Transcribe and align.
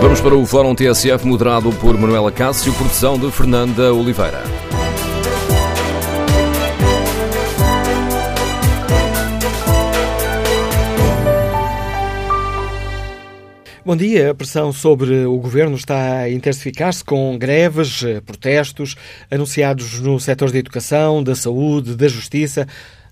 Vamos 0.00 0.20
para 0.20 0.36
o 0.36 0.46
Fórum 0.46 0.76
TSF, 0.76 1.26
moderado 1.26 1.72
por 1.72 1.98
Manuela 1.98 2.30
Cássio, 2.30 2.72
produção 2.72 3.18
de 3.18 3.30
Fernanda 3.32 3.92
Oliveira. 3.92 4.44
Bom 13.84 13.96
dia. 13.96 14.30
A 14.30 14.34
pressão 14.34 14.72
sobre 14.72 15.24
o 15.24 15.36
governo 15.38 15.74
está 15.74 16.18
a 16.18 16.30
intensificar-se 16.30 17.02
com 17.02 17.36
greves, 17.36 18.04
protestos 18.24 18.94
anunciados 19.28 19.98
no 19.98 20.20
setor 20.20 20.52
da 20.52 20.58
educação, 20.58 21.24
da 21.24 21.34
saúde, 21.34 21.96
da 21.96 22.06
justiça, 22.06 22.68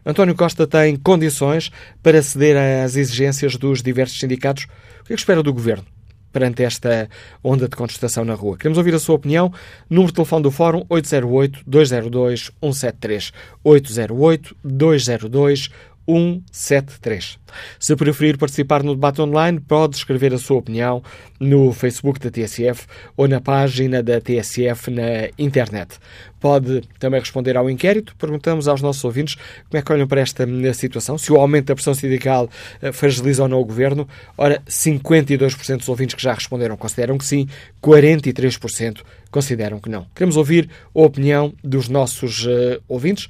António 0.05 0.35
Costa 0.35 0.65
tem 0.65 0.95
condições 0.95 1.71
para 2.01 2.21
ceder 2.21 2.55
às 2.55 2.95
exigências 2.95 3.57
dos 3.57 3.81
diversos 3.81 4.19
sindicatos? 4.19 4.65
O 5.01 5.03
que 5.05 5.13
é 5.13 5.15
que 5.15 5.21
espera 5.21 5.43
do 5.43 5.51
Governo? 5.51 5.96
Perante 6.31 6.63
esta 6.63 7.09
onda 7.43 7.67
de 7.67 7.75
contestação 7.75 8.23
na 8.25 8.33
rua. 8.33 8.57
Queremos 8.57 8.77
ouvir 8.77 8.95
a 8.95 8.99
sua 8.99 9.15
opinião. 9.15 9.51
Número 9.89 10.07
de 10.07 10.13
telefone 10.15 10.43
do 10.43 10.51
Fórum 10.51 10.85
808-202-173. 10.85 13.33
808-202-173. 13.65 15.71
173. 16.07 17.37
Se 17.79 17.95
preferir 17.95 18.37
participar 18.37 18.83
no 18.83 18.95
debate 18.95 19.21
online, 19.21 19.59
pode 19.59 19.97
escrever 19.97 20.33
a 20.33 20.37
sua 20.37 20.57
opinião 20.57 21.03
no 21.39 21.71
Facebook 21.73 22.19
da 22.19 22.31
TSF 22.31 22.87
ou 23.15 23.27
na 23.27 23.41
página 23.41 24.01
da 24.01 24.19
TSF 24.19 24.89
na 24.89 25.29
internet. 25.37 25.99
Pode 26.39 26.81
também 26.99 27.19
responder 27.19 27.57
ao 27.57 27.69
inquérito. 27.69 28.15
Perguntamos 28.15 28.67
aos 28.67 28.81
nossos 28.81 29.03
ouvintes 29.03 29.35
como 29.69 29.79
é 29.79 29.81
que 29.81 29.91
olham 29.91 30.07
para 30.07 30.21
esta 30.21 30.45
situação, 30.73 31.17
se 31.17 31.31
o 31.31 31.37
aumento 31.37 31.67
da 31.67 31.75
pressão 31.75 31.93
sindical 31.93 32.49
eh, 32.81 32.91
fragiliza 32.91 33.43
ou 33.43 33.49
não 33.49 33.59
o 33.59 33.65
governo. 33.65 34.07
Ora, 34.37 34.61
52% 34.67 35.77
dos 35.77 35.89
ouvintes 35.89 36.15
que 36.15 36.21
já 36.21 36.33
responderam 36.33 36.77
consideram 36.77 37.17
que 37.17 37.25
sim, 37.25 37.47
43% 37.81 39.01
consideram 39.31 39.79
que 39.79 39.89
não. 39.89 40.05
Queremos 40.15 40.37
ouvir 40.37 40.69
a 40.95 41.01
opinião 41.01 41.53
dos 41.63 41.89
nossos 41.89 42.45
uh, 42.45 42.81
ouvintes 42.87 43.27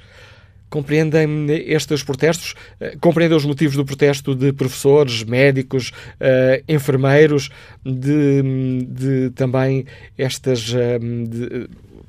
compreendem 0.70 1.46
estes 1.48 2.02
protestos, 2.02 2.54
eh, 2.80 2.96
compreendem 3.00 3.36
os 3.36 3.44
motivos 3.44 3.76
do 3.76 3.84
protesto 3.84 4.34
de 4.34 4.52
professores, 4.52 5.24
médicos, 5.24 5.90
uh, 6.20 6.62
enfermeiros, 6.68 7.50
de, 7.84 8.42
de, 8.88 9.30
também 9.30 9.86
estas 10.16 10.68
uh, 10.68 10.98
de, 11.28 11.68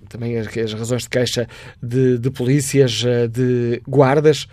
também 0.09 0.37
as, 0.37 0.47
as, 0.57 0.73
razões 0.73 1.03
de 1.03 1.09
queixa 1.09 1.47
de, 1.81 2.17
de 2.17 2.31
polícias, 2.31 3.03
de 3.31 3.79
guardas, 3.87 4.47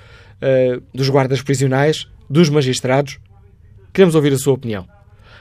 dos 0.92 1.08
guardas 1.08 1.40
prisionais, 1.40 2.06
dos 2.28 2.50
magistrados. 2.50 3.18
Queremos 3.90 4.14
ouvir 4.14 4.34
a 4.34 4.38
sua 4.38 4.52
opinião. 4.52 4.95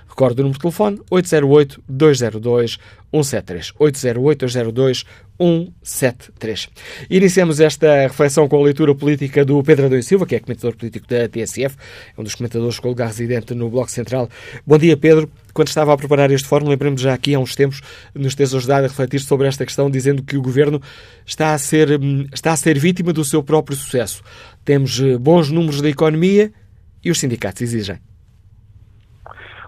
Recorde 0.07 0.41
o 0.41 0.43
número 0.43 0.57
de 0.57 0.61
telefone 0.61 0.99
808-202-173. 1.11 3.73
808-202-173. 5.39 6.69
Iniciamos 7.09 7.59
esta 7.59 8.03
reflexão 8.03 8.47
com 8.47 8.57
a 8.57 8.63
leitura 8.63 8.95
política 8.95 9.43
do 9.43 9.61
Pedro 9.63 9.87
Adão 9.87 10.01
Silva, 10.01 10.25
que 10.25 10.35
é 10.35 10.39
comentador 10.39 10.77
político 10.77 11.05
da 11.07 11.27
TSF, 11.27 11.75
é 12.17 12.21
um 12.21 12.23
dos 12.23 12.35
comentadores 12.35 12.79
com 12.79 12.87
lugar 12.89 13.07
residente 13.07 13.53
no 13.53 13.69
Bloco 13.69 13.91
Central. 13.91 14.29
Bom 14.65 14.77
dia, 14.77 14.95
Pedro. 14.95 15.29
Quando 15.53 15.67
estava 15.69 15.93
a 15.93 15.97
preparar 15.97 16.31
este 16.31 16.47
fórum, 16.47 16.67
lembramos 16.67 17.01
já 17.01 17.13
aqui 17.13 17.33
há 17.33 17.39
uns 17.39 17.55
tempos, 17.55 17.81
nos 18.13 18.35
tens 18.35 18.53
ajudado 18.53 18.85
a 18.85 18.89
refletir 18.89 19.21
sobre 19.21 19.47
esta 19.47 19.65
questão, 19.65 19.89
dizendo 19.89 20.21
que 20.21 20.37
o 20.37 20.41
Governo 20.41 20.81
está 21.25 21.53
a 21.53 21.57
ser, 21.57 21.97
está 22.33 22.51
a 22.51 22.57
ser 22.57 22.77
vítima 22.77 23.13
do 23.13 23.23
seu 23.23 23.41
próprio 23.41 23.77
sucesso. 23.77 24.21
Temos 24.65 24.99
eh, 24.99 25.17
bons 25.17 25.49
números 25.49 25.81
da 25.81 25.89
economia 25.89 26.51
e 27.03 27.09
os 27.09 27.19
sindicatos 27.19 27.61
exigem. 27.61 27.99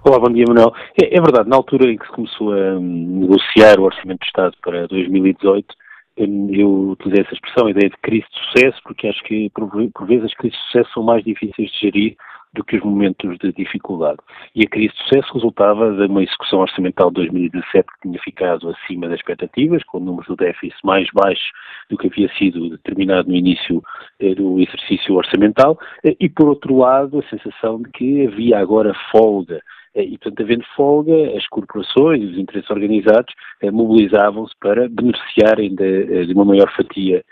Olá, 0.08 0.20
bom 0.20 0.32
dia, 0.32 0.46
Manuel. 0.48 0.74
É, 1.04 1.18
é, 1.18 1.22
verdade, 1.22 1.50
na 1.50 1.58
altura 1.58 1.92
em 1.92 1.98
que 1.98 2.06
se 2.06 2.14
começou 2.14 2.54
a 2.54 2.80
negociar 2.80 3.78
o 3.78 3.84
Orçamento 3.84 4.20
do 4.20 4.26
Estado 4.26 4.56
para 4.62 4.88
2018, 4.88 5.76
eu 6.16 6.92
utilizei 6.92 7.26
essa 7.26 7.34
expressão, 7.34 7.68
a 7.68 7.72
ideia 7.72 7.90
de 7.90 7.98
crise 7.98 8.26
de 8.32 8.40
sucesso, 8.40 8.82
porque 8.86 9.06
acho 9.06 9.22
que, 9.26 9.50
por, 9.50 9.70
por 9.70 10.08
vezes, 10.08 10.24
as 10.24 10.34
crises 10.36 10.58
de 10.58 10.66
sucesso 10.68 10.94
são 10.94 11.04
mais 11.04 11.26
difíceis 11.26 11.70
de 11.70 11.78
gerir 11.78 12.16
do 12.54 12.64
que 12.64 12.78
os 12.78 12.84
momentos 12.84 13.38
de 13.38 13.52
dificuldade. 13.52 14.20
E 14.56 14.64
a 14.64 14.70
crise 14.70 14.94
de 14.94 15.04
sucesso 15.04 15.34
resultava 15.34 15.92
de 15.92 16.06
uma 16.06 16.24
execução 16.24 16.60
orçamental 16.60 17.10
de 17.10 17.16
2017 17.16 17.86
que 17.86 18.08
tinha 18.08 18.20
ficado 18.22 18.70
acima 18.70 19.10
das 19.10 19.20
expectativas, 19.20 19.84
com 19.84 20.00
números 20.00 20.28
do 20.28 20.38
déficit 20.38 20.80
mais 20.86 21.06
baixos 21.14 21.52
do 21.90 21.98
que 21.98 22.08
havia 22.08 22.34
sido 22.38 22.70
determinado 22.70 23.28
no 23.28 23.36
início 23.36 23.84
eh, 24.22 24.34
do 24.34 24.58
exercício 24.62 25.16
orçamental, 25.16 25.78
eh, 26.06 26.16
e 26.18 26.30
por 26.30 26.48
outro 26.48 26.78
lado, 26.78 27.20
a 27.20 27.30
sensação 27.30 27.82
de 27.82 27.90
que 27.92 28.26
havia 28.26 28.58
agora 28.58 28.94
folga 29.12 29.62
e, 30.04 30.18
portanto, 30.18 30.42
havendo 30.42 30.66
folga, 30.76 31.38
as 31.38 31.48
corporações 31.48 32.24
os 32.32 32.38
interesses 32.38 32.70
organizados 32.70 33.34
eh, 33.62 33.72
mobilizavam-se 33.72 34.54
para 34.60 34.88
beneficiarem 34.90 35.76
de, 35.76 36.22
eh, 36.22 36.26
de, 36.26 36.34
uma 36.34 36.46
maior 36.46 36.72
fatia 36.76 37.24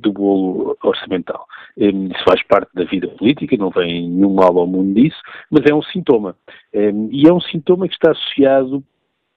do 0.00 0.14
bolo 0.14 0.78
orçamental. 0.82 1.44
Isso 1.76 2.24
faz 2.26 2.42
parte 2.44 2.70
da 2.72 2.84
vida 2.84 3.06
política, 3.06 3.54
não 3.58 3.68
vem 3.68 4.08
nenhum 4.08 4.32
mal 4.32 4.58
ao 4.58 4.66
mundo 4.66 4.94
disso, 4.94 5.20
mas 5.50 5.62
é 5.70 5.74
um 5.74 5.82
sintoma. 5.82 6.34
E 6.72 7.28
é 7.28 7.30
um 7.30 7.40
sintoma 7.40 7.86
que 7.86 7.92
está 7.92 8.12
associado 8.12 8.82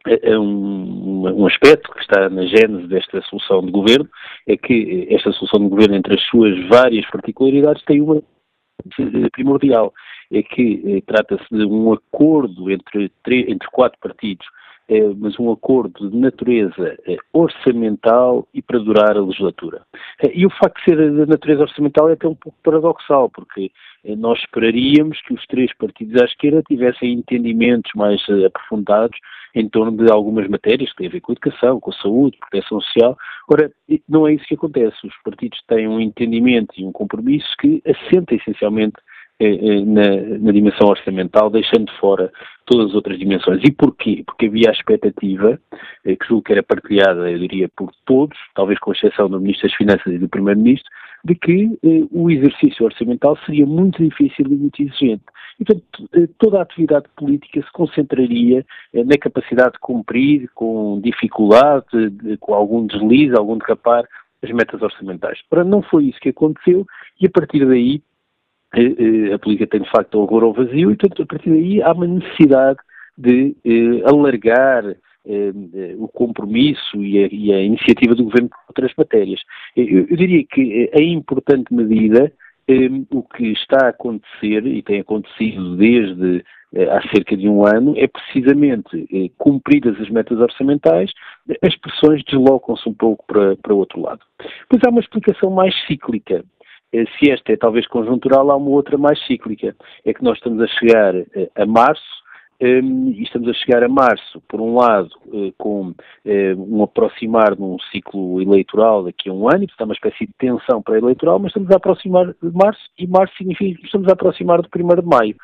a 0.06 0.40
um, 0.40 1.42
um, 1.42 1.46
aspecto 1.48 1.92
que 1.92 2.00
está 2.00 2.30
na 2.30 2.46
gênese 2.46 2.88
desta 2.88 3.22
solução 3.24 3.66
de 3.66 3.72
governo, 3.72 4.08
é 4.48 4.56
que 4.56 5.06
esta 5.10 5.34
solução 5.34 5.60
de 5.60 5.68
governo, 5.68 5.96
entre 5.96 6.16
as 6.16 6.24
suas 6.28 6.58
várias 6.70 7.06
particularidades, 7.10 7.84
tem 7.84 8.02
uma 8.02 8.22
primordial, 9.32 9.94
é 10.32 10.42
que 10.44 10.82
eh, 10.86 11.02
trata-se 11.06 11.48
de 11.50 11.66
um 11.66 11.94
acordo 11.94 12.70
entre, 12.72 13.12
entre 13.26 13.68
quatro 13.72 13.98
partidos, 14.00 14.46
eh, 14.90 15.14
mas 15.18 15.38
um 15.38 15.52
acordo 15.52 16.10
de 16.10 16.16
natureza 16.16 16.98
eh, 17.06 17.18
orçamental 17.34 18.48
e 18.54 18.62
para 18.62 18.80
durar 18.80 19.18
a 19.18 19.22
legislatura. 19.22 19.82
Eh, 20.24 20.32
e 20.34 20.46
o 20.46 20.50
facto 20.50 20.78
de 20.78 20.84
ser 20.86 21.12
de 21.12 21.26
natureza 21.26 21.64
orçamental 21.64 22.10
é 22.10 22.14
até 22.14 22.28
um 22.28 22.36
pouco 22.36 22.58
paradoxal, 22.64 23.30
porque 23.30 23.70
eh, 24.06 24.16
nós 24.16 24.40
esperaríamos 24.40 25.22
que 25.24 25.34
os 25.34 25.46
três 25.48 25.76
partidos 25.76 26.22
à 26.22 26.26
esquerda 26.26 26.64
tivessem 26.64 27.14
entendimentos 27.14 27.92
mais 27.96 28.22
eh, 28.30 28.46
aprofundados 28.46 29.18
em 29.54 29.68
torno 29.68 29.98
de 29.98 30.10
algumas 30.10 30.48
matérias 30.48 30.90
que 30.92 30.98
têm 30.98 31.08
a 31.08 31.12
ver 31.12 31.22
com 31.22 31.32
a 31.32 31.34
educação, 31.34 31.80
com 31.82 31.92
a 31.92 31.96
saúde, 31.96 32.38
proteção 32.38 32.80
social. 32.80 33.18
Ora, 33.52 33.70
não 34.08 34.26
é 34.28 34.34
isso 34.34 34.46
que 34.46 34.54
acontece. 34.54 34.96
Os 35.06 35.16
partidos 35.24 35.62
têm 35.68 35.88
um 35.88 36.00
entendimento 36.00 36.74
e 36.78 36.86
um 36.86 36.92
compromisso 36.92 37.48
que 37.60 37.82
assenta 37.86 38.36
essencialmente 38.36 38.96
na, 39.86 40.40
na, 40.40 40.52
dimensão 40.52 40.88
orçamental, 40.88 41.50
deixando 41.50 41.92
fora 42.00 42.32
todas 42.66 42.88
as 42.88 42.96
outras 42.96 43.20
dimensões. 43.20 43.62
E 43.64 43.72
porquê? 43.72 44.24
Porque 44.26 44.48
havia 44.48 44.70
a 44.70 44.74
expectativa, 44.74 45.60
eh, 46.06 46.16
que 46.16 46.28
julgo 46.28 46.44
que 46.44 46.54
era 46.54 46.64
partilhada, 46.64 47.30
eu 47.30 47.38
diria, 47.38 47.70
por 47.76 47.92
todos, 48.06 48.38
talvez 48.56 48.80
com 48.80 48.92
exceção 48.92 49.30
do 49.30 49.40
Ministro 49.40 49.68
das 49.68 49.78
Finanças 49.78 50.14
e 50.14 50.18
do 50.18 50.28
Primeiro-Ministro, 50.28 50.90
de 51.24 51.36
que 51.36 51.78
eh, 51.84 52.08
o 52.12 52.32
exercício 52.32 52.86
orçamental 52.86 53.38
seria 53.46 53.66
muito 53.66 54.04
difícil 54.04 54.46
e 54.48 54.56
muito 54.56 54.82
exigente. 54.82 55.24
E, 55.60 55.66
portanto, 55.66 56.10
eh, 56.14 56.28
toda 56.38 56.60
a 56.60 56.62
atividade 56.64 57.06
política 57.16 57.62
se 57.62 57.72
concentraria 57.72 58.66
eh, 58.94 59.04
na 59.04 59.18
capacidade 59.18 59.74
de 59.74 59.80
cumprir, 59.80 60.50
com 60.54 61.00
dificuldade, 61.02 62.10
de, 62.10 62.38
com 62.38 62.54
algum 62.54 62.86
deslize, 62.86 63.36
algum 63.36 63.58
derrapar, 63.58 64.06
as 64.44 64.52
metas 64.52 64.82
orçamentais. 64.82 65.40
Ora, 65.52 65.64
não 65.64 65.82
foi 65.82 66.06
isso 66.06 66.20
que 66.20 66.30
aconteceu 66.30 66.86
e 67.20 67.26
a 67.26 67.30
partir 67.30 67.66
daí 67.66 67.96
eh, 67.96 68.02
a 69.34 69.40
política 69.40 69.68
tem 69.68 69.82
de 69.82 69.90
facto 69.90 70.16
horror 70.16 70.44
ao 70.44 70.54
vazio 70.54 70.92
e, 70.92 70.96
portanto, 70.96 71.24
a 71.24 71.26
partir 71.26 71.50
daí 71.50 71.82
há 71.82 71.92
uma 71.92 72.08
necessidade 72.08 72.80
de 73.18 73.56
alargar 74.06 74.84
o 75.98 76.08
compromisso 76.08 77.04
e 77.04 77.24
a, 77.24 77.28
e 77.32 77.54
a, 77.54 77.62
iniciativa 77.62 78.16
do 78.16 78.24
Governo 78.24 78.50
com 78.50 78.58
outras 78.70 78.92
matérias. 78.98 79.42
Eu, 79.76 80.08
eu 80.10 80.16
diria 80.16 80.44
que, 80.46 80.90
em 80.94 81.14
importante 81.14 81.74
medida, 81.74 82.32
o 83.12 83.24
que 83.24 83.52
está 83.54 83.86
a 83.86 83.90
acontecer, 83.90 84.66
e 84.66 84.82
tem 84.82 85.00
acontecido 85.00 85.78
desde 85.78 86.44
eh, 86.76 86.84
há 86.84 87.02
cerca 87.10 87.38
de 87.38 87.48
um 87.48 87.66
ano, 87.66 87.94
é 87.98 88.08
precisamente 88.08 89.08
eh, 89.14 89.32
cumpridas 89.38 90.00
as 90.02 90.10
metas 90.10 90.38
orçamentais, 90.38 91.12
as 91.64 91.76
pressões 91.78 92.24
deslocam-se 92.26 92.88
um 92.90 92.94
pouco 92.94 93.26
para, 93.26 93.56
para 93.56 93.74
o 93.74 93.78
outro 93.78 94.02
lado. 94.02 94.20
Pois 94.70 94.82
há 94.84 94.90
uma 94.90 95.00
explicação 95.00 95.50
mais 95.50 95.74
cíclica. 95.86 96.44
Eh, 96.94 97.06
se 97.18 97.32
esta 97.32 97.54
é 97.54 97.58
talvez 97.58 97.88
conjuntural, 97.88 98.50
há 98.52 98.56
uma 98.56 98.70
outra 98.70 98.98
mais 98.98 99.20
cíclica. 99.26 99.76
É 100.06 100.14
que 100.14 100.24
nós 100.24 100.38
estamos 100.38 100.62
a 100.62 100.68
chegar 100.68 101.14
a 101.56 101.66
março 101.66 102.18
um, 102.60 103.12
e 103.12 103.22
estamos 103.22 103.48
a 103.50 103.54
chegar 103.54 103.84
a 103.84 103.88
março, 103.88 104.42
por 104.48 104.60
um 104.60 104.76
lado, 104.76 105.10
uh, 105.28 105.54
com 105.58 105.94
um 106.26 106.84
aproximar 106.84 107.56
de 107.56 107.62
um 107.62 107.78
ciclo 107.92 108.42
eleitoral 108.42 109.04
daqui 109.04 109.30
a 109.30 109.34
um 109.34 109.48
ano, 109.48 109.64
e 109.64 109.68
portanto, 109.68 109.90
uma 109.90 109.94
espécie 109.94 110.26
de 110.26 110.34
tensão 110.40 110.82
pré-eleitoral, 110.82 111.38
mas 111.38 111.50
estamos 111.50 111.70
a 111.70 111.76
aproximar 111.76 112.26
de 112.26 112.52
março, 112.52 112.82
e 112.98 113.06
março 113.06 113.36
significa 113.38 113.80
que 113.80 113.86
estamos 113.86 114.08
a 114.08 114.14
aproximar 114.14 114.62
do 114.62 114.70
1 114.76 115.02
de 115.02 115.06
maio. 115.06 115.36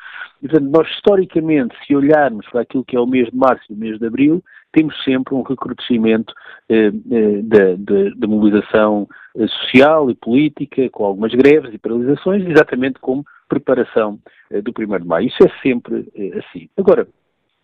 E, 0.42 0.48
portanto, 0.48 0.70
nós, 0.70 0.88
historicamente, 0.90 1.76
se 1.86 1.94
olharmos 1.94 2.48
para 2.48 2.62
aquilo 2.62 2.84
que 2.84 2.96
é 2.96 3.00
o 3.00 3.06
mês 3.06 3.30
de 3.30 3.36
março 3.36 3.64
e 3.70 3.74
o 3.74 3.76
mês 3.76 3.98
de 3.98 4.06
abril, 4.06 4.42
temos 4.74 5.02
sempre 5.04 5.34
um 5.34 5.42
recrudescimento 5.42 6.34
eh, 6.68 6.88
eh, 6.88 7.76
da, 8.16 8.26
mobilização 8.26 9.08
eh, 9.36 9.46
social 9.46 10.10
e 10.10 10.14
política, 10.16 10.90
com 10.90 11.04
algumas 11.04 11.32
greves 11.32 11.72
e 11.72 11.78
paralisações, 11.78 12.44
exatamente 12.44 12.98
como 12.98 13.24
preparação 13.48 14.18
eh, 14.50 14.60
do 14.60 14.72
1 14.76 14.98
de 14.98 15.06
maio. 15.06 15.28
Isso 15.28 15.38
é 15.44 15.50
sempre 15.62 16.10
eh, 16.16 16.38
assim. 16.38 16.68
Agora, 16.76 17.06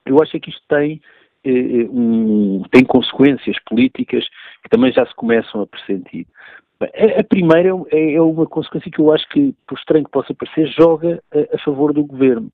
eu 0.07 0.23
acho 0.23 0.39
que 0.39 0.51
isto 0.51 0.63
tem, 0.69 1.01
eh, 1.45 1.89
um, 1.91 2.63
tem 2.71 2.85
consequências 2.85 3.57
políticas 3.69 4.25
que 4.63 4.71
também 4.71 4.93
já 4.93 5.05
se 5.05 5.15
começam 5.17 5.63
a 5.63 5.67
pressentir. 5.67 6.29
A 6.83 7.23
primeira 7.25 7.69
é, 7.91 8.15
é 8.15 8.23
uma 8.23 8.47
consequência 8.47 8.91
que 8.91 9.01
eu 9.01 9.13
acho 9.13 9.29
que, 9.29 9.55
por 9.67 9.77
estranho 9.77 10.05
que 10.05 10.11
possa 10.11 10.35
parecer, 10.35 10.67
joga 10.69 11.23
a, 11.53 11.59
favor 11.59 11.93
do 11.93 12.03
governo. 12.03 12.51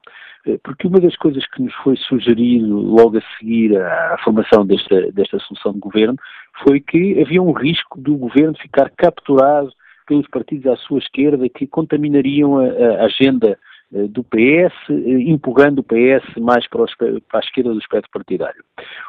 Eh, 0.46 0.58
porque 0.64 0.88
uma 0.88 0.99
das 0.99 1.17
coisas 1.17 1.46
que 1.50 1.62
nos 1.62 1.73
foi 1.76 1.96
sugerido 1.96 2.76
logo 2.76 3.19
a 3.19 3.38
seguir 3.38 3.76
à 3.76 4.17
formação 4.25 4.67
desta, 4.67 5.12
desta 5.12 5.38
solução 5.38 5.73
de 5.75 5.78
governo 5.78 6.17
foi 6.64 6.81
que 6.81 7.20
havia 7.20 7.40
um 7.40 7.52
risco 7.52 8.00
do 8.00 8.17
governo 8.17 8.56
ficar 8.58 8.90
capturado 8.96 9.73
pelos 10.08 10.26
partidos 10.29 10.67
à 10.67 10.76
sua 10.76 10.99
esquerda 10.99 11.49
que 11.49 11.67
contaminariam 11.67 12.58
a, 12.58 12.64
a 12.64 13.05
agenda 13.05 13.56
do 13.91 14.25
PS, 14.25 14.75
eh, 14.91 15.31
empurrando 15.31 15.79
o 15.79 15.85
PS 15.85 16.37
mais 16.38 16.69
para, 16.69 16.85
para, 16.99 17.38
a 17.38 17.44
esquerda 17.44 17.73
do 17.73 17.79
espectro 17.79 18.11
partidário. 18.11 18.65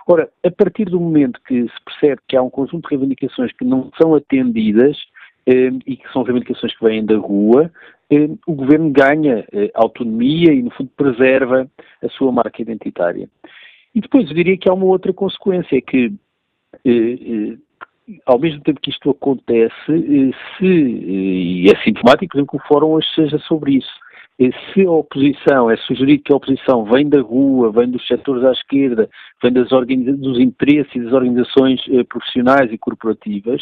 Ora, 0.08 0.30
a 0.46 0.52
partir 0.52 0.86
do 0.86 1.00
momento 1.00 1.42
que 1.48 1.64
se 1.64 1.84
percebe 1.86 2.22
que 2.28 2.38
há 2.38 2.42
um 2.42 2.50
conjunto 2.50 2.88
de 2.88 2.96
reivindicações 2.96 3.52
que 3.54 3.66
não 3.66 3.92
são 4.00 4.14
atendidas, 4.16 4.98
eh, 5.48 5.72
e 5.86 5.96
que 5.96 6.12
são 6.12 6.24
reivindicações 6.24 6.76
que 6.76 6.84
vêm 6.84 7.06
da 7.06 7.16
rua, 7.16 7.72
eh, 8.12 8.28
o 8.46 8.54
governo 8.54 8.90
ganha 8.90 9.46
eh, 9.54 9.72
autonomia 9.76 10.52
e, 10.52 10.62
no 10.62 10.70
fundo, 10.72 10.92
preserva 10.98 11.66
a 12.04 12.10
sua 12.10 12.34
marca 12.34 12.62
identitária. 12.62 13.30
E 13.96 14.02
depois 14.02 14.28
eu 14.28 14.36
diria 14.36 14.58
que 14.58 14.70
há 14.70 14.74
uma 14.74 14.86
outra 14.86 15.14
consequência, 15.14 15.78
é 15.78 15.82
que, 15.82 16.12
ao 18.26 18.38
mesmo 18.38 18.62
tempo 18.62 18.82
que 18.82 18.92
isto 18.92 19.10
acontece, 19.10 20.34
se, 20.58 20.66
e 20.66 21.72
é 21.72 21.82
sintomático, 21.82 22.34
por 22.34 22.38
exemplo, 22.38 22.60
que 22.60 22.66
o 22.66 22.68
fórum 22.68 22.90
hoje 22.90 23.08
seja 23.16 23.40
sobre 23.40 23.78
isso. 23.78 24.07
Se 24.38 24.86
a 24.86 24.92
oposição, 24.92 25.70
é 25.72 25.78
sugerido 25.78 26.24
que 26.24 26.32
a 26.32 26.36
oposição 26.36 26.86
vem 26.86 27.10
da 27.10 27.22
rua, 27.22 27.72
vem 27.72 27.90
dos 27.90 28.06
setores 28.06 28.44
à 28.44 28.52
esquerda, 28.52 29.10
vem 29.42 29.52
das 29.52 29.70
dos 29.70 30.40
interesses 30.40 30.94
e 30.96 31.00
das 31.00 31.12
organizações 31.12 31.82
profissionais 32.08 32.72
e 32.72 32.78
corporativas, 32.78 33.62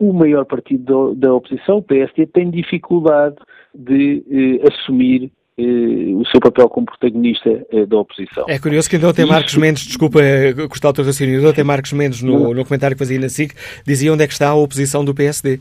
o 0.00 0.12
maior 0.14 0.46
partido 0.46 1.14
da, 1.14 1.32
oposição, 1.32 1.76
o 1.76 1.82
PSD, 1.82 2.26
tem 2.26 2.50
dificuldade 2.50 3.36
de 3.74 4.24
eh, 4.30 4.66
assumir 4.66 5.30
eh, 5.58 6.14
o 6.14 6.24
seu 6.30 6.40
papel 6.40 6.70
como 6.70 6.86
protagonista 6.86 7.50
eh, 7.70 7.84
da 7.84 7.98
oposição. 7.98 8.46
É 8.48 8.58
curioso 8.58 8.88
que 8.88 8.96
ainda 8.96 9.08
ontem 9.08 9.22
Isso... 9.22 9.32
Marcos 9.32 9.54
Mendes, 9.56 9.84
desculpa 9.84 10.22
eh, 10.22 10.54
cortar 10.54 10.88
o 10.88 10.92
teu 10.94 11.04
raciocínio, 11.04 11.46
ontem 11.46 11.62
Marcos 11.62 11.92
Mendes, 11.92 12.22
no, 12.22 12.54
no 12.54 12.64
comentário 12.64 12.96
que 12.96 12.98
fazia 12.98 13.20
na 13.20 13.28
SIC, 13.28 13.54
dizia 13.86 14.10
onde 14.10 14.24
é 14.24 14.26
que 14.26 14.32
está 14.32 14.48
a 14.48 14.54
oposição 14.54 15.04
do 15.04 15.14
PSD. 15.14 15.60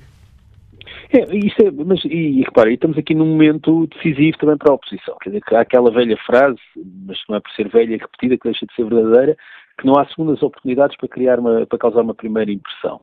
É, 1.11 1.35
isso 1.35 1.55
é, 1.61 1.71
mas, 1.71 2.03
e, 2.05 2.39
e 2.39 2.41
repara, 2.41 2.71
estamos 2.71 2.97
aqui 2.97 3.15
num 3.15 3.25
momento 3.25 3.87
decisivo 3.87 4.37
também 4.37 4.57
para 4.57 4.71
a 4.71 4.75
oposição. 4.75 5.17
Quer 5.21 5.29
dizer, 5.29 5.41
que 5.41 5.55
há 5.55 5.61
aquela 5.61 5.91
velha 5.91 6.15
frase, 6.17 6.59
mas 7.07 7.17
não 7.27 7.37
é 7.37 7.39
por 7.39 7.51
ser 7.51 7.67
velha 7.67 7.95
e 7.95 7.97
repetida 7.97 8.37
que 8.37 8.43
deixa 8.43 8.65
de 8.65 8.73
ser 8.75 8.85
verdadeira, 8.85 9.35
que 9.79 9.87
não 9.87 9.97
há 9.97 10.05
segundas 10.05 10.43
oportunidades 10.43 10.95
para 10.97 11.07
criar 11.07 11.39
uma, 11.39 11.65
para 11.65 11.79
causar 11.79 12.01
uma 12.01 12.13
primeira 12.13 12.51
impressão. 12.51 13.01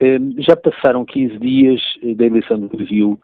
Ehm, 0.00 0.34
já 0.38 0.56
passaram 0.56 1.04
15 1.04 1.38
dias 1.38 1.80
eh, 2.02 2.14
da 2.14 2.26
eleição 2.26 2.58
do 2.58 2.76
Review 2.76 3.20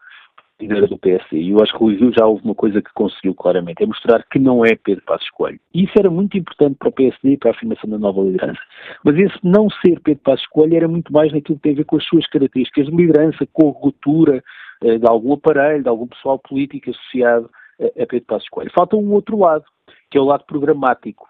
líder 0.61 0.87
do 0.87 0.97
PSD. 0.97 1.37
E 1.37 1.49
eu 1.51 1.61
acho 1.61 1.75
que 1.77 1.83
o 1.83 1.87
Review 1.87 2.11
já 2.11 2.25
houve 2.25 2.43
uma 2.43 2.55
coisa 2.55 2.81
que 2.81 2.93
conseguiu 2.93 3.33
claramente, 3.33 3.83
é 3.83 3.85
mostrar 3.85 4.23
que 4.29 4.39
não 4.39 4.65
é 4.65 4.75
Pedro 4.75 5.03
Passos 5.05 5.29
Coelho. 5.31 5.59
E 5.73 5.83
isso 5.83 5.93
era 5.97 6.09
muito 6.09 6.37
importante 6.37 6.75
para 6.77 6.89
o 6.89 6.91
PSD 6.91 7.33
e 7.33 7.37
para 7.37 7.51
a 7.51 7.53
afirmação 7.53 7.89
da 7.89 7.97
nova 7.97 8.21
liderança. 8.21 8.59
Mas 9.03 9.17
esse 9.17 9.37
não 9.43 9.69
ser 9.69 9.99
Pedro 9.99 10.23
Passos 10.23 10.47
Coelho 10.47 10.75
era 10.75 10.87
muito 10.87 11.11
mais 11.11 11.31
naquilo 11.33 11.57
que 11.57 11.63
tem 11.63 11.73
a 11.73 11.77
ver 11.77 11.85
com 11.85 11.97
as 11.97 12.05
suas 12.05 12.27
características 12.27 12.85
de 12.85 12.95
liderança, 12.95 13.47
com 13.51 13.69
a 13.69 13.71
ruptura 13.71 14.43
eh, 14.83 14.97
de 14.97 15.07
algum 15.07 15.33
aparelho, 15.33 15.83
de 15.83 15.89
algum 15.89 16.07
pessoal 16.07 16.39
político 16.39 16.89
associado 16.89 17.49
a 17.81 18.05
Pedro 18.05 18.25
Passos 18.25 18.49
Coelho. 18.49 18.71
Falta 18.73 18.95
um 18.95 19.11
outro 19.11 19.37
lado, 19.37 19.65
que 20.09 20.17
é 20.17 20.21
o 20.21 20.25
lado 20.25 20.45
programático. 20.45 21.27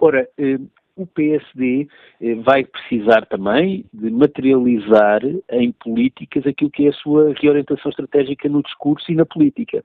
Ora, 0.00 0.28
eh, 0.38 0.58
o 0.96 1.06
PSD 1.06 1.86
eh, 2.20 2.34
vai 2.36 2.64
precisar 2.64 3.26
também 3.26 3.84
de 3.92 4.10
materializar 4.10 5.20
em 5.50 5.70
políticas 5.72 6.46
aquilo 6.46 6.70
que 6.70 6.86
é 6.86 6.88
a 6.88 6.94
sua 6.94 7.34
reorientação 7.34 7.90
estratégica 7.90 8.48
no 8.48 8.62
discurso 8.62 9.12
e 9.12 9.14
na 9.14 9.26
política. 9.26 9.84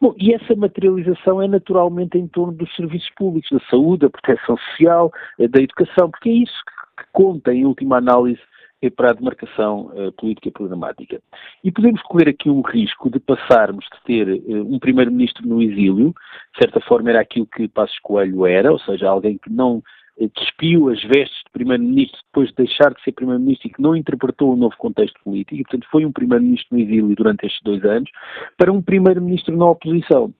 Bom, 0.00 0.14
e 0.16 0.32
essa 0.32 0.54
materialização 0.54 1.42
é 1.42 1.48
naturalmente 1.48 2.16
em 2.16 2.28
torno 2.28 2.52
dos 2.52 2.74
serviços 2.76 3.10
públicos, 3.16 3.50
da 3.50 3.60
saúde, 3.68 4.02
da 4.02 4.10
proteção 4.10 4.56
social, 4.56 5.12
eh, 5.38 5.48
da 5.48 5.60
educação, 5.60 6.10
porque 6.10 6.28
é 6.28 6.32
isso 6.32 6.64
que 6.96 7.04
conta, 7.12 7.52
em 7.52 7.66
última 7.66 7.96
análise, 7.96 8.40
eh, 8.80 8.90
para 8.90 9.10
a 9.10 9.14
demarcação 9.14 9.90
política 10.18 10.52
programática. 10.52 11.20
E 11.64 11.72
podemos 11.72 12.00
correr 12.02 12.28
aqui 12.28 12.48
um 12.48 12.60
risco 12.60 13.10
de 13.10 13.18
passarmos 13.18 13.84
de 13.86 14.02
ter 14.04 14.42
um 14.48 14.78
primeiro-ministro 14.78 15.48
no 15.48 15.60
exílio, 15.60 16.14
de 16.52 16.58
certa 16.60 16.80
forma 16.80 17.10
era 17.10 17.20
aquilo 17.20 17.46
que 17.46 17.66
Passos 17.66 17.98
Coelho 18.00 18.46
era, 18.46 18.70
ou 18.70 18.78
seja, 18.78 19.08
alguém 19.08 19.38
que 19.38 19.50
não 19.50 19.82
despiu 20.18 20.90
as 20.90 21.02
vestes 21.02 21.38
de 21.44 21.52
primeiro-ministro 21.52 22.18
depois 22.26 22.48
de 22.50 22.56
deixar 22.56 22.94
de 22.94 23.02
ser 23.02 23.12
primeiro-ministro 23.12 23.68
e 23.68 23.72
que 23.72 23.82
não 23.82 23.96
interpretou 23.96 24.52
o 24.52 24.56
novo 24.56 24.76
contexto 24.76 25.18
político, 25.24 25.60
e 25.60 25.64
portanto 25.64 25.88
foi 25.90 26.04
um 26.04 26.12
primeiro-ministro 26.12 26.76
no 26.76 26.82
exílio 26.82 27.16
durante 27.16 27.46
estes 27.46 27.62
dois 27.62 27.84
anos, 27.84 28.10
para 28.56 28.72
um 28.72 28.80
primeiro-ministro 28.80 29.56
na 29.56 29.70
oposição. 29.70 30.32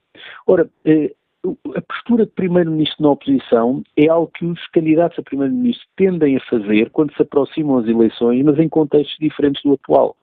Ora, 0.47 0.69
eh, 0.85 1.13
a 1.75 1.81
postura 1.81 2.25
de 2.25 2.31
primeiro-ministro 2.31 3.03
na 3.03 3.11
oposição 3.11 3.83
é 3.95 4.07
algo 4.07 4.31
que 4.33 4.45
os 4.45 4.65
candidatos 4.67 5.19
a 5.19 5.23
primeiro-ministro 5.23 5.85
tendem 5.95 6.37
a 6.37 6.41
fazer 6.41 6.89
quando 6.89 7.13
se 7.13 7.21
aproximam 7.21 7.77
as 7.77 7.87
eleições, 7.87 8.43
mas 8.43 8.57
em 8.57 8.69
contextos 8.69 9.17
diferentes 9.19 9.61
do 9.63 9.73
atual 9.73 10.15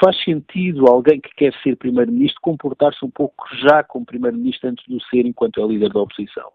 faz 0.00 0.22
sentido 0.22 0.86
alguém 0.86 1.20
que 1.20 1.30
quer 1.34 1.52
ser 1.62 1.76
primeiro-ministro 1.76 2.40
comportar-se 2.40 3.04
um 3.04 3.10
pouco 3.10 3.46
já 3.56 3.82
como 3.82 4.06
primeiro-ministro 4.06 4.68
antes 4.70 4.84
de 4.86 4.96
o 4.96 5.00
ser 5.02 5.26
enquanto 5.26 5.60
é 5.60 5.66
líder 5.66 5.92
da 5.92 6.00
oposição. 6.00 6.50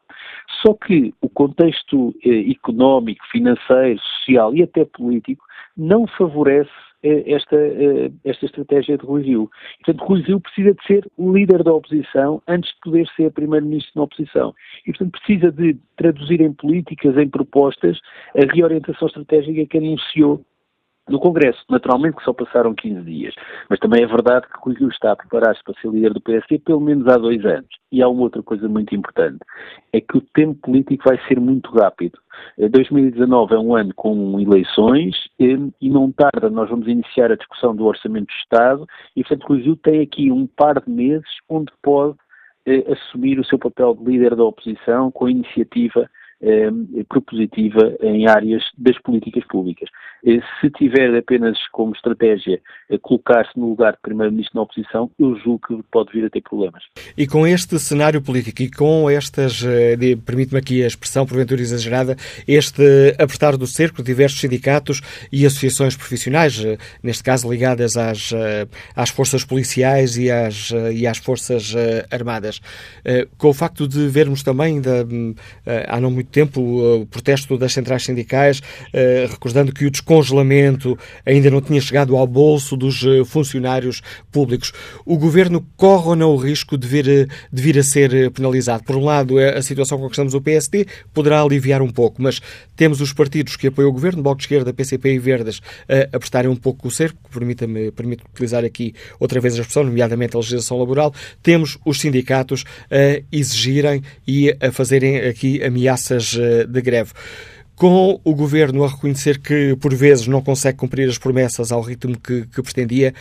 Só 0.61 0.73
que 0.73 1.13
o 1.21 1.29
contexto 1.29 2.13
eh, 2.23 2.51
económico, 2.51 3.25
financeiro, 3.31 3.99
social 3.99 4.55
e 4.55 4.63
até 4.63 4.85
político 4.85 5.43
não 5.75 6.05
favorece 6.07 6.71
eh, 7.03 7.23
esta, 7.33 7.57
eh, 7.57 8.11
esta 8.23 8.45
estratégia 8.45 8.97
de 8.97 9.05
Rui 9.05 9.23
Rio. 9.23 9.51
Portanto, 9.83 10.07
Rui 10.07 10.21
Rio 10.21 10.39
precisa 10.39 10.73
de 10.73 10.83
ser 10.87 11.11
líder 11.19 11.63
da 11.63 11.73
oposição 11.73 12.41
antes 12.47 12.71
de 12.71 12.79
poder 12.79 13.07
ser 13.15 13.31
primeiro-ministro 13.31 13.91
na 13.95 14.03
oposição. 14.03 14.53
E, 14.85 14.91
portanto, 14.91 15.11
precisa 15.11 15.51
de 15.51 15.77
traduzir 15.97 16.39
em 16.39 16.53
políticas, 16.53 17.17
em 17.17 17.27
propostas, 17.27 17.99
a 18.37 18.53
reorientação 18.53 19.07
estratégica 19.07 19.65
que 19.65 19.77
anunciou 19.77 20.45
no 21.09 21.19
Congresso. 21.19 21.63
Naturalmente 21.69 22.17
que 22.17 22.23
só 22.23 22.33
passaram 22.33 22.73
15 22.73 23.01
dias, 23.01 23.33
mas 23.69 23.79
também 23.79 24.03
é 24.03 24.07
verdade 24.07 24.47
que 24.47 24.59
Rui 24.59 24.75
Rio 24.75 24.89
está 24.89 25.11
a 25.11 25.15
preparar-se 25.15 25.63
para 25.63 25.73
ser 25.81 25.89
líder 25.89 26.13
do 26.13 26.21
PSD 26.21 26.59
pelo 26.59 26.79
menos 26.79 27.07
há 27.07 27.17
dois 27.17 27.43
anos. 27.45 27.69
E 27.91 28.01
há 28.01 28.07
uma 28.07 28.23
outra 28.23 28.41
coisa 28.41 28.67
muito 28.67 28.95
importante, 28.95 29.39
é 29.91 30.01
que 30.01 30.17
o 30.17 30.21
tempo 30.33 30.55
político 30.61 31.03
vai 31.07 31.19
ser 31.27 31.39
muito 31.39 31.71
rápido. 31.71 32.17
2019 32.57 33.53
eh, 33.53 33.55
é 33.55 33.59
um 33.59 33.75
ano 33.75 33.93
com 33.95 34.39
eleições 34.39 35.15
eh, 35.39 35.57
e 35.79 35.89
não 35.89 36.11
tarda, 36.11 36.49
nós 36.49 36.69
vamos 36.69 36.87
iniciar 36.87 37.31
a 37.31 37.35
discussão 37.35 37.75
do 37.75 37.85
Orçamento 37.85 38.27
do 38.27 38.39
Estado 38.39 38.87
e, 39.15 39.23
portanto, 39.23 39.47
Rui 39.47 39.61
Rio 39.61 39.75
tem 39.75 40.01
aqui 40.01 40.31
um 40.31 40.47
par 40.47 40.81
de 40.81 40.89
meses 40.89 41.29
onde 41.47 41.71
pode 41.83 42.17
eh, 42.65 42.83
assumir 42.91 43.39
o 43.39 43.45
seu 43.45 43.59
papel 43.59 43.93
de 43.93 44.03
líder 44.05 44.35
da 44.35 44.43
oposição 44.43 45.11
com 45.11 45.25
a 45.25 45.31
iniciativa 45.31 46.09
eh, 46.45 46.69
propositiva 47.07 47.95
em 48.01 48.27
áreas 48.27 48.61
das 48.77 48.99
políticas 49.01 49.45
públicas. 49.47 49.89
Eh, 50.25 50.39
se 50.59 50.69
tiver 50.71 51.15
apenas 51.15 51.57
como 51.71 51.93
estratégia 51.93 52.59
eh, 52.89 52.97
colocar-se 53.01 53.57
no 53.57 53.69
lugar 53.69 53.93
de 53.93 53.99
Primeiro-Ministro 54.01 54.57
na 54.57 54.63
oposição, 54.63 55.09
eu 55.17 55.37
julgo 55.37 55.61
que 55.65 55.83
pode 55.89 56.11
vir 56.11 56.25
a 56.25 56.29
ter 56.29 56.41
problemas. 56.41 56.83
E 57.17 57.25
com 57.25 57.47
este 57.47 57.79
cenário 57.79 58.21
político 58.21 58.61
e 58.61 58.69
com 58.69 59.09
estas, 59.09 59.63
permite-me 60.25 60.59
aqui 60.59 60.83
a 60.83 60.87
expressão 60.87 61.25
porventura 61.25 61.61
exagerada, 61.61 62.17
este 62.45 62.83
apertar 63.17 63.55
do 63.55 63.65
cerco 63.65 63.97
de 63.97 64.03
diversos 64.03 64.41
sindicatos 64.41 64.99
e 65.31 65.45
associações 65.45 65.95
profissionais, 65.95 66.61
neste 67.01 67.23
caso 67.23 67.49
ligadas 67.49 67.95
às, 67.95 68.33
às 68.95 69.09
forças 69.09 69.45
policiais 69.45 70.17
e 70.17 70.29
às, 70.29 70.71
e 70.93 71.07
às 71.07 71.17
forças 71.17 71.73
armadas, 72.11 72.59
com 73.37 73.49
o 73.49 73.53
facto 73.53 73.87
de 73.87 74.07
vermos 74.07 74.43
também, 74.43 74.75
ainda 74.75 75.07
há 75.87 76.01
não 76.01 76.11
muito 76.11 76.32
tempo 76.33 76.61
o 76.61 77.05
protesto 77.05 77.57
das 77.57 77.71
centrais 77.71 78.03
sindicais, 78.03 78.61
eh, 78.91 79.27
recordando 79.29 79.71
que 79.71 79.85
o 79.85 79.91
descongelamento 79.91 80.97
ainda 81.25 81.49
não 81.49 81.61
tinha 81.61 81.79
chegado 81.79 82.17
ao 82.17 82.25
bolso 82.25 82.75
dos 82.75 83.03
eh, 83.05 83.23
funcionários 83.23 84.01
públicos. 84.31 84.73
O 85.05 85.17
governo 85.17 85.65
corre 85.77 86.09
ou 86.09 86.15
não 86.15 86.31
o 86.31 86.37
risco 86.37 86.77
de 86.77 86.87
vir, 86.87 87.07
eh, 87.07 87.27
de 87.51 87.61
vir 87.61 87.77
a 87.77 87.83
ser 87.83 88.31
penalizado? 88.31 88.83
Por 88.83 88.95
um 88.95 89.05
lado, 89.05 89.37
a 89.37 89.61
situação 89.61 89.97
com 89.99 90.07
que 90.07 90.13
estamos 90.13 90.33
o 90.33 90.41
PSD 90.41 90.87
poderá 91.13 91.41
aliviar 91.41 91.81
um 91.81 91.89
pouco, 91.89 92.21
mas 92.21 92.41
temos 92.75 92.99
os 92.99 93.13
partidos 93.13 93.55
que 93.55 93.67
apoiam 93.67 93.89
o 93.89 93.93
governo, 93.93 94.23
Bloco 94.23 94.37
de 94.37 94.45
Esquerda, 94.45 94.73
PCP 94.73 95.13
e 95.13 95.19
Verdes, 95.19 95.61
a 95.87 96.15
apertarem 96.15 96.49
um 96.49 96.55
pouco 96.55 96.87
o 96.87 96.91
cerco, 96.91 97.17
permita-me 97.31 97.91
permite 97.91 98.23
utilizar 98.31 98.65
aqui 98.65 98.95
outra 99.19 99.39
vez 99.39 99.53
a 99.53 99.59
expressão, 99.59 99.83
nomeadamente 99.83 100.35
a 100.35 100.39
legislação 100.39 100.79
laboral. 100.79 101.13
Temos 101.43 101.77
os 101.85 101.99
sindicatos 101.99 102.63
a 102.89 103.21
exigirem 103.31 104.01
e 104.27 104.55
a 104.59 104.71
fazerem 104.71 105.17
aqui 105.17 105.63
ameaças 105.63 106.22
eh, 106.37 106.65
de 106.65 106.81
greve. 106.81 107.11
Com 107.75 108.19
o 108.23 108.35
governo 108.35 108.83
a 108.83 108.87
reconhecer 108.87 109.39
que, 109.41 109.75
por 109.81 109.93
vezes, 109.93 110.27
não 110.27 110.41
consegue 110.41 110.77
cumprir 110.77 111.09
as 111.09 111.17
promessas 111.17 111.71
ao 111.71 111.81
ritmo 111.81 112.19
que, 112.19 112.45
que 112.47 112.61
pretendia, 112.61 113.13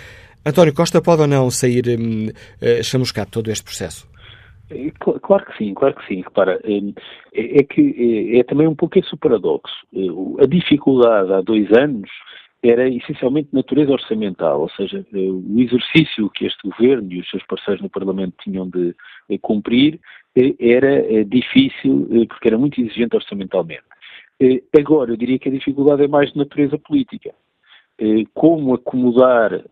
António 0.44 0.75
Costa 0.75 1.00
pode 1.00 1.23
ou 1.23 1.28
não 1.28 1.50
sair 1.50 1.85
hum, 1.88 2.28
uh, 2.28 2.82
chamuscado 2.82 3.30
todo 3.30 3.50
este 3.50 3.64
processo? 3.64 4.11
É, 4.71 4.90
claro 5.00 5.44
que 5.47 5.56
sim, 5.56 5.73
claro 5.75 5.94
que 5.94 6.06
sim. 6.06 6.23
Repara, 6.23 6.61
hum, 6.64 6.92
é, 7.32 7.61
é 7.61 7.62
que 7.62 8.32
é, 8.35 8.40
é, 8.40 8.42
também 8.42 8.66
um 8.66 8.75
pouco 8.75 8.99
esse 8.99 9.14
o 9.14 9.18
paradoxo. 9.18 9.75
A 10.40 10.47
dificuldade 10.47 11.32
há 11.32 11.40
dois 11.40 11.71
anos 11.73 12.11
era 12.62 12.88
essencialmente 12.88 13.50
de 13.50 13.56
natureza 13.56 13.90
orçamental, 13.90 14.61
ou 14.61 14.71
seja, 14.71 15.04
o 15.12 15.61
exercício 15.61 16.30
que 16.30 16.47
este 16.47 16.68
governo 16.68 17.12
e 17.12 17.21
os 17.21 17.28
seus 17.28 17.44
parceiros 17.44 17.82
no 17.82 17.90
Parlamento 17.90 18.35
tinham 18.42 18.68
de 18.68 18.94
cumprir 19.40 19.99
era 20.35 20.95
eh, 20.95 21.25
difícil 21.25 22.09
eh, 22.11 22.27
porque 22.27 22.49
era 22.49 22.59
muito 22.59 22.81
exigente 22.81 23.17
orçamentalmente. 23.17 23.83
Eh, 24.41 24.62
agora, 24.79 25.11
eu 25.11 25.17
diria 25.17 25.39
que 25.39 25.49
a 25.49 25.53
dificuldade 25.53 26.03
é 26.03 26.09
mais 26.09 26.33
de 26.33 26.39
natureza 26.39 26.79
política. 26.79 27.35
Como 28.35 28.75
acomodar 28.75 29.62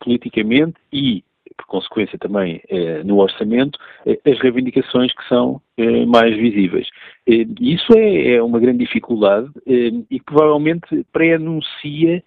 politicamente 0.00 0.74
e, 0.92 1.24
por 1.56 1.66
consequência 1.66 2.18
também 2.18 2.60
no 3.06 3.16
orçamento, 3.18 3.78
as 4.26 4.38
reivindicações 4.40 5.14
que 5.14 5.26
são 5.26 5.62
mais 6.06 6.36
visíveis. 6.36 6.86
Isso 7.26 7.96
é, 7.96 8.34
é 8.34 8.42
uma 8.42 8.60
grande 8.60 8.84
dificuldade 8.84 9.48
e 9.66 10.20
provavelmente 10.20 11.06
pré-anuncia 11.12 12.22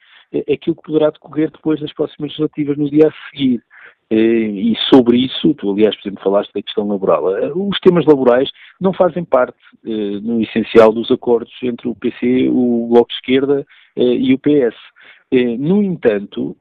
aquilo 0.52 0.78
que 0.78 0.84
poderá 0.84 1.12
decorrer 1.12 1.52
depois 1.52 1.80
das 1.80 1.94
próximas 1.94 2.32
legislativas 2.32 2.78
no 2.78 2.90
dia 2.90 3.10
a 3.10 3.30
seguir. 3.30 3.62
Eh, 4.12 4.74
e 4.74 4.76
sobre 4.90 5.18
isso, 5.18 5.54
tu 5.54 5.72
aliás, 5.72 5.96
por 5.96 6.02
exemplo, 6.02 6.24
falaste 6.24 6.52
da 6.54 6.62
questão 6.62 6.86
laboral. 6.86 7.34
Eh, 7.38 7.52
os 7.56 7.80
temas 7.80 8.06
laborais 8.06 8.52
não 8.80 8.92
fazem 8.92 9.24
parte, 9.24 9.58
eh, 9.86 10.20
no 10.22 10.42
essencial, 10.42 10.92
dos 10.92 11.10
acordos 11.10 11.54
entre 11.64 11.88
o 11.88 11.96
PC, 11.96 12.50
o 12.50 12.90
Bloco 12.90 13.08
de 13.08 13.16
Esquerda 13.16 13.66
e 13.96 14.34
o 14.34 14.40
PS. 14.40 14.76
No 15.60 15.84
entanto, 15.84 16.56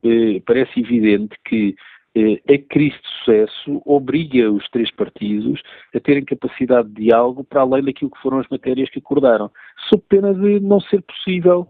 parece 0.46 0.80
evidente 0.80 1.36
que 1.44 1.76
a 2.16 2.58
crise 2.68 2.96
de 2.96 3.08
sucesso 3.18 3.82
obriga 3.84 4.50
os 4.50 4.68
três 4.70 4.90
partidos 4.92 5.60
a 5.94 6.00
terem 6.00 6.24
capacidade 6.24 6.88
de 6.88 7.04
diálogo 7.04 7.44
para 7.44 7.60
além 7.60 7.84
daquilo 7.84 8.10
que 8.10 8.20
foram 8.20 8.40
as 8.40 8.48
matérias 8.48 8.90
que 8.90 8.98
acordaram, 8.98 9.48
sob 9.88 10.02
pena 10.08 10.34
de 10.34 10.58
não 10.58 10.80
ser 10.80 11.02
possível 11.02 11.68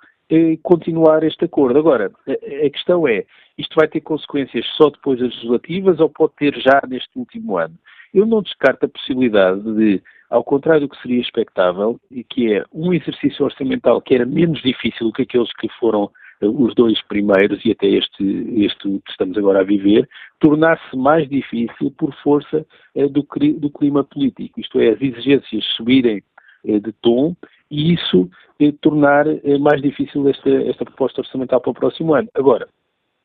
continuar 0.62 1.24
este 1.24 1.44
acordo. 1.44 1.78
Agora, 1.78 2.10
a 2.28 2.70
questão 2.70 3.06
é, 3.06 3.24
isto 3.58 3.74
vai 3.74 3.88
ter 3.88 4.00
consequências 4.00 4.64
só 4.76 4.90
depois 4.90 5.18
das 5.18 5.34
legislativas 5.34 6.00
ou 6.00 6.08
pode 6.08 6.34
ter 6.36 6.54
já 6.60 6.80
neste 6.88 7.10
último 7.18 7.56
ano? 7.56 7.74
Eu 8.12 8.26
não 8.26 8.42
descarto 8.42 8.86
a 8.86 8.88
possibilidade 8.88 9.60
de, 9.60 10.02
ao 10.28 10.42
contrário 10.42 10.82
do 10.82 10.88
que 10.88 11.00
seria 11.02 11.20
expectável, 11.20 12.00
e 12.10 12.24
que 12.24 12.54
é 12.54 12.64
um 12.72 12.92
exercício 12.92 13.44
orçamental 13.44 14.00
que 14.00 14.14
era 14.14 14.24
menos 14.24 14.60
difícil 14.62 15.08
do 15.08 15.12
que 15.12 15.22
aqueles 15.22 15.52
que 15.54 15.68
foram 15.78 16.10
eh, 16.40 16.46
os 16.46 16.74
dois 16.74 17.00
primeiros 17.02 17.64
e 17.64 17.72
até 17.72 17.86
este, 17.86 18.24
este 18.56 18.82
que 18.82 19.10
estamos 19.10 19.36
agora 19.36 19.60
a 19.60 19.64
viver, 19.64 20.08
tornar-se 20.38 20.96
mais 20.96 21.28
difícil 21.28 21.90
por 21.96 22.14
força 22.22 22.66
eh, 22.94 23.08
do, 23.08 23.26
do 23.58 23.70
clima 23.70 24.04
político. 24.04 24.60
Isto 24.60 24.80
é, 24.80 24.90
as 24.90 25.00
exigências 25.00 25.64
subirem 25.76 26.18
eh, 26.18 26.22
de 26.64 26.92
tom 27.00 27.34
e 27.70 27.94
isso 27.94 28.28
eh, 28.58 28.72
tornar 28.80 29.26
eh, 29.26 29.58
mais 29.58 29.80
difícil 29.80 30.28
esta, 30.28 30.50
esta 30.50 30.84
proposta 30.84 31.20
orçamental 31.20 31.60
para 31.60 31.70
o 31.70 31.74
próximo 31.74 32.14
ano. 32.14 32.28
Agora, 32.34 32.68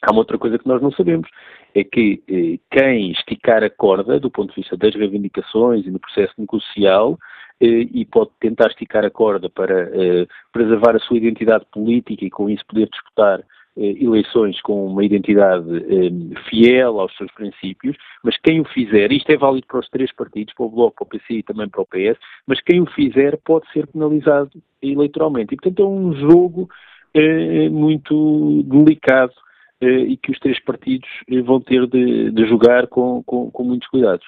há 0.02 0.12
uma 0.12 0.20
outra 0.20 0.38
coisa 0.38 0.60
que 0.60 0.68
nós 0.68 0.82
não 0.82 0.92
sabemos, 0.92 1.28
é 1.74 1.84
que 1.84 2.22
eh, 2.30 2.60
quem 2.72 3.12
esticar 3.12 3.64
a 3.64 3.70
corda 3.70 4.20
do 4.20 4.30
ponto 4.30 4.50
de 4.54 4.62
vista 4.62 4.78
das 4.78 4.94
reivindicações 4.94 5.86
e 5.86 5.92
no 5.92 6.00
processo 6.00 6.34
negocial 6.38 7.18
eh, 7.60 7.88
e 7.92 8.06
pode 8.06 8.32
tentar 8.40 8.68
esticar 8.68 9.06
a 9.06 9.10
corda 9.10 9.50
para 9.50 9.90
eh, 9.94 10.28
preservar 10.52 10.96
a 10.96 11.00
sua 11.00 11.18
identidade 11.18 11.66
política 11.72 12.26
e 12.26 12.30
com 12.30 12.50
isso 12.50 12.66
poder 12.66 12.90
disputar 12.90 13.40
eh, 13.40 13.46
eleições 13.78 14.62
com 14.62 14.86
uma 14.88 15.04
identidade 15.04 15.68
eh, 15.78 16.40
fiel 16.50 17.00
aos 17.00 17.16
seus 17.18 17.32
princípios, 17.34 17.98
mas 18.24 18.38
quem 18.38 18.62
o 18.62 18.66
fizer, 18.66 19.12
isto 19.12 19.30
é 19.30 19.38
válido 19.38 19.68
para 19.68 19.80
os 19.80 19.90
três 19.90 20.14
partidos, 20.14 20.54
para 20.54 20.66
o 20.66 20.70
Bloco, 20.70 21.06
para 21.06 21.18
o 21.18 21.20
PC 21.20 21.34
e 21.34 21.44
também 21.44 21.68
para 21.68 21.82
o 21.82 21.86
PS, 21.86 22.18
mas 22.48 22.62
quem 22.62 22.82
o 22.82 22.86
fizer 22.86 23.38
pode 23.44 23.70
ser 23.72 23.88
penalizado 23.88 24.52
eleitoralmente. 24.82 25.54
E, 25.54 25.58
portanto, 25.58 25.82
é 25.82 25.86
um 25.86 26.14
jogo 26.14 26.70
eh, 27.14 27.70
muito 27.70 28.64
delicado 28.64 29.34
e 29.82 30.18
que 30.18 30.32
os 30.32 30.40
três 30.40 30.58
partidos 30.64 31.08
vão 31.44 31.60
ter 31.60 31.86
de, 31.86 32.32
de 32.32 32.46
jogar 32.48 32.88
com, 32.88 33.22
com, 33.24 33.52
com 33.52 33.64
muitos 33.64 33.88
cuidados. 33.90 34.26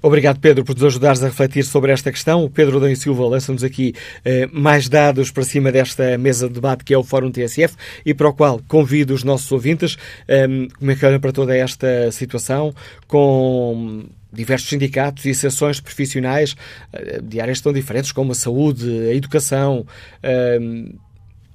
Obrigado, 0.00 0.38
Pedro, 0.40 0.64
por 0.64 0.74
nos 0.74 0.84
ajudares 0.84 1.22
a 1.22 1.26
refletir 1.26 1.64
sobre 1.64 1.92
esta 1.92 2.10
questão. 2.10 2.44
O 2.44 2.50
Pedro 2.50 2.80
Dão 2.80 2.94
Silva 2.94 3.26
lança-nos 3.26 3.64
aqui 3.64 3.94
eh, 4.24 4.48
mais 4.52 4.88
dados 4.88 5.30
para 5.30 5.44
cima 5.44 5.70
desta 5.70 6.16
mesa 6.18 6.48
de 6.48 6.54
debate 6.54 6.84
que 6.84 6.94
é 6.94 6.98
o 6.98 7.02
Fórum 7.02 7.30
TSF 7.30 7.74
e 8.04 8.14
para 8.14 8.28
o 8.28 8.32
qual 8.32 8.60
convido 8.68 9.14
os 9.14 9.24
nossos 9.24 9.50
ouvintes 9.52 9.96
eh, 10.28 10.46
como 10.78 10.90
é 10.90 10.96
que 10.96 11.06
olham 11.06 11.20
para 11.20 11.32
toda 11.32 11.56
esta 11.56 12.10
situação 12.10 12.74
com 13.06 14.04
diversos 14.32 14.68
sindicatos 14.68 15.26
e 15.26 15.34
seções 15.34 15.78
profissionais 15.78 16.56
eh, 16.92 17.20
de 17.22 17.40
áreas 17.40 17.60
tão 17.60 17.72
diferentes 17.72 18.12
como 18.12 18.32
a 18.32 18.34
saúde, 18.34 18.88
a 19.08 19.14
educação, 19.14 19.86
eh, 20.22 20.58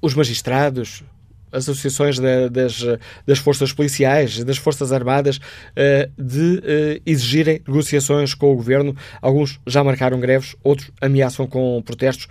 os 0.00 0.14
magistrados, 0.14 1.02
as 1.52 1.68
associações 1.68 2.18
das, 2.18 2.84
das 3.26 3.38
forças 3.38 3.72
policiais, 3.72 4.42
das 4.44 4.56
forças 4.56 4.92
armadas, 4.92 5.40
eh, 5.74 6.08
de 6.18 6.62
eh, 6.64 7.00
exigirem 7.04 7.60
negociações 7.66 8.34
com 8.34 8.52
o 8.52 8.56
governo. 8.56 8.96
Alguns 9.20 9.60
já 9.66 9.82
marcaram 9.82 10.20
greves, 10.20 10.54
outros 10.62 10.90
ameaçam 11.00 11.46
com 11.46 11.82
protestos. 11.82 12.28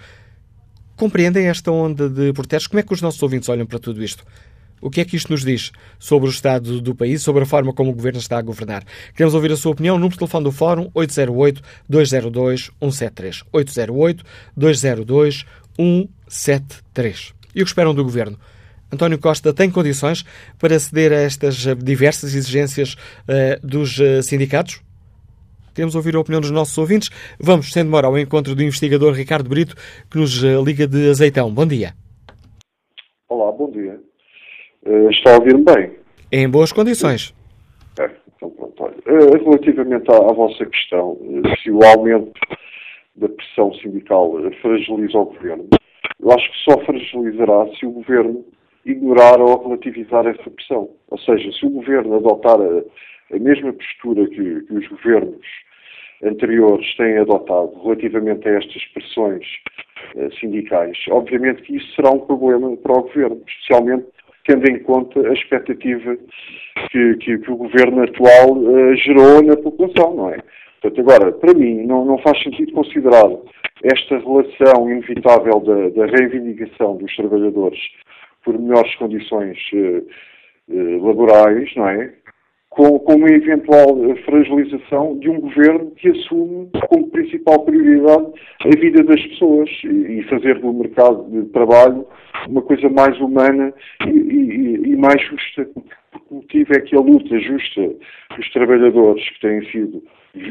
Compreendem 0.96 1.48
esta 1.48 1.72
onda 1.72 2.10
de 2.10 2.34
protestos? 2.34 2.68
Como 2.68 2.80
é 2.80 2.84
que 2.84 2.94
os 2.94 3.02
nossos 3.02 3.22
ouvintes 3.22 3.50
olham 3.50 3.66
para 3.66 3.80
tudo 3.80 4.04
isto? 4.04 4.24
O 4.80 4.92
que 4.92 5.02
é 5.02 5.06
que 5.06 5.16
isto 5.16 5.32
nos 5.32 5.44
diz 5.44 5.72
sobre 5.98 6.30
o 6.30 6.32
estado 6.32 6.80
do 6.82 6.94
país, 6.94 7.24
sobre 7.24 7.42
a 7.44 7.46
forma 7.46 7.74
como 7.74 7.92
o 7.92 7.94
governo 7.94 8.20
está 8.20 8.38
a 8.38 8.42
governar? 8.42 8.84
Queremos 9.16 9.34
ouvir 9.34 9.50
a 9.52 9.58
sua 9.58 9.72
opinião. 9.72 9.96
Número 9.96 10.14
de 10.14 10.20
telefone 10.20 10.44
do 10.44 10.52
Fórum 10.52 10.92
808-202-173. 10.92 13.44
808-202-173. 14.58 17.34
E 17.56 17.62
o 17.62 17.66
que 17.66 17.70
esperam 17.70 17.96
do 17.96 18.04
governo? 18.04 18.38
António 18.92 19.20
Costa 19.20 19.54
tem 19.54 19.70
condições 19.70 20.24
para 20.60 20.80
ceder 20.80 21.12
a 21.12 21.18
estas 21.18 21.56
diversas 21.78 22.34
exigências 22.34 22.94
uh, 22.94 23.66
dos 23.66 23.98
uh, 24.00 24.24
sindicatos? 24.24 24.82
Queremos 25.78 25.94
ouvir 25.94 26.16
a 26.16 26.20
opinião 26.20 26.42
dos 26.42 26.50
nossos 26.50 26.76
ouvintes. 26.76 27.10
Vamos, 27.40 27.72
sem 27.72 27.84
demora, 27.84 28.08
ao 28.08 28.18
encontro 28.18 28.56
do 28.56 28.64
investigador 28.64 29.14
Ricardo 29.14 29.48
Brito, 29.48 29.76
que 30.10 30.18
nos 30.18 30.42
uh, 30.42 30.64
liga 30.64 30.88
de 30.88 31.08
Azeitão. 31.10 31.54
Bom 31.54 31.68
dia. 31.68 31.94
Olá, 33.30 33.52
bom 33.52 33.70
dia. 33.70 34.00
Uh, 34.84 35.10
está 35.12 35.36
a 35.36 35.38
ouvir-me 35.38 35.64
bem? 35.64 35.92
Em 36.32 36.50
boas 36.50 36.72
condições. 36.72 37.32
É, 38.00 38.10
então 38.36 38.50
pronto. 38.50 38.84
Olha, 38.84 38.96
uh, 38.96 39.44
relativamente 39.44 40.10
à, 40.10 40.16
à, 40.16 40.34
vossa 40.34 40.66
questão, 40.66 41.12
uh, 41.12 41.42
se 41.62 41.70
o 41.70 41.84
aumento 41.84 42.32
da 43.16 43.30
pressão 43.30 43.72
sindical 43.76 44.32
fragiliza 44.62 45.18
o 45.18 45.26
governo, 45.26 45.68
eu 46.20 46.32
acho 46.32 46.52
que 46.52 46.72
só 46.72 46.86
fragilizará 46.86 47.68
se 47.78 47.86
o 47.86 47.92
governo 47.92 48.44
ignorar 48.92 49.40
ou 49.40 49.64
relativizar 49.64 50.26
essa 50.28 50.50
pressão. 50.50 50.90
Ou 51.10 51.18
seja, 51.20 51.52
se 51.52 51.66
o 51.66 51.70
governo 51.70 52.16
adotar 52.16 52.60
a, 52.60 53.36
a 53.36 53.40
mesma 53.40 53.74
postura 53.74 54.28
que, 54.28 54.62
que 54.62 54.74
os 54.74 54.88
governos 54.88 55.46
anteriores 56.24 56.96
têm 56.96 57.18
adotado 57.18 57.72
relativamente 57.84 58.48
a 58.48 58.54
estas 58.54 58.84
pressões 58.94 59.46
uh, 60.16 60.34
sindicais, 60.40 60.98
obviamente 61.10 61.62
que 61.64 61.78
isso 61.78 61.96
será 61.96 62.12
um 62.12 62.20
problema 62.20 62.76
para 62.78 62.98
o 62.98 63.04
governo, 63.04 63.42
especialmente 63.48 64.06
tendo 64.46 64.70
em 64.72 64.80
conta 64.80 65.20
a 65.28 65.34
expectativa 65.34 66.18
que, 66.90 67.16
que, 67.18 67.38
que 67.38 67.52
o 67.52 67.58
governo 67.58 68.04
atual 68.04 68.58
uh, 68.58 68.96
gerou 68.96 69.44
na 69.44 69.58
população, 69.58 70.16
não 70.16 70.30
é? 70.30 70.40
Portanto, 70.82 71.02
agora, 71.02 71.32
para 71.34 71.54
mim, 71.54 71.86
não, 71.86 72.06
não 72.06 72.18
faz 72.20 72.42
sentido 72.42 72.72
considerar 72.72 73.28
esta 73.84 74.18
relação 74.18 74.90
inevitável 74.90 75.60
da, 75.60 75.90
da 75.90 76.06
reivindicação 76.06 76.98
dos 76.98 77.16
trabalhadores 77.16 77.80
por 78.48 78.58
melhores 78.58 78.96
condições 78.96 79.58
uh, 79.74 81.06
laborais, 81.06 81.70
não 81.76 81.90
é? 81.90 82.14
com, 82.70 82.98
com 83.00 83.16
uma 83.16 83.30
eventual 83.30 83.98
fragilização 84.24 85.18
de 85.20 85.30
um 85.30 85.42
governo 85.42 85.92
que 85.92 86.10
assume 86.10 86.70
como 86.88 87.10
principal 87.10 87.66
prioridade 87.66 88.28
a 88.60 88.80
vida 88.80 89.04
das 89.04 89.22
pessoas 89.28 89.70
e, 89.84 90.20
e 90.20 90.24
fazer 90.30 90.60
do 90.60 90.72
mercado 90.72 91.30
de 91.30 91.50
trabalho 91.50 92.06
uma 92.48 92.62
coisa 92.62 92.88
mais 92.88 93.20
humana 93.20 93.74
e, 94.06 94.12
e, 94.12 94.92
e 94.92 94.96
mais 94.96 95.22
justa. 95.24 95.68
O 96.30 96.36
motivo 96.36 96.72
é 96.74 96.82
que 96.82 96.96
a 96.96 97.02
luta 97.02 97.38
justa 97.40 97.96
dos 98.38 98.50
trabalhadores 98.54 99.28
que 99.30 99.42
têm 99.42 99.72
sido 99.72 100.04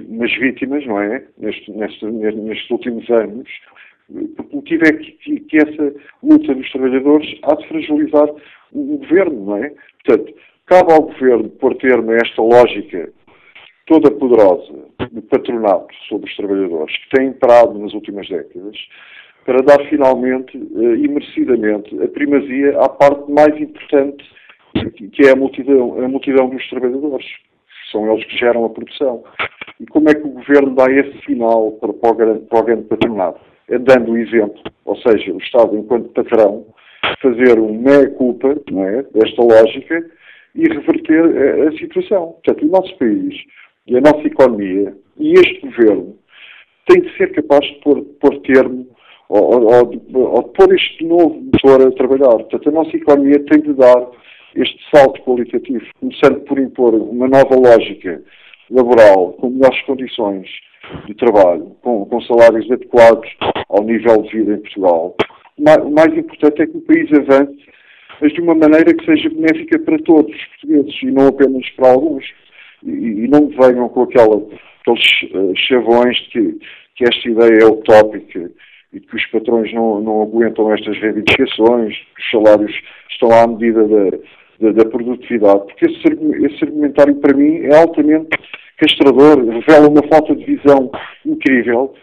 umas 0.08 0.34
vítimas, 0.34 0.84
não 0.84 1.00
é? 1.00 1.24
Neste, 1.38 1.70
neste, 1.70 2.04
nestes 2.04 2.70
últimos 2.70 3.08
anos, 3.08 3.48
o 4.08 4.56
motivo 4.56 4.84
é 4.84 4.92
que, 4.92 5.40
que, 5.40 5.56
essa 5.56 5.94
luta 6.22 6.54
dos 6.54 6.70
trabalhadores 6.70 7.38
há 7.42 7.54
de 7.54 7.68
fragilizar 7.68 8.28
o 8.72 8.98
governo, 8.98 9.46
não 9.46 9.56
é? 9.56 9.72
Portanto, 10.04 10.34
Cabe 10.66 10.92
ao 10.92 11.02
Governo 11.02 11.48
pôr 11.48 11.76
termo 11.76 12.10
a 12.10 12.16
esta 12.16 12.42
lógica 12.42 13.08
toda 13.86 14.10
poderosa 14.10 14.74
de 15.12 15.20
patronato 15.22 15.94
sobre 16.08 16.28
os 16.28 16.36
trabalhadores 16.36 16.96
que 16.96 17.16
tem 17.16 17.28
imperado 17.28 17.78
nas 17.78 17.94
últimas 17.94 18.28
décadas 18.28 18.76
para 19.44 19.62
dar 19.62 19.78
finalmente 19.88 20.56
eh, 20.56 20.96
e 20.96 21.06
merecidamente 21.06 22.02
a 22.02 22.08
primazia 22.08 22.76
à 22.80 22.88
parte 22.88 23.30
mais 23.30 23.56
importante 23.60 24.24
que 25.12 25.26
é 25.26 25.30
a 25.30 25.36
multidão, 25.36 26.02
a 26.04 26.08
multidão 26.08 26.50
dos 26.50 26.68
trabalhadores. 26.68 27.26
São 27.92 28.12
eles 28.12 28.24
que 28.26 28.36
geram 28.36 28.64
a 28.64 28.70
produção. 28.70 29.22
E 29.80 29.86
como 29.86 30.08
é 30.10 30.14
que 30.14 30.26
o 30.26 30.30
Governo 30.30 30.74
dá 30.74 30.90
esse 30.90 31.24
sinal 31.24 31.72
para, 31.72 31.92
para, 31.92 32.10
o, 32.10 32.14
grande, 32.14 32.40
para 32.46 32.58
o 32.58 32.64
grande 32.64 32.82
patronato? 32.84 33.40
É 33.68 33.78
dando 33.78 34.12
o 34.12 34.18
exemplo, 34.18 34.62
ou 34.84 34.96
seja, 34.98 35.32
o 35.32 35.38
Estado, 35.38 35.76
enquanto 35.76 36.10
patrão, 36.10 36.66
fazer 37.20 37.58
um 37.58 37.78
meia-culpa 37.78 38.50
é, 38.50 39.02
desta 39.12 39.42
lógica 39.42 40.10
e 40.54 40.68
reverter 40.68 41.24
a, 41.24 41.68
a, 41.68 41.72
situação. 41.72 42.36
Portanto, 42.44 42.64
o 42.64 42.70
nosso 42.70 42.96
país 42.98 43.34
e 43.86 43.96
a 43.96 44.00
nossa 44.00 44.26
economia 44.26 44.94
e 45.18 45.32
este 45.32 45.60
governo 45.60 46.16
têm 46.86 47.02
de 47.02 47.16
ser 47.16 47.32
capazes 47.32 47.68
de 47.72 47.80
pôr, 47.80 48.02
pôr 48.20 48.40
termo 48.42 48.86
ou, 49.28 49.64
ou, 49.64 49.86
de 49.86 49.98
pôr 49.98 50.74
este 50.74 51.04
novo 51.04 51.40
motor 51.40 51.86
a 51.86 51.90
trabalhar. 51.92 52.36
Portanto, 52.36 52.68
a 52.68 52.72
nossa 52.72 52.96
economia 52.96 53.44
tem 53.46 53.60
de 53.60 53.72
dar 53.74 54.06
este 54.54 54.78
salto 54.94 55.20
qualitativo, 55.22 55.84
começando 56.00 56.40
por 56.44 56.58
impor 56.58 56.94
uma 56.94 57.28
nova 57.28 57.54
lógica 57.54 58.22
laboral, 58.70 59.32
com 59.34 59.50
melhores 59.50 59.80
condições 59.82 60.48
de 61.06 61.14
trabalho, 61.14 61.76
com, 61.82 62.04
com 62.06 62.20
salários 62.22 62.70
adequados 62.70 63.28
ao 63.68 63.82
nível 63.82 64.22
de 64.22 64.30
vida 64.30 64.54
em 64.54 64.60
Portugal. 64.60 65.16
O 65.58 65.90
mais 65.90 66.16
importante 66.16 66.62
é 66.62 66.66
que 66.66 66.76
o 66.76 66.82
país 66.82 67.10
avance 67.12 67.66
mas 68.20 68.32
de 68.32 68.40
uma 68.40 68.54
maneira 68.54 68.94
que 68.94 69.04
seja 69.04 69.28
benéfica 69.28 69.78
para 69.80 69.98
todos 69.98 70.34
os 70.34 70.44
portugueses 70.46 71.02
e 71.02 71.06
não 71.06 71.28
apenas 71.28 71.68
para 71.70 71.90
alguns. 71.90 72.24
E, 72.82 72.90
e 72.90 73.28
não 73.28 73.48
venham 73.48 73.88
com 73.88 74.02
aquela, 74.02 74.36
aqueles 74.36 75.22
uh, 75.34 75.52
chavões 75.56 76.16
de 76.16 76.28
que, 76.30 76.58
que 76.96 77.04
esta 77.04 77.28
ideia 77.28 77.58
é 77.62 77.66
utópica 77.66 78.50
e 78.92 79.00
que 79.00 79.16
os 79.16 79.26
patrões 79.26 79.72
não, 79.74 80.00
não 80.00 80.22
aguentam 80.22 80.72
estas 80.72 80.96
reivindicações, 80.98 81.94
que 81.94 82.22
os 82.22 82.30
salários 82.30 82.72
estão 83.10 83.30
à 83.32 83.46
medida 83.46 83.86
da, 83.86 84.18
da, 84.60 84.72
da 84.72 84.84
produtividade, 84.84 85.64
porque 85.66 85.86
esse, 85.86 86.46
esse 86.46 86.64
argumentário 86.64 87.16
para 87.16 87.36
mim 87.36 87.60
é 87.60 87.76
altamente 87.76 88.28
castrador, 88.78 89.44
revela 89.48 89.88
uma 89.88 90.02
falta 90.08 90.34
de 90.34 90.44
visão 90.44 90.90
incrível 91.24 91.94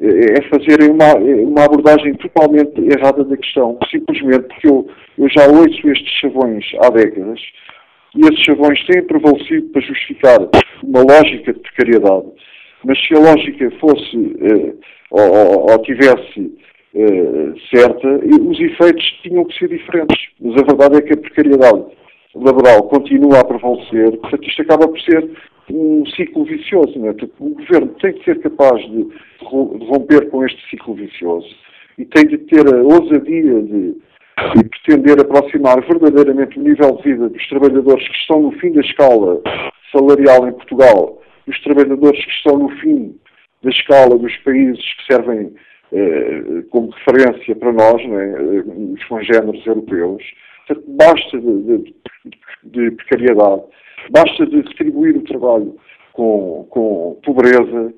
é, 0.00 0.06
é 0.06 0.42
fazerem 0.50 0.90
uma, 0.90 1.14
uma 1.14 1.64
abordagem 1.64 2.14
totalmente 2.14 2.78
errada 2.80 3.24
da 3.24 3.36
questão, 3.36 3.78
simplesmente 3.90 4.42
porque 4.48 4.68
eu, 4.68 4.86
eu 5.18 5.28
já 5.30 5.46
ouço 5.46 5.88
estes 5.88 6.12
chavões 6.20 6.64
há 6.82 6.90
décadas 6.90 7.40
e 8.14 8.20
esses 8.20 8.44
chavões 8.44 8.84
têm 8.86 9.02
prevalecido 9.04 9.68
para 9.70 9.82
justificar 9.82 10.38
uma 10.82 11.00
lógica 11.00 11.52
de 11.52 11.60
precariedade. 11.60 12.26
Mas 12.84 12.98
se 13.06 13.14
a 13.14 13.18
lógica 13.18 13.70
fosse 13.80 14.36
eh, 14.42 14.74
ou, 15.10 15.70
ou, 15.70 15.82
tivesse 15.82 16.52
eh, 16.98 17.52
certa, 17.70 18.08
os 18.08 18.58
efeitos 18.58 19.04
tinham 19.22 19.44
que 19.44 19.58
ser 19.58 19.68
diferentes. 19.68 20.16
Mas 20.40 20.62
a 20.62 20.64
verdade 20.64 20.96
é 20.96 21.02
que 21.02 21.12
a 21.12 21.16
precariedade 21.16 21.84
laboral 22.34 22.84
continua 22.84 23.40
a 23.40 23.44
prevalecer, 23.44 24.16
portanto 24.18 24.48
isto 24.48 24.62
acaba 24.62 24.88
por 24.88 25.00
ser 25.00 25.30
um 25.70 26.06
ciclo 26.06 26.44
vicioso. 26.44 26.98
Não 26.98 27.08
é? 27.08 27.14
O 27.38 27.50
governo 27.50 27.88
tem 28.00 28.14
que 28.14 28.24
ser 28.24 28.40
capaz 28.40 28.80
de 28.90 29.06
romper 29.42 30.30
com 30.30 30.44
este 30.44 30.70
ciclo 30.70 30.94
vicioso 30.94 31.48
e 31.98 32.04
tem 32.06 32.26
de 32.26 32.38
ter 32.38 32.66
a 32.66 32.82
ousadia 32.82 33.62
de, 33.62 33.94
de 34.54 34.64
pretender 34.68 35.20
aproximar 35.20 35.80
verdadeiramente 35.82 36.58
o 36.58 36.62
nível 36.62 36.96
de 36.96 37.02
vida 37.02 37.28
dos 37.28 37.48
trabalhadores 37.48 38.08
que 38.08 38.16
estão 38.16 38.40
no 38.40 38.52
fim 38.52 38.72
da 38.72 38.80
escala 38.80 39.40
salarial 39.92 40.48
em 40.48 40.52
Portugal, 40.52 41.22
dos 41.46 41.62
trabalhadores 41.62 42.24
que 42.24 42.32
estão 42.32 42.58
no 42.58 42.68
fim 42.80 43.18
da 43.62 43.70
escala 43.70 44.18
dos 44.18 44.36
países 44.38 44.82
que 44.94 45.12
servem 45.12 45.52
como 46.70 46.90
referência 46.90 47.56
para 47.56 47.72
nós, 47.72 48.02
é? 48.02 48.60
os 48.94 49.04
congêneres 49.04 49.66
europeus. 49.66 50.22
Basta 50.88 51.38
de, 51.38 51.62
de, 51.62 51.94
de 52.64 52.90
precariedade 52.92 53.62
Basta 54.10 54.46
de 54.46 54.62
distribuir 54.62 55.16
o 55.16 55.22
trabalho 55.22 55.76
com, 56.12 56.66
com 56.70 57.18
pobreza. 57.24 57.92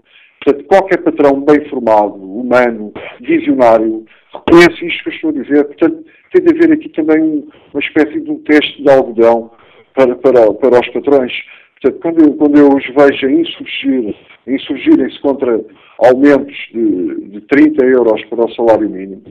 Portanto, 0.45 0.67
qualquer 0.67 1.03
patrão 1.03 1.41
bem 1.43 1.69
formado, 1.69 2.15
humano, 2.15 2.93
visionário, 3.21 4.05
reconhece 4.33 4.87
isto 4.87 5.03
que 5.03 5.09
eu 5.09 5.15
estou 5.15 5.31
a 5.31 5.33
dizer. 5.33 5.65
Portanto, 5.65 6.05
tem 6.33 6.45
de 6.45 6.55
haver 6.55 6.73
aqui 6.73 6.89
também 6.91 7.49
uma 7.73 7.81
espécie 7.81 8.21
de 8.21 8.31
um 8.31 8.39
teste 8.43 8.83
de 8.83 8.91
algodão 8.91 9.51
para, 9.95 10.15
para, 10.17 10.55
para 10.55 10.81
os 10.81 10.89
patrões. 10.89 11.33
Portanto, 11.81 12.01
quando 12.03 12.25
eu, 12.25 12.37
quando 12.37 12.59
eu 12.59 12.69
os 12.69 12.87
vejo 12.87 13.27
a 13.27 13.33
insurgir, 13.33 14.15
insurgirem-se 14.49 15.21
contra 15.21 15.61
aumentos 15.99 16.57
de, 16.73 17.29
de 17.29 17.41
30 17.43 17.85
euros 17.85 18.25
para 18.27 18.45
o 18.45 18.55
salário 18.55 18.89
mínimo, 18.89 19.23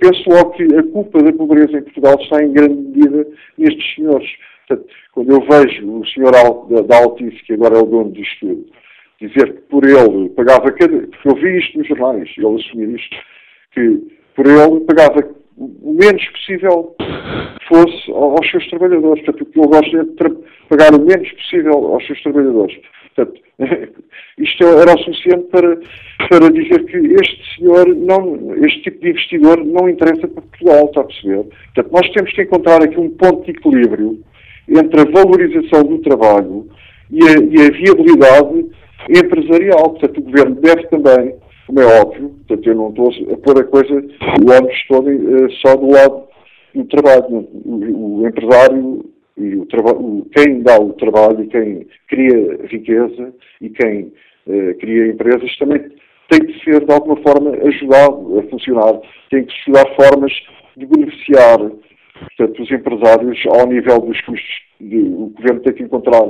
penso 0.00 0.28
logo 0.28 0.50
que 0.52 0.64
a 0.76 0.82
culpa 0.84 1.22
da 1.22 1.32
pobreza 1.32 1.78
em 1.78 1.82
Portugal 1.82 2.16
está 2.20 2.42
em 2.42 2.52
grande 2.52 2.74
medida 2.74 3.26
nestes 3.56 3.94
senhores. 3.94 4.28
Portanto, 4.66 4.88
quando 5.12 5.30
eu 5.30 5.40
vejo 5.40 6.00
o 6.00 6.06
senhor 6.06 6.32
da 6.86 6.96
Altice, 6.98 7.42
que 7.44 7.54
agora 7.54 7.78
é 7.78 7.82
o 7.82 7.86
dono 7.86 8.12
disto 8.12 8.40
tudo, 8.40 8.66
dizer 9.20 9.52
que 9.54 9.60
por 9.62 9.84
ele 9.84 10.28
pagava 10.30 10.70
cada. 10.72 10.98
Porque 10.98 11.28
eu 11.28 11.34
vi 11.34 11.58
isto 11.58 11.78
nos 11.78 11.88
jornais, 11.88 12.30
ele 12.36 12.46
assumir 12.46 12.94
isto, 12.94 13.16
que 13.72 14.02
por 14.34 14.46
ele 14.46 14.80
pagava 14.80 15.38
o 15.56 15.92
menos 15.92 16.24
possível 16.28 16.94
fosse 17.66 18.12
aos 18.12 18.50
seus 18.50 18.66
trabalhadores. 18.68 19.24
Portanto, 19.24 19.42
o 19.42 19.52
que 19.52 19.58
eu 19.58 19.68
gosto 19.68 19.96
é 19.96 20.04
de 20.04 20.14
pagar 20.68 20.94
o 20.94 21.04
menos 21.04 21.30
possível 21.32 21.94
aos 21.94 22.06
seus 22.06 22.22
trabalhadores. 22.22 22.76
Portanto, 23.18 23.40
isto 24.38 24.64
era 24.64 24.94
o 24.94 24.98
suficiente 24.98 25.48
para, 25.50 25.78
para 26.28 26.50
dizer 26.52 26.84
que 26.84 26.96
este 26.96 27.56
senhor, 27.56 27.88
não, 27.88 28.54
este 28.64 28.82
tipo 28.82 29.00
de 29.00 29.10
investidor 29.10 29.64
não 29.64 29.88
interessa 29.88 30.28
para 30.28 30.42
Portugal, 30.42 30.84
está 30.86 31.00
a 31.00 31.04
perceber? 31.04 31.44
Portanto, 31.74 31.92
nós 31.92 32.12
temos 32.12 32.32
que 32.32 32.42
encontrar 32.42 32.82
aqui 32.82 32.98
um 32.98 33.10
ponto 33.10 33.44
de 33.44 33.50
equilíbrio 33.50 34.20
entre 34.68 35.00
a 35.00 35.04
valorização 35.04 35.82
do 35.82 35.98
trabalho 35.98 36.68
e 37.10 37.22
a, 37.24 37.32
e 37.32 37.66
a 37.66 37.70
viabilidade 37.70 38.66
empresarial. 39.08 39.90
Portanto, 39.90 40.18
o 40.18 40.22
Governo 40.22 40.54
deve 40.56 40.86
também, 40.86 41.34
como 41.66 41.80
é 41.80 42.00
óbvio, 42.00 42.28
portanto, 42.28 42.68
eu 42.68 42.74
não 42.76 42.90
estou 42.90 43.10
a 43.32 43.36
pôr 43.38 43.60
a 43.60 43.64
coisa, 43.64 43.94
o 43.94 44.52
ônibus 44.52 44.86
todo 44.88 45.10
uh, 45.10 45.50
só 45.62 45.74
do 45.74 45.90
lado 45.90 46.28
do 46.74 46.84
trabalho. 46.84 47.48
O, 47.64 48.20
o 48.20 48.28
empresário 48.28 49.04
e 49.38 49.56
o, 49.56 50.26
quem 50.36 50.62
dá 50.62 50.78
o 50.78 50.92
trabalho 50.94 51.46
quem 51.48 51.86
cria 52.08 52.58
riqueza 52.66 53.32
e 53.60 53.70
quem 53.70 54.12
uh, 54.46 54.74
cria 54.78 55.08
empresas 55.08 55.56
também 55.58 55.80
tem 56.30 56.40
que 56.40 56.64
ser, 56.64 56.84
de 56.84 56.92
alguma 56.92 57.16
forma, 57.22 57.52
ajudado 57.66 58.38
a 58.38 58.42
funcionar. 58.50 59.00
Tem 59.30 59.44
que 59.44 59.52
estudar 59.52 59.86
formas 59.96 60.32
de 60.76 60.84
beneficiar 60.84 61.58
Portanto, 62.18 62.62
os 62.62 62.70
empresários, 62.70 63.38
ao 63.46 63.66
nível 63.66 64.00
dos 64.00 64.20
custos, 64.22 64.62
de, 64.80 64.98
o 64.98 65.32
Governo 65.36 65.60
tem 65.60 65.74
que 65.74 65.82
encontrar 65.84 66.22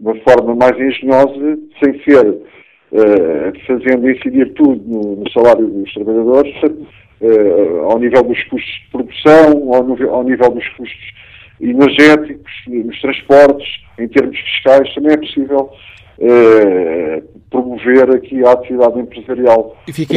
uma 0.00 0.14
forma 0.16 0.54
mais 0.54 0.78
engenhosa, 0.78 1.58
sem 1.82 2.02
ser 2.04 2.26
uh, 2.26 3.66
fazendo 3.66 4.10
incidir 4.10 4.52
tudo 4.54 4.82
no, 4.86 5.16
no 5.16 5.30
salário 5.30 5.66
dos 5.66 5.92
trabalhadores, 5.92 6.54
uh, 6.62 7.90
ao 7.90 7.98
nível 7.98 8.22
dos 8.22 8.42
custos 8.44 8.70
de 8.70 8.90
produção, 8.90 9.74
ao, 9.74 10.14
ao 10.14 10.24
nível 10.24 10.50
dos 10.50 10.68
custos 10.70 11.14
energéticos, 11.60 12.52
nos 12.66 13.00
transportes, 13.00 13.68
em 13.98 14.08
termos 14.08 14.38
fiscais, 14.38 14.94
também 14.94 15.12
é 15.12 15.16
possível 15.16 15.70
uh, 16.18 17.22
promover 17.50 18.10
aqui 18.10 18.44
a 18.44 18.52
atividade 18.52 19.00
empresarial. 19.00 19.76
E 19.88 19.92
fica 19.92 20.14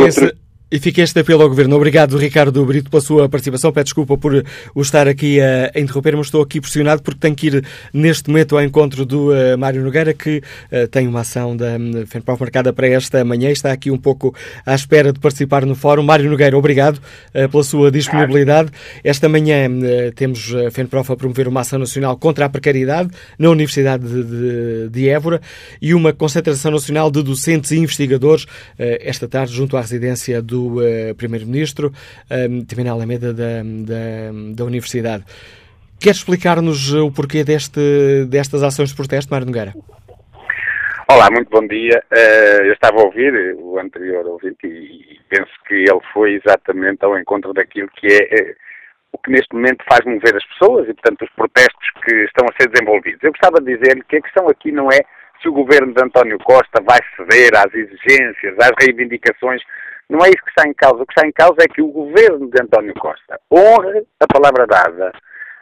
e 0.72 0.80
fica 0.80 1.02
este 1.02 1.20
apelo 1.20 1.42
ao 1.42 1.50
Governo. 1.50 1.76
Obrigado, 1.76 2.16
Ricardo 2.18 2.64
Brito, 2.64 2.92
pela 2.92 3.02
sua 3.02 3.28
participação. 3.28 3.72
Peço 3.72 3.86
desculpa 3.86 4.18
por 4.18 4.44
o 4.76 4.82
estar 4.82 5.08
aqui 5.08 5.40
a, 5.42 5.80
interromper, 5.80 6.16
mas 6.16 6.28
estou 6.28 6.42
aqui 6.44 6.62
pressionado 6.62 7.02
porque 7.02 7.20
tenho 7.20 7.36
que 7.36 7.48
ir 7.48 7.66
neste 7.92 8.30
momento 8.30 8.56
ao 8.56 8.64
encontro 8.64 9.04
do 9.04 9.32
uh, 9.32 9.58
Mário 9.58 9.84
Nogueira, 9.84 10.14
que 10.14 10.38
uh, 10.72 10.88
tem 10.90 11.08
uma 11.08 11.22
ação 11.22 11.58
da 11.58 11.78
um, 11.78 12.06
FENPROF 12.06 12.40
marcada 12.40 12.72
para 12.72 12.88
esta 12.88 13.24
manhã 13.26 13.50
e 13.50 13.54
está 13.54 13.72
aqui 13.72 13.90
um 13.90 13.98
pouco 13.98 14.36
à 14.64 14.76
espera 14.76 15.12
de 15.12 15.20
participar 15.20 15.66
no 15.66 15.74
fórum. 15.74 16.04
Mário 16.04 16.30
Nogueira, 16.30 16.56
obrigado 16.56 16.98
uh, 16.98 17.50
pela 17.50 17.64
sua 17.64 17.90
disponibilidade. 17.92 18.70
Esta 19.04 19.28
manhã 19.28 19.68
temos 20.16 20.54
a 20.54 20.70
FENPROF 20.70 21.12
a 21.12 21.16
promover 21.16 21.48
uma 21.48 21.62
ação 21.62 21.80
nacional 21.80 22.16
contra 22.18 22.46
a 22.46 22.50
precariedade 22.50 23.10
na 23.40 23.50
Universidade 23.50 24.06
de, 24.08 24.24
de, 24.24 24.90
de 24.90 25.10
Évora 25.10 25.42
e 25.82 25.96
uma 25.96 26.14
concentração 26.14 26.72
nacional 26.72 27.10
de 27.10 27.24
docentes 27.24 27.72
e 27.72 27.78
investigadores 27.78 28.46
esta 28.78 29.28
tarde 29.28 29.54
junto 29.54 29.76
à 29.78 29.82
residência 29.82 30.42
do 30.42 30.59
do 30.60 30.80
uh, 30.80 31.16
Primeiro-Ministro, 31.16 31.92
também 32.68 32.86
na 32.86 32.92
Alameda 32.92 33.34
da, 33.34 33.64
da, 33.64 34.56
da 34.56 34.66
Universidade. 34.66 35.24
Quer 36.00 36.12
explicar-nos 36.12 36.94
o 36.94 37.12
porquê 37.12 37.44
deste, 37.44 38.26
destas 38.30 38.64
ações 38.64 38.90
de 38.90 38.96
protesto, 38.96 39.32
Mário 39.32 39.46
Nogueira? 39.46 39.74
Olá, 41.12 41.28
muito 41.32 41.50
bom 41.50 41.66
dia. 41.68 42.04
Uh, 42.12 42.64
eu 42.66 42.74
estava 42.74 43.02
a 43.02 43.04
ouvir 43.04 43.34
o 43.58 43.80
anterior 43.80 44.26
ouvinte 44.28 44.68
e 44.68 45.20
penso 45.28 45.52
que 45.68 45.74
ele 45.74 46.00
foi 46.14 46.36
exatamente 46.36 47.04
ao 47.04 47.18
encontro 47.18 47.52
daquilo 47.52 47.90
que 48.00 48.08
é, 48.08 48.54
o 49.12 49.18
que 49.18 49.32
neste 49.32 49.54
momento 49.54 49.84
faz 49.90 50.06
mover 50.06 50.36
as 50.36 50.46
pessoas 50.54 50.88
e, 50.88 50.94
portanto, 50.94 51.24
os 51.24 51.30
protestos 51.32 51.90
que 52.06 52.16
estão 52.26 52.46
a 52.48 52.62
ser 52.62 52.70
desenvolvidos. 52.70 53.24
Eu 53.24 53.32
gostava 53.32 53.60
de 53.60 53.76
dizer 53.76 54.04
que 54.08 54.18
a 54.18 54.22
questão 54.22 54.48
aqui 54.48 54.72
não 54.72 54.88
é 54.90 55.00
se 55.42 55.50
o 55.50 55.54
governo 55.54 55.94
de 55.94 56.04
António 56.04 56.38
Costa 56.40 56.82
vai 56.86 57.00
ceder 57.16 57.52
às 57.56 57.74
exigências, 57.74 58.56
às 58.60 58.72
reivindicações 58.80 59.62
não 60.10 60.26
é 60.26 60.30
isso 60.30 60.44
que 60.44 60.50
está 60.50 60.68
em 60.68 60.74
causa. 60.74 61.04
O 61.04 61.06
que 61.06 61.14
está 61.14 61.28
em 61.28 61.32
causa 61.32 61.58
é 61.62 61.68
que 61.68 61.82
o 61.82 61.88
governo 61.88 62.50
de 62.50 62.62
António 62.62 62.94
Costa 62.96 63.40
honre 63.52 64.04
a 64.20 64.28
palavra 64.28 64.66
dada, 64.66 65.14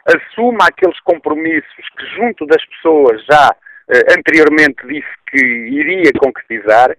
assuma 0.06 0.66
aqueles 0.68 0.98
compromissos 1.00 1.88
que, 1.96 2.06
junto 2.16 2.46
das 2.46 2.64
pessoas, 2.66 3.22
já 3.30 3.54
eh, 3.90 4.14
anteriormente 4.16 4.86
disse 4.86 5.08
que 5.30 5.38
iria 5.38 6.10
concretizar 6.18 6.96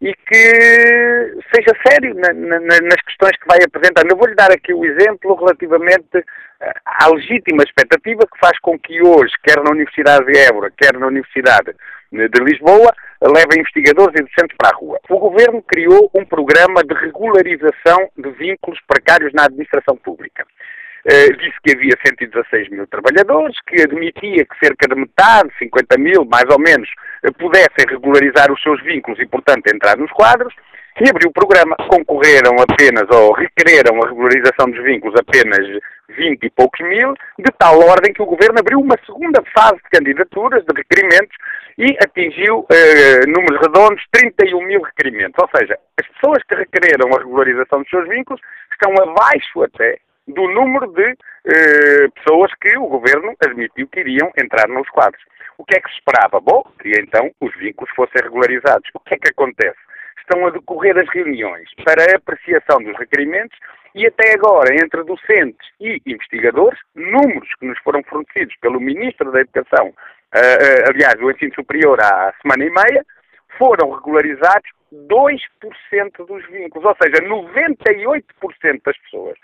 e 0.00 0.14
que 0.14 1.34
seja 1.54 1.74
sério 1.86 2.14
na, 2.14 2.32
na, 2.32 2.58
nas 2.60 3.02
questões 3.02 3.36
que 3.38 3.46
vai 3.48 3.58
apresentando. 3.62 4.10
Eu 4.10 4.16
vou-lhe 4.16 4.34
dar 4.34 4.50
aqui 4.50 4.72
o 4.72 4.84
exemplo 4.84 5.34
relativamente 5.34 6.24
eh, 6.60 6.74
à 6.84 7.08
legítima 7.08 7.62
expectativa 7.62 8.26
que 8.26 8.38
faz 8.40 8.58
com 8.60 8.78
que 8.78 9.00
hoje, 9.02 9.32
quer 9.44 9.62
na 9.62 9.70
Universidade 9.70 10.26
de 10.26 10.38
Évora, 10.38 10.72
quer 10.76 10.98
na 10.98 11.06
Universidade 11.06 11.74
de 12.12 12.44
Lisboa, 12.44 12.92
leva 13.22 13.58
investigadores 13.58 14.18
e 14.18 14.24
docentes 14.24 14.56
para 14.56 14.70
a 14.70 14.78
rua. 14.78 14.98
O 15.08 15.18
governo 15.18 15.62
criou 15.62 16.10
um 16.14 16.24
programa 16.24 16.82
de 16.82 16.94
regularização 16.94 18.08
de 18.16 18.30
vínculos 18.30 18.78
precários 18.86 19.32
na 19.32 19.44
administração 19.44 19.96
pública. 19.96 20.46
Uh, 21.06 21.36
disse 21.38 21.56
que 21.64 21.74
havia 21.74 21.94
116 22.04 22.68
mil 22.70 22.86
trabalhadores, 22.86 23.56
que 23.66 23.80
admitia 23.80 24.44
que 24.44 24.58
cerca 24.58 24.88
de 24.88 24.94
metade, 24.94 25.48
50 25.58 25.96
mil 25.96 26.24
mais 26.24 26.44
ou 26.50 26.58
menos, 26.58 26.88
uh, 27.24 27.32
pudessem 27.34 27.86
regularizar 27.88 28.52
os 28.52 28.60
seus 28.60 28.82
vínculos 28.82 29.18
e, 29.18 29.26
portanto, 29.26 29.66
entrar 29.72 29.96
nos 29.96 30.10
quadros, 30.12 30.52
e 31.00 31.08
abriu 31.08 31.30
o 31.30 31.32
programa. 31.32 31.76
Concorreram 31.88 32.56
apenas, 32.60 33.06
ou 33.10 33.32
requereram 33.32 34.02
a 34.02 34.08
regularização 34.08 34.70
dos 34.70 34.82
vínculos 34.84 35.14
apenas 35.18 35.64
20 36.08 36.42
e 36.44 36.50
poucos 36.50 36.80
mil, 36.86 37.14
de 37.38 37.52
tal 37.58 37.78
ordem 37.80 38.12
que 38.12 38.22
o 38.22 38.26
Governo 38.26 38.58
abriu 38.58 38.80
uma 38.80 38.96
segunda 39.04 39.42
fase 39.54 39.76
de 39.76 39.90
candidaturas, 39.90 40.64
de 40.64 40.74
requerimentos, 40.74 41.36
e 41.76 41.96
atingiu, 42.02 42.66
eh, 42.70 43.26
números 43.26 43.60
redondos, 43.60 44.02
31 44.10 44.62
mil 44.66 44.82
requerimentos. 44.82 45.36
Ou 45.40 45.48
seja, 45.56 45.78
as 46.00 46.06
pessoas 46.08 46.42
que 46.42 46.54
requereram 46.54 47.14
a 47.14 47.20
regularização 47.20 47.82
dos 47.82 47.90
seus 47.90 48.08
vínculos 48.08 48.40
estão 48.72 48.92
abaixo 49.02 49.62
até 49.62 49.98
do 50.26 50.48
número 50.48 50.88
de 50.92 51.16
eh, 51.46 52.08
pessoas 52.14 52.52
que 52.60 52.76
o 52.76 52.86
Governo 52.86 53.34
admitiu 53.44 53.86
que 53.88 54.00
iriam 54.00 54.30
entrar 54.36 54.68
nos 54.68 54.88
quadros. 54.90 55.22
O 55.56 55.64
que 55.64 55.76
é 55.76 55.80
que 55.80 55.88
se 55.88 55.96
esperava? 55.96 56.40
Bom, 56.40 56.62
que 56.80 56.90
então 57.00 57.30
os 57.40 57.54
vínculos 57.56 57.90
fossem 57.94 58.22
regularizados. 58.22 58.88
O 58.94 59.00
que 59.00 59.14
é 59.14 59.18
que 59.18 59.30
acontece? 59.30 59.78
Estão 60.20 60.46
a 60.46 60.50
decorrer 60.50 60.96
as 60.98 61.08
reuniões 61.08 61.68
para 61.84 62.02
a 62.02 62.16
apreciação 62.16 62.78
dos 62.78 62.96
requerimentos 62.98 63.58
e 63.94 64.06
até 64.06 64.34
agora, 64.34 64.74
entre 64.74 65.02
docentes 65.04 65.66
e 65.80 66.00
investigadores, 66.06 66.78
números 66.94 67.48
que 67.58 67.66
nos 67.66 67.78
foram 67.80 68.02
fornecidos 68.04 68.54
pelo 68.60 68.80
Ministro 68.80 69.30
da 69.32 69.40
Educação 69.40 69.92
uh, 70.34 70.90
aliás, 70.90 71.14
do 71.14 71.30
ensino 71.30 71.54
superior 71.54 71.98
há 72.00 72.32
semana 72.42 72.64
e 72.64 72.70
meia, 72.70 73.04
foram 73.56 73.90
regularizados 73.90 74.70
2% 74.92 76.26
dos 76.26 76.46
vínculos, 76.48 76.86
ou 76.86 76.96
seja, 77.02 77.22
98% 77.22 78.80
das 78.84 78.96
pessoas 78.98 79.38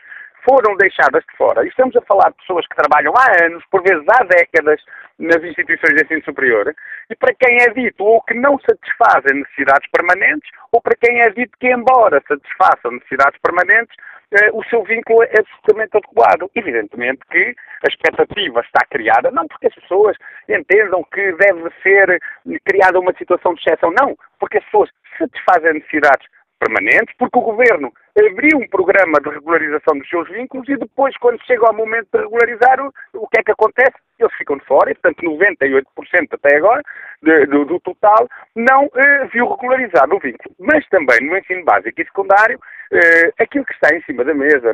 foram 0.49 0.77
deixadas 0.77 1.25
de 1.25 1.37
fora. 1.37 1.65
E 1.65 1.69
estamos 1.69 1.97
a 1.97 2.03
falar 2.03 2.31
de 2.31 2.37
pessoas 2.37 2.67
que 2.67 2.77
trabalham 2.77 3.13
há 3.17 3.45
anos, 3.45 3.65
por 3.71 3.83
vezes 3.83 4.05
há 4.09 4.25
décadas, 4.25 4.81
nas 5.19 5.43
instituições 5.45 5.95
de 5.95 6.05
ensino 6.05 6.25
superior, 6.25 6.75
e 7.09 7.17
para 7.17 7.35
quem 7.35 7.63
é 7.63 7.69
dito 7.71 8.03
ou 8.03 8.21
que 8.23 8.35
não 8.35 8.59
satisfazem 8.59 9.39
necessidades 9.39 9.89
permanentes, 9.91 10.51
ou 10.73 10.81
para 10.81 10.97
quem 11.01 11.21
é 11.21 11.31
dito 11.31 11.57
que, 11.59 11.71
embora 11.71 12.23
satisfaçam 12.27 12.93
necessidades 12.93 13.39
permanentes, 13.41 13.95
eh, 14.33 14.51
o 14.53 14.65
seu 14.65 14.83
vínculo 14.83 15.23
é 15.23 15.39
absolutamente 15.39 15.97
adequado. 15.97 16.51
Evidentemente 16.55 17.21
que 17.31 17.55
a 17.85 17.89
expectativa 17.89 18.61
está 18.61 18.85
criada, 18.91 19.31
não 19.31 19.47
porque 19.47 19.69
as 19.69 19.75
pessoas 19.75 20.17
entendam 20.49 21.05
que 21.13 21.33
deve 21.33 21.71
ser 21.83 22.21
criada 22.65 22.99
uma 22.99 23.15
situação 23.15 23.55
de 23.55 23.61
exceção, 23.61 23.93
não, 23.93 24.17
porque 24.41 24.59
as 24.59 24.65
pessoas 24.65 24.91
satisfazem 25.17 25.75
necessidades 25.75 26.27
permanentes, 26.59 27.15
porque 27.19 27.39
o 27.39 27.43
Governo 27.43 27.93
abriu 28.17 28.59
um 28.59 28.69
programa 28.69 29.19
de 29.21 29.31
regularização 29.31 29.99
dos 29.99 30.09
seus 30.09 30.29
vínculos 30.29 30.69
e 30.69 30.77
depois, 30.77 31.17
quando 31.19 31.45
chega 31.45 31.67
ao 31.67 31.75
momento 31.75 32.09
de 32.13 32.19
regularizar, 32.19 32.81
o, 32.81 32.93
o 33.15 33.29
que 33.29 33.41
é 33.41 33.43
que 33.43 33.53
acontece? 33.53 33.95
Eles 34.19 34.33
ficam 34.35 34.57
de 34.57 34.65
fora 34.65 34.91
e, 34.91 34.95
portanto, 34.95 35.23
98% 35.23 35.83
até 36.31 36.57
agora 36.57 36.83
de, 37.23 37.47
do, 37.47 37.65
do, 37.65 37.81
total 37.81 38.29
não 38.55 38.89
eh, 38.95 39.27
viu 39.33 39.49
regularizado 39.49 40.15
o 40.15 40.21
vínculo. 40.21 40.55
Mas 40.61 40.87
também 40.89 41.19
no 41.23 41.37
ensino 41.37 41.65
básico 41.65 42.01
e 42.01 42.05
secundário, 42.05 42.61
eh, 42.93 43.33
aquilo 43.41 43.65
que 43.65 43.75
está 43.75 43.95
em 43.95 44.03
cima 44.03 44.25
da 44.25 44.35
mesa 44.35 44.73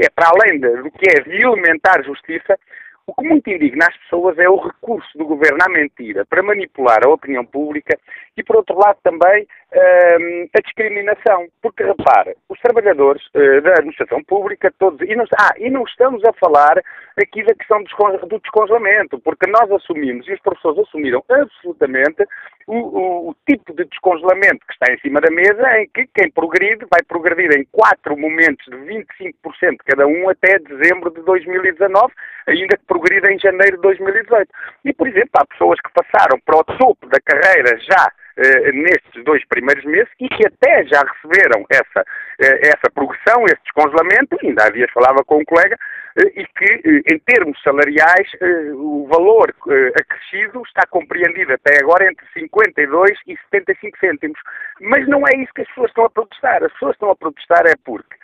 é, 0.00 0.10
para 0.10 0.30
além 0.30 0.58
de, 0.58 0.82
do 0.82 0.90
que 0.90 1.08
é 1.10 1.22
de 1.22 1.42
elementar 1.42 2.02
justiça, 2.04 2.58
o 3.06 3.14
que 3.14 3.28
muito 3.28 3.50
indigna 3.50 3.86
as 3.88 3.96
pessoas 3.98 4.38
é 4.38 4.48
o 4.48 4.56
recurso 4.56 5.18
do 5.18 5.26
governo 5.26 5.58
à 5.62 5.68
mentira 5.68 6.24
para 6.26 6.42
manipular 6.42 7.00
a 7.04 7.10
opinião 7.10 7.44
pública 7.44 7.98
e, 8.36 8.42
por 8.42 8.56
outro 8.56 8.78
lado, 8.78 8.98
também 9.02 9.42
uh, 9.42 10.48
a 10.56 10.60
discriminação. 10.60 11.48
Porque, 11.60 11.82
repara, 11.82 12.34
os 12.48 12.58
trabalhadores 12.60 13.22
uh, 13.34 13.60
da 13.62 13.72
administração 13.72 14.22
pública, 14.24 14.72
todos. 14.78 15.00
E 15.08 15.14
não, 15.14 15.24
ah, 15.38 15.54
e 15.58 15.70
não 15.70 15.82
estamos 15.84 16.24
a 16.24 16.32
falar 16.34 16.80
aqui 17.20 17.42
da 17.44 17.54
questão 17.54 17.82
do 17.82 18.38
descongelamento, 18.38 19.18
porque 19.20 19.50
nós 19.50 19.70
assumimos 19.70 20.26
e 20.26 20.32
os 20.32 20.40
professores 20.40 20.78
assumiram 20.78 21.22
absolutamente 21.28 22.24
o, 22.66 22.76
o, 22.76 23.30
o, 23.30 23.36
tipo 23.48 23.74
de 23.74 23.84
descongelamento 23.84 24.64
que 24.66 24.72
está 24.72 24.92
em 24.92 24.98
cima 25.00 25.20
da 25.20 25.30
mesa, 25.30 25.80
em 25.80 25.88
que 25.88 26.06
quem 26.14 26.30
progride 26.30 26.86
vai 26.90 27.02
progredir 27.06 27.50
em 27.58 27.66
quatro 27.72 28.16
momentos 28.16 28.64
de 28.66 28.76
25% 28.76 29.76
cada 29.84 30.06
um 30.06 30.28
até 30.28 30.58
dezembro 30.58 31.10
de 31.10 31.20
2019, 31.22 32.12
ainda 32.46 32.76
que 32.76 32.84
progrida 32.90 33.32
em 33.32 33.38
janeiro 33.38 33.76
de 33.76 33.82
2018. 33.82 34.50
E, 34.84 34.92
por 34.92 35.06
exemplo, 35.06 35.30
há 35.38 35.46
pessoas 35.46 35.78
que 35.80 35.94
passaram 35.94 36.40
para 36.44 36.58
o 36.58 36.64
topo 36.64 37.06
da 37.06 37.20
carreira 37.24 37.78
já 37.78 38.10
eh, 38.36 38.72
nestes 38.72 39.22
dois 39.24 39.44
primeiros 39.46 39.84
meses 39.84 40.08
e 40.18 40.28
que 40.28 40.46
até 40.46 40.84
já 40.86 41.02
receberam 41.02 41.64
essa, 41.70 42.04
eh, 42.40 42.68
essa 42.68 42.90
progressão, 42.92 43.44
esse 43.44 43.62
descongelamento, 43.62 44.36
ainda 44.42 44.64
há 44.64 44.70
dias 44.70 44.90
falava 44.92 45.22
com 45.24 45.38
um 45.38 45.44
colega, 45.44 45.76
eh, 46.18 46.40
e 46.40 46.46
que, 46.46 47.02
em 47.12 47.18
termos 47.20 47.60
salariais, 47.62 48.28
o 48.74 49.06
valor 49.08 49.54
acrescido 50.00 50.62
está 50.66 50.82
compreendido 50.88 51.52
até 51.52 51.78
agora 51.78 52.10
entre 52.10 52.26
52 52.32 53.10
e 53.26 53.36
75 53.52 53.98
cêntimos. 53.98 54.40
Mas 54.80 55.06
não 55.06 55.22
é 55.28 55.36
isso 55.36 55.52
que 55.54 55.62
as 55.62 55.68
pessoas 55.68 55.90
estão 55.90 56.04
a 56.06 56.10
protestar. 56.10 56.64
As 56.64 56.72
pessoas 56.72 56.94
estão 56.94 57.10
a 57.10 57.16
protestar 57.16 57.66
é 57.66 57.74
porque 57.84 58.16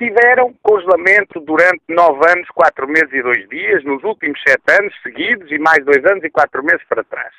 tiveram 0.00 0.54
congelamento 0.62 1.38
durante 1.40 1.82
nove 1.86 2.20
anos, 2.32 2.48
quatro 2.54 2.88
meses 2.88 3.12
e 3.12 3.22
dois 3.22 3.46
dias, 3.50 3.84
nos 3.84 4.02
últimos 4.02 4.40
sete 4.48 4.80
anos 4.80 4.94
seguidos 5.02 5.52
e 5.52 5.58
mais 5.58 5.84
dois 5.84 6.02
anos 6.06 6.24
e 6.24 6.30
quatro 6.30 6.64
meses 6.64 6.82
para 6.88 7.04
trás. 7.04 7.30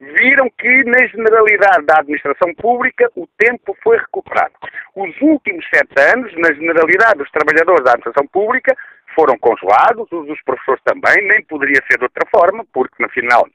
Viram 0.00 0.50
que, 0.58 0.84
na 0.84 1.06
generalidade 1.06 1.86
da 1.86 2.00
administração 2.00 2.52
pública, 2.54 3.08
o 3.14 3.28
tempo 3.38 3.76
foi 3.80 3.96
recuperado. 3.96 4.54
Os 4.96 5.14
últimos 5.20 5.64
sete 5.72 5.94
anos, 6.12 6.34
na 6.36 6.52
generalidade 6.52 7.18
dos 7.18 7.30
trabalhadores 7.30 7.84
da 7.84 7.92
administração 7.92 8.26
pública, 8.26 8.76
foram 9.14 9.38
congelados, 9.38 10.10
os 10.10 10.26
dos 10.26 10.42
professores 10.42 10.82
também, 10.82 11.28
nem 11.28 11.44
poderia 11.44 11.80
ser 11.88 11.96
de 11.98 12.04
outra 12.04 12.26
forma, 12.28 12.64
porque, 12.72 13.00
no 13.00 13.08
final, 13.10 13.46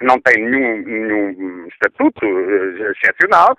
não 0.00 0.18
tem 0.20 0.42
nenhum, 0.42 0.82
nenhum 0.82 1.66
estatuto 1.66 2.24
uh, 2.24 2.92
excepcional. 2.92 3.54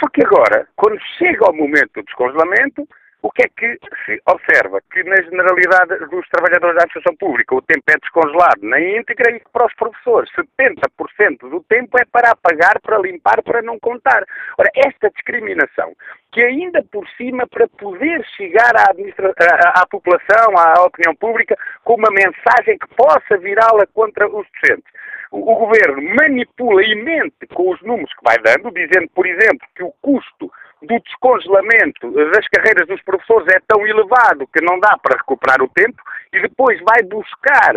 Só 0.00 0.08
que 0.08 0.24
agora, 0.24 0.66
quando 0.74 0.98
chega 1.16 1.46
ao 1.46 1.54
momento 1.54 1.92
do 1.94 2.02
descongelamento, 2.02 2.88
o 3.22 3.30
que 3.32 3.42
é 3.42 3.48
que 3.48 3.78
se 4.04 4.20
observa? 4.26 4.80
Que 4.92 5.02
na 5.02 5.16
generalidade 5.16 5.98
dos 6.06 6.28
trabalhadores 6.28 6.76
da 6.76 6.82
administração 6.82 7.16
pública 7.16 7.54
o 7.54 7.62
tempo 7.62 7.82
é 7.88 7.98
descongelado 7.98 8.60
na 8.62 8.80
íntegra 8.80 9.34
e 9.34 9.42
para 9.52 9.66
os 9.66 9.74
professores 9.74 10.30
70% 10.32 11.48
do 11.50 11.60
tempo 11.64 11.98
é 11.98 12.04
para 12.04 12.30
apagar, 12.30 12.80
para 12.80 12.98
limpar, 12.98 13.42
para 13.42 13.60
não 13.62 13.78
contar. 13.80 14.24
Ora, 14.56 14.70
esta 14.74 15.10
discriminação, 15.10 15.94
que 16.32 16.42
ainda 16.42 16.82
por 16.92 17.08
cima 17.16 17.46
para 17.48 17.66
poder 17.68 18.24
chegar 18.36 18.76
à, 18.76 18.84
à, 18.84 19.82
à 19.82 19.86
população, 19.86 20.56
à 20.56 20.84
opinião 20.84 21.14
pública, 21.16 21.56
com 21.82 21.94
uma 21.94 22.10
mensagem 22.10 22.78
que 22.78 22.94
possa 22.94 23.36
virá-la 23.38 23.86
contra 23.92 24.28
os 24.28 24.46
docentes. 24.52 24.92
O, 25.32 25.52
o 25.52 25.56
governo 25.56 26.02
manipula 26.14 26.82
e 26.84 26.94
mente 26.94 27.46
com 27.52 27.70
os 27.70 27.82
números 27.82 28.12
que 28.14 28.24
vai 28.24 28.38
dando, 28.38 28.70
dizendo, 28.72 29.08
por 29.14 29.26
exemplo, 29.26 29.66
que 29.74 29.82
o 29.82 29.92
custo 30.00 30.50
do 30.82 31.00
descongelamento 31.00 32.10
das 32.12 32.46
carreiras 32.48 32.86
dos 32.86 33.02
professores 33.02 33.48
é 33.54 33.60
tão 33.66 33.86
elevado 33.86 34.46
que 34.46 34.64
não 34.64 34.78
dá 34.78 34.96
para 34.98 35.16
recuperar 35.18 35.62
o 35.62 35.68
tempo 35.68 36.00
e 36.32 36.40
depois 36.40 36.80
vai 36.80 37.02
buscar 37.02 37.74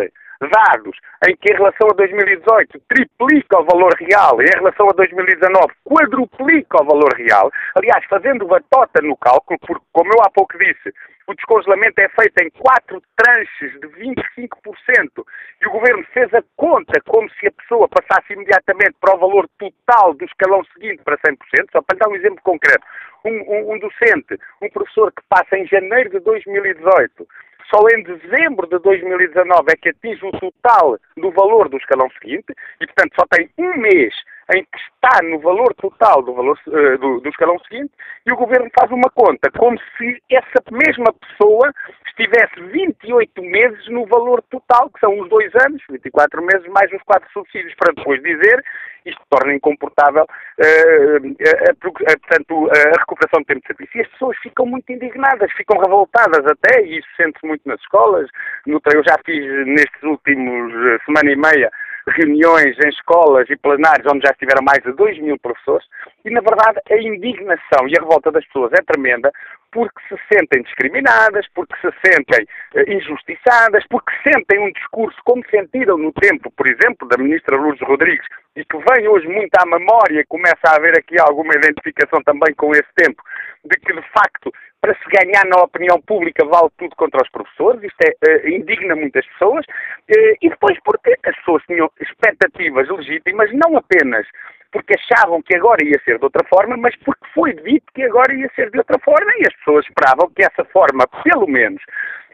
dados 0.48 0.96
em 1.28 1.36
que 1.36 1.52
em 1.52 1.56
relação 1.56 1.88
a 1.90 1.94
2018 1.94 2.80
triplica 2.88 3.60
o 3.60 3.64
valor 3.64 3.94
real 3.98 4.40
e 4.40 4.46
em 4.46 4.58
relação 4.58 4.88
a 4.88 4.92
2019 4.92 5.72
quadruplica 5.84 6.82
o 6.82 6.86
valor 6.86 7.14
real, 7.16 7.50
aliás, 7.76 8.04
fazendo 8.08 8.46
batota 8.46 9.00
no 9.02 9.16
cálculo, 9.16 9.58
porque, 9.60 9.84
como 9.92 10.12
eu 10.12 10.22
há 10.22 10.30
pouco 10.30 10.56
disse, 10.58 10.92
o 11.26 11.34
descongelamento 11.34 12.00
é 12.00 12.08
feito 12.08 12.42
em 12.42 12.50
quatro 12.50 13.00
tranches 13.16 13.80
de 13.80 13.88
25% 13.88 15.24
e 15.60 15.68
o 15.68 15.70
governo 15.70 16.04
fez 16.12 16.32
a 16.34 16.42
conta 16.56 17.00
como 17.06 17.30
se 17.30 17.46
a 17.46 17.52
pessoa 17.52 17.88
passasse 17.88 18.32
imediatamente 18.32 18.96
para 19.00 19.14
o 19.14 19.18
valor 19.18 19.48
total 19.58 20.14
do 20.14 20.24
escalão 20.24 20.64
seguinte 20.74 21.02
para 21.04 21.16
100%, 21.18 21.36
só 21.72 21.82
para 21.82 21.98
dar 21.98 22.08
um 22.08 22.16
exemplo 22.16 22.40
concreto. 22.42 22.84
Um, 23.24 23.30
um, 23.30 23.74
um 23.74 23.78
docente, 23.78 24.36
um 24.60 24.68
professor 24.70 25.12
que 25.12 25.22
passa 25.28 25.56
em 25.56 25.66
janeiro 25.66 26.10
de 26.10 26.18
2018 26.20 27.26
só 27.70 27.84
em 27.94 28.02
dezembro 28.02 28.66
de 28.66 28.78
2019 28.78 29.72
é 29.72 29.76
que 29.76 29.90
atinge 29.90 30.24
o 30.24 30.32
total 30.32 30.98
do 31.16 31.30
valor 31.30 31.68
do 31.68 31.76
escalão 31.76 32.08
seguinte 32.20 32.52
e, 32.80 32.86
portanto, 32.86 33.14
só 33.14 33.26
tem 33.26 33.48
um 33.58 33.76
mês 33.78 34.14
em 34.54 34.64
que 34.64 34.78
está 34.94 35.22
no 35.22 35.38
valor 35.40 35.74
total 35.74 36.22
do, 36.22 36.34
valor, 36.34 36.58
uh, 36.66 36.98
do, 36.98 37.20
do, 37.20 37.28
escalão 37.28 37.58
seguinte 37.60 37.92
e 38.26 38.32
o 38.32 38.36
governo 38.36 38.70
faz 38.78 38.90
uma 38.90 39.10
conta 39.10 39.50
como 39.50 39.78
se 39.96 40.22
essa 40.30 40.62
mesma 40.70 41.12
pessoa 41.12 41.72
estivesse 42.06 42.60
28 42.60 43.42
meses 43.42 43.88
no 43.88 44.06
valor 44.06 44.42
total, 44.50 44.90
que 44.90 45.00
são 45.00 45.18
os 45.18 45.28
dois 45.28 45.50
anos, 45.66 45.82
24 45.90 46.42
meses 46.42 46.66
mais 46.68 46.92
os 46.92 47.02
quatro 47.02 47.28
subsídios, 47.32 47.74
para 47.74 47.94
depois 47.94 48.22
dizer 48.22 48.62
isto 49.04 49.20
torna 49.28 49.54
incomportável 49.54 50.24
uh, 50.24 51.74
portanto, 51.80 52.70
a 52.70 52.98
recuperação 53.00 53.40
do 53.40 53.46
tempo 53.46 53.60
de 53.60 53.66
serviço. 53.66 53.98
E 53.98 54.00
as 54.00 54.08
pessoas 54.08 54.36
ficam 54.38 54.66
muito 54.66 54.90
indignadas, 54.92 55.50
ficam 55.52 55.78
revoltadas 55.78 56.46
até, 56.46 56.84
e 56.84 56.98
isso 56.98 57.08
sente-se 57.16 57.46
muito 57.46 57.62
nas 57.66 57.80
escolas. 57.80 58.28
No, 58.66 58.80
eu 58.94 59.02
já 59.04 59.16
fiz 59.24 59.44
nestes 59.66 60.02
últimos 60.02 60.72
semana 61.04 61.30
e 61.30 61.36
meia 61.36 61.70
reuniões 62.08 62.76
em 62.84 62.88
escolas 62.88 63.48
e 63.50 63.56
plenários 63.56 64.06
onde 64.12 64.26
já 64.26 64.32
estiveram 64.32 64.62
mais 64.64 64.82
de 64.82 64.92
2 64.92 65.18
mil 65.20 65.38
professores 65.38 65.86
e, 66.24 66.30
na 66.30 66.40
verdade, 66.40 66.80
a 66.90 66.96
indignação 66.96 67.88
e 67.88 67.96
a 67.96 68.02
revolta 68.02 68.30
das 68.30 68.44
pessoas 68.46 68.72
é 68.72 68.82
tremenda 68.82 69.30
porque 69.72 70.00
se 70.06 70.20
sentem 70.30 70.62
discriminadas, 70.62 71.46
porque 71.54 71.74
se 71.80 71.88
sentem 72.04 72.46
uh, 72.76 72.92
injustiçadas, 72.92 73.84
porque 73.88 74.12
sentem 74.22 74.60
um 74.60 74.70
discurso 74.72 75.18
como 75.24 75.42
sentiram 75.50 75.96
no 75.96 76.12
tempo, 76.12 76.50
por 76.52 76.68
exemplo, 76.68 77.08
da 77.08 77.16
ministra 77.16 77.56
Lourdes 77.56 77.86
Rodrigues 77.88 78.26
e 78.54 78.64
que 78.64 78.76
vem 78.76 79.08
hoje 79.08 79.26
muito 79.26 79.54
à 79.56 79.64
memória 79.66 80.24
começa 80.28 80.60
a 80.66 80.76
haver 80.76 80.98
aqui 80.98 81.18
alguma 81.18 81.54
identificação 81.54 82.22
também 82.22 82.54
com 82.54 82.72
esse 82.72 82.92
tempo, 82.96 83.22
de 83.64 83.76
que, 83.80 83.94
de 83.94 84.02
facto, 84.10 84.52
para 84.82 84.94
se 84.94 85.04
ganhar 85.08 85.46
na 85.46 85.62
opinião 85.62 86.00
pública 86.02 86.44
vale 86.44 86.68
tudo 86.76 86.94
contra 86.96 87.22
os 87.22 87.30
professores, 87.30 87.84
isto 87.84 88.02
é, 88.02 88.10
uh, 88.28 88.48
indigna 88.48 88.96
muitas 88.96 89.24
pessoas, 89.28 89.64
uh, 89.64 90.36
e 90.42 90.50
depois 90.50 90.76
porque 90.84 91.16
as 91.24 91.36
pessoas 91.36 91.62
tinham 91.66 91.88
expectativas 92.00 92.88
legítimas, 92.88 93.48
não 93.52 93.76
apenas 93.76 94.26
porque 94.72 94.94
achavam 94.98 95.40
que 95.42 95.54
agora 95.54 95.84
ia 95.84 96.00
ser 96.04 96.18
de 96.18 96.24
outra 96.24 96.44
forma, 96.48 96.76
mas 96.76 96.96
porque 97.04 97.24
foi 97.32 97.52
dito 97.52 97.86
que 97.94 98.02
agora 98.02 98.34
ia 98.34 98.50
ser 98.56 98.70
de 98.70 98.78
outra 98.78 98.98
forma 98.98 99.30
e 99.38 99.46
as 99.46 99.54
pessoas 99.58 99.86
esperavam 99.86 100.30
que 100.34 100.42
essa 100.42 100.64
forma, 100.72 101.06
pelo 101.22 101.46
menos, 101.46 101.80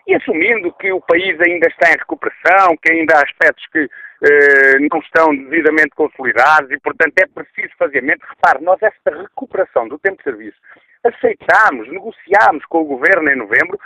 e 0.07 0.15
assumindo 0.15 0.73
que 0.75 0.91
o 0.93 1.01
país 1.01 1.39
ainda 1.41 1.69
está 1.69 1.91
em 1.91 1.99
recuperação, 1.99 2.77
que 2.81 2.93
ainda 2.93 3.15
há 3.19 3.23
aspectos 3.25 3.67
que 3.73 3.81
eh, 3.81 4.79
não 4.91 5.01
estão 5.01 5.37
devidamente 5.37 5.91
consolidados 5.97 6.71
e, 6.71 6.79
portanto, 6.79 7.19
é 7.19 7.27
preciso 7.27 7.75
fazer 7.77 8.03
mente. 8.03 8.25
Repare, 8.27 8.65
nós 8.65 8.81
esta 8.83 9.11
recuperação 9.11 9.87
do 9.89 9.99
tempo 9.99 10.17
de 10.19 10.23
serviço 10.23 10.57
aceitámos, 11.05 11.89
negociámos 11.89 12.65
com 12.67 12.83
o 12.83 12.87
Governo 12.87 13.31
em 13.31 13.37
novembro 13.37 13.79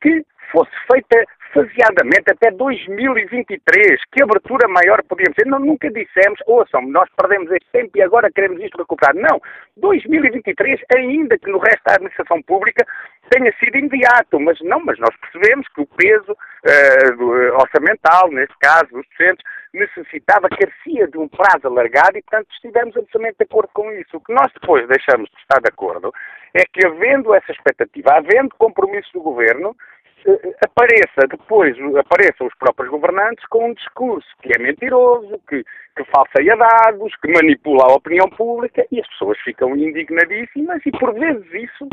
que 0.00 0.24
fosse 0.50 0.72
feita 0.90 1.24
faseadamente 1.52 2.30
até 2.30 2.50
2023. 2.50 4.00
Que 4.12 4.22
abertura 4.22 4.68
maior 4.68 5.02
podíamos 5.04 5.34
ter? 5.36 5.46
Não, 5.46 5.58
nunca 5.58 5.90
dissemos, 5.90 6.40
ouçam, 6.46 6.82
nós 6.82 7.08
perdemos 7.16 7.50
este 7.50 7.68
tempo 7.72 7.90
e 7.96 8.02
agora 8.02 8.30
queremos 8.30 8.62
isto 8.62 8.78
recuperar. 8.78 9.14
Não. 9.14 9.40
2023, 9.76 10.80
ainda 10.96 11.38
que 11.38 11.50
no 11.50 11.58
resto 11.58 11.82
da 11.84 11.94
administração 11.94 12.42
pública 12.42 12.86
tenha 13.30 13.52
sido 13.58 13.76
imediato, 13.76 14.40
mas 14.40 14.60
não, 14.60 14.80
mas 14.80 14.98
nós 14.98 15.14
percebemos 15.16 15.66
que 15.68 15.80
o 15.80 15.86
peso 15.86 16.32
uh, 16.32 17.60
orçamental, 17.60 18.28
neste 18.30 18.56
caso, 18.58 18.88
dos 18.90 19.06
docentes, 19.10 19.44
necessitava, 19.72 20.48
carecia 20.48 21.06
de 21.06 21.16
um 21.16 21.28
prazo 21.28 21.66
alargado 21.66 22.18
e, 22.18 22.22
portanto, 22.22 22.48
estivemos 22.52 22.96
absolutamente 22.96 23.36
de 23.38 23.44
acordo 23.44 23.70
com 23.72 23.90
isso. 23.92 24.16
O 24.16 24.20
que 24.20 24.32
nós 24.32 24.52
depois 24.52 24.86
deixamos 24.88 25.30
de 25.30 25.36
estar 25.36 25.60
de 25.60 25.68
acordo 25.68 26.12
é 26.54 26.64
que, 26.64 26.84
havendo 26.84 27.32
essa 27.34 27.52
expectativa, 27.52 28.14
havendo 28.14 28.54
compromisso 28.58 29.12
do 29.12 29.20
Governo, 29.20 29.76
apareça 30.64 31.26
depois, 31.28 31.76
apareçam 31.96 32.46
os 32.46 32.54
próprios 32.54 32.90
governantes 32.90 33.44
com 33.46 33.70
um 33.70 33.74
discurso 33.74 34.28
que 34.42 34.52
é 34.54 34.58
mentiroso, 34.58 35.40
que, 35.48 35.64
que 35.96 36.04
falseia 36.14 36.56
dados, 36.56 37.14
que 37.16 37.32
manipula 37.32 37.84
a 37.84 37.94
opinião 37.94 38.28
pública 38.30 38.86
e 38.90 39.00
as 39.00 39.08
pessoas 39.08 39.38
ficam 39.40 39.76
indignadíssimas 39.76 40.80
e 40.84 40.90
por 40.92 41.14
vezes 41.14 41.46
isso, 41.52 41.88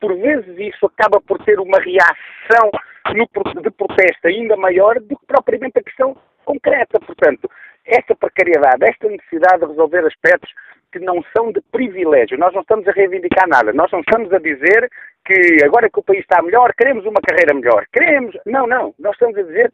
por 0.00 0.16
vezes 0.16 0.58
isso 0.58 0.86
acaba 0.86 1.20
por 1.20 1.42
ter 1.44 1.58
uma 1.60 1.78
reação 1.78 2.70
no, 3.14 3.62
de 3.62 3.70
protesto 3.70 4.26
ainda 4.26 4.56
maior 4.56 4.98
do 5.00 5.16
que 5.16 5.26
propriamente 5.26 5.78
a 5.78 5.82
questão 5.82 6.16
concreta. 6.44 6.98
Portanto, 7.00 7.50
esta 7.84 8.14
precariedade, 8.14 8.84
esta 8.84 9.08
necessidade 9.08 9.60
de 9.60 9.66
resolver 9.66 10.04
aspectos 10.06 10.50
que 10.92 10.98
não 10.98 11.22
são 11.36 11.52
de 11.52 11.60
privilégio. 11.72 12.38
Nós 12.38 12.54
não 12.54 12.62
estamos 12.62 12.86
a 12.88 12.92
reivindicar 12.92 13.46
nada. 13.48 13.72
Nós 13.72 13.90
não 13.92 14.00
estamos 14.00 14.32
a 14.32 14.38
dizer 14.38 14.90
que 15.26 15.64
agora 15.64 15.90
que 15.90 15.98
o 15.98 16.02
país 16.02 16.20
está 16.20 16.40
melhor, 16.40 16.72
queremos 16.74 17.04
uma 17.04 17.20
carreira 17.20 17.52
melhor. 17.52 17.84
Queremos. 17.92 18.36
Não, 18.46 18.66
não. 18.66 18.94
Nós 18.98 19.12
estamos 19.14 19.36
a 19.36 19.42
dizer 19.42 19.72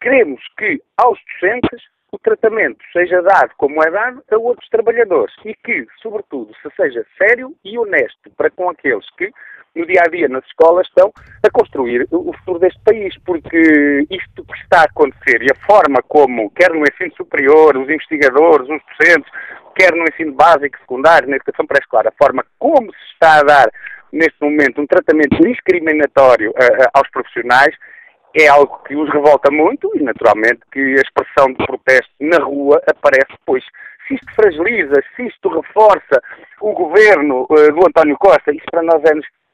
queremos 0.00 0.40
que 0.56 0.80
aos 0.96 1.18
docentes 1.34 1.80
o 2.10 2.18
tratamento 2.18 2.78
seja 2.92 3.22
dado 3.22 3.52
como 3.56 3.82
é 3.82 3.90
dado 3.90 4.22
a 4.30 4.36
outros 4.36 4.68
trabalhadores 4.68 5.34
e 5.44 5.54
que, 5.54 5.86
sobretudo, 6.02 6.52
se 6.60 6.68
seja 6.76 7.06
sério 7.16 7.54
e 7.64 7.78
honesto 7.78 8.30
para 8.36 8.50
com 8.50 8.68
aqueles 8.68 9.08
que 9.16 9.32
no 9.74 9.86
dia 9.86 10.02
a 10.04 10.08
dia 10.08 10.28
nas 10.28 10.44
escolas 10.44 10.86
estão 10.86 11.10
a 11.42 11.50
construir 11.50 12.06
o 12.10 12.32
futuro 12.34 12.58
deste 12.58 12.78
país, 12.80 13.16
porque 13.24 14.06
isto 14.10 14.44
que 14.44 14.58
está 14.62 14.80
a 14.80 14.84
acontecer 14.84 15.42
e 15.42 15.46
a 15.50 15.66
forma 15.66 16.02
como, 16.06 16.50
quer 16.50 16.70
no 16.70 16.82
ensino 16.82 17.14
superior, 17.16 17.76
os 17.78 17.88
investigadores, 17.88 18.68
os 18.68 18.82
docentes, 18.98 19.32
quer 19.74 19.94
no 19.94 20.04
ensino 20.04 20.34
básico, 20.34 20.78
secundário, 20.78 21.30
na 21.30 21.36
educação 21.36 21.66
pré-escolar, 21.66 22.06
a 22.06 22.12
forma 22.22 22.44
como 22.58 22.92
se 22.92 23.12
está 23.14 23.40
a 23.40 23.42
dar 23.42 23.70
neste 24.12 24.36
momento 24.40 24.80
um 24.80 24.86
tratamento 24.86 25.36
discriminatório 25.42 26.50
uh, 26.50 26.88
aos 26.94 27.08
profissionais 27.10 27.74
é 28.34 28.48
algo 28.48 28.82
que 28.86 28.96
os 28.96 29.10
revolta 29.12 29.50
muito 29.50 29.90
e, 29.94 30.02
naturalmente, 30.02 30.60
que 30.72 30.80
a 30.80 31.02
expressão 31.02 31.52
de 31.52 31.66
protesto 31.66 32.10
na 32.20 32.38
rua 32.38 32.80
aparece 32.86 33.30
depois. 33.30 33.62
Se 34.08 34.14
isto 34.14 34.34
fragiliza, 34.34 35.02
se 35.14 35.26
isto 35.26 35.48
reforça 35.48 36.22
o 36.60 36.72
governo 36.72 37.46
uh, 37.50 37.72
do 37.72 37.86
António 37.86 38.16
Costa, 38.18 38.52
isso 38.52 38.64
para 38.70 38.82
nós 38.82 39.02
é 39.04 39.12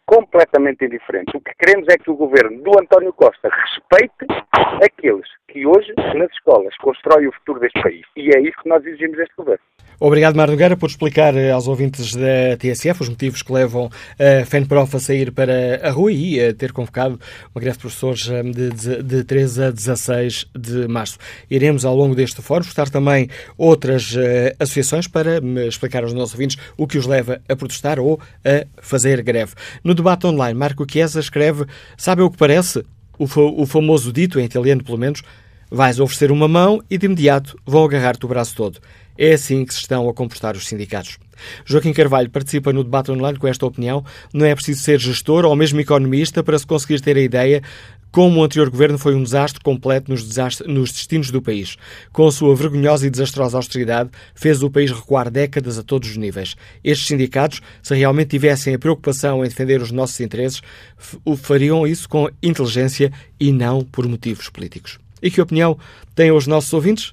completamente 0.08 0.86
indiferentes. 0.86 1.34
O 1.34 1.40
que 1.40 1.52
queremos 1.58 1.86
é 1.88 1.98
que 1.98 2.10
o 2.10 2.16
governo 2.16 2.62
do 2.62 2.80
António 2.80 3.12
Costa 3.12 3.50
respeite 3.50 4.24
aqueles 4.82 5.28
que 5.48 5.66
hoje, 5.66 5.92
nas 6.14 6.30
escolas, 6.32 6.74
constroem 6.78 7.28
o 7.28 7.32
futuro 7.32 7.60
deste 7.60 7.80
país. 7.82 8.06
E 8.16 8.30
é 8.34 8.40
isso 8.40 8.56
que 8.62 8.68
nós 8.68 8.84
exigimos 8.84 9.18
deste 9.18 9.34
governo. 9.36 9.62
Obrigado, 10.00 10.36
Mário 10.36 10.52
Nogueira, 10.52 10.76
por 10.76 10.88
explicar 10.88 11.34
eh, 11.34 11.50
aos 11.50 11.66
ouvintes 11.66 12.14
da 12.14 12.56
TSF 12.56 13.02
os 13.02 13.08
motivos 13.08 13.42
que 13.42 13.52
levam 13.52 13.90
a 14.16 14.44
FENPROF 14.44 14.94
a 14.94 15.00
sair 15.00 15.32
para 15.32 15.80
a 15.82 15.90
rua 15.90 16.12
e 16.12 16.40
a 16.40 16.54
ter 16.54 16.72
convocado 16.72 17.18
uma 17.52 17.60
greve 17.60 17.78
de 17.78 17.80
professores 17.80 18.30
eh, 18.30 18.42
de, 18.44 18.70
de, 18.70 19.02
de 19.02 19.24
13 19.24 19.64
a 19.64 19.70
16 19.72 20.50
de 20.56 20.86
março. 20.86 21.18
Iremos, 21.50 21.84
ao 21.84 21.96
longo 21.96 22.14
deste 22.14 22.40
fórum, 22.40 22.62
estar 22.62 22.88
também 22.88 23.28
outras 23.56 24.14
uh, 24.14 24.54
associações 24.60 25.08
para 25.08 25.38
explicar 25.66 26.04
aos 26.04 26.12
nossos 26.12 26.34
ouvintes 26.34 26.56
o 26.76 26.86
que 26.86 26.96
os 26.96 27.06
leva 27.06 27.40
a 27.48 27.56
protestar 27.56 27.98
ou 27.98 28.20
a 28.44 28.64
fazer 28.80 29.20
greve. 29.22 29.54
No 29.82 29.96
debate 29.98 30.26
online, 30.26 30.58
Marco 30.58 30.86
Chiesa 30.90 31.20
escreve: 31.20 31.66
Sabe 31.96 32.22
o 32.22 32.30
que 32.30 32.36
parece? 32.36 32.84
O, 33.18 33.26
fa 33.26 33.40
o 33.40 33.66
famoso 33.66 34.12
dito, 34.12 34.40
em 34.40 34.44
italiano 34.44 34.82
pelo 34.82 34.96
menos, 34.96 35.22
vais 35.70 36.00
oferecer 36.00 36.30
uma 36.30 36.48
mão 36.48 36.82
e 36.88 36.96
de 36.96 37.06
imediato 37.06 37.56
vão 37.66 37.84
agarrar-te 37.84 38.24
o 38.24 38.28
braço 38.28 38.54
todo. 38.54 38.80
É 39.16 39.32
assim 39.32 39.64
que 39.64 39.74
se 39.74 39.80
estão 39.80 40.08
a 40.08 40.14
comportar 40.14 40.56
os 40.56 40.66
sindicatos. 40.66 41.18
Joaquim 41.64 41.92
Carvalho 41.92 42.30
participa 42.30 42.72
no 42.72 42.84
debate 42.84 43.10
online 43.10 43.36
com 43.36 43.48
esta 43.48 43.66
opinião. 43.66 44.04
Não 44.32 44.46
é 44.46 44.54
preciso 44.54 44.80
ser 44.80 45.00
gestor 45.00 45.44
ou 45.44 45.54
mesmo 45.56 45.80
economista 45.80 46.42
para 46.42 46.58
se 46.58 46.66
conseguir 46.66 47.00
ter 47.00 47.16
a 47.16 47.20
ideia 47.20 47.62
como 48.10 48.40
o 48.40 48.44
anterior 48.44 48.70
governo 48.70 48.98
foi 48.98 49.14
um 49.14 49.22
desastre 49.22 49.62
completo 49.62 50.10
nos, 50.10 50.22
desastres, 50.22 50.68
nos 50.68 50.92
destinos 50.92 51.30
do 51.30 51.42
país. 51.42 51.76
Com 52.12 52.26
a 52.26 52.32
sua 52.32 52.54
vergonhosa 52.54 53.06
e 53.06 53.10
desastrosa 53.10 53.56
austeridade, 53.56 54.10
fez 54.34 54.62
o 54.62 54.70
país 54.70 54.90
recuar 54.90 55.30
décadas 55.30 55.78
a 55.78 55.82
todos 55.82 56.10
os 56.10 56.16
níveis. 56.16 56.56
Estes 56.82 57.06
sindicatos, 57.06 57.60
se 57.82 57.94
realmente 57.94 58.30
tivessem 58.30 58.74
a 58.74 58.78
preocupação 58.78 59.44
em 59.44 59.48
defender 59.48 59.80
os 59.80 59.90
nossos 59.90 60.18
interesses, 60.20 60.60
o 61.24 61.36
fariam 61.36 61.86
isso 61.86 62.08
com 62.08 62.28
inteligência 62.42 63.12
e 63.38 63.52
não 63.52 63.82
por 63.82 64.06
motivos 64.08 64.48
políticos. 64.48 64.98
E 65.22 65.30
que 65.30 65.40
opinião 65.40 65.78
têm 66.14 66.30
os 66.30 66.46
nossos 66.46 66.72
ouvintes? 66.72 67.12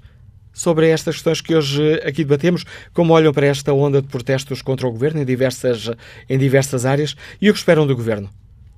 sobre 0.55 0.87
estas 0.87 1.15
questões 1.15 1.41
que 1.41 1.53
hoje 1.53 1.95
aqui 1.95 2.23
debatemos, 2.23 2.63
como 2.93 3.13
olham 3.13 3.33
para 3.33 3.45
esta 3.45 3.73
onda 3.73 4.01
de 4.01 4.07
protestos 4.07 4.61
contra 4.61 4.87
o 4.87 4.91
governo 4.91 5.21
em 5.21 5.25
diversas, 5.25 5.91
em 6.29 6.37
diversas 6.37 6.85
áreas 6.85 7.15
e 7.41 7.49
o 7.49 7.53
que 7.53 7.59
esperam 7.59 7.85
do 7.85 7.93
governo. 7.95 8.29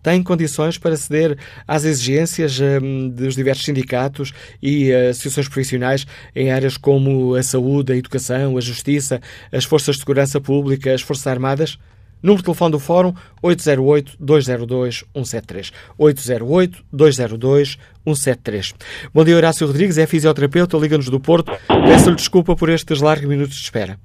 Tem 0.02 0.24
condições 0.24 0.78
para 0.78 0.96
ceder 0.96 1.38
às 1.68 1.84
exigências 1.84 2.60
um, 2.60 3.10
dos 3.10 3.36
diversos 3.36 3.66
sindicatos 3.66 4.32
e 4.62 4.92
uh, 4.92 5.10
associações 5.10 5.48
profissionais 5.48 6.06
em 6.36 6.52
áreas 6.52 6.78
como 6.78 7.34
a 7.36 7.44
saúde, 7.44 7.94
a 7.94 7.96
educação, 7.96 8.58
a 8.58 8.62
justiça, 8.62 9.20
as 9.52 9.66
forças 9.66 9.96
de 9.96 10.02
segurança 10.02 10.40
pública, 10.40 10.94
as 10.94 11.02
forças 11.02 11.26
armadas? 11.28 11.78
Número 12.22 12.40
de 12.40 12.46
telefone 12.46 12.72
do 12.72 12.80
Fórum 12.80 13.14
808-202-173. 13.44 15.72
808-202-173. 16.00 18.74
Bom 19.14 19.24
dia, 19.24 19.36
Horácio 19.36 19.68
Rodrigues, 19.68 20.00
é 20.00 20.08
fisioterapeuta, 20.08 20.78
liga-nos 20.78 21.10
do 21.10 21.20
Porto. 21.20 21.52
Peço-lhe 21.68 22.16
desculpa 22.16 22.56
por 22.56 22.70
estes 22.70 23.02
largos 23.02 23.28
minutos 23.28 23.56
de 23.56 23.62
espera. 23.62 24.00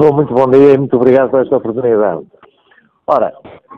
Muito 0.00 0.34
bom 0.34 0.50
dia 0.50 0.74
e 0.74 0.78
muito 0.78 0.96
obrigado 0.96 1.30
por 1.30 1.40
esta 1.40 1.56
oportunidade. 1.56 2.22
Ora, 3.06 3.34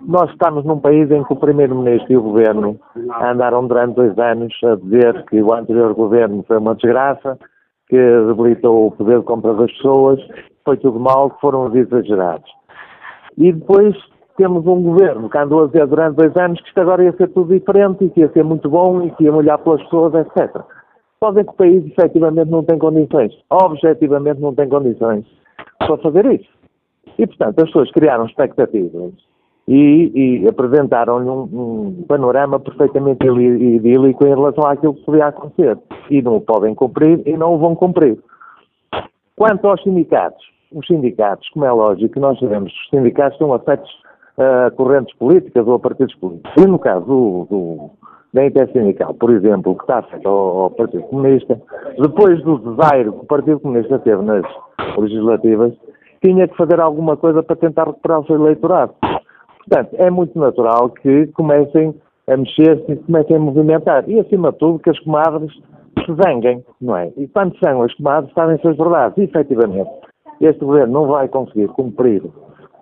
nós 0.06 0.30
estamos 0.30 0.64
num 0.64 0.78
país 0.78 1.10
em 1.10 1.24
que 1.24 1.32
o 1.32 1.36
Primeiro-Ministro 1.36 2.12
e 2.12 2.16
o 2.16 2.22
Governo 2.22 2.78
andaram 3.20 3.66
durante 3.66 3.96
dois 3.96 4.16
anos 4.18 4.54
a 4.62 4.76
dizer 4.76 5.24
que 5.24 5.42
o 5.42 5.52
anterior 5.52 5.94
Governo 5.94 6.44
foi 6.46 6.58
uma 6.58 6.76
desgraça, 6.76 7.36
que 7.88 7.96
debilitou 7.96 8.86
o 8.86 8.92
poder 8.92 9.18
de 9.18 9.24
compra 9.24 9.54
das 9.54 9.72
pessoas, 9.72 10.20
foi 10.64 10.76
tudo 10.76 11.00
mal, 11.00 11.30
que 11.30 11.40
foram 11.40 11.74
exagerados. 11.74 12.48
E 13.36 13.52
depois 13.52 13.96
temos 14.36 14.66
um 14.66 14.82
governo 14.82 15.28
que 15.28 15.38
andou 15.38 15.64
a 15.64 15.66
dizer 15.66 15.86
durante 15.86 16.16
dois 16.16 16.36
anos 16.36 16.60
que 16.60 16.68
isto 16.68 16.80
agora 16.80 17.02
ia 17.02 17.12
ser 17.16 17.28
tudo 17.28 17.52
diferente 17.52 18.04
e 18.04 18.10
que 18.10 18.20
ia 18.20 18.30
ser 18.32 18.44
muito 18.44 18.68
bom 18.68 19.02
e 19.02 19.10
que 19.12 19.24
ia 19.24 19.34
olhar 19.34 19.58
pelas 19.58 19.82
pessoas, 19.84 20.14
etc. 20.14 20.62
Só 21.18 21.32
que 21.32 21.40
o 21.40 21.52
país 21.54 21.84
efetivamente 21.86 22.50
não 22.50 22.62
tem 22.62 22.78
condições, 22.78 23.32
objetivamente 23.50 24.40
não 24.40 24.54
tem 24.54 24.68
condições 24.68 25.24
para 25.78 25.96
fazer 25.98 26.26
isso. 26.26 26.55
E, 27.18 27.26
portanto, 27.26 27.58
as 27.60 27.66
pessoas 27.66 27.90
criaram 27.90 28.26
expectativas 28.26 29.12
e, 29.68 30.42
e 30.42 30.48
apresentaram-lhe 30.48 31.28
um, 31.28 31.42
um, 31.42 32.04
panorama 32.06 32.60
perfeitamente 32.60 33.26
idílico 33.26 34.26
em 34.26 34.34
relação 34.34 34.64
àquilo 34.64 34.94
que 34.94 35.04
podia 35.04 35.26
acontecer. 35.26 35.78
E 36.10 36.22
não 36.22 36.36
o 36.36 36.40
podem 36.40 36.74
cumprir 36.74 37.22
e 37.26 37.36
não 37.36 37.54
o 37.54 37.58
vão 37.58 37.74
cumprir. 37.74 38.18
Quanto 39.34 39.66
aos 39.66 39.82
sindicatos, 39.82 40.44
os 40.72 40.86
sindicatos, 40.86 41.48
como 41.50 41.64
é 41.64 41.72
lógico, 41.72 42.18
nós 42.20 42.38
sabemos 42.38 42.72
que 42.72 42.78
os 42.78 42.90
sindicatos 42.90 43.38
são 43.38 43.52
afetos 43.52 43.90
a 44.38 44.70
correntes 44.70 45.16
políticas 45.16 45.66
ou 45.66 45.74
a 45.74 45.78
partidos 45.78 46.14
políticos. 46.16 46.52
E 46.56 46.66
no 46.66 46.78
caso 46.78 47.04
do, 47.06 47.46
do, 47.50 47.90
da 48.32 48.46
intersindical, 48.46 49.14
por 49.14 49.30
exemplo, 49.30 49.74
que 49.74 49.82
está 49.82 50.04
ao, 50.24 50.58
ao, 50.60 50.70
Partido 50.70 51.02
Comunista, 51.04 51.60
depois 51.98 52.42
do 52.42 52.58
desaire 52.58 53.10
que 53.10 53.18
o 53.18 53.26
Partido 53.26 53.60
Comunista 53.60 53.98
teve 53.98 54.22
nas 54.22 54.44
legislativas, 54.98 55.72
tinha 56.26 56.48
que 56.48 56.56
fazer 56.56 56.80
alguma 56.80 57.16
coisa 57.16 57.40
para 57.40 57.54
tentar 57.54 57.86
recuperar 57.86 58.20
o 58.20 58.26
seu 58.26 58.34
eleitorado. 58.34 58.94
Portanto, 59.58 59.94
é 59.94 60.10
muito 60.10 60.36
natural 60.36 60.90
que 60.90 61.28
comecem 61.28 61.94
a 62.26 62.36
mexer-se 62.36 62.92
e 62.92 62.96
comecem 62.96 63.36
a 63.36 63.38
movimentar. 63.38 64.08
E, 64.08 64.18
acima 64.18 64.50
de 64.50 64.58
tudo, 64.58 64.80
que 64.80 64.90
as 64.90 64.98
comadres 65.00 65.52
se 66.04 66.14
zanguem, 66.14 66.64
não 66.80 66.96
é? 66.96 67.12
E 67.16 67.28
quando 67.28 67.56
são 67.58 67.82
as 67.82 67.94
comadres, 67.94 68.32
sabem-se 68.34 68.66
as 68.66 68.76
verdades. 68.76 69.16
E, 69.18 69.22
efetivamente, 69.22 69.90
este 70.40 70.64
governo 70.64 70.92
não 70.92 71.06
vai 71.06 71.28
conseguir 71.28 71.68
cumprir 71.68 72.22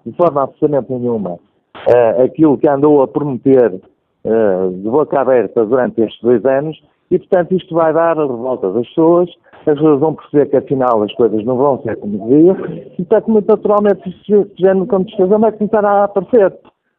de 0.07 0.13
forma 0.17 0.43
absolutamente 0.43 0.93
nenhuma 0.93 1.33
uh, 1.33 2.23
aquilo 2.25 2.59
que 2.59 2.69
andou 2.69 3.03
a 3.03 3.09
prometer 3.09 3.75
uh, 3.75 4.71
de 4.71 4.89
boca 4.89 5.21
aberta 5.21 5.65
durante 5.65 6.01
estes 6.01 6.21
dois 6.23 6.45
anos 6.45 6.83
e, 7.11 7.19
portanto, 7.19 7.55
isto 7.55 7.75
vai 7.75 7.93
dar 7.93 8.19
a 8.19 8.27
revolta 8.27 8.71
das 8.73 8.87
pessoas, 8.89 9.31
as 9.59 9.75
pessoas 9.75 10.01
vão 10.01 10.15
perceber 10.15 10.47
que 10.47 10.57
afinal 10.57 11.03
as 11.03 11.13
coisas 11.15 11.45
não 11.45 11.57
vão 11.57 11.83
ser 11.83 11.97
como 11.97 12.29
deviam 12.29 12.57
e, 12.67 13.05
portanto, 13.05 13.31
muito 13.31 13.49
naturalmente, 13.49 14.09
este 14.09 14.51
género 14.59 14.83
de 14.83 14.89
contestação 14.89 15.39
vai 15.39 15.53
começar 15.53 15.85
a 15.85 16.05
aparecer. 16.05 16.55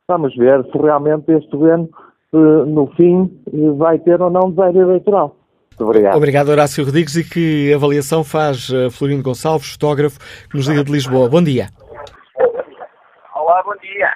Vamos 0.07 0.35
ver 0.35 0.63
se 0.65 0.77
realmente 0.77 1.31
este 1.31 1.49
governo, 1.51 1.89
uh, 2.33 2.65
no 2.65 2.87
fim, 2.95 3.31
vai 3.77 3.97
ter 3.99 4.21
ou 4.21 4.29
não 4.29 4.51
desejo 4.51 4.81
eleitoral. 4.81 5.35
Muito 5.71 5.83
obrigado. 5.83 6.15
Obrigado, 6.15 6.49
Horácio 6.49 6.85
Rodrigues. 6.85 7.15
E 7.15 7.29
que 7.29 7.73
avaliação 7.73 8.23
faz 8.23 8.69
uh, 8.69 8.89
Florindo 8.89 9.23
Gonçalves, 9.23 9.73
fotógrafo, 9.73 10.19
que 10.49 10.55
nos 10.55 10.67
liga 10.67 10.83
de 10.83 10.91
Lisboa. 10.91 11.27
Bom 11.27 11.43
dia. 11.43 11.67
Olá, 13.35 13.61
bom 13.63 13.75
dia. 13.81 14.09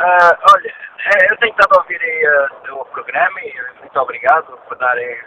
Uh, 0.00 0.34
olha, 0.54 0.72
eu 1.30 1.36
tenho 1.38 1.52
estado 1.52 1.74
a 1.74 1.82
ouvir 1.82 2.00
aí, 2.02 2.70
uh, 2.70 2.80
o 2.80 2.84
programa 2.86 3.40
e 3.40 3.54
muito 3.80 3.98
obrigado 3.98 4.58
por 4.68 4.76
darem 4.76 5.18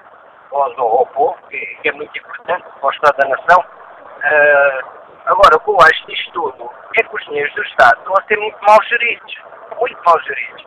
voz 0.50 0.78
ao, 0.78 1.00
ao 1.00 1.06
povo, 1.08 1.38
que, 1.50 1.60
que, 1.82 1.90
é 1.90 1.92
muito 1.94 2.16
importante 2.18 2.64
para 2.64 2.88
o 2.88 2.92
Estado 2.92 3.18
da 3.18 3.30
Nação. 3.30 3.60
Uh, 3.60 4.88
agora, 5.26 5.58
o 5.58 5.60
que 5.60 5.70
eu 5.70 5.78
acho 5.82 6.06
disto 6.08 6.32
tudo 6.32 6.70
é 6.96 7.04
que 7.04 7.16
os 7.16 7.26
dinheiros 7.26 7.54
do 7.56 7.64
Estado 7.64 7.98
estão 8.00 8.14
a 8.14 8.24
ser 8.24 8.38
muito 8.38 8.58
mal 8.62 8.78
geridos. 8.84 9.36
Muito 9.80 10.04
mal 10.06 10.20
geridos. 10.22 10.64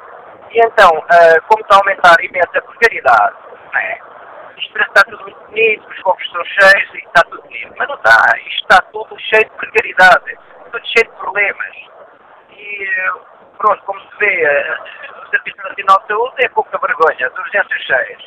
E 0.50 0.60
então, 0.60 0.90
como 1.48 1.62
está 1.62 1.76
a 1.76 1.78
aumentar 1.78 2.16
imensa 2.24 2.62
precariedade, 2.62 3.36
não 3.72 3.80
é? 3.80 4.00
Isto 4.56 4.72
parece 4.72 4.90
que 4.90 4.98
está 4.98 5.02
tudo 5.04 5.22
muito 5.22 5.40
bonito, 5.46 5.88
os 5.88 6.02
cofres 6.02 6.26
estão 6.26 6.44
cheios 6.44 6.94
e 6.94 6.98
está 6.98 7.22
tudo 7.24 7.42
bonito. 7.42 7.74
Mas 7.76 7.88
não 7.88 7.96
está. 7.96 8.38
Isto 8.38 8.62
está 8.62 8.80
tudo 8.92 9.20
cheio 9.20 9.44
de 9.44 9.56
precariedade, 9.56 10.38
tudo 10.72 10.86
cheio 10.86 11.10
de 11.10 11.16
problemas. 11.18 11.76
E, 12.50 12.88
pronto, 13.58 13.82
como 13.84 14.00
se 14.00 14.16
vê, 14.18 14.78
o 15.22 15.30
Serviço 15.30 15.56
Nacional 15.58 16.00
de 16.00 16.06
Saúde 16.08 16.44
é 16.44 16.48
pouca 16.48 16.78
vergonha, 16.78 17.26
as 17.26 17.38
urgências 17.38 17.82
cheias. 17.82 18.22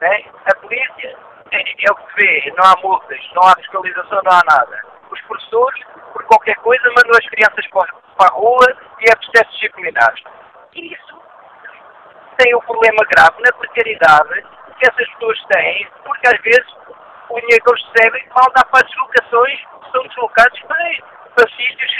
É? 0.00 0.24
A 0.50 0.54
polícia 0.56 1.16
é, 1.50 1.86
é, 1.86 1.90
o 1.90 1.94
que 1.94 2.12
se 2.12 2.26
vê, 2.26 2.52
não 2.56 2.64
há 2.64 2.76
multas, 2.82 3.20
não 3.34 3.42
há 3.42 3.54
fiscalização, 3.56 4.20
não 4.24 4.32
há 4.32 4.42
nada. 4.44 4.82
Os 5.10 5.20
professores, 5.22 5.84
por 6.12 6.24
qualquer 6.24 6.56
coisa, 6.56 6.82
mandam 6.88 7.12
as 7.12 7.28
crianças 7.28 7.66
para 7.68 8.28
a 8.28 8.32
rua 8.32 8.76
e 9.00 9.10
é 9.10 9.16
processos 9.16 9.54
disciplinares. 9.54 10.22
E 10.74 10.92
isso 10.92 11.22
tem 12.38 12.54
um 12.54 12.60
problema 12.60 13.04
grave 13.14 13.40
na 13.42 13.52
precariedade 13.52 14.42
que 14.78 14.86
essas 14.86 15.08
pessoas 15.14 15.40
têm, 15.46 15.88
porque 16.04 16.26
às 16.26 16.40
vezes 16.40 16.66
o 17.30 17.40
dinheiro 17.40 17.64
que 17.64 17.70
eles 17.70 17.84
recebem 17.94 18.28
mal 18.34 18.50
dá 18.54 18.64
para 18.64 18.84
as 18.84 18.90
deslocações 18.90 19.60
são 19.92 20.02
deslocados 20.08 20.60
para, 20.62 20.90
para 21.36 21.50
sítios 21.50 21.92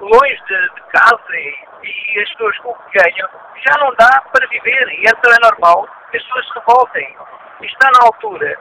longe 0.00 0.42
de, 0.46 0.74
de 0.74 0.82
casa 0.92 1.36
e, 1.36 1.54
e, 1.82 2.20
as 2.20 2.28
pessoas 2.30 2.58
com 2.58 2.70
o 2.70 2.74
que 2.74 2.98
ganham 2.98 3.28
já 3.66 3.78
não 3.78 3.92
dá 3.94 4.22
para 4.32 4.46
viver 4.48 4.88
e 4.90 5.02
então 5.06 5.32
é 5.32 5.50
normal 5.50 5.88
que 6.10 6.16
as 6.16 6.22
pessoas 6.22 6.46
se 6.46 6.58
revoltem. 6.58 7.16
Está 7.62 7.90
na 7.98 8.06
altura 8.06 8.58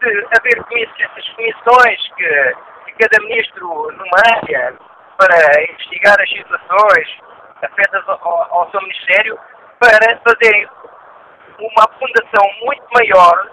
de 0.00 0.26
haver 0.36 0.64
essas 0.98 1.28
comissões 1.30 2.12
que, 2.16 2.54
que 2.86 2.92
cada 3.04 3.24
ministro 3.24 3.68
nomeia 3.92 4.74
para 5.18 5.62
investigar 5.62 6.20
as 6.20 6.28
situações 6.28 7.08
afetas 7.62 8.08
ao, 8.08 8.54
ao 8.54 8.70
seu 8.70 8.80
ministério 8.82 9.38
para 9.80 10.18
fazerem 10.20 10.68
uma 11.58 11.88
fundação 11.98 12.50
muito 12.62 12.84
maior 12.92 13.50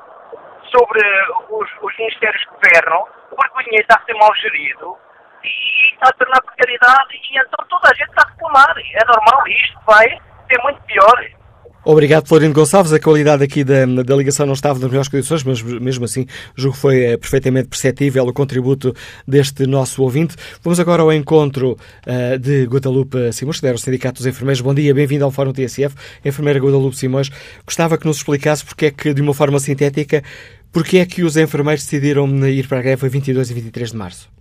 sobre 0.76 1.02
os, 1.50 1.70
os 1.82 1.98
ministérios 1.98 2.44
que 2.46 2.52
governam, 2.52 3.08
porque 3.30 3.60
o 3.60 3.64
dinheiro 3.64 3.84
está 3.84 4.02
a 4.02 4.06
ser 4.06 4.14
mal 4.16 4.36
gerido 4.36 4.98
e 5.44 5.94
está 5.94 6.10
a 6.10 6.14
tornar 6.14 6.42
precariedade 6.42 7.14
e 7.14 7.38
então 7.38 7.66
toda 7.70 7.90
a 7.90 7.94
gente 7.94 8.10
está 8.10 8.24
a 8.28 8.32
reclamar. 8.32 8.76
É 8.78 9.06
normal 9.06 9.48
isto, 9.48 9.80
vai 9.86 10.08
ser 10.48 10.62
muito 10.64 10.82
pior. 10.84 11.44
Obrigado, 11.86 12.28
Florindo 12.30 12.54
Gonçalves. 12.54 12.94
A 12.94 13.00
qualidade 13.00 13.44
aqui 13.44 13.62
da, 13.62 13.86
da 13.86 14.16
ligação 14.16 14.46
não 14.46 14.54
estava 14.54 14.80
nas 14.80 14.88
melhores 14.88 15.10
condições, 15.10 15.44
mas 15.44 15.62
mesmo 15.62 16.06
assim 16.06 16.26
julgo 16.56 16.76
que 16.76 16.82
foi 16.82 17.04
é, 17.04 17.18
perfeitamente 17.18 17.68
perceptível 17.68 18.26
o 18.26 18.32
contributo 18.32 18.96
deste 19.28 19.68
nosso 19.68 20.02
ouvinte. 20.02 20.34
Vamos 20.62 20.80
agora 20.80 21.02
ao 21.02 21.12
encontro 21.12 21.78
uh, 22.08 22.40
de 22.40 22.64
Guadalupe 22.68 23.34
Simões, 23.34 23.60
que 23.60 23.68
é 23.68 23.74
o 23.74 23.78
Sindicato 23.78 24.20
dos 24.20 24.26
Enfermeiros. 24.26 24.62
Bom 24.62 24.74
dia, 24.74 24.94
bem-vindo 24.94 25.26
ao 25.26 25.32
Fórum 25.32 25.52
TSF. 25.52 25.94
Enfermeira 26.24 26.58
Guadalupe 26.58 26.96
Simões, 26.96 27.30
gostava 27.66 27.98
que 27.98 28.06
nos 28.06 28.16
explicasse 28.16 28.64
porque 28.64 28.86
é 28.86 28.92
que, 28.92 29.14
de 29.14 29.22
uma 29.22 29.34
forma 29.34 29.60
sintética, 29.60 30.24
porque 30.72 31.00
é 31.00 31.06
que 31.06 31.22
os 31.22 31.36
enfermeiros 31.36 31.84
decidiram 31.84 32.28
ir 32.48 32.66
para 32.66 32.80
a 32.80 32.82
greve 32.82 33.06
a 33.06 33.10
22 33.10 33.52
e 33.52 33.54
23 33.54 33.92
de 33.92 33.98
março? 33.98 34.33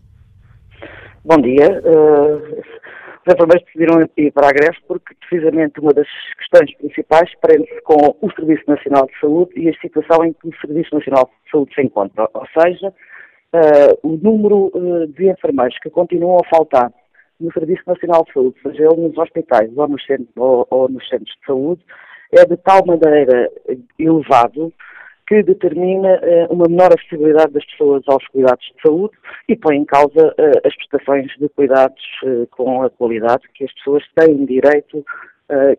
Bom 1.25 1.37
dia. 1.37 1.81
Uh, 1.85 2.35
os 2.35 3.33
enfermeiros 3.33 3.64
decidiram 3.66 4.05
ir 4.16 4.33
para 4.33 4.49
a 4.49 4.53
greve 4.53 4.77
porque, 4.89 5.14
precisamente, 5.20 5.79
uma 5.79 5.93
das 5.93 6.09
questões 6.37 6.75
principais 6.79 7.31
prende-se 7.41 7.81
com 7.83 8.16
o 8.20 8.33
Serviço 8.33 8.64
Nacional 8.66 9.07
de 9.07 9.20
Saúde 9.20 9.53
e 9.55 9.68
a 9.68 9.81
situação 9.81 10.25
em 10.25 10.33
que 10.33 10.49
o 10.49 10.61
Serviço 10.61 10.93
Nacional 10.93 11.31
de 11.45 11.51
Saúde 11.53 11.75
se 11.77 11.83
encontra. 11.83 12.29
Ou 12.35 12.45
seja, 12.59 12.89
uh, 12.89 13.99
o 14.03 14.16
número 14.16 14.73
uh, 14.75 15.07
de 15.07 15.31
enfermeiros 15.31 15.79
que 15.79 15.91
continuam 15.91 16.39
a 16.39 16.49
faltar 16.49 16.93
no 17.39 17.53
Serviço 17.53 17.83
Nacional 17.87 18.25
de 18.25 18.33
Saúde, 18.33 18.57
seja 18.61 18.83
ele 18.83 19.03
nos 19.03 19.16
hospitais 19.16 19.70
ou 19.77 19.87
nos 19.87 20.05
centros, 20.05 20.37
ou, 20.37 20.66
ou 20.70 20.89
nos 20.89 21.09
centros 21.09 21.33
de 21.39 21.47
saúde, 21.47 21.85
é 22.33 22.45
de 22.45 22.57
tal 22.57 22.85
maneira 22.85 23.49
elevado 23.97 24.73
que 25.33 25.43
determina 25.43 26.20
uh, 26.20 26.53
uma 26.53 26.66
menor 26.68 26.93
acessibilidade 26.93 27.55
das 27.55 27.64
pessoas 27.64 28.03
aos 28.07 28.26
cuidados 28.28 28.62
de 28.66 28.83
saúde 28.83 29.14
e 29.49 29.57
põe 29.57 29.78
em 29.78 29.85
causa 29.87 30.28
uh, 30.28 30.61
as 30.62 30.76
prestações 30.76 31.26
de 31.39 31.49
cuidados 31.49 32.03
uh, 32.22 32.47
com 32.49 32.83
a 32.83 32.91
qualidade 32.91 33.49
que 33.55 33.64
as 33.64 33.72
pessoas 33.72 34.05
têm 34.14 34.45
direito 34.45 35.05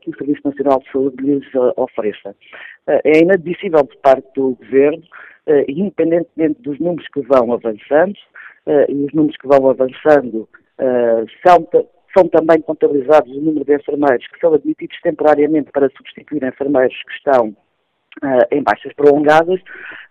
que 0.01 0.11
o 0.11 0.15
Serviço 0.17 0.41
Nacional 0.45 0.79
de 0.81 0.91
Saúde 0.91 1.15
lhes 1.23 1.47
ofereça. 1.77 2.35
é 2.85 3.23
inadmissível 3.23 3.81
de 3.81 3.97
parte 4.03 4.27
do 4.35 4.55
Governo, 4.61 5.01
independentemente 5.67 6.61
dos 6.61 6.79
números 6.79 7.07
que 7.11 7.21
vão 7.21 7.51
avançando, 7.51 8.13
e 8.87 8.93
os 8.93 9.11
números 9.13 9.35
que 9.37 9.47
vão 9.47 9.67
avançando 9.67 10.47
são 11.43 11.67
são 12.15 12.27
também 12.27 12.61
contabilizados 12.61 13.35
o 13.35 13.41
número 13.41 13.65
de 13.65 13.75
enfermeiros 13.75 14.27
que 14.27 14.39
são 14.39 14.53
admitidos 14.53 14.99
temporariamente 15.01 15.71
para 15.71 15.89
substituir 15.97 16.43
enfermeiros 16.43 16.95
que 17.07 17.13
estão 17.13 17.55
em 18.51 18.63
baixas 18.63 18.93
prolongadas. 18.93 19.59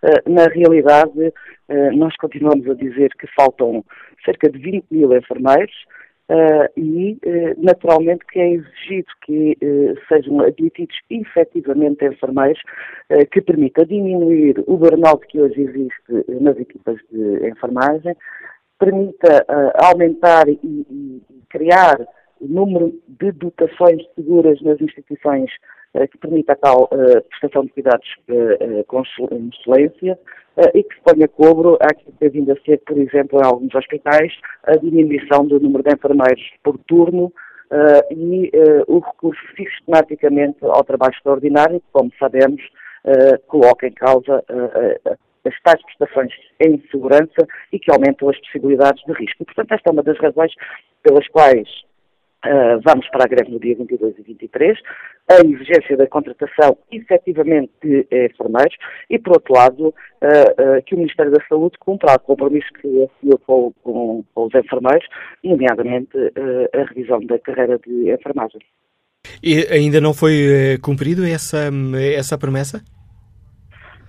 Uh, 0.01 0.29
na 0.29 0.45
realidade, 0.47 1.19
uh, 1.19 1.95
nós 1.95 2.15
continuamos 2.17 2.69
a 2.69 2.73
dizer 2.73 3.09
que 3.19 3.27
faltam 3.35 3.83
cerca 4.25 4.49
de 4.49 4.59
20 4.59 4.85
mil 4.91 5.15
enfermeiros 5.15 5.73
e, 6.77 7.19
naturalmente, 7.57 8.25
que 8.31 8.39
é 8.39 8.53
exigido 8.53 9.07
que 9.23 9.57
sejam 10.07 10.39
admitidos 10.39 10.95
efetivamente 11.09 12.05
enfermeiros 12.05 12.59
que 13.31 13.41
permita 13.41 13.85
diminuir 13.85 14.55
o 14.65 14.77
burnout 14.77 15.27
que 15.27 15.41
hoje 15.41 15.61
existe 15.61 16.41
nas 16.41 16.57
equipas 16.57 16.95
de 17.11 17.49
enfermagem, 17.49 18.15
permita 18.79 19.45
aumentar 19.75 20.47
e, 20.47 20.57
e 20.63 21.21
criar 21.49 21.99
o 22.43 22.47
número 22.47 22.93
de 23.07 23.31
dotações 23.31 24.01
seguras 24.15 24.61
nas 24.61 24.79
instituições 24.81 25.49
eh, 25.51 25.57
que 26.11 26.17
permita 26.17 26.53
a 26.53 26.55
tal 26.55 26.83
uh, 26.85 27.21
prestação 27.29 27.65
de 27.65 27.71
cuidados 27.71 28.07
uh, 28.29 28.83
com 28.85 29.01
excelência 29.01 30.17
e 30.75 30.83
que 30.83 30.93
se 30.93 31.01
ponha 31.01 31.27
cobro 31.27 31.79
àquilo 31.81 32.11
que 32.11 32.19
tem 32.19 32.29
vindo 32.29 32.51
a 32.51 32.55
ser, 32.61 32.79
por 32.85 32.95
exemplo, 32.95 33.39
em 33.39 33.43
alguns 33.43 33.73
hospitais, 33.73 34.31
a 34.63 34.73
diminuição 34.73 35.47
do 35.47 35.59
número 35.59 35.83
de 35.83 35.95
enfermeiros 35.95 36.43
por 36.63 36.77
turno 36.87 37.33
e 38.11 38.51
o 38.87 38.99
recurso 38.99 39.41
sistematicamente 39.57 40.59
ao 40.61 40.83
trabalho 40.83 41.15
extraordinário, 41.15 41.79
que, 41.79 41.87
como 41.91 42.11
sabemos, 42.19 42.61
coloca 43.47 43.87
em 43.87 43.93
causa 43.93 44.43
as 45.43 45.59
tais 45.63 45.81
prestações 45.85 46.31
em 46.59 46.79
segurança 46.91 47.47
e 47.71 47.79
que 47.79 47.91
aumentam 47.91 48.29
as 48.29 48.39
possibilidades 48.41 49.03
de 49.05 49.13
risco. 49.13 49.41
E, 49.41 49.45
portanto, 49.45 49.71
esta 49.71 49.89
é 49.89 49.91
uma 49.91 50.03
das 50.03 50.19
razões 50.19 50.53
pelas 51.01 51.27
quais 51.29 51.67
Uh, 52.45 52.81
vamos 52.83 53.07
para 53.09 53.23
a 53.23 53.27
greve 53.27 53.51
no 53.51 53.59
dia 53.59 53.73
22 53.73 54.15
e 54.19 54.21
23, 54.21 54.77
a 55.31 55.35
exigência 55.45 55.95
da 55.95 56.05
contratação 56.07 56.77
efetivamente 56.91 57.71
de 57.81 58.05
enfermeiros 58.11 58.75
e, 59.09 59.17
por 59.17 59.37
outro 59.37 59.53
lado, 59.53 59.87
uh, 59.87 60.77
uh, 60.77 60.83
que 60.85 60.93
o 60.93 60.97
Ministério 60.97 61.31
da 61.31 61.41
Saúde 61.47 61.77
cumpra 61.79 62.15
o 62.15 62.19
compromisso 62.19 62.67
que 62.81 63.05
assumiu 63.05 63.39
com, 63.45 63.73
com, 63.81 64.25
os 64.35 64.53
enfermeiros, 64.53 65.07
nomeadamente 65.41 66.11
a 66.73 66.83
revisão 66.83 67.25
da 67.25 67.39
carreira 67.39 67.79
de 67.79 68.11
enfermagem. 68.11 68.59
E 69.41 69.65
ainda 69.71 70.01
não 70.01 70.13
foi 70.13 70.77
cumprido 70.81 71.25
essa, 71.25 71.69
essa 72.17 72.37
promessa? 72.37 72.81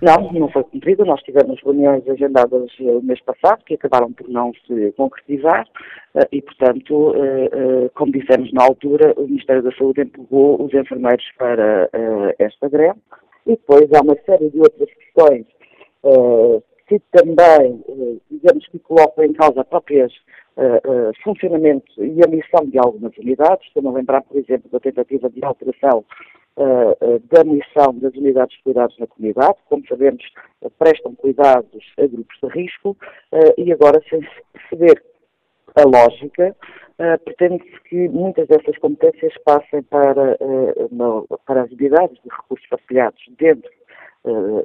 Não, 0.01 0.31
não 0.33 0.49
foi 0.49 0.63
cumprido. 0.63 1.05
Nós 1.05 1.21
tivemos 1.23 1.61
reuniões 1.63 2.07
agendadas 2.07 2.69
o 2.79 3.01
mês 3.01 3.21
passado 3.21 3.63
que 3.65 3.75
acabaram 3.75 4.11
por 4.11 4.27
não 4.29 4.51
se 4.67 4.91
concretizar 4.97 5.67
eh, 6.15 6.27
e, 6.31 6.41
portanto, 6.41 7.13
eh, 7.15 7.49
eh, 7.51 7.89
como 7.95 8.11
dissemos 8.11 8.51
na 8.51 8.63
altura, 8.63 9.13
o 9.15 9.23
Ministério 9.23 9.63
da 9.63 9.71
Saúde 9.71 10.01
empurrou 10.01 10.61
os 10.63 10.73
enfermeiros 10.73 11.25
para 11.37 11.89
esta 12.39 12.67
greve 12.67 12.99
e 13.47 13.51
depois 13.51 13.91
há 13.93 14.01
uma 14.01 14.17
série 14.25 14.49
de 14.49 14.59
outras 14.59 14.89
questões 14.93 15.45
que 16.87 16.99
também, 17.11 17.83
digamos 18.29 18.67
que 18.67 18.77
colocam 18.77 19.23
em 19.23 19.33
causa 19.33 19.63
próprias 19.63 20.11
uh, 20.57 21.11
funcionamento 21.23 21.91
e 21.97 22.21
a 22.23 22.27
missão 22.27 22.65
de 22.65 22.77
algumas 22.77 23.15
unidades. 23.17 23.67
Estou 23.67 23.87
a 23.89 23.93
lembrar, 23.93 24.21
por 24.21 24.37
exemplo, 24.37 24.69
da 24.71 24.79
tentativa 24.79 25.29
de 25.29 25.43
alteração 25.43 25.99
uh, 25.99 26.05
da 27.29 27.43
missão 27.43 27.97
das 27.99 28.13
unidades 28.15 28.55
de 28.57 28.63
cuidados 28.63 28.97
na 28.97 29.07
comunidade. 29.07 29.57
Como 29.67 29.85
sabemos, 29.87 30.23
prestam 30.79 31.13
cuidados 31.15 31.83
a 31.97 32.07
grupos 32.07 32.37
de 32.41 32.49
risco 32.49 32.97
e 33.57 33.71
agora, 33.73 34.01
sem 34.09 34.21
se 34.21 34.43
perceber 34.53 35.03
a 35.75 35.83
lógica, 35.83 36.55
pretende-se 37.25 37.81
que 37.89 38.07
muitas 38.07 38.47
dessas 38.47 38.77
competências 38.77 39.33
passem 39.43 39.83
para, 39.83 40.37
para 41.45 41.63
as 41.63 41.71
unidades 41.71 42.17
de 42.23 42.29
recursos 42.29 42.67
partilhados 42.69 43.21
dentro 43.37 43.69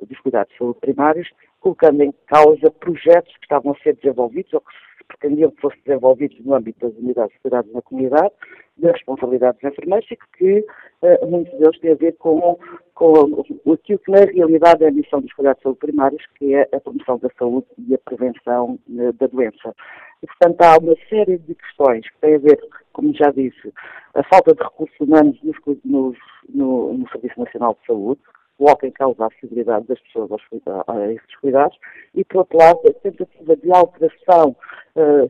dos 0.07 0.19
cuidados 0.21 0.53
de 0.53 0.59
saúde 0.59 0.79
primários, 0.81 1.29
colocando 1.59 2.03
em 2.03 2.15
causa 2.27 2.71
projetos 2.71 3.37
que 3.37 3.43
estavam 3.43 3.73
a 3.73 3.83
ser 3.83 3.97
desenvolvidos 3.97 4.55
ou 4.55 4.61
que 4.61 5.05
pretendiam 5.09 5.51
que 5.51 5.61
fossem 5.61 5.81
desenvolvidos 5.85 6.39
no 6.45 6.55
âmbito 6.55 6.87
das 6.87 6.97
unidades 6.97 7.35
de 7.35 7.41
cuidados 7.41 7.73
na 7.73 7.83
comunidade, 7.83 8.33
dos 8.81 9.65
enfermeiros 9.65 10.11
e 10.11 10.17
que 10.37 10.67
uh, 11.03 11.27
muitos 11.27 11.59
deles 11.59 11.79
têm 11.81 11.93
a 11.93 11.97
ver 11.97 12.13
com, 12.19 12.59
com 12.95 13.73
aquilo 13.73 13.99
que 13.99 14.11
na 14.11 14.25
realidade 14.25 14.85
é 14.85 14.89
a 14.89 14.93
missão 14.93 15.21
dos 15.21 15.33
cuidados 15.33 15.59
de 15.59 15.63
saúde 15.65 15.79
primários, 15.79 16.23
que 16.39 16.55
é 16.55 16.69
a 16.73 16.81
promoção 16.81 17.19
da 17.19 17.29
saúde 17.39 17.67
e 17.79 17.95
a 17.95 17.99
prevenção 17.99 18.79
uh, 18.89 19.13
da 19.15 19.27
doença. 19.27 19.75
E, 20.23 20.27
portanto, 20.27 20.61
há 20.63 20.79
uma 20.79 20.95
série 21.09 21.39
de 21.39 21.55
questões 21.55 22.09
que 22.09 22.19
têm 22.21 22.35
a 22.35 22.39
ver, 22.39 22.59
como 22.93 23.15
já 23.15 23.31
disse, 23.31 23.73
a 24.15 24.23
falta 24.25 24.55
de 24.55 24.63
recursos 24.63 25.01
humanos 25.01 25.39
nos, 25.43 25.57
nos, 25.85 26.17
no, 26.49 26.93
no 26.95 27.09
Serviço 27.11 27.41
Nacional 27.41 27.77
de 27.81 27.87
Saúde, 27.87 28.21
coloca 28.59 28.87
em 28.87 28.93
causa 28.93 29.25
a 29.25 29.27
acessibilidade 29.29 29.87
das 29.87 29.99
pessoas 30.01 30.31
aos, 30.31 30.43
a 30.87 31.13
esses 31.13 31.37
cuidados, 31.37 31.79
e, 32.15 32.23
por 32.25 32.41
outro 32.41 32.59
lado, 32.59 32.81
a 32.87 32.93
tentativa 32.93 33.57
de 33.57 33.73
alteração 33.73 34.55
uh, 34.97 35.29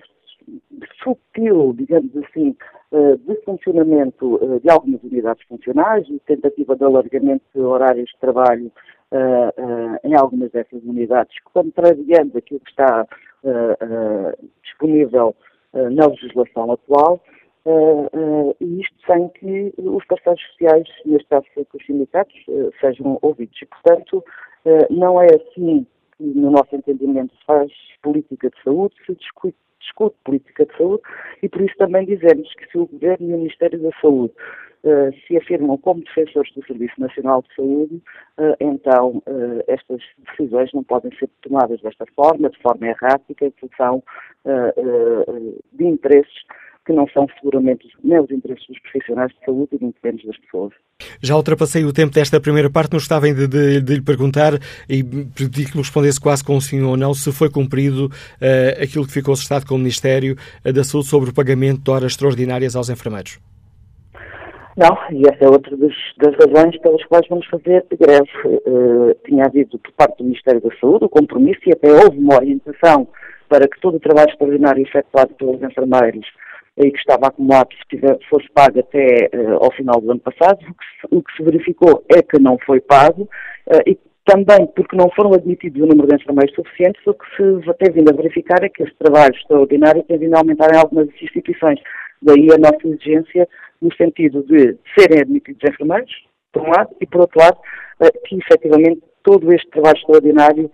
sutil, 1.03 1.72
digamos 1.74 2.11
assim, 2.16 2.57
uh, 2.93 3.16
de 3.18 3.34
funcionamento 3.45 4.36
uh, 4.36 4.61
de 4.61 4.70
algumas 4.70 5.03
unidades 5.03 5.45
funcionais 5.47 6.09
e 6.09 6.18
tentativa 6.20 6.76
de 6.76 6.84
alargamento 6.84 7.45
de 7.55 7.61
horários 7.61 8.11
de 8.11 8.18
trabalho 8.20 8.72
em 10.05 10.14
algumas 10.14 10.53
dessas 10.53 10.84
unidades, 10.84 11.34
contrariando 11.53 12.38
aquilo 12.38 12.61
que 12.61 12.70
está 12.70 13.05
disponível 14.62 15.34
na 15.74 16.07
legislação 16.07 16.70
atual, 16.70 17.20
e 18.61 18.80
isto 18.80 18.95
sem 19.05 19.28
que 19.30 19.74
os 19.78 20.05
parceiros 20.07 20.41
sociais, 20.53 20.88
neste 21.05 21.28
caso 21.28 21.45
os 21.74 21.84
sindicatos, 21.86 22.36
sejam 22.80 23.18
ouvidos. 23.20 23.61
E, 23.61 23.66
portanto, 23.66 24.24
não 24.88 25.20
é 25.20 25.26
assim 25.26 25.84
no 26.20 26.50
nosso 26.50 26.76
entendimento, 26.76 27.34
faz 27.46 27.72
política 28.02 28.50
de 28.50 28.62
saúde, 28.62 28.94
se 29.06 29.14
discute, 29.14 29.56
discute, 29.80 30.16
política 30.24 30.66
de 30.66 30.76
saúde, 30.76 31.02
e 31.42 31.48
por 31.48 31.62
isso 31.62 31.74
também 31.78 32.06
dizemos 32.06 32.52
que 32.54 32.70
se 32.70 32.78
o 32.78 32.86
Governo 32.86 33.30
e 33.30 33.34
o 33.34 33.38
Ministério 33.38 33.80
da 33.80 33.90
Saúde 34.00 34.32
se 35.26 35.36
afirmam 35.36 35.76
como 35.76 36.02
defensores 36.02 36.52
do 36.54 36.64
Serviço 36.64 36.98
Nacional 36.98 37.42
de 37.42 37.54
Saúde, 37.54 38.02
então 38.58 39.22
estas 39.66 40.00
decisões 40.30 40.72
não 40.72 40.82
podem 40.82 41.14
ser 41.18 41.28
tomadas 41.42 41.80
desta 41.82 42.06
forma, 42.16 42.48
de 42.48 42.58
forma 42.62 42.86
errática, 42.86 43.46
em 43.46 43.54
função 43.60 44.02
de 45.72 45.84
interesses 45.84 46.32
que 46.87 46.93
não 46.93 47.07
são 47.09 47.26
seguramente 47.39 47.87
nem 48.03 48.18
os 48.18 48.31
interesses 48.31 48.66
dos 48.66 48.78
profissionais 48.81 49.31
de 49.33 49.45
saúde 49.45 49.68
e 49.72 49.83
muito 49.83 49.97
menos 50.03 50.24
das 50.24 50.37
pessoas. 50.39 50.72
Já 51.22 51.37
ultrapassei 51.37 51.85
o 51.85 51.93
tempo 51.93 52.12
desta 52.12 52.41
primeira 52.41 52.70
parte, 52.70 52.93
não 52.93 52.99
estava 52.99 53.33
de, 53.33 53.47
de, 53.47 53.81
de 53.81 53.95
lhe 53.95 54.03
perguntar 54.03 54.55
e 54.89 55.03
pedi 55.03 55.66
que 55.66 55.76
me 55.76 55.83
respondesse 55.83 56.20
quase 56.20 56.45
com 56.45 56.61
sim 56.61 56.83
ou 56.83 56.97
não 56.97 57.14
se 57.14 57.33
foi 57.33 57.51
cumprido 57.51 58.07
uh, 58.07 58.83
aquilo 58.83 59.07
que 59.07 59.12
ficou 59.12 59.35
assustado 59.35 59.66
com 59.66 59.74
o 59.74 59.78
Ministério 59.78 60.37
da 60.64 60.85
Saúde 60.85 61.09
sobre 61.09 61.31
o 61.31 61.35
pagamento 61.35 61.83
de 61.83 61.91
horas 61.91 62.12
extraordinárias 62.12 62.76
aos 62.76 62.89
enfermeiros. 62.89 63.39
Não, 64.76 64.97
e 65.11 65.28
essa 65.28 65.45
é 65.45 65.49
outra 65.49 65.76
das, 65.76 65.93
das 66.16 66.35
razões 66.37 66.78
pelas 66.81 67.05
quais 67.05 67.26
vamos 67.28 67.47
fazer 67.47 67.85
greve. 67.99 68.31
Uh, 68.66 69.14
tinha 69.26 69.45
havido 69.45 69.78
por 69.78 69.93
parte 69.93 70.18
do 70.18 70.24
Ministério 70.24 70.61
da 70.61 70.70
Saúde 70.81 71.05
o 71.05 71.09
compromisso 71.09 71.61
e 71.66 71.72
até 71.72 71.93
houve 71.93 72.18
uma 72.18 72.37
orientação 72.37 73.07
para 73.49 73.68
que 73.68 73.81
todo 73.81 73.97
o 73.97 74.01
trabalho 74.01 74.31
extraordinário 74.31 74.83
efetuado 74.83 75.35
pelos 75.35 75.61
enfermeiros 75.62 76.24
e 76.81 76.91
que 76.91 76.99
estava 76.99 77.28
acumulado 77.28 77.68
se 77.91 78.28
fosse 78.28 78.49
pago 78.55 78.81
até 78.81 79.31
uh, 79.35 79.64
ao 79.64 79.72
final 79.72 80.01
do 80.01 80.11
ano 80.11 80.20
passado. 80.20 80.59
O 80.62 80.74
que, 80.74 80.85
se, 81.01 81.14
o 81.16 81.22
que, 81.22 81.37
se, 81.37 81.43
verificou 81.43 82.05
é 82.09 82.22
que 82.22 82.39
não 82.39 82.59
foi 82.64 82.81
pago 82.81 83.22
uh, 83.22 83.83
e 83.87 83.99
também 84.24 84.66
porque 84.74 84.97
não 84.97 85.11
foram 85.11 85.35
admitidos 85.35 85.83
o 85.83 85.87
número 85.87 86.09
de 86.09 86.14
enfermeiros 86.16 86.55
suficientes, 86.55 87.05
o 87.07 87.14
que 87.14 87.26
se 87.37 87.74
tem 87.74 87.93
vindo 87.93 88.11
a 88.11 88.16
verificar 88.16 88.62
é 88.62 88.68
que 88.68 88.83
esse 88.83 88.95
trabalho 88.95 89.35
extraordinário 89.35 90.03
tem 90.05 90.18
vindo 90.18 90.35
a 90.35 90.39
aumentar 90.39 90.72
em 90.72 90.78
algumas 90.78 91.09
instituições. 91.20 91.81
Daí 92.22 92.49
a 92.53 92.59
nossa 92.59 92.87
exigência 92.87 93.49
no 93.81 93.93
sentido 93.95 94.43
de 94.45 94.76
serem 94.97 95.20
admitidos 95.20 95.62
enfermeiros, 95.68 96.12
por 96.53 96.62
um 96.62 96.70
lado, 96.70 96.95
e 97.01 97.07
por 97.07 97.22
outro 97.22 97.41
lado, 97.41 97.59
uh, 98.01 98.28
que 98.28 98.37
efetivamente 98.37 99.03
todo 99.22 99.53
este 99.53 99.68
trabalho 99.70 99.97
extraordinário 99.99 100.70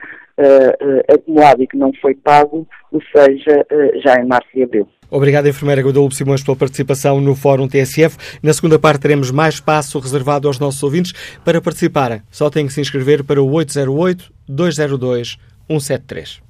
acumulado 1.09 1.63
e 1.63 1.67
que 1.67 1.79
não 1.79 1.91
foi 1.95 2.15
pago, 2.15 2.69
o 2.93 3.01
seja 3.05 3.67
já 4.05 4.21
em 4.21 4.27
março 4.27 4.51
e 4.55 4.63
abril. 4.63 4.87
Obrigado, 5.11 5.49
enfermeira 5.49 5.83
Guadalupe 5.83 6.15
Simões, 6.15 6.43
pela 6.43 6.57
participação 6.57 7.21
no 7.21 7.35
Fórum 7.35 7.69
TSF. 7.69 8.17
Na 8.43 8.53
segunda 8.53 8.79
parte 8.79 9.01
teremos 9.01 9.31
mais 9.31 9.55
espaço 9.55 9.99
reservado 9.99 10.49
aos 10.49 10.59
nossos 10.59 10.83
ouvintes 10.83 11.13
para 11.45 11.61
participarem. 11.61 12.23
Só 12.31 12.49
têm 12.51 12.67
que 12.67 12.73
se 12.73 12.81
inscrever 12.81 13.23
para 13.25 13.43
o 13.43 13.51
808-202-173. 13.51 16.46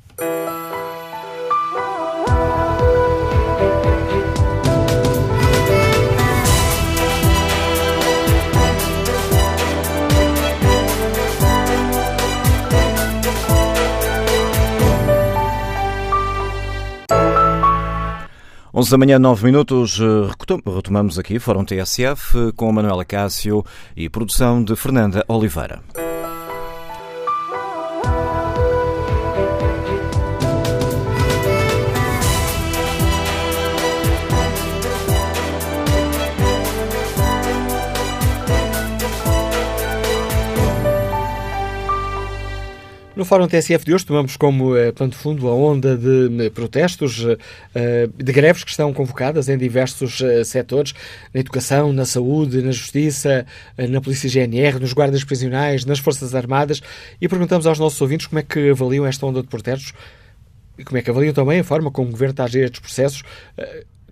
11 18.79 18.91
da 18.91 18.99
manhã, 18.99 19.19
9 19.19 19.47
minutos, 19.47 19.99
eh, 19.99 20.31
retomamos 20.75 21.19
aqui 21.19 21.39
Fórum 21.39 21.65
TSF 21.65 22.53
com 22.55 22.71
Manuela 22.71 23.07
Cássio 23.07 23.65
e 23.97 24.07
produção 24.07 24.63
de 24.63 24.77
Fernanda 24.77 25.25
Oliveira. 25.29 25.81
No 43.17 43.25
Fórum 43.25 43.49
TSF 43.49 43.83
de 43.83 43.95
hoje 43.95 44.05
tomamos 44.05 44.37
como 44.37 44.75
uh, 44.75 44.93
pano 44.93 45.11
de 45.11 45.17
fundo 45.17 45.49
a 45.49 45.55
onda 45.55 45.97
de 45.97 46.49
uh, 46.49 46.51
protestos, 46.51 47.25
uh, 47.25 47.39
de 48.15 48.31
greves 48.31 48.63
que 48.63 48.69
estão 48.69 48.93
convocadas 48.93 49.49
em 49.49 49.57
diversos 49.57 50.21
setores, 50.45 50.93
na 51.33 51.41
educação, 51.41 51.95
na 51.95 52.05
saúde, 52.05 52.61
na 52.61 52.73
justiça, 52.73 53.47
na 53.89 54.03
polícia 54.03 54.29
GNR, 54.29 54.79
nos 54.79 54.93
guardas 54.93 55.25
prisionais, 55.25 55.87
nas 55.87 55.99
Forças 55.99 56.35
Armadas 56.35 56.83
e 57.19 57.27
perguntamos 57.27 57.67
aos 57.67 57.79
nossos 57.79 57.99
ouvintes 58.03 58.27
como 58.27 58.39
é 58.39 58.43
que 58.43 58.69
avaliam 58.69 59.07
esta 59.07 59.25
onda 59.25 59.41
de 59.41 59.49
protestos 59.49 59.95
e 60.79 60.85
como 60.85 60.99
é 60.99 61.03
que 61.03 61.09
avaliam 61.09 61.33
também 61.33 61.61
a 61.61 61.65
forma 61.65 61.91
como 61.91 62.09
o 62.09 62.13
Governo 62.13 62.33
está 62.33 62.45
a 62.45 62.49
gerir 62.49 62.67
estes 62.67 62.81
processos 62.81 63.23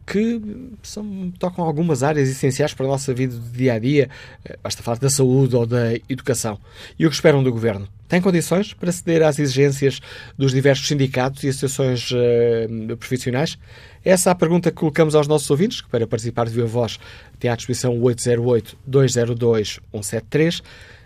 que 0.06 0.40
são, 0.82 1.32
tocam 1.38 1.64
algumas 1.64 2.02
áreas 2.02 2.28
essenciais 2.28 2.74
para 2.74 2.84
a 2.86 2.88
nossa 2.88 3.14
vida 3.14 3.36
do 3.36 3.50
dia 3.50 3.74
a 3.74 3.78
dia, 3.78 4.08
eh, 4.44 4.58
basta 4.62 4.82
falar 4.82 4.98
da 4.98 5.08
saúde 5.08 5.56
ou 5.56 5.64
da 5.66 5.94
educação. 6.08 6.58
E 6.98 7.06
o 7.06 7.10
que 7.10 7.14
esperam 7.14 7.42
do 7.42 7.50
Governo? 7.50 7.88
Tem 8.08 8.20
condições 8.20 8.74
para 8.74 8.92
ceder 8.92 9.22
às 9.22 9.38
exigências 9.38 10.00
dos 10.36 10.52
diversos 10.52 10.86
sindicatos 10.86 11.42
e 11.42 11.48
associações 11.48 12.10
uh, 12.10 12.96
profissionais? 12.98 13.56
Essa 14.04 14.28
é 14.28 14.32
a 14.32 14.34
pergunta 14.34 14.70
que 14.70 14.76
colocamos 14.76 15.14
aos 15.14 15.26
nossos 15.26 15.50
ouvintes, 15.50 15.80
que 15.80 15.88
para 15.88 16.06
participar 16.06 16.44
de 16.44 16.52
viva 16.52 16.66
voz 16.66 17.00
tem 17.40 17.50
à 17.50 17.56
disposição 17.56 17.98
808-202-173 17.98 20.60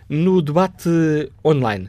no 0.09 0.41
debate 0.41 0.89
online. 1.45 1.87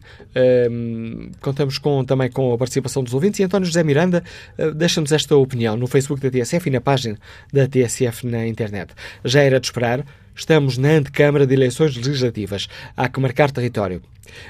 Um, 0.71 1.31
contamos 1.41 1.79
com, 1.79 2.05
também 2.05 2.31
com 2.31 2.53
a 2.53 2.59
participação 2.59 3.03
dos 3.03 3.14
ouvintes 3.14 3.41
e 3.41 3.45
António 3.45 3.66
José 3.66 3.83
Miranda 3.83 4.23
uh, 4.59 4.73
deixa-nos 4.73 5.11
esta 5.11 5.35
opinião 5.35 5.77
no 5.77 5.87
Facebook 5.87 6.21
da 6.23 6.31
TSF 6.31 6.68
e 6.68 6.73
na 6.73 6.81
página 6.81 7.18
da 7.53 7.66
TSF 7.66 8.27
na 8.27 8.47
internet. 8.47 8.93
Já 9.25 9.41
era 9.43 9.59
de 9.59 9.66
esperar, 9.66 10.05
estamos 10.35 10.77
na 10.77 10.91
antecâmara 10.91 11.47
de 11.47 11.55
eleições 11.55 11.97
legislativas. 11.97 12.68
Há 12.97 13.09
que 13.09 13.18
marcar 13.18 13.51
território. 13.51 14.03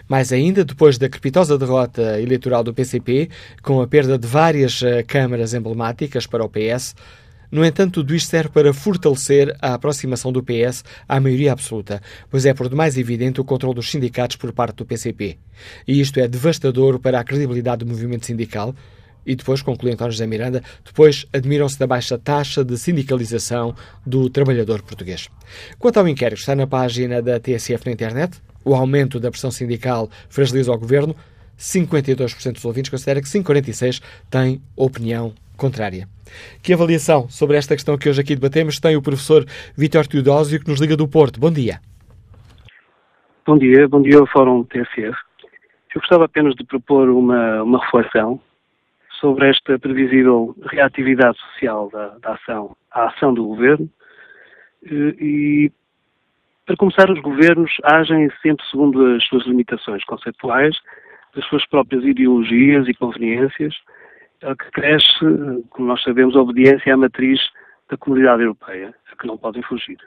Mais 0.09 0.33
ainda, 0.33 0.65
depois 0.65 0.99
da 0.99 1.09
crepitosa 1.09 1.57
derrota 1.57 2.21
eleitoral 2.21 2.63
do 2.63 2.75
PCP, 2.75 3.31
com 3.63 3.81
a 3.81 3.87
perda 3.87 4.19
de 4.19 4.27
várias 4.27 4.83
uh, 4.83 5.05
câmaras 5.07 5.55
emblemáticas 5.55 6.27
para 6.27 6.45
o 6.45 6.49
PS, 6.49 6.95
no 7.51 7.65
entanto, 7.65 7.95
tudo 7.95 8.15
isto 8.15 8.31
serve 8.31 8.51
para 8.51 8.73
fortalecer 8.73 9.57
a 9.61 9.75
aproximação 9.75 10.33
do 10.33 10.43
PS 10.43 10.85
à 11.09 11.19
maioria 11.19 11.53
absoluta, 11.53 12.01
pois 12.31 12.47
é 12.47 12.55
por 12.55 12.69
demais 12.69 12.97
evidente 12.97 13.41
o 13.41 13.45
controle 13.45 13.75
dos 13.75 13.91
sindicatos 13.91 14.37
por 14.37 14.53
parte 14.53 14.77
do 14.77 14.87
PCP. 14.87 15.37
E 15.87 16.01
isto 16.01 16.21
é 16.21 16.29
devastador 16.29 16.99
para 16.99 17.19
a 17.19 17.25
credibilidade 17.25 17.85
do 17.85 17.91
movimento 17.91 18.27
sindical, 18.27 18.75
e 19.27 19.37
depois, 19.37 19.63
conclui 19.63 19.93
António 19.93 20.13
José 20.13 20.27
Miranda, 20.27 20.63
depois 20.85 21.27
admiram-se 21.33 21.79
da 21.79 21.87
baixa 21.87 22.19
taxa 22.19 22.65
de 22.65 22.79
sindicalização 22.79 23.75
do 24.05 24.31
trabalhador 24.31 24.83
português. 24.83 25.29
Quanto 25.79 25.99
ao 25.99 26.09
inquérito, 26.09 26.39
está 26.39 26.55
na 26.55 26.67
página 26.67 27.21
da 27.21 27.39
TSF 27.39 27.87
na 27.87 27.93
internet. 27.93 28.41
O 28.65 28.75
aumento 28.75 29.21
da 29.21 29.31
pressão 29.31 29.51
sindical 29.51 30.11
fragiliza 30.29 30.73
o 30.73 30.79
governo. 30.79 31.15
52% 31.59 32.53
dos 32.55 32.65
ouvintes 32.65 32.91
considera 32.91 33.21
que 33.21 33.31
546 33.31 34.01
têm 34.31 34.63
opinião 34.75 35.35
contrária. 35.61 36.09
Que 36.63 36.73
avaliação 36.73 37.29
sobre 37.29 37.57
esta 37.57 37.75
questão 37.75 37.99
que 37.99 38.09
hoje 38.09 38.21
aqui 38.21 38.35
debatemos 38.35 38.81
tem 38.81 38.97
o 38.97 39.03
professor 39.03 39.45
Vítor 39.77 40.07
Teodósio, 40.07 40.59
que 40.59 40.69
nos 40.71 40.81
liga 40.81 40.97
do 40.97 41.07
Porto. 41.07 41.39
Bom 41.39 41.53
dia. 41.53 41.81
Bom 43.47 43.59
dia, 43.59 43.87
bom 43.87 44.01
dia 44.01 44.19
ao 44.19 44.27
Fórum 44.27 44.65
TSF. 44.65 45.17
Eu 45.95 46.01
gostava 46.01 46.25
apenas 46.25 46.55
de 46.55 46.65
propor 46.65 47.09
uma, 47.09 47.63
uma 47.63 47.85
reflexão 47.85 48.41
sobre 49.21 49.51
esta 49.51 49.79
previsível 49.79 50.57
reatividade 50.71 51.39
social 51.39 51.91
da, 51.91 52.17
da 52.19 52.33
ação, 52.35 52.75
à 52.91 53.09
ação 53.09 53.35
do 53.35 53.45
governo 53.45 53.89
e, 54.83 55.71
para 56.65 56.77
começar, 56.77 57.11
os 57.11 57.21
governos 57.21 57.71
agem 57.83 58.31
sempre 58.41 58.65
segundo 58.71 59.05
as 59.17 59.25
suas 59.27 59.45
limitações 59.47 60.05
conceituais, 60.05 60.77
as 61.37 61.45
suas 61.47 61.67
próprias 61.67 62.05
ideologias 62.05 62.89
e 62.89 62.95
conveniências, 62.95 63.75
que 64.41 64.71
cresce, 64.73 65.65
como 65.71 65.89
nós 65.89 66.03
sabemos, 66.03 66.35
a 66.37 66.41
obediência 66.41 66.95
à 66.95 66.97
matriz 66.97 67.41
da 67.91 67.97
comunidade 67.97 68.43
europeia, 68.43 68.95
a 69.13 69.17
que 69.17 69.27
não 69.27 69.37
podem 69.37 69.63
fugir. 69.63 69.99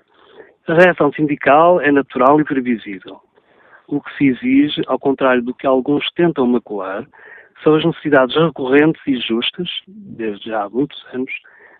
A 0.67 0.73
reação 0.73 1.11
sindical 1.13 1.81
é 1.81 1.91
natural 1.91 2.39
e 2.39 2.45
previsível. 2.45 3.19
O 3.87 4.01
que 4.01 4.17
se 4.17 4.27
exige, 4.27 4.81
ao 4.87 4.97
contrário 4.97 5.41
do 5.41 5.53
que 5.53 5.67
alguns 5.67 6.09
tentam 6.13 6.47
macular, 6.47 7.05
são 7.63 7.75
as 7.75 7.85
necessidades 7.85 8.35
recorrentes 8.35 9.01
e 9.05 9.17
justas, 9.17 9.69
desde 9.87 10.49
já 10.49 10.63
há 10.63 10.69
muitos 10.69 11.05
anos, 11.13 11.31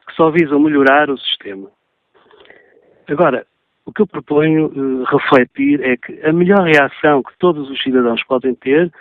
que 0.08 0.14
só 0.16 0.30
visam 0.30 0.60
melhorar 0.60 1.10
o 1.10 1.18
sistema. 1.18 1.70
Agora, 3.08 3.46
o 3.86 3.92
que 3.92 4.02
eu 4.02 4.08
proponho 4.08 4.68
uh, 4.68 5.04
refletir 5.04 5.82
é 5.82 5.98
que 5.98 6.22
a 6.26 6.32
melhor 6.32 6.64
reação 6.64 7.22
que 7.24 7.38
todos 7.38 7.70
os 7.70 7.82
cidadãos 7.82 8.24
podem 8.24 8.56
ter 8.56 8.92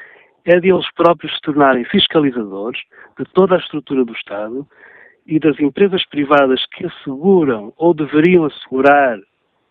é 0.45 0.59
de 0.59 0.70
eles 0.72 0.90
próprios 0.95 1.32
se 1.34 1.40
tornarem 1.43 1.84
fiscalizadores 1.84 2.80
de 3.18 3.24
toda 3.32 3.57
a 3.57 3.59
estrutura 3.59 4.05
do 4.05 4.12
Estado 4.12 4.66
e 5.26 5.38
das 5.38 5.59
empresas 5.61 6.05
privadas 6.07 6.64
que 6.66 6.86
asseguram 6.86 7.72
ou 7.76 7.95
deveriam 7.95 8.45
assegurar 8.45 9.18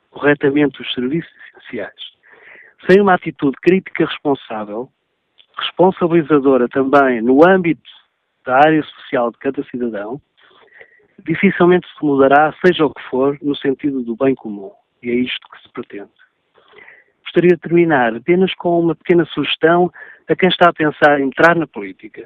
corretamente 0.10 0.82
os 0.82 0.94
serviços 0.94 1.32
essenciais. 1.50 2.12
Sem 2.90 3.02
uma 3.02 3.14
atitude 3.14 3.58
crítica 3.62 4.06
responsável, 4.06 4.90
responsabilizadora 5.58 6.68
também 6.70 7.22
no 7.22 7.48
âmbito 7.48 7.90
da 8.46 8.56
área 8.58 8.84
social 8.84 9.32
de 9.32 9.38
cada 9.38 9.64
cidadão, 9.66 10.22
dificilmente 11.26 11.88
se 11.88 12.06
mudará, 12.06 12.54
seja 12.66 12.86
o 12.86 12.94
que 12.94 13.02
for, 13.04 13.38
no 13.42 13.56
sentido 13.56 14.02
do 14.02 14.16
bem 14.16 14.34
comum. 14.34 14.72
E 15.04 15.10
é 15.10 15.14
isto 15.14 15.48
que 15.50 15.62
se 15.62 15.70
pretende. 15.70 16.10
Gostaria 17.24 17.56
de 17.56 17.62
terminar 17.62 18.16
apenas 18.16 18.54
com 18.56 18.80
uma 18.80 18.96
pequena 18.96 19.26
sugestão 19.26 19.92
a 20.28 20.36
quem 20.36 20.50
está 20.50 20.70
a 20.70 20.74
pensar 20.74 21.20
em 21.20 21.28
entrar 21.28 21.56
na 21.56 21.68
política. 21.68 22.26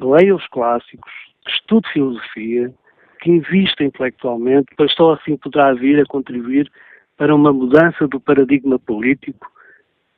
Leia 0.00 0.34
os 0.34 0.46
clássicos, 0.48 1.12
estude 1.46 1.88
filosofia, 1.92 2.72
que 3.20 3.30
invista 3.30 3.84
intelectualmente, 3.84 4.66
pois 4.76 4.92
só 4.94 5.12
assim 5.12 5.36
poderá 5.36 5.72
vir 5.72 6.00
a 6.00 6.06
contribuir 6.06 6.70
para 7.16 7.34
uma 7.34 7.52
mudança 7.52 8.08
do 8.08 8.20
paradigma 8.20 8.78
político 8.78 9.50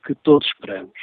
que 0.05 0.15
todos 0.15 0.47
esperamos. 0.47 0.93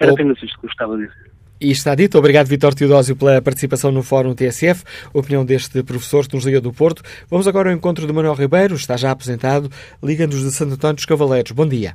Era 0.00 0.12
apenas 0.12 0.42
isto 0.42 0.58
que 0.58 0.66
eu 0.66 0.70
gostava 0.70 0.96
de 0.96 1.06
dizer. 1.06 1.30
E 1.60 1.70
está 1.70 1.94
dito. 1.94 2.18
Obrigado, 2.18 2.48
Vitor 2.48 2.74
Teodósio, 2.74 3.16
pela 3.16 3.40
participação 3.40 3.92
no 3.92 4.02
Fórum 4.02 4.34
TSF. 4.34 4.84
Opinião 5.14 5.44
deste 5.44 5.82
professor 5.84 6.26
que 6.26 6.34
nos 6.34 6.44
liga 6.44 6.60
do 6.60 6.72
Porto. 6.72 7.02
Vamos 7.30 7.46
agora 7.46 7.70
ao 7.70 7.76
encontro 7.76 8.06
de 8.06 8.12
Manuel 8.12 8.34
Ribeiro, 8.34 8.74
está 8.74 8.96
já 8.96 9.12
apresentado, 9.12 9.68
liga-nos 10.02 10.42
de 10.42 10.50
Santo 10.50 10.74
Antônio 10.74 10.96
dos 10.96 11.06
Cavaleiros. 11.06 11.52
Bom 11.52 11.66
dia. 11.66 11.94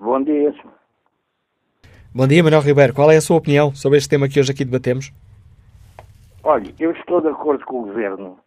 Bom 0.00 0.22
dia. 0.24 0.54
Bom 2.16 2.26
dia, 2.26 2.42
Manuel 2.42 2.62
Ribeiro. 2.62 2.94
Qual 2.94 3.10
é 3.10 3.16
a 3.18 3.20
sua 3.20 3.36
opinião 3.36 3.74
sobre 3.74 3.98
este 3.98 4.08
tema 4.08 4.26
que 4.26 4.40
hoje 4.40 4.50
aqui 4.50 4.64
debatemos? 4.64 5.12
Olha, 6.42 6.72
eu 6.80 6.92
estou 6.92 7.20
de 7.20 7.28
acordo 7.28 7.62
com 7.66 7.80
o 7.80 7.86
Governo, 7.88 8.38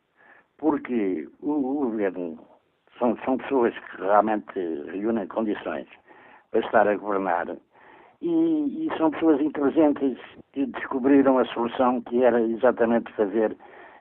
porque 0.58 1.30
o, 1.40 1.86
Governo 1.86 2.40
são, 2.98 3.16
são 3.24 3.38
pessoas 3.38 3.72
que 3.76 4.02
realmente 4.02 4.54
reúnem 4.92 5.28
condições 5.28 5.86
para 6.50 6.62
estar 6.62 6.88
a 6.88 6.96
governar 6.96 7.46
e, 8.24 8.88
e, 8.88 8.90
são 8.98 9.12
pessoas 9.12 9.40
inteligentes 9.40 10.18
que 10.52 10.66
descobriram 10.66 11.38
a 11.38 11.46
solução 11.46 12.02
que 12.02 12.24
era 12.24 12.42
exatamente 12.42 13.14
fazer, 13.14 13.56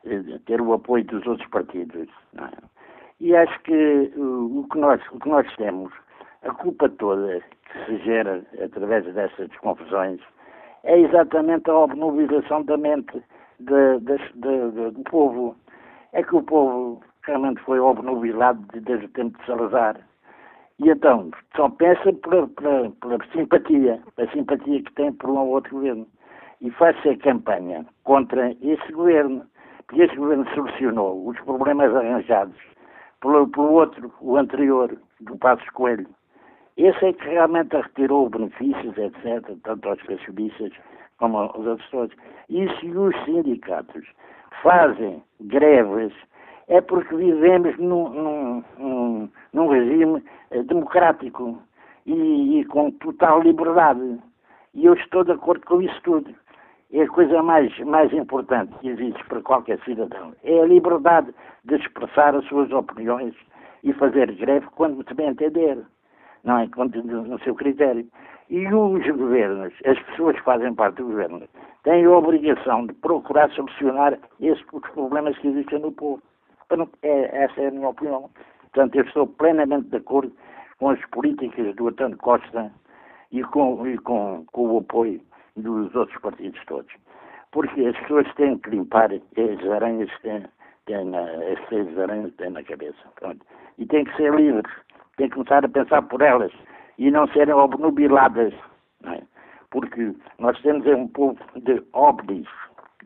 eh, 0.07 0.39
ter 0.47 0.63
o 0.63 0.73
apoio 0.73 1.05
dos 1.05 1.27
outros 1.27 1.47
partidos. 1.51 2.09
É? 2.39 2.49
E 3.21 3.37
acho 3.37 3.61
que 3.65 4.13
o, 4.17 4.67
que 4.73 4.79
nós, 4.79 5.03
o 5.13 5.19
que 5.19 5.29
nós 5.29 5.47
temos, 5.57 5.93
a 6.43 6.53
culpa 6.55 6.89
toda 6.89 7.41
que 7.41 7.85
se 7.87 7.99
gera 7.99 8.43
através 8.63 9.05
dessas 9.15 9.49
desconfusões, 9.49 10.21
é 10.85 10.99
exatamente 10.99 11.69
a 11.71 11.77
obnubilação 11.77 12.63
da 12.65 12.77
mente 12.77 13.23
de, 13.61 13.99
de, 14.01 14.19
de, 14.35 14.91
do 14.91 15.03
povo. 15.11 15.57
É 16.13 16.23
que 16.23 16.37
o 16.37 16.43
povo 16.43 17.03
realmente 17.23 17.61
foi 17.63 17.79
obnubilado 17.79 18.65
desde 18.73 19.07
o 19.07 19.11
tempo 19.11 19.39
de 19.39 19.47
Salazar. 19.47 19.97
E 20.79 20.89
então, 20.89 21.31
só 21.57 21.69
pensa 21.69 22.13
pela, 22.13 22.47
pela, 22.49 22.91
pela 22.91 23.19
simpatia, 23.33 24.01
a 24.17 24.27
simpatia 24.29 24.83
que 24.83 24.93
tem 24.95 25.13
por 25.13 25.31
um 25.31 25.39
ou 25.39 25.49
outro 25.49 25.73
governo. 25.73 26.07
E 26.61 26.71
faz-se 26.71 27.09
a 27.09 27.19
campanha 27.19 27.85
contra 28.05 28.53
esse 28.63 28.93
governo, 28.93 29.45
porque 29.87 30.03
esse 30.03 30.17
governo 30.17 30.49
solucionou 30.55 31.29
os 31.29 31.39
problemas 31.41 31.95
arranjados 31.95 32.57
pelo, 33.21 33.49
pelo 33.49 33.73
outro, 33.73 34.13
o 34.21 34.37
anterior, 34.37 34.97
do 35.21 35.37
Passos 35.39 35.69
Coelho. 35.71 36.09
Esse 36.79 37.07
é 37.07 37.13
que 37.13 37.29
realmente 37.29 37.77
retirou 37.77 38.31
benefícios, 38.31 38.97
etc., 38.97 39.45
tanto 39.65 39.89
aos 39.89 40.01
pensionistas 40.05 40.71
como 41.19 41.39
aos 41.39 41.67
outros 41.67 41.91
todos. 41.91 42.17
E 42.49 42.69
se 42.79 42.87
os 42.97 43.15
sindicatos 43.25 44.07
fazem 44.63 45.21
greves 45.41 46.13
é 46.69 46.81
porque 46.81 47.17
vivemos 47.17 47.77
num, 47.79 48.63
num, 48.79 49.29
num, 49.53 49.69
regime 49.69 50.23
eh, 50.53 50.63
democrático 50.63 51.61
e, 52.07 52.61
e, 52.61 52.65
com 52.67 52.93
total 52.93 53.43
liberdade. 53.43 54.21
E 54.73 54.87
eu 54.87 54.95
estou 54.95 55.25
de 55.25 55.33
acordo 55.33 55.67
com 55.67 55.83
isso 55.83 56.01
tudo. 56.05 56.33
É 56.93 57.03
a 57.03 57.09
coisa 57.09 57.43
mais, 57.43 57.77
mais 57.81 58.13
importante 58.13 58.73
que 58.79 58.89
existe 58.89 59.25
para 59.25 59.43
qualquer 59.43 59.81
cidadão. 59.81 60.33
É 60.45 60.61
a 60.61 60.67
liberdade 60.67 61.35
de 61.65 61.75
expressar 61.75 62.37
as 62.37 62.45
suas 62.47 62.71
opiniões 62.71 63.35
e 63.83 63.93
fazer 63.95 64.31
greve 64.37 64.67
quando 64.77 65.05
se 65.09 65.15
bem 65.15 65.29
entender, 65.29 65.79
não 66.45 66.59
é? 66.59 66.67
No 66.67 67.39
seu 67.41 67.55
critério. 67.55 68.07
E 68.51 68.67
os 68.67 69.07
governos, 69.07 69.75
as 69.85 69.99
pessoas 70.05 70.37
que 70.37 70.45
fazem 70.45 70.75
parte 70.75 70.97
do 70.97 71.05
governo, 71.05 71.47
têm 71.83 72.05
a 72.05 72.11
obrigação 72.11 72.87
de 72.87 72.95
procurar 72.95 73.51
solucionar 73.51 74.19
esses 74.41 74.65
problemas 74.95 75.37
que 75.39 75.49
existem 75.49 75.81
no 75.81 75.93
povo. 75.93 76.23
É, 77.03 77.45
essa 77.45 77.61
é 77.61 77.69
a 77.69 77.71
minha 77.71 77.89
opinião. 77.89 78.31
Portanto, 78.63 78.97
eu 78.97 79.05
estou 79.05 79.27
plenamente 79.27 79.89
de 79.89 79.97
acordo 79.97 80.33
com 80.79 80.91
as 80.91 81.01
políticas 81.07 81.75
do 81.77 81.89
António 81.89 82.17
Costa 82.19 82.73
e 83.33 83.43
com, 83.43 83.87
e 83.87 83.99
com, 83.99 84.45
com 84.53 84.75
o 84.75 84.79
apoio 84.79 85.21
dos 85.57 85.95
outros 85.95 86.19
partidos 86.21 86.61
todos. 86.67 86.93
Porque 87.53 87.85
as 87.85 87.99
pessoas 88.01 88.33
têm 88.35 88.59
que 88.59 88.71
limpar 88.71 89.11
as 89.13 89.71
aranhas 89.71 90.11
que 90.17 90.23
têm, 90.23 90.45
têm 90.87 91.17
as 91.17 91.69
seis 91.69 91.99
aranhas 91.99 92.31
que 92.31 92.37
têm 92.39 92.51
na 92.51 92.63
cabeça. 92.63 92.99
Pronto. 93.19 93.45
E 93.79 93.87
têm 93.87 94.05
que 94.05 94.17
ser 94.17 94.35
livres, 94.35 94.73
têm 95.19 95.29
que 95.29 95.35
começar 95.35 95.65
a 95.65 95.69
pensar 95.69 96.03
por 96.03 96.23
elas 96.23 96.53
e 96.99 97.11
não 97.11 97.29
serem 97.29 97.55
obnubiladas. 97.55 98.55
Não 99.03 99.13
é? 99.13 99.21
Porque 99.71 100.15
nós 100.39 100.59
temos 100.63 100.87
um 100.87 101.07
povo 101.09 101.39
de 101.57 101.83
ovnis, 101.93 102.49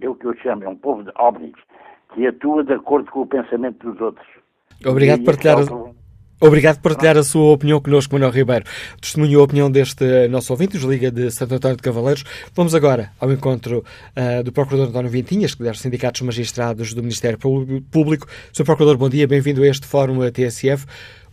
é 0.00 0.08
o 0.08 0.14
que 0.14 0.26
eu 0.26 0.36
chamo, 0.36 0.62
é 0.62 0.68
um 0.68 0.76
povo 0.76 1.02
de 1.02 1.10
ovnis, 1.18 1.54
que 2.14 2.26
atua 2.26 2.62
de 2.62 2.74
acordo 2.74 3.10
com 3.10 3.22
o 3.22 3.26
pensamento 3.26 3.90
dos 3.90 4.00
outros. 4.00 4.26
Obrigado 4.86 5.18
por 5.20 5.34
partilhar. 5.34 5.58
É 5.58 6.02
Obrigado 6.44 6.80
por 6.80 6.90
partilhar 6.90 7.16
a 7.16 7.22
sua 7.22 7.52
opinião 7.52 7.80
connosco, 7.80 8.12
Manuel 8.14 8.32
Ribeiro. 8.32 8.64
Testemunhou 9.00 9.42
a 9.42 9.44
opinião 9.44 9.70
deste 9.70 10.26
nosso 10.26 10.52
ouvinte, 10.52 10.76
os 10.76 10.82
Liga 10.82 11.08
de 11.08 11.30
Santo 11.30 11.54
António 11.54 11.76
de 11.76 11.82
Cavaleiros. 11.84 12.24
Vamos 12.52 12.74
agora 12.74 13.12
ao 13.20 13.30
encontro 13.30 13.84
uh, 14.16 14.42
do 14.42 14.50
Procurador 14.50 14.88
António 14.88 15.08
Vintinhas, 15.08 15.54
que 15.54 15.62
der 15.62 15.76
sindicatos 15.76 16.20
magistrados 16.22 16.94
do 16.94 17.00
Ministério 17.00 17.38
Público. 17.38 18.26
Sr. 18.52 18.64
Procurador, 18.64 18.96
bom 18.96 19.08
dia, 19.08 19.28
bem-vindo 19.28 19.62
a 19.62 19.68
este 19.68 19.86
Fórum 19.86 20.18
TSF. 20.32 20.84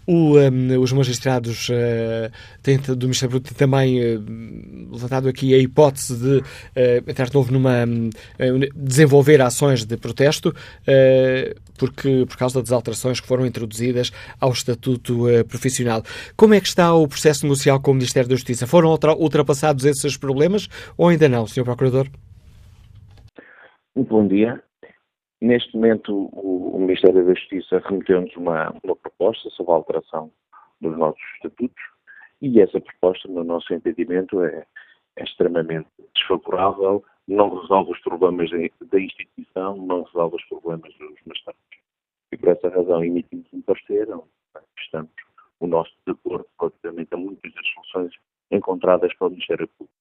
O, 0.05 0.39
um, 0.39 0.79
os 0.79 0.91
magistrados 0.91 1.69
uh, 1.69 2.31
têm, 2.63 2.77
do 2.77 3.05
Ministério 3.05 3.33
Público 3.33 3.55
também 3.55 3.99
uh, 3.99 4.91
levantado 4.91 5.29
aqui 5.29 5.53
a 5.53 5.57
hipótese 5.57 6.17
de 6.17 6.37
uh, 6.39 6.43
entrar 7.09 7.29
de 7.29 7.35
novo 7.35 7.51
numa. 7.51 7.85
Um, 7.85 8.09
desenvolver 8.75 9.41
ações 9.41 9.85
de 9.85 9.97
protesto, 9.97 10.53
porque, 11.77 12.25
por 12.27 12.37
causa 12.37 12.61
das 12.61 12.71
alterações 12.71 13.19
que 13.19 13.27
foram 13.27 13.45
introduzidas 13.45 14.11
ao 14.39 14.51
Estatuto 14.51 15.25
Profissional. 15.47 16.03
Como 16.35 16.53
é 16.53 16.59
que 16.59 16.67
está 16.67 16.93
o 16.93 17.07
processo 17.07 17.43
negocial 17.43 17.79
com 17.79 17.91
o 17.91 17.93
Ministério 17.93 18.27
da 18.27 18.35
Justiça? 18.35 18.65
Foram 18.65 18.97
ultrapassados 19.17 19.85
esses 19.85 20.17
problemas 20.17 20.67
ou 20.97 21.09
ainda 21.09 21.29
não, 21.29 21.45
Sr. 21.45 21.63
Procurador? 21.63 22.07
Bom 23.95 24.27
dia. 24.27 24.61
Neste 25.41 25.75
momento, 25.75 26.29
o, 26.33 26.75
o 26.75 26.79
Ministério 26.79 27.25
da 27.25 27.33
Justiça 27.33 27.81
remeteu-nos 27.85 28.35
uma, 28.35 28.71
uma 28.83 28.95
proposta 28.95 29.49
sobre 29.51 29.71
a 29.71 29.75
alteração 29.75 30.31
dos 30.81 30.97
nossos 30.97 31.21
estatutos 31.35 31.83
e 32.41 32.61
essa 32.61 32.79
proposta, 32.79 33.27
no 33.27 33.43
nosso 33.43 33.73
entendimento, 33.73 34.41
é, 34.43 34.65
é 35.17 35.23
extremamente 35.23 35.89
desfavorável, 36.15 37.03
não 37.27 37.59
resolve 37.61 37.91
os 37.91 37.99
problemas 37.99 38.49
da 38.49 38.99
instituição, 38.99 39.77
não 39.77 40.03
resolve 40.03 40.37
os 40.37 40.45
problemas 40.45 40.93
dos 40.97 41.15
magistrados. 41.25 41.61
E 42.31 42.37
por 42.37 42.49
essa 42.49 42.69
razão 42.69 43.03
emitimos 43.03 43.45
um 43.53 43.61
parecer 43.61 44.07
estamos 44.77 45.11
o 45.59 45.67
nosso 45.67 45.91
desacordo 46.05 46.47
relativamente 46.59 47.13
a 47.13 47.17
muitas 47.17 47.53
das 47.53 47.67
soluções 47.73 48.13
encontradas 48.49 49.13
pelo 49.15 49.31
Ministério 49.31 49.67
Público. 49.67 49.93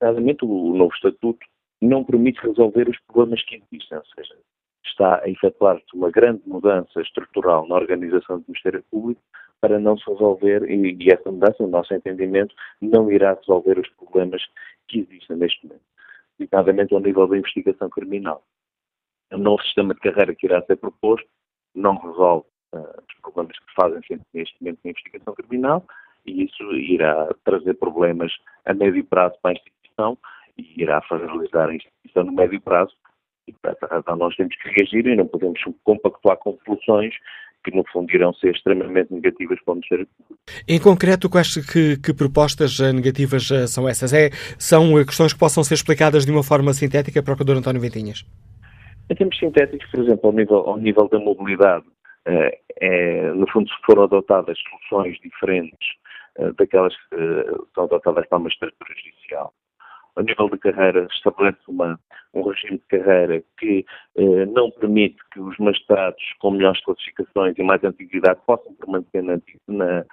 Realmente, 0.00 0.44
o 0.44 0.74
novo 0.74 0.92
estatuto 0.94 1.46
não 1.82 2.04
permite 2.04 2.40
resolver 2.40 2.88
os 2.88 2.98
problemas 3.00 3.42
que 3.44 3.56
existem, 3.56 3.98
ou 3.98 4.04
seja, 4.14 4.36
está 4.84 5.22
a 5.22 5.28
efetuar-se 5.28 5.84
uma 5.94 6.10
grande 6.10 6.42
mudança 6.46 7.00
estrutural 7.00 7.66
na 7.66 7.74
organização 7.74 8.38
do 8.38 8.44
Ministério 8.48 8.84
Público 8.90 9.20
para 9.60 9.78
não 9.78 9.96
se 9.96 10.08
resolver, 10.10 10.68
e, 10.70 10.96
e 11.00 11.12
essa 11.12 11.30
mudança, 11.30 11.56
no 11.60 11.68
nosso 11.68 11.94
entendimento, 11.94 12.54
não 12.80 13.10
irá 13.10 13.34
resolver 13.34 13.78
os 13.78 13.88
problemas 13.90 14.42
que 14.88 15.00
existem 15.00 15.36
neste 15.36 15.66
momento, 15.66 15.82
designadamente 16.38 16.94
ao 16.94 17.00
nível 17.00 17.26
da 17.26 17.38
investigação 17.38 17.88
criminal. 17.88 18.42
O 19.32 19.38
novo 19.38 19.62
sistema 19.62 19.94
de 19.94 20.00
carreira 20.00 20.34
que 20.34 20.46
irá 20.46 20.62
ser 20.62 20.76
proposto 20.76 21.28
não 21.74 21.96
resolve 21.96 22.46
uh, 22.74 23.02
os 23.08 23.20
problemas 23.22 23.58
que 23.58 23.74
fazem 23.74 24.00
neste 24.34 24.56
momento 24.60 24.80
na 24.84 24.90
investigação 24.90 25.34
criminal 25.34 25.86
e 26.26 26.44
isso 26.44 26.62
irá 26.74 27.28
trazer 27.44 27.74
problemas 27.74 28.32
a 28.64 28.74
médio 28.74 29.04
prazo 29.04 29.36
para 29.42 29.52
a 29.52 29.54
instituição 29.54 30.18
e 30.58 30.82
irá 30.82 31.00
fragilizar 31.02 31.68
a 31.68 31.74
instituição 31.74 32.24
no 32.24 32.32
médio 32.32 32.60
prazo. 32.60 32.92
E 33.46 33.52
por 33.52 33.70
essa 33.70 33.86
razão 33.86 34.16
nós 34.16 34.36
temos 34.36 34.54
que 34.56 34.68
reagir 34.68 35.06
e 35.06 35.16
não 35.16 35.26
podemos 35.26 35.60
compactuar 35.84 36.36
com 36.38 36.56
soluções 36.64 37.14
que 37.64 37.74
no 37.74 37.84
fundo 37.92 38.12
irão 38.12 38.32
ser 38.34 38.54
extremamente 38.54 39.12
negativas 39.12 39.58
para 39.64 39.72
o 39.72 39.74
Ministério. 39.76 40.08
Em 40.68 40.80
concreto, 40.80 41.30
quais 41.30 41.54
que, 41.54 41.96
que, 41.98 42.12
propostas 42.12 42.78
eh, 42.80 42.92
negativas 42.92 43.50
eh, 43.50 43.66
são 43.66 43.88
essas? 43.88 44.12
É, 44.12 44.30
são 44.58 44.98
eh, 44.98 45.04
questões 45.04 45.32
que 45.32 45.38
possam 45.38 45.62
ser 45.62 45.74
explicadas 45.74 46.26
de 46.26 46.32
uma 46.32 46.42
forma 46.42 46.72
sintética, 46.72 47.22
Procurador 47.22 47.56
António 47.56 47.80
Ventinhas? 47.80 48.24
Em 49.08 49.14
termos 49.14 49.38
sintéticos, 49.38 49.88
por 49.90 50.00
exemplo, 50.00 50.26
ao 50.28 50.32
nível, 50.32 50.56
ao 50.56 50.76
nível 50.76 51.08
da 51.08 51.18
mobilidade, 51.18 51.84
é, 52.24 53.32
no 53.32 53.48
fundo, 53.50 53.68
se 53.68 53.74
foram 53.84 54.04
adotadas 54.04 54.56
soluções 54.68 55.18
diferentes 55.20 55.88
daquelas 56.56 56.94
que 57.10 57.16
são 57.74 57.84
adotadas 57.84 58.26
para 58.28 58.38
a 58.38 58.40
magistratura 58.40 58.94
judicial, 58.94 59.52
a 60.16 60.22
nível 60.22 60.48
de 60.50 60.58
carreira, 60.58 61.06
estabelece 61.10 61.58
uma, 61.68 61.98
um 62.34 62.42
regime 62.42 62.78
de 62.78 62.98
carreira 62.98 63.42
que 63.58 63.84
eh, 64.16 64.46
não 64.46 64.70
permite 64.70 65.16
que 65.32 65.40
os 65.40 65.56
magistrados 65.58 66.22
com 66.38 66.50
melhores 66.50 66.82
classificações 66.84 67.56
e 67.58 67.62
mais 67.62 67.82
antiguidade 67.82 68.40
possam 68.46 68.74
permanecer 68.74 69.22
na, 69.22 69.40
na, 69.68 70.04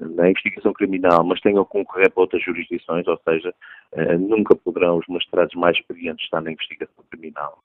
na 0.00 0.30
investigação 0.30 0.72
criminal, 0.72 1.24
mas 1.24 1.40
tenham 1.40 1.64
que 1.64 1.70
concorrer 1.70 2.10
para 2.10 2.22
outras 2.22 2.42
jurisdições, 2.42 3.06
ou 3.06 3.18
seja, 3.28 3.52
eh, 3.92 4.16
nunca 4.16 4.54
poderão 4.54 4.98
os 4.98 5.06
magistrados 5.08 5.54
mais 5.54 5.76
experientes 5.76 6.24
estar 6.24 6.40
na 6.40 6.52
investigação 6.52 7.04
criminal. 7.10 7.58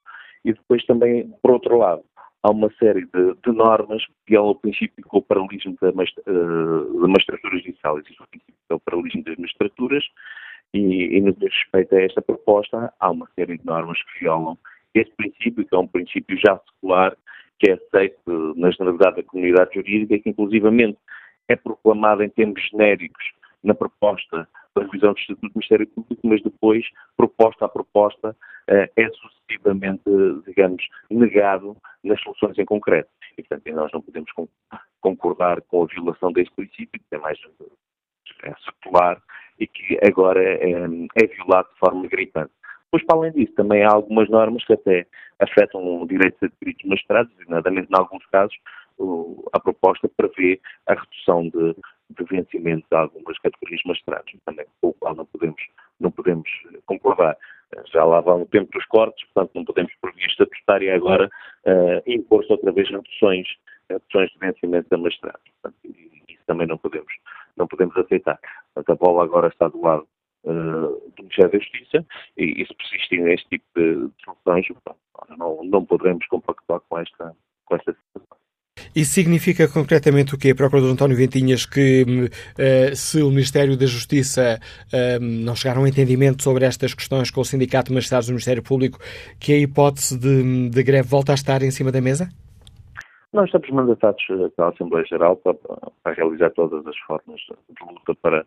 E 0.43 0.51
depois 0.53 0.85
também, 0.85 1.31
por 1.41 1.51
outro 1.51 1.77
lado, 1.77 2.03
há 2.43 2.51
uma 2.51 2.69
série 2.77 3.05
de, 3.05 3.33
de 3.43 3.51
normas 3.51 4.03
que 4.27 4.35
é 4.35 4.39
o 4.39 4.53
princípio 4.53 5.03
com 5.07 5.19
o 5.19 5.21
paralelismo 5.21 5.77
da, 5.81 5.89
uh, 5.89 7.01
da 7.01 7.07
magistratura 7.07 7.57
judicial. 7.57 7.97
Existe 7.99 8.21
o 8.21 8.27
princípio 8.27 8.55
que 8.67 8.73
é 8.73 8.75
o 8.75 8.79
paralelismo 8.79 9.23
das 9.23 9.37
magistraturas 9.37 10.03
e, 10.73 11.17
e 11.17 11.21
no 11.21 11.33
que 11.33 11.45
respeito 11.45 11.95
a 11.95 12.01
esta 12.01 12.21
proposta, 12.21 12.91
há 12.99 13.11
uma 13.11 13.27
série 13.35 13.57
de 13.57 13.65
normas 13.65 14.01
que 14.03 14.19
violam 14.21 14.57
esse 14.93 15.11
princípio, 15.11 15.65
que 15.65 15.75
é 15.75 15.77
um 15.77 15.87
princípio 15.87 16.37
já 16.37 16.59
secular, 16.59 17.15
que 17.59 17.71
é 17.71 17.73
aceito 17.73 18.53
na 18.55 18.71
generalidade 18.71 19.17
da 19.17 19.23
comunidade 19.23 19.75
jurídica, 19.75 20.19
que 20.19 20.29
inclusivamente 20.29 20.97
é 21.47 21.55
proclamado 21.55 22.23
em 22.23 22.29
termos 22.29 22.61
genéricos 22.69 23.23
na 23.63 23.73
proposta 23.73 24.47
da 24.75 24.83
revisão 24.83 25.13
do 25.13 25.19
Estatuto 25.19 25.47
do 25.47 25.53
Ministério 25.55 25.87
Público, 25.87 26.27
mas 26.27 26.41
depois, 26.41 26.85
proposta 27.15 27.65
a 27.65 27.69
proposta, 27.69 28.35
eh, 28.67 28.91
é 28.95 29.09
sucessivamente, 29.09 30.03
digamos, 30.45 30.83
negado 31.09 31.77
nas 32.03 32.19
soluções 32.21 32.57
em 32.57 32.65
concreto. 32.65 33.09
E, 33.37 33.43
portanto, 33.43 33.73
nós 33.73 33.91
não 33.91 34.01
podemos 34.01 34.31
concordar 34.99 35.61
com 35.61 35.83
a 35.83 35.85
violação 35.85 36.31
desse 36.31 36.51
princípio, 36.51 36.99
que 36.99 37.15
é 37.15 37.17
mais 37.17 37.39
é 38.43 38.53
secular 38.65 39.21
e 39.59 39.67
que 39.67 39.97
agora 40.05 40.43
é, 40.43 40.71
é 41.15 41.27
violado 41.27 41.69
de 41.73 41.79
forma 41.79 42.07
gritante. 42.07 42.51
Pois, 42.91 43.03
para 43.05 43.17
além 43.17 43.31
disso, 43.31 43.53
também 43.53 43.83
há 43.83 43.91
algumas 43.91 44.29
normas 44.29 44.63
que 44.65 44.73
até 44.73 45.07
afetam 45.39 46.01
o 46.01 46.07
direito 46.07 46.37
de 46.39 46.45
adquiridos 46.45 46.85
magistrados, 46.85 47.33
designadamente, 47.33 47.91
em 47.91 47.97
alguns 47.97 48.25
casos, 48.27 48.55
a 49.51 49.59
proposta 49.59 50.09
prevê 50.15 50.59
a 50.87 50.93
redução 50.93 51.49
de, 51.49 51.75
de 52.09 52.23
vencimento 52.25 52.85
de 52.89 52.95
algumas 52.95 53.37
categorias 53.39 53.81
magistrados, 53.85 54.33
também 54.45 54.65
com 54.81 54.89
o 54.89 54.93
qual 54.93 55.15
não 55.15 55.25
podemos, 55.25 55.61
não 55.99 56.11
podemos 56.11 56.49
concordar. 56.85 57.37
Já 57.91 58.05
lá 58.05 58.21
vão 58.21 58.43
o 58.43 58.45
tempo 58.45 58.71
dos 58.71 58.85
cortes, 58.85 59.25
portanto 59.33 59.55
não 59.55 59.65
podemos, 59.65 59.91
por 59.99 60.13
via 60.13 60.27
estatutária, 60.27 60.95
agora 60.95 61.27
uh, 61.65 62.03
impor-se 62.05 62.51
outra 62.51 62.71
vez 62.71 62.89
reduções, 62.89 63.47
reduções 63.89 64.29
de 64.29 64.37
vencimento 64.37 64.87
da 64.89 64.97
magistrados. 64.97 65.41
Portanto, 65.61 65.95
isso 66.29 66.43
também 66.45 66.67
não 66.67 66.77
podemos, 66.77 67.11
não 67.57 67.67
podemos 67.67 67.95
aceitar. 67.97 68.39
Portanto, 68.73 68.91
a 68.91 69.05
bola 69.05 69.23
agora 69.23 69.47
está 69.47 69.67
do 69.67 69.81
lado 69.81 70.07
uh, 70.45 71.11
do 71.15 71.23
Ministério 71.23 71.51
da 71.51 71.59
Justiça 71.59 72.05
e, 72.37 72.61
e 72.61 72.67
se 72.67 72.73
persistirem 72.73 73.33
este 73.33 73.49
tipo 73.49 73.65
de 73.75 74.09
soluções, 74.23 74.65
não, 75.37 75.63
não 75.63 75.85
poderemos 75.85 76.25
compactuar 76.27 76.81
com 76.89 76.99
esta, 76.99 77.35
com 77.65 77.75
esta 77.75 77.93
situação. 77.93 78.37
Isso 78.95 79.13
significa 79.13 79.67
concretamente 79.67 80.35
o 80.35 80.37
quê, 80.37 80.53
Procurador 80.53 80.91
António 80.91 81.17
Ventinhas, 81.17 81.65
que 81.65 82.03
uh, 82.03 82.95
se 82.95 83.21
o 83.21 83.29
Ministério 83.29 83.77
da 83.77 83.85
Justiça 83.85 84.59
uh, 84.87 85.19
não 85.19 85.55
chegar 85.55 85.77
a 85.77 85.79
um 85.79 85.87
entendimento 85.87 86.43
sobre 86.43 86.65
estas 86.65 86.93
questões 86.93 87.31
com 87.31 87.41
o 87.41 87.45
Sindicato 87.45 87.89
de 87.89 87.93
Magistrados 87.93 88.27
do 88.27 88.31
Ministério 88.31 88.61
Público, 88.61 88.99
que 89.39 89.53
a 89.53 89.57
hipótese 89.57 90.17
de, 90.17 90.69
de 90.69 90.83
greve 90.83 91.07
volta 91.07 91.31
a 91.31 91.35
estar 91.35 91.63
em 91.63 91.71
cima 91.71 91.91
da 91.91 92.01
mesa? 92.01 92.29
Nós 93.33 93.45
estamos 93.45 93.67
mandatados 93.71 94.23
pela 94.55 94.69
Assembleia 94.69 95.05
Geral 95.07 95.35
para, 95.37 95.55
para, 95.55 96.13
realizar 96.13 96.51
todas 96.51 96.85
as 96.85 96.95
formas 96.99 97.41
de 97.41 97.83
luta 97.91 98.13
para, 98.21 98.45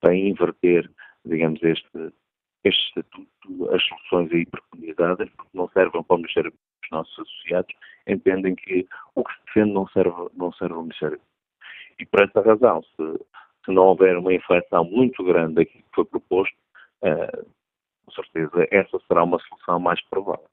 para 0.00 0.16
inverter, 0.16 0.90
digamos, 1.22 1.62
este, 1.62 2.14
este 2.64 2.88
estatuto, 2.88 3.74
as 3.74 3.84
soluções 3.84 4.32
aí 4.32 4.46
preconizadas, 4.46 5.28
porque 5.36 5.50
não 5.52 5.68
servem 5.68 6.02
para 6.02 6.14
o 6.14 6.18
Ministério 6.18 6.50
dos 6.50 6.90
nossos 6.90 7.18
associados, 7.18 7.74
entendem 8.06 8.54
que 8.54 8.88
o 9.14 9.22
que 9.22 9.34
se 9.34 9.40
defende 9.44 9.74
não 9.74 9.86
serve, 9.88 10.30
não 10.34 10.50
serve 10.54 10.74
ao 10.74 10.82
Ministério. 10.82 11.20
E 11.98 12.06
por 12.06 12.22
essa 12.22 12.40
razão, 12.40 12.82
se, 12.82 13.26
se 13.66 13.70
não 13.70 13.88
houver 13.88 14.16
uma 14.16 14.32
inflação 14.32 14.82
muito 14.84 15.22
grande 15.24 15.56
daquilo 15.56 15.84
que 15.84 15.94
foi 15.94 16.04
proposto, 16.06 16.56
uh, 17.04 17.46
com 18.06 18.12
certeza 18.12 18.66
essa 18.70 18.98
será 19.06 19.24
uma 19.24 19.38
solução 19.40 19.78
mais 19.78 20.02
provável. 20.08 20.48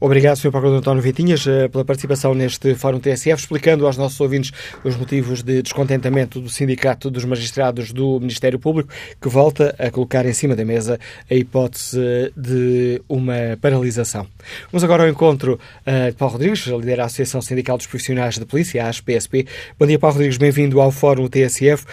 Obrigado, 0.00 0.36
Sr. 0.36 0.52
Procurador 0.52 0.78
António 0.78 1.02
Vitinhas, 1.02 1.44
eh, 1.44 1.66
pela 1.66 1.84
participação 1.84 2.32
neste 2.32 2.72
Fórum 2.76 3.00
TSF, 3.00 3.40
explicando 3.40 3.84
aos 3.84 3.96
nossos 3.96 4.20
ouvintes 4.20 4.52
os 4.84 4.94
motivos 4.94 5.42
de 5.42 5.60
descontentamento 5.60 6.40
do 6.40 6.48
Sindicato 6.48 7.10
dos 7.10 7.24
Magistrados 7.24 7.92
do 7.92 8.20
Ministério 8.20 8.60
Público, 8.60 8.92
que 9.20 9.28
volta 9.28 9.74
a 9.76 9.90
colocar 9.90 10.24
em 10.24 10.32
cima 10.32 10.54
da 10.54 10.64
mesa 10.64 11.00
a 11.28 11.34
hipótese 11.34 11.98
de 12.36 13.02
uma 13.08 13.58
paralisação. 13.60 14.24
Vamos 14.70 14.84
agora 14.84 15.02
ao 15.02 15.08
encontro 15.08 15.58
eh, 15.84 16.12
de 16.12 16.16
Paulo 16.16 16.34
Rodrigues, 16.34 16.64
líder 16.66 16.98
da 16.98 17.06
Associação 17.06 17.42
Sindical 17.42 17.76
dos 17.76 17.88
Profissionais 17.88 18.38
de 18.38 18.44
Polícia, 18.44 18.84
a 18.84 18.88
ASPSP. 18.88 19.48
Bom 19.76 19.84
dia, 19.84 19.98
Paulo 19.98 20.14
Rodrigues, 20.14 20.38
bem-vindo 20.38 20.80
ao 20.80 20.92
Fórum 20.92 21.26
TSF. 21.26 21.84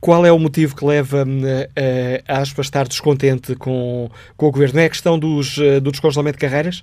Qual 0.00 0.24
é 0.24 0.32
o 0.32 0.38
motivo 0.38 0.74
que 0.74 0.86
leva 0.86 1.26
eh, 1.76 2.24
a 2.26 2.38
ASPA 2.38 2.62
a 2.62 2.64
estar 2.64 2.88
descontente 2.88 3.54
com, 3.56 4.10
com 4.38 4.46
o 4.46 4.50
Governo? 4.50 4.80
É 4.80 4.86
a 4.86 4.88
questão 4.88 5.18
dos, 5.18 5.58
do 5.82 5.90
descongelamento 5.90 6.38
de 6.38 6.40
carreiras? 6.40 6.82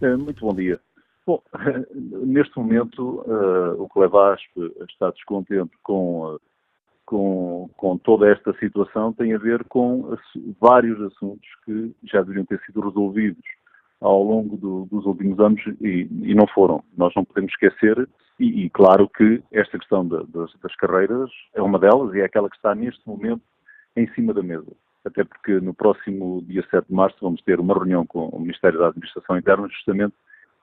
Eh, 0.00 0.16
muito 0.16 0.40
bom 0.40 0.54
dia. 0.54 0.80
Bom, 1.26 1.42
neste 1.92 2.56
momento, 2.56 3.22
uh, 3.26 3.82
o 3.82 3.88
que 3.88 3.98
leva 3.98 4.30
a 4.30 4.34
ASP 4.34 4.74
a 4.80 4.84
estar 4.84 5.10
descontente 5.10 5.72
com, 5.82 6.34
uh, 6.34 6.40
com, 7.04 7.68
com 7.76 7.98
toda 7.98 8.30
esta 8.30 8.52
situação 8.58 9.12
tem 9.12 9.34
a 9.34 9.38
ver 9.38 9.64
com 9.64 10.16
vários 10.60 11.00
assuntos 11.02 11.48
que 11.64 11.92
já 12.04 12.20
deveriam 12.20 12.46
ter 12.46 12.60
sido 12.60 12.80
resolvidos 12.80 13.44
ao 14.00 14.22
longo 14.22 14.56
do, 14.56 14.86
dos 14.86 15.04
últimos 15.04 15.40
anos 15.40 15.60
e, 15.80 16.08
e, 16.22 16.34
não 16.34 16.46
foram. 16.46 16.82
Nós 16.96 17.12
não 17.16 17.24
podemos 17.24 17.52
esquecer, 17.52 18.08
e, 18.38 18.64
e 18.64 18.70
claro 18.70 19.08
que 19.08 19.42
esta 19.52 19.76
questão 19.78 20.06
das, 20.06 20.28
das 20.30 20.76
carreiras 20.76 21.30
é 21.54 21.60
uma 21.60 21.78
delas 21.78 22.14
e 22.14 22.20
é 22.20 22.24
aquela 22.24 22.48
que 22.48 22.56
está 22.56 22.74
neste 22.74 23.06
momento 23.06 23.42
em 23.96 24.06
cima 24.14 24.32
da 24.32 24.42
mesa 24.42 24.72
até 25.08 25.24
porque 25.24 25.60
no 25.60 25.74
próximo 25.74 26.42
dia 26.46 26.64
7 26.70 26.86
de 26.88 26.94
março 26.94 27.16
vamos 27.20 27.42
ter 27.42 27.58
uma 27.58 27.74
reunião 27.74 28.06
com 28.06 28.28
o 28.28 28.40
Ministério 28.40 28.78
da 28.78 28.88
Administração 28.88 29.36
Interna 29.36 29.68
justamente 29.68 30.14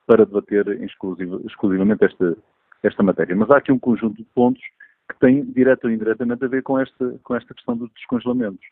para 0.06 0.24
debater 0.24 0.66
exclusivamente 1.44 2.04
esta, 2.04 2.36
esta 2.82 3.02
matéria. 3.02 3.36
Mas 3.36 3.50
há 3.50 3.58
aqui 3.58 3.72
um 3.72 3.78
conjunto 3.78 4.16
de 4.16 4.24
pontos 4.34 4.62
que 5.08 5.18
têm 5.20 5.44
direto 5.44 5.84
ou 5.84 5.90
indiretamente 5.90 6.44
a 6.44 6.48
ver 6.48 6.62
com 6.62 6.78
esta, 6.78 7.18
com 7.22 7.34
esta 7.34 7.54
questão 7.54 7.76
dos 7.76 7.90
descongelamentos. 7.92 8.64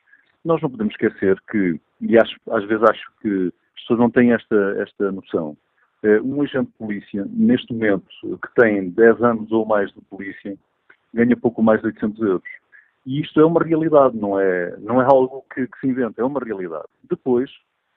Nós 0.44 0.60
não 0.62 0.70
podemos 0.70 0.94
esquecer 0.94 1.40
que, 1.50 1.80
e 2.00 2.18
acho, 2.18 2.36
às 2.50 2.64
vezes 2.64 2.82
acho 2.84 3.12
que 3.20 3.52
as 3.76 3.80
pessoas 3.82 3.98
não 3.98 4.10
têm 4.10 4.32
esta, 4.32 4.76
esta 4.78 5.12
noção, 5.12 5.56
eh, 6.02 6.20
um 6.20 6.42
agente 6.42 6.70
de 6.70 6.78
polícia, 6.78 7.26
neste 7.30 7.72
momento, 7.72 8.06
que 8.20 8.54
tem 8.54 8.90
10 8.90 9.22
anos 9.22 9.52
ou 9.52 9.64
mais 9.64 9.90
de 9.92 10.00
polícia, 10.02 10.56
ganha 11.12 11.36
pouco 11.36 11.62
mais 11.62 11.80
de 11.80 11.86
800 11.86 12.20
euros. 12.20 12.50
E 13.06 13.20
isto 13.20 13.38
é 13.38 13.44
uma 13.44 13.62
realidade, 13.62 14.16
não 14.16 14.38
é, 14.38 14.76
não 14.78 15.00
é 15.00 15.04
algo 15.04 15.44
que, 15.54 15.66
que 15.66 15.80
se 15.80 15.86
inventa, 15.86 16.22
é 16.22 16.24
uma 16.24 16.40
realidade. 16.40 16.86
Depois, 17.08 17.50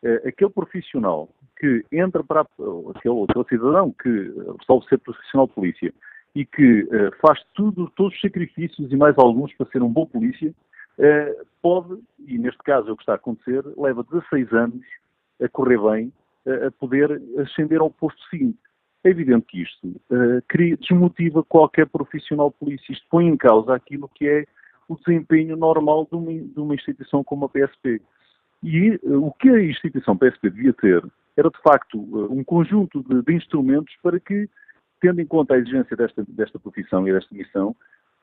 é, 0.03 0.27
aquele 0.27 0.51
profissional 0.51 1.29
que 1.57 1.83
entra 1.91 2.23
para 2.23 2.41
aquele, 2.41 3.23
aquele 3.29 3.45
cidadão 3.49 3.91
que 3.91 4.09
resolve 4.59 4.87
ser 4.87 4.97
profissional 4.99 5.47
de 5.47 5.53
polícia 5.53 5.93
e 6.35 6.45
que 6.45 6.87
é, 6.91 7.11
faz 7.21 7.41
tudo, 7.55 7.91
todos 7.95 8.13
os 8.13 8.21
sacrifícios 8.21 8.91
e 8.91 8.95
mais 8.97 9.17
alguns 9.17 9.53
para 9.53 9.67
ser 9.67 9.81
um 9.81 9.89
bom 9.89 10.05
polícia, 10.05 10.53
é, 10.99 11.41
pode, 11.61 11.97
e 12.27 12.37
neste 12.37 12.61
caso 12.63 12.89
é 12.89 12.91
o 12.91 12.97
que 12.97 13.03
está 13.03 13.13
a 13.13 13.15
acontecer, 13.15 13.63
leva 13.77 14.03
16 14.03 14.51
anos 14.53 14.85
a 15.41 15.47
correr 15.47 15.79
bem, 15.79 16.13
a 16.65 16.71
poder 16.71 17.21
ascender 17.39 17.79
ao 17.79 17.91
posto 17.91 18.21
seguinte. 18.29 18.57
É 19.03 19.09
evidente 19.09 19.45
que 19.47 19.61
isto 19.61 20.01
desmotiva 20.79 21.43
qualquer 21.43 21.85
profissional 21.87 22.49
de 22.49 22.55
polícia. 22.55 22.91
Isto 22.91 23.05
põe 23.09 23.27
em 23.27 23.37
causa 23.37 23.75
aquilo 23.75 24.09
que 24.15 24.27
é 24.27 24.45
o 24.87 24.95
desempenho 24.95 25.55
normal 25.55 26.07
de 26.09 26.17
uma, 26.17 26.31
de 26.31 26.59
uma 26.59 26.75
instituição 26.75 27.23
como 27.23 27.45
a 27.45 27.49
PSP. 27.49 28.01
E 28.63 28.99
uh, 29.03 29.25
o 29.25 29.31
que 29.33 29.49
a 29.49 29.63
instituição 29.63 30.17
PSP 30.17 30.49
devia 30.49 30.73
ter 30.73 31.03
era, 31.35 31.49
de 31.49 31.61
facto, 31.61 31.99
uh, 31.99 32.31
um 32.31 32.43
conjunto 32.43 33.03
de, 33.03 33.21
de, 33.21 33.33
instrumentos 33.33 33.93
para 34.01 34.19
que, 34.19 34.49
tendo 34.99 35.21
em 35.21 35.25
conta 35.25 35.53
a 35.53 35.57
exigência 35.57 35.95
desta, 35.95 36.25
desta 36.27 36.57
profissão 36.57 37.07
e 37.07 37.11
desta 37.11 37.33
missão, 37.35 37.75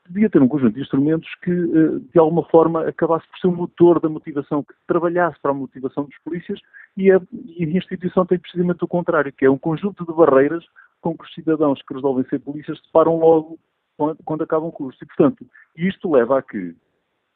devia 0.09 0.29
ter 0.29 0.43
um 0.43 0.49
conjunto 0.49 0.75
de 0.75 0.81
instrumentos 0.81 1.29
que, 1.43 1.53
uh, 1.53 2.01
de 2.01 2.19
alguma 2.19 2.45
forma, 2.49 2.89
acabasse 2.89 3.27
por 3.29 3.39
ser 3.39 3.47
o 3.47 3.51
um 3.51 3.57
motor 3.57 4.01
da 4.01 4.09
motivação, 4.09 4.65
que 4.65 4.75
trabalhasse 4.87 5.39
para 5.41 5.53
a 5.53 5.55
motivação 5.55 6.05
dos 6.05 6.19
polícias, 6.25 6.61
e 6.97 7.13
a, 7.13 7.21
e 7.33 7.65
a 7.65 7.69
instituição 7.69 8.27
tem 8.27 8.39
precisamente 8.39 8.85
o 8.85 8.89
contrário, 8.89 9.33
que 9.33 9.45
é 9.45 9.51
um 9.51 9.59
conjunto 9.59 10.05
de 10.05 10.13
barreiras 10.13 10.65
com 11.01 11.17
que 11.17 11.25
os 11.25 11.35
cidadãos 11.35 11.81
que 11.83 11.95
resolvem 11.95 12.25
ser 12.25 12.41
polícias 12.41 12.79
se 12.79 12.91
param 12.91 13.19
logo 13.19 13.59
quando, 13.97 14.43
acabam 14.43 14.69
o 14.69 14.73
curso. 14.73 14.99
E, 15.03 15.07
portanto, 15.07 15.47
isto 15.77 16.11
leva 16.11 16.39
a 16.39 16.43
que 16.43 16.75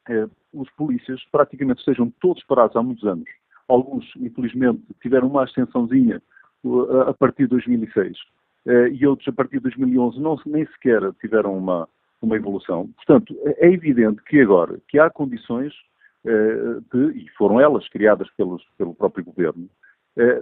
eh, 0.09 0.27
os 0.53 0.69
polícias 0.71 1.21
praticamente 1.31 1.79
estejam 1.79 2.11
todos 2.19 2.43
parados 2.43 2.75
há 2.75 2.83
muitos 2.83 3.05
anos. 3.05 3.29
Alguns, 3.67 4.05
infelizmente, 4.17 4.81
tiveram 5.01 5.27
uma 5.27 5.43
ascensãozinha 5.43 6.21
a 7.07 7.13
partir 7.13 7.43
de 7.43 7.49
2006 7.49 8.17
eh, 8.65 8.89
e 8.89 9.05
outros, 9.05 9.27
a 9.27 9.31
partir 9.31 9.57
de 9.57 9.63
2011, 9.63 10.19
não, 10.19 10.37
nem 10.45 10.65
sequer 10.67 11.01
tiveram 11.21 11.57
uma, 11.57 11.87
uma 12.21 12.35
evolução. 12.35 12.89
Portanto, 12.95 13.35
é, 13.43 13.67
é 13.67 13.71
evidente 13.71 14.21
que 14.23 14.41
agora 14.41 14.79
que 14.87 14.99
há 14.99 15.09
condições 15.09 15.73
eh, 16.25 16.79
de, 16.91 17.19
e 17.19 17.29
foram 17.37 17.59
elas 17.61 17.87
criadas 17.89 18.29
pelos, 18.35 18.63
pelo 18.77 18.93
próprio 18.93 19.23
governo, 19.23 19.69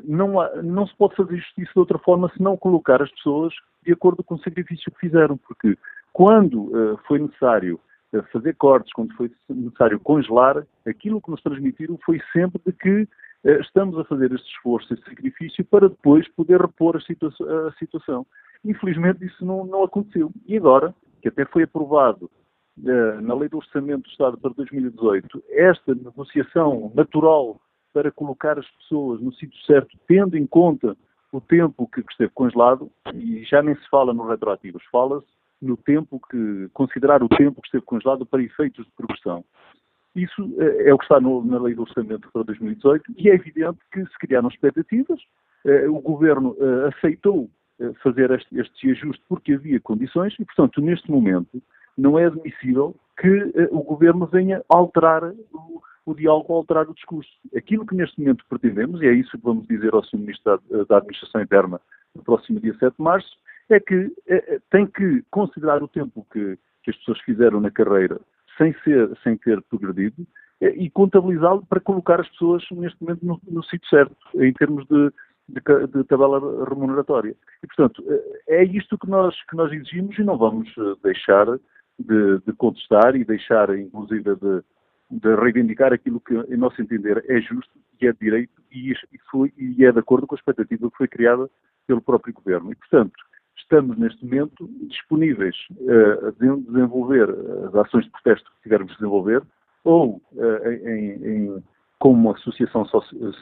não, 0.06 0.42
há, 0.42 0.64
não, 0.64 0.88
se 0.88 0.96
pode 0.96 1.16
fazer 1.16 1.38
justiça 1.38 1.72
de 1.72 1.80
outra 1.80 2.00
forma 2.00 2.32
se 2.34 2.42
não 2.42 2.58
colocar 2.58 3.00
as 3.00 3.12
pessoas 3.12 3.54
de 3.86 3.94
acordo 3.94 4.24
com 4.24 4.34
o 4.34 4.40
sacrifício 4.40 4.92
que 4.92 5.00
fizeram, 5.00 5.38
porque 5.38 5.78
quando 6.18 6.64
uh, 6.64 6.98
foi 7.08 7.20
necessário 7.20 7.80
uh, 8.12 8.24
fazer 8.34 8.56
cortes, 8.56 8.92
quando 8.92 9.14
foi 9.14 9.32
necessário 9.48 10.00
congelar, 10.00 10.66
aquilo 10.84 11.22
que 11.22 11.30
nos 11.30 11.44
transmitiram 11.44 11.96
foi 12.04 12.20
sempre 12.34 12.60
de 12.66 12.74
que 12.74 13.08
estamos 13.62 13.98
a 14.00 14.04
fazer 14.04 14.32
este 14.34 14.50
esforço, 14.50 14.92
este 14.96 15.08
sacrifício, 15.08 15.64
para 15.64 15.88
depois 15.88 16.28
poder 16.30 16.60
repor 16.60 16.98
a, 16.98 17.02
situa 17.02 17.32
a 17.68 17.72
situação. 17.78 18.26
Infelizmente 18.66 19.24
isso 19.24 19.46
não, 19.46 19.64
não, 19.64 19.84
aconteceu. 19.84 20.32
E 20.48 20.58
agora, 20.58 20.94
que 21.22 21.28
até 21.28 21.46
foi 21.46 21.64
aprovado 21.64 22.32
uh, 22.80 23.22
na 23.22 23.36
Lei 23.36 23.48
do 23.48 23.58
Orçamento 23.58 24.06
do 24.06 24.10
Estado 24.10 24.40
para 24.40 24.54
2018, 24.54 25.44
esta 25.52 25.94
negociação 25.94 26.92
natural 26.96 27.62
para 27.94 28.12
colocar 28.12 28.58
as 28.58 28.68
pessoas 28.72 29.22
no 29.22 29.32
sítio 29.34 29.60
certo, 29.68 29.96
tendo 30.08 30.36
em 30.36 30.48
conta 30.48 30.98
o 31.32 31.40
tempo 31.40 31.88
que 31.94 32.02
esteve 32.10 32.32
congelado, 32.34 32.90
e 33.14 33.44
já 33.44 33.62
nem 33.62 33.76
se 33.76 33.88
fala 33.88 34.16
nos 34.16 34.28
retroativos, 34.28 34.84
fala-se 34.92 35.37
no 35.62 35.78
tempo 35.78 36.20
que, 36.30 36.70
considerar 36.74 37.24
o 37.24 37.30
tempo 37.30 37.62
que 37.62 37.68
esteve 37.68 37.86
congelado 37.86 38.26
para 38.26 38.44
efeitos 38.44 38.86
de 38.86 38.92
progressão. 38.92 39.44
Isso 40.16 40.44
uh, 40.44 40.82
é 40.82 40.94
o 40.94 40.98
que 40.98 41.06
está 41.06 41.20
no, 41.20 41.44
na 41.44 41.60
Lei 41.60 41.76
do 41.76 41.84
Orçamento 41.84 42.30
para 42.32 42.44
2018 42.44 43.14
e 43.18 43.30
é 43.30 43.36
evidente 43.36 43.80
que 43.92 44.02
se 44.02 44.18
criaram 44.20 44.50
expectativas, 44.50 45.20
uh, 45.66 45.92
o 45.92 46.00
Governo 46.02 46.56
aceitou 46.88 47.50
fazer 48.02 48.32
este, 48.32 48.60
este 48.60 48.90
ajuste 48.90 49.24
porque 49.30 49.54
havia 49.54 49.80
condições 49.80 50.34
e, 50.40 50.46
portanto, 50.46 50.82
neste 50.82 51.12
momento 51.12 51.62
não 51.96 52.18
é 52.18 52.26
admissível 52.26 52.96
que 53.20 53.54
o 53.70 53.84
Governo 53.84 54.26
venha 54.26 54.64
alterar 54.68 55.24
o, 55.54 55.82
o 56.08 56.16
diálogo, 56.16 56.54
alterar 56.54 56.90
o 56.90 56.94
discurso. 56.94 57.30
Aquilo 57.56 57.86
que 57.86 57.94
neste 57.94 58.20
momento 58.20 58.46
pretendemos, 58.48 59.02
e 59.02 59.08
é 59.08 59.14
isso 59.14 59.32
que 59.32 59.44
vamos 59.44 59.68
dizer 59.68 59.94
ao 59.94 60.04
Sr. 60.04 60.18
Ministro 60.18 60.62
da, 60.70 60.84
da 60.86 60.98
Administração 60.98 61.42
Interna 61.42 61.82
no 62.16 62.24
próximo 62.24 62.62
dia 62.62 62.74
7 62.80 62.96
de 62.98 63.04
março, 63.04 63.38
é 63.70 63.80
que 63.80 63.96
uh, 63.96 64.62
tem 64.70 64.86
que 64.86 65.24
considerar 65.30 65.82
o 65.84 65.88
tempo 65.88 66.26
que, 66.32 66.58
que, 66.84 66.92
as 66.92 66.98
pessoas 66.98 67.20
fizeram 67.22 67.60
na 67.60 67.72
carreira 67.72 68.20
sem, 68.58 68.74
ser, 68.84 69.10
sem 69.24 69.38
ter 69.38 69.62
progredido 69.64 70.22
uh, 70.22 70.66
e 70.66 70.90
contabilizá-lo 70.90 71.66
para 71.66 71.80
colocar 71.80 72.20
as 72.22 72.30
pessoas 72.30 72.64
neste 72.72 73.02
momento 73.02 73.26
no, 73.26 73.42
no 73.50 73.64
sítio 73.64 73.88
certo, 73.90 74.16
em 74.36 74.54
termos 74.54 74.86
de 74.88 75.12
de, 75.48 75.62
de, 75.88 76.04
tabela 76.04 76.66
remuneratória. 76.66 77.36
E, 77.64 77.68
portanto, 77.68 78.04
é 78.48 78.64
isto 78.64 78.98
que 78.98 79.10
nós, 79.10 79.34
que 79.46 79.56
nós 79.56 79.72
exigimos 79.72 80.18
e 80.18 80.24
não 80.24 80.38
vamos 80.38 80.68
eh, 80.78 80.96
deixar 81.04 81.46
de, 81.98 82.40
de 82.46 82.54
contestar 82.54 83.16
e 83.16 83.24
deixar, 83.24 83.74
inclusive, 83.76 84.36
de, 84.36 84.64
de, 85.10 85.36
reivindicar 85.36 85.94
aquilo 85.94 86.20
que, 86.20 86.36
em 86.36 86.58
nosso 86.58 86.82
entender, 86.82 87.24
é 87.30 87.40
justo 87.40 87.72
e 88.00 88.08
é 88.08 88.14
direito 88.14 88.62
e, 88.72 88.94
foi, 89.32 89.54
e 89.58 89.86
é 89.86 89.92
de 89.92 90.00
acordo 90.00 90.28
com 90.28 90.36
a 90.36 90.38
expectativa 90.38 90.92
que 90.92 90.98
foi 90.98 91.08
criada 91.08 91.50
pelo 91.88 92.02
próprio 92.02 92.34
Governo. 92.34 92.72
E, 92.72 92.76
portanto, 92.76 93.16
estamos 93.58 93.98
neste 93.98 94.24
momento 94.24 94.70
disponíveis 94.88 95.56
uh, 95.72 96.28
a 96.28 96.32
desenvolver 96.32 97.30
as 97.68 97.76
ações 97.76 98.06
de 98.06 98.12
protesto 98.12 98.50
que 98.52 98.64
tivermos 98.64 98.92
de 98.92 98.98
desenvolver 98.98 99.44
ou 99.84 100.22
uh, 100.34 100.72
em, 100.72 101.26
em 101.26 101.64
como 102.00 102.32
associação 102.32 102.86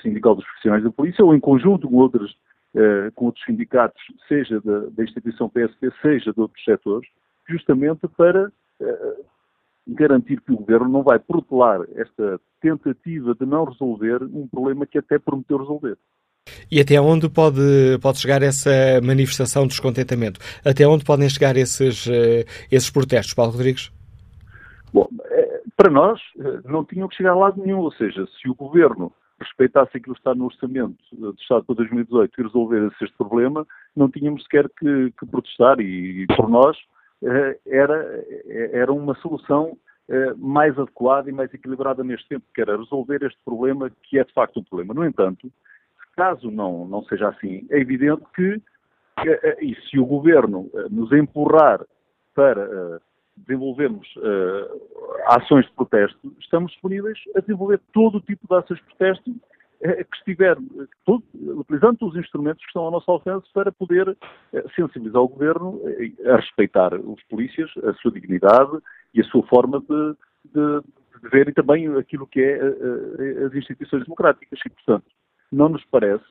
sindical 0.01 0.35
dos 0.35 0.45
profissionais 0.45 0.83
da 0.83 0.91
polícia 0.91 1.25
ou 1.25 1.35
em 1.35 1.39
conjunto 1.41 1.89
com 1.89 1.95
outros, 1.97 2.33
eh, 2.73 3.11
com 3.13 3.25
outros 3.25 3.43
sindicatos, 3.43 4.01
seja 4.29 4.61
da, 4.61 4.85
da, 4.91 5.03
instituição 5.03 5.49
PSP, 5.49 5.91
seja 6.01 6.31
de 6.31 6.39
outros 6.39 6.63
setores, 6.63 7.05
justamente 7.49 8.07
para 8.15 8.49
garantir 9.87 10.39
que 10.41 10.53
o 10.53 10.57
governo 10.57 10.87
não 10.87 11.03
vai 11.03 11.19
protelar 11.19 11.81
esta 11.95 12.39
tentativa 12.61 13.35
de 13.35 13.45
não 13.45 13.65
resolver 13.65 14.23
um 14.23 14.47
problema 14.47 14.85
que 14.85 14.97
até 14.97 15.19
prometeu 15.19 15.57
resolver. 15.57 15.97
E 16.71 16.79
até 16.79 16.99
onde 16.99 17.29
pode, 17.29 17.99
pode 18.01 18.19
chegar 18.19 18.41
essa 18.41 18.99
manifestação 19.03 19.63
de 19.63 19.69
descontentamento? 19.69 20.39
Até 20.63 20.87
onde 20.87 21.03
podem 21.03 21.29
chegar 21.29 21.55
esses, 21.57 22.07
eh, 22.07 22.45
esses 22.71 22.89
protestos, 22.89 23.33
Paulo 23.33 23.51
Rodrigues? 23.51 23.91
Bom, 24.93 25.07
para 25.75 25.91
nós, 25.91 26.19
eh, 26.39 26.61
não 26.65 26.85
tinham 26.85 27.07
que 27.07 27.15
chegar 27.15 27.31
a 27.31 27.35
lado 27.35 27.61
nenhum. 27.61 27.79
Ou 27.79 27.91
seja, 27.91 28.25
se 28.39 28.49
o 28.49 28.55
governo 28.55 29.11
respeitasse 29.39 29.97
aquilo 29.97 30.15
que 30.15 30.21
está 30.21 30.33
no 30.33 30.45
orçamento 30.45 30.97
do 31.11 31.35
Estado 31.39 31.65
para 31.65 31.75
2018 31.75 32.31
e 32.39 32.43
resolvesse 32.43 32.95
este 33.03 33.17
problema, 33.17 33.67
não 33.95 34.09
tínhamos 34.09 34.43
sequer 34.43 34.69
que, 34.69 35.11
que 35.19 35.25
protestar. 35.25 35.79
E, 35.79 36.23
e, 36.23 36.27
por 36.35 36.49
nós, 36.49 36.77
eh, 37.23 37.57
era, 37.67 38.23
eh, 38.47 38.69
era 38.73 38.91
uma 38.91 39.15
solução 39.15 39.77
mais 40.37 40.77
adequada 40.77 41.27
e 41.27 41.33
mais 41.33 41.51
equilibrada 41.51 42.03
neste 42.03 42.29
tempo, 42.29 42.45
que 42.53 42.61
era 42.61 42.77
resolver 42.77 43.23
este 43.23 43.39
problema, 43.43 43.91
que 44.03 44.19
é 44.19 44.23
de 44.23 44.31
facto 44.33 44.59
um 44.59 44.63
problema. 44.63 44.93
No 44.93 45.03
entanto, 45.03 45.51
caso 46.15 46.49
não, 46.51 46.87
não 46.87 47.03
seja 47.03 47.29
assim, 47.29 47.65
é 47.69 47.79
evidente 47.79 48.23
que, 48.35 48.61
e 49.61 49.75
se 49.89 49.99
o 49.99 50.05
governo 50.05 50.69
nos 50.89 51.11
empurrar 51.11 51.85
para 52.33 52.99
desenvolvemos 53.37 54.07
uh, 54.15 54.81
ações 55.27 55.65
de 55.65 55.71
protesto, 55.73 56.33
estamos 56.39 56.71
disponíveis 56.71 57.19
a 57.35 57.41
desenvolver 57.41 57.81
todo 57.93 58.17
o 58.17 58.21
tipo 58.21 58.47
de 58.47 58.55
ações 58.55 58.79
de 58.79 58.85
protesto 58.85 59.35
que 59.79 60.15
estiver, 60.17 60.57
todo, 61.05 61.23
utilizando 61.33 62.07
os 62.07 62.15
instrumentos 62.15 62.61
que 62.61 62.69
estão 62.69 62.83
ao 62.83 62.91
nosso 62.91 63.09
alcance 63.11 63.45
para 63.53 63.71
poder 63.71 64.17
sensibilizar 64.75 65.21
o 65.21 65.27
Governo 65.27 65.81
a 66.25 66.37
respeitar 66.37 66.93
os 66.95 67.21
polícias, 67.23 67.69
a 67.83 67.93
sua 67.95 68.11
dignidade 68.11 68.71
e 69.13 69.21
a 69.21 69.23
sua 69.25 69.45
forma 69.47 69.79
de, 69.81 70.15
de, 70.45 70.81
de 71.21 71.29
ver 71.29 71.49
e 71.49 71.53
também 71.53 71.87
aquilo 71.97 72.25
que 72.25 72.41
é 72.41 72.59
as 73.45 73.53
instituições 73.53 74.03
democráticas. 74.03 74.59
E, 74.65 74.69
portanto, 74.69 75.05
não 75.55 75.69
nos 75.69 75.83
parece 75.85 76.25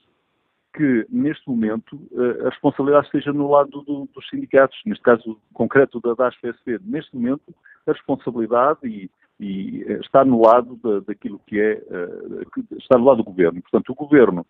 que, 0.75 1.07
neste 1.09 1.49
momento, 1.49 1.99
eh, 2.12 2.47
a 2.47 2.51
responsabilidade 2.51 3.07
esteja 3.07 3.33
no 3.33 3.51
lado 3.51 3.83
do, 3.83 4.09
dos 4.12 4.29
sindicatos, 4.29 4.79
neste 4.85 5.03
caso 5.03 5.41
concreto 5.53 6.01
da 6.01 6.14
DAS-PSP. 6.14 6.81
Neste 6.83 7.14
momento, 7.14 7.55
a 7.87 7.93
responsabilidade 7.93 8.81
e, 8.85 9.11
e 9.39 9.85
eh, 9.89 10.01
está 10.01 10.25
no 10.25 10.43
lado 10.43 10.77
da, 10.83 11.01
daquilo 11.01 11.41
que 11.47 11.61
é, 11.61 11.75
uh, 11.75 12.77
está 12.77 12.99
no 12.99 13.05
lado 13.05 13.18
do 13.18 13.25
governo. 13.25 13.62
Portanto, 13.62 13.91
o 13.91 13.95
governo, 13.95 14.45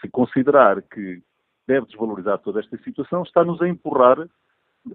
se 0.00 0.08
considerar 0.08 0.82
que 0.82 1.22
deve 1.66 1.86
desvalorizar 1.86 2.38
toda 2.38 2.60
esta 2.60 2.76
situação, 2.78 3.22
está-nos 3.22 3.62
a 3.62 3.68
empurrar 3.68 4.28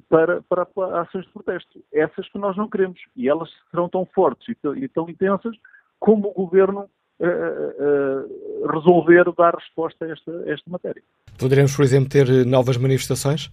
para, 0.10 0.42
para, 0.44 0.66
para, 0.66 1.02
ações 1.02 1.26
de 1.26 1.32
protesto. 1.32 1.82
Essas 1.94 2.28
que 2.30 2.38
nós 2.38 2.58
não 2.58 2.70
queremos. 2.70 3.00
E 3.16 3.30
elas 3.30 3.50
serão 3.72 3.88
tão 3.88 4.06
fortes 4.08 4.48
e, 4.50 4.84
e 4.84 4.88
tão 4.90 5.10
intensas 5.10 5.56
como 6.00 6.28
o 6.30 6.34
governo 6.34 6.90
uh, 7.20 8.68
resolver 8.72 9.26
dar 9.38 9.56
resposta 9.56 10.06
a 10.06 10.12
esta, 10.12 10.32
a 10.32 10.52
esta 10.52 10.70
matéria. 10.70 11.04
Poderemos, 11.38 11.76
por 11.76 11.84
exemplo, 11.84 12.10
ter 12.10 12.46
novas 12.46 12.78
manifestações? 12.78 13.52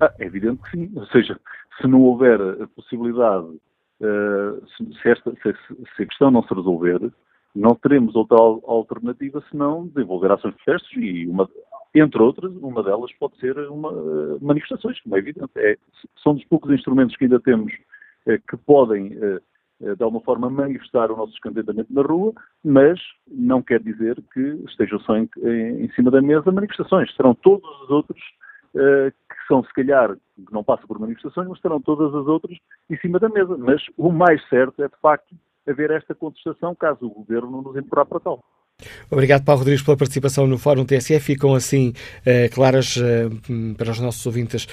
Ah, 0.00 0.12
é 0.18 0.24
evidente 0.24 0.62
que 0.62 0.70
sim. 0.70 0.92
Ou 0.96 1.06
seja, 1.06 1.38
se 1.80 1.86
não 1.86 2.00
houver 2.02 2.40
a 2.40 2.66
possibilidade, 2.68 3.46
uh, 3.46 4.66
se, 5.00 5.08
esta, 5.08 5.30
se, 5.42 5.54
se, 5.96 6.02
a 6.02 6.06
questão 6.06 6.30
não 6.30 6.42
se 6.42 6.54
resolver, 6.54 7.00
não 7.54 7.74
teremos 7.74 8.14
outra 8.14 8.38
alternativa 8.38 9.42
senão 9.50 9.86
desenvolver 9.86 10.32
ações 10.32 10.54
de 10.54 10.64
protestos 10.64 10.96
e, 10.96 11.26
uma, 11.26 11.48
entre 11.94 12.22
outras, 12.22 12.52
uma 12.56 12.82
delas 12.82 13.12
pode 13.20 13.36
ser 13.38 13.56
uma, 13.68 13.92
manifestações, 14.40 15.00
como 15.00 15.16
é 15.16 15.18
evidente. 15.18 15.50
É, 15.56 15.76
são 16.22 16.34
dos 16.34 16.44
poucos 16.44 16.70
instrumentos 16.72 17.16
que 17.16 17.24
ainda 17.24 17.38
temos 17.40 17.72
que 18.48 18.56
podem 18.56 19.18
eh, 19.20 19.40
de 19.80 20.02
alguma 20.02 20.22
forma 20.22 20.48
manifestar 20.48 21.10
o 21.10 21.16
nosso 21.16 21.32
descontentamento 21.32 21.92
na 21.92 22.02
rua, 22.02 22.32
mas 22.64 23.00
não 23.28 23.60
quer 23.60 23.80
dizer 23.80 24.16
que 24.32 24.40
estejam 24.68 25.00
só 25.00 25.16
em, 25.16 25.28
em, 25.42 25.90
cima 25.92 26.10
da 26.10 26.22
mesa 26.22 26.52
manifestações. 26.52 27.12
Serão 27.16 27.34
todos 27.34 27.68
os 27.82 27.90
outros 27.90 28.20
uh, 28.74 29.10
que 29.10 29.46
são, 29.48 29.64
se 29.64 29.72
calhar, 29.74 30.14
que 30.14 30.52
não 30.52 30.62
passam 30.62 30.86
por 30.86 31.00
manifestações, 31.00 31.48
mas 31.48 31.58
estarão 31.58 31.80
todas 31.80 32.14
as 32.14 32.26
outras 32.26 32.56
em 32.88 32.96
cima 32.98 33.18
da 33.18 33.28
mesa. 33.28 33.56
Mas 33.56 33.82
o 33.96 34.12
mais 34.12 34.46
certo 34.48 34.82
é, 34.82 34.88
de 34.88 34.96
facto, 35.00 35.34
haver 35.66 35.90
esta 35.90 36.14
contestação 36.14 36.74
caso 36.74 37.06
o 37.06 37.10
Governo 37.10 37.62
nos 37.62 37.76
empurrar 37.76 38.06
para 38.06 38.20
tal. 38.20 38.44
Obrigado, 39.10 39.44
Paulo 39.44 39.60
Rodrigues, 39.60 39.82
pela 39.82 39.96
participação 39.96 40.46
no 40.46 40.58
Fórum 40.58 40.84
TSF. 40.84 41.20
Ficam 41.20 41.54
assim 41.54 41.92
eh, 42.24 42.48
claras 42.48 42.96
eh, 42.96 43.28
para 43.76 43.90
os 43.90 43.98
nossos 43.98 44.24
ouvintes 44.26 44.66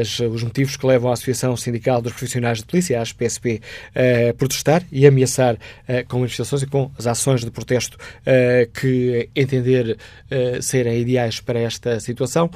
as, 0.00 0.20
os 0.20 0.42
motivos 0.42 0.76
que 0.76 0.86
levam 0.86 1.10
a 1.10 1.14
Associação 1.14 1.56
Sindical 1.56 2.00
dos 2.00 2.12
Profissionais 2.12 2.58
de 2.58 2.64
Polícia, 2.64 2.98
a 2.98 3.02
ASPSP, 3.02 3.60
a 3.94 4.34
protestar 4.34 4.82
e 4.90 5.06
ameaçar 5.06 5.56
eh, 5.86 6.04
com 6.04 6.18
manifestações 6.18 6.62
e 6.62 6.66
com 6.66 6.90
as 6.98 7.06
ações 7.06 7.42
de 7.42 7.50
protesto 7.50 7.96
eh, 8.24 8.68
que 8.72 9.28
entender 9.34 9.96
eh, 10.30 10.58
serem 10.60 11.00
ideais 11.00 11.40
para 11.40 11.58
esta 11.58 12.00
situação. 12.00 12.50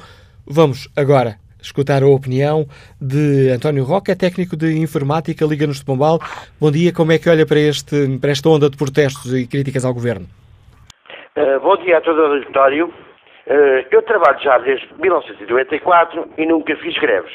Vamos 0.45 0.87
agora 0.95 1.37
escutar 1.61 2.03
a 2.03 2.07
opinião 2.07 2.67
de 2.99 3.49
António 3.49 3.85
Roca, 3.85 4.15
técnico 4.15 4.57
de 4.57 4.77
informática, 4.77 5.45
Liga-nos 5.45 5.77
de 5.77 5.85
Pombal. 5.85 6.19
Bom 6.59 6.69
dia, 6.69 6.91
como 6.91 7.11
é 7.11 7.17
que 7.17 7.29
olha 7.29 7.45
para, 7.45 7.59
este, 7.59 8.17
para 8.19 8.31
esta 8.31 8.49
onda 8.49 8.69
de 8.69 8.75
protestos 8.75 9.33
e 9.33 9.47
críticas 9.47 9.85
ao 9.85 9.93
Governo? 9.93 10.27
Uh, 11.35 11.59
bom 11.61 11.75
dia 11.77 11.97
a 11.97 12.01
todo 12.01 12.19
o 12.19 12.25
auditório. 12.25 12.93
Uh, 13.47 13.83
eu 13.89 14.03
trabalho 14.03 14.39
já 14.39 14.59
desde 14.59 14.87
1994 15.01 16.29
e 16.37 16.45
nunca 16.45 16.75
fiz 16.75 16.95
greves, 16.99 17.33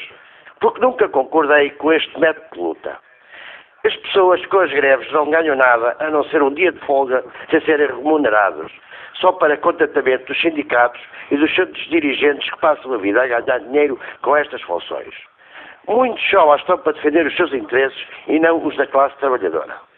porque 0.61 0.79
nunca 0.79 1.09
concordei 1.09 1.71
com 1.71 1.91
este 1.91 2.17
método 2.17 2.47
de 2.53 2.59
luta. 2.61 2.97
As 3.85 3.93
pessoas 3.97 4.45
com 4.45 4.59
as 4.59 4.71
greves 4.71 5.11
não 5.11 5.29
ganham 5.29 5.57
nada 5.57 5.97
a 5.99 6.09
não 6.09 6.23
ser 6.29 6.41
um 6.41 6.53
dia 6.53 6.71
de 6.71 6.79
folga 6.85 7.25
sem 7.51 7.59
serem 7.65 7.87
remunerados, 7.87 8.71
só 9.15 9.33
para 9.33 9.57
contentamento 9.57 10.27
dos 10.27 10.39
sindicatos 10.39 11.01
e 11.29 11.35
dos 11.35 11.53
seus 11.53 11.69
dirigentes 11.89 12.49
que 12.49 12.59
passam 12.61 12.93
a 12.93 12.97
vida 12.99 13.21
a 13.21 13.27
ganhar 13.27 13.59
dinheiro 13.59 13.99
com 14.21 14.33
estas 14.37 14.61
funções. 14.61 15.13
Muitos 15.89 16.23
só 16.29 16.55
estão 16.55 16.77
para 16.77 16.93
defender 16.93 17.25
os 17.25 17.35
seus 17.35 17.51
interesses 17.53 18.01
e 18.29 18.39
não 18.39 18.65
os 18.65 18.77
da 18.77 18.87
classe 18.87 19.17
trabalhadora. 19.17 19.88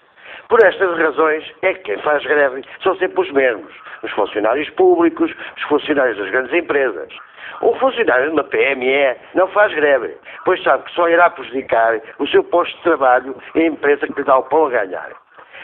Por 0.52 0.62
estas 0.66 0.98
razões 0.98 1.50
é 1.62 1.74
que 1.74 1.84
quem 1.84 1.98
faz 2.00 2.22
greve 2.26 2.62
são 2.84 2.94
sempre 2.98 3.22
os 3.22 3.32
mesmos. 3.32 3.74
Os 4.04 4.12
funcionários 4.12 4.70
públicos, 4.72 5.34
os 5.56 5.64
funcionários 5.64 6.18
das 6.18 6.30
grandes 6.30 6.54
empresas. 6.54 7.08
Um 7.62 7.74
funcionário 7.76 8.26
de 8.26 8.32
uma 8.34 8.44
PME 8.44 9.16
não 9.34 9.48
faz 9.48 9.74
greve, 9.74 10.14
pois 10.44 10.62
sabe 10.62 10.84
que 10.84 10.92
só 10.92 11.08
irá 11.08 11.30
prejudicar 11.30 12.02
o 12.20 12.28
seu 12.28 12.44
posto 12.44 12.76
de 12.76 12.84
trabalho 12.84 13.34
e 13.56 13.62
a 13.62 13.66
empresa 13.68 14.06
que 14.06 14.14
lhe 14.14 14.26
dá 14.26 14.40
o 14.40 14.44
pão 14.44 14.66
a 14.66 14.72
ganhar. 14.72 15.12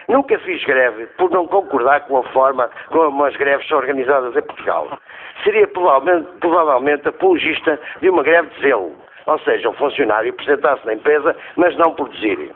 Nunca 0.08 0.40
fiz 0.40 0.64
greve 0.64 1.08
por 1.18 1.32
não 1.32 1.46
concordar 1.48 2.08
com 2.08 2.20
a 2.20 2.24
forma 2.32 2.70
como 2.88 3.26
as 3.26 3.36
greves 3.36 3.68
são 3.68 3.80
organizadas 3.80 4.38
em 4.38 4.42
Portugal. 4.42 4.98
Seria 5.44 5.68
provavelmente, 5.68 6.30
provavelmente 6.40 7.10
apologista 7.10 7.78
de 8.00 8.10
uma 8.10 8.24
greve 8.24 8.48
de 8.52 8.62
zelo, 8.62 8.96
ou 9.26 9.40
seja, 9.40 9.68
um 9.68 9.74
funcionário 9.74 10.30
apresentar-se 10.30 10.86
na 10.86 10.94
empresa, 10.94 11.36
mas 11.58 11.76
não 11.76 11.94
produzir. 11.94 12.56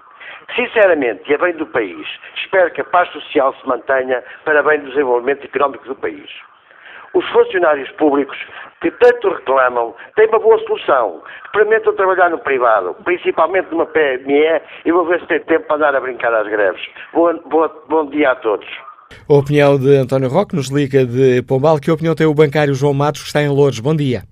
Sinceramente, 0.55 1.29
e 1.29 1.35
a 1.35 1.37
bem 1.37 1.53
do 1.53 1.65
país, 1.65 2.05
espero 2.35 2.71
que 2.71 2.81
a 2.81 2.85
paz 2.85 3.09
social 3.11 3.55
se 3.55 3.67
mantenha 3.67 4.23
para 4.43 4.61
bem 4.63 4.79
do 4.79 4.89
desenvolvimento 4.89 5.45
económico 5.45 5.85
do 5.85 5.95
país. 5.95 6.29
Os 7.13 7.27
funcionários 7.29 7.89
públicos 7.91 8.37
que 8.81 8.89
tanto 8.91 9.29
reclamam 9.29 9.93
têm 10.15 10.27
uma 10.27 10.39
boa 10.39 10.57
solução. 10.59 11.21
Experimentam 11.45 11.93
trabalhar 11.95 12.29
no 12.29 12.39
privado, 12.39 12.95
principalmente 13.03 13.69
numa 13.69 13.85
PME, 13.85 14.61
e 14.85 14.91
vou 14.91 15.05
ver 15.05 15.19
se 15.19 15.27
tem 15.27 15.39
tempo 15.41 15.67
para 15.67 15.75
andar 15.75 15.95
a 15.95 15.99
brincar 15.99 16.33
às 16.33 16.47
greves. 16.47 16.81
Boa, 17.13 17.33
boa, 17.45 17.83
bom 17.89 18.05
dia 18.07 18.31
a 18.31 18.35
todos. 18.35 18.67
A 19.29 19.33
opinião 19.33 19.77
de 19.77 19.95
António 19.97 20.29
Roque 20.29 20.55
nos 20.55 20.69
liga 20.69 21.05
de 21.05 21.41
Pombal. 21.43 21.79
Que 21.79 21.91
opinião 21.91 22.15
tem 22.15 22.25
o 22.25 22.33
bancário 22.33 22.73
João 22.73 22.93
Matos, 22.93 23.21
que 23.21 23.27
está 23.27 23.41
em 23.41 23.49
Louros? 23.49 23.79
Bom 23.79 23.95
dia. 23.95 24.23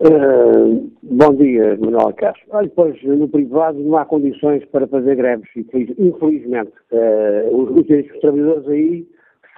Uh, 0.00 0.90
bom 1.02 1.34
dia, 1.34 1.76
Manuel 1.78 2.14
Castro. 2.14 2.42
Olha, 2.52 2.70
pois, 2.74 3.02
no 3.02 3.28
privado 3.28 3.78
não 3.80 3.98
há 3.98 4.06
condições 4.06 4.64
para 4.66 4.86
fazer 4.86 5.14
greves, 5.14 5.46
infelizmente. 5.54 6.72
Uh, 6.90 7.54
os, 7.54 7.70
os 7.70 8.20
trabalhadores 8.20 8.66
aí 8.68 9.06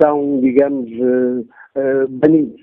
são, 0.03 0.41
digamos, 0.41 0.91
uh, 0.91 2.09
banidos. 2.09 2.61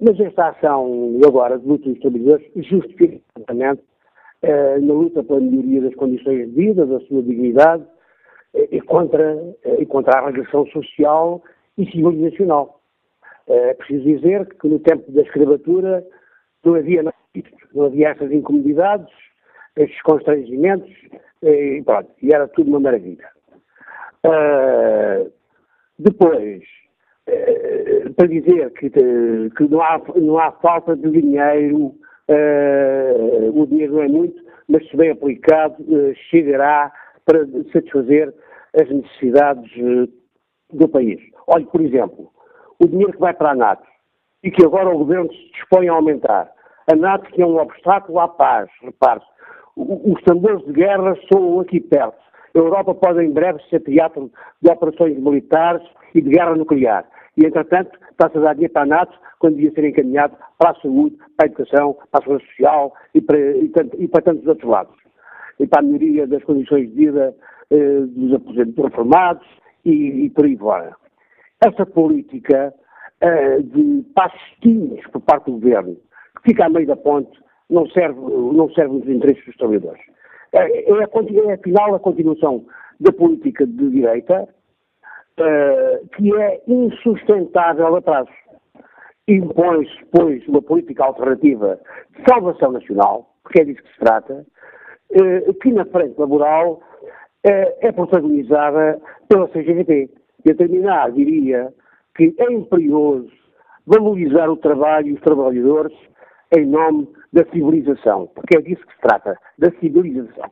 mas 0.00 0.18
esta 0.18 0.48
ação 0.48 1.20
agora 1.26 1.58
de 1.58 1.68
luta 1.68 1.90
dos 1.90 2.00
trabalhadores 2.00 2.46
justifica 2.56 3.20
exatamente 3.36 3.82
na 4.80 4.94
luta 4.94 5.22
pela 5.22 5.40
melhoria 5.40 5.82
das 5.82 5.94
condições 5.96 6.46
de 6.48 6.54
vida, 6.54 6.86
da 6.86 7.00
sua 7.00 7.22
dignidade 7.22 7.84
e 8.54 8.80
contra, 8.80 9.36
e 9.78 9.84
contra 9.84 10.18
a 10.18 10.26
regressão 10.26 10.64
social 10.68 11.42
e 11.76 11.84
civilizacional. 11.90 12.77
É 13.48 13.74
preciso 13.74 14.04
dizer 14.04 14.46
que 14.60 14.68
no 14.68 14.78
tempo 14.80 15.10
da 15.10 15.22
escravatura 15.22 16.04
não 16.64 16.74
havia, 16.74 17.02
não 17.74 17.84
havia 17.86 18.08
essas 18.10 18.30
incomodidades, 18.30 19.12
estes 19.76 20.00
constrangimentos, 20.02 20.90
e, 21.42 21.82
pronto, 21.84 22.10
e 22.22 22.32
era 22.32 22.48
tudo 22.48 22.68
uma 22.68 22.80
maravilha. 22.80 23.28
Uh, 24.26 25.32
depois, 25.98 26.62
uh, 27.28 28.14
para 28.14 28.26
dizer 28.26 28.70
que, 28.72 28.90
que, 28.90 29.68
não, 29.68 29.80
há, 29.80 30.02
não 30.16 30.38
há 30.38 30.52
falta 30.52 30.96
de 30.96 31.10
dinheiro, 31.10 31.94
uh, 32.28 33.60
o 33.60 33.66
dinheiro 33.66 33.94
não 33.94 34.02
é 34.02 34.08
muito, 34.08 34.42
mas 34.68 34.86
se 34.90 34.96
bem 34.96 35.10
aplicado, 35.10 35.76
chegará 36.30 36.92
para 37.24 37.46
satisfazer 37.72 38.34
as 38.78 38.88
necessidades 38.90 39.70
do 40.72 40.88
país. 40.88 41.18
Olhe, 41.46 41.64
por 41.66 41.80
exemplo, 41.80 42.30
o 42.80 42.86
dinheiro 42.86 43.12
que 43.12 43.20
vai 43.20 43.34
para 43.34 43.50
a 43.50 43.54
NATO 43.54 43.82
e 44.42 44.50
que 44.50 44.64
agora 44.64 44.88
o 44.88 44.98
Governo 44.98 45.30
se 45.32 45.50
dispõe 45.52 45.88
a 45.88 45.92
aumentar. 45.92 46.52
A 46.90 46.96
NATO 46.96 47.30
que 47.32 47.42
é 47.42 47.46
um 47.46 47.58
obstáculo 47.58 48.20
à 48.20 48.28
paz, 48.28 48.70
repare 48.82 49.20
Os 49.76 50.22
tambores 50.22 50.64
de 50.64 50.72
guerra 50.72 51.16
soam 51.30 51.60
aqui 51.60 51.80
perto. 51.80 52.18
A 52.54 52.58
Europa 52.58 52.94
pode 52.94 53.22
em 53.22 53.30
breve 53.30 53.60
ser 53.68 53.80
teatro 53.80 54.30
de 54.62 54.70
operações 54.70 55.18
militares 55.18 55.82
e 56.14 56.22
de 56.22 56.30
guerra 56.30 56.56
nuclear. 56.56 57.04
E, 57.36 57.44
entretanto, 57.44 57.98
está-se 58.10 58.38
a 58.38 58.40
dar 58.40 58.54
dinheiro 58.54 58.72
para 58.72 58.82
a 58.82 58.86
NATO 58.86 59.18
quando 59.38 59.56
devia 59.56 59.70
ser 59.72 59.84
encaminhado 59.84 60.36
para 60.56 60.70
a 60.70 60.80
saúde, 60.80 61.16
para 61.36 61.46
a 61.46 61.50
educação, 61.50 61.96
para 62.10 62.20
a 62.20 62.22
segurança 62.22 62.46
social 62.46 62.94
e 63.14 63.20
para, 63.20 63.38
e, 63.38 63.72
e 63.98 64.08
para 64.08 64.22
tantos 64.22 64.46
outros 64.46 64.68
lados. 64.68 64.96
E 65.60 65.66
para 65.66 65.80
a 65.80 65.82
melhoria 65.82 66.26
das 66.26 66.42
condições 66.42 66.88
de 66.88 66.94
vida 66.94 67.36
eh, 67.70 68.00
dos 68.00 68.34
aposentos 68.34 68.82
reformados 68.82 69.46
e, 69.84 70.24
e 70.24 70.30
por 70.30 70.46
aí 70.46 70.56
fora 70.56 70.96
essa 71.64 71.84
política 71.86 72.72
uh, 73.22 73.62
de 73.62 74.04
pastinhos 74.14 75.04
por 75.08 75.20
parte 75.22 75.46
do 75.46 75.52
governo, 75.52 75.96
que 76.36 76.50
fica 76.50 76.66
a 76.66 76.68
meio 76.68 76.86
da 76.86 76.96
ponte, 76.96 77.38
não 77.68 77.86
serve, 77.90 78.20
não 78.20 78.70
serve 78.70 78.94
nos 78.94 79.08
interesses 79.08 79.44
dos 79.44 79.56
trabalhadores. 79.56 80.02
É, 80.52 80.58
é, 80.58 80.90
é 80.90 81.52
afinal 81.52 81.94
a 81.94 82.00
continuação 82.00 82.64
da 83.00 83.12
política 83.12 83.66
de 83.66 83.90
direita, 83.90 84.48
uh, 85.38 86.08
que 86.16 86.34
é 86.36 86.62
insustentável 86.66 87.96
a 87.96 88.02
prazo. 88.02 88.30
Impõe-se, 89.26 90.04
pois, 90.10 90.46
uma 90.48 90.62
política 90.62 91.04
alternativa 91.04 91.78
de 92.16 92.24
salvação 92.30 92.72
nacional, 92.72 93.34
porque 93.42 93.60
é 93.60 93.64
disso 93.64 93.82
que 93.82 93.92
se 93.92 93.98
trata, 93.98 94.46
uh, 95.12 95.54
que 95.54 95.70
na 95.72 95.84
frente 95.86 96.18
laboral 96.18 96.80
é 97.44 97.92
protagonizada 97.92 99.00
pela 99.28 99.48
CGT. 99.48 100.10
E 100.44 100.50
a 100.50 100.54
terminar, 100.54 101.12
diria 101.12 101.72
que 102.16 102.34
é 102.38 102.52
imperioso 102.52 103.30
valorizar 103.86 104.50
o 104.50 104.56
trabalho 104.56 105.08
e 105.08 105.12
os 105.14 105.20
trabalhadores 105.20 105.96
em 106.56 106.66
nome 106.66 107.08
da 107.32 107.44
civilização, 107.50 108.28
porque 108.34 108.56
é 108.56 108.60
disso 108.60 108.86
que 108.86 108.94
se 108.94 109.00
trata, 109.00 109.36
da 109.58 109.70
civilização. 109.78 110.50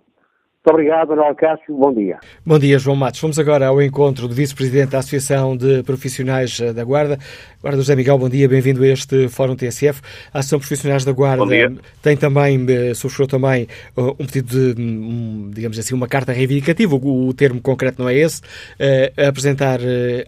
Muito 0.67 0.81
obrigado, 0.81 1.11
Manuel 1.11 1.35
Cássio. 1.37 1.77
Bom 1.77 1.95
dia. 1.95 2.19
Bom 2.45 2.59
dia, 2.59 2.77
João 2.77 2.97
Matos. 2.97 3.21
Vamos 3.21 3.39
agora 3.39 3.69
ao 3.69 3.81
encontro 3.81 4.27
do 4.27 4.35
Vice-Presidente 4.35 4.91
da 4.91 4.99
Associação 4.99 5.57
de 5.57 5.85
Profissionais 5.85 6.59
da 6.59 6.83
Guarda. 6.83 7.21
Guarda 7.63 7.79
José 7.79 7.95
Miguel, 7.95 8.19
bom 8.19 8.29
dia, 8.29 8.49
bem-vindo 8.49 8.83
a 8.83 8.89
este 8.89 9.29
Fórum 9.29 9.55
TSF. 9.55 10.01
A 10.33 10.41
Associação 10.41 10.59
Profissionais 10.59 11.05
da 11.05 11.13
Guarda 11.13 11.45
tem 12.03 12.17
também, 12.17 12.67
eh, 12.69 12.95
subscreveu 12.95 13.29
também 13.29 13.69
eh, 13.97 14.01
um 14.19 14.27
pedido 14.27 14.75
de, 14.75 14.83
um, 14.83 15.51
digamos 15.55 15.79
assim, 15.79 15.95
uma 15.95 16.09
carta 16.09 16.33
reivindicativa, 16.33 16.97
o, 16.97 17.33
termo 17.33 17.61
concreto 17.61 18.03
não 18.03 18.09
é 18.09 18.17
esse, 18.17 18.43
eh, 18.77 19.13
a 19.17 19.29
apresentar 19.29 19.79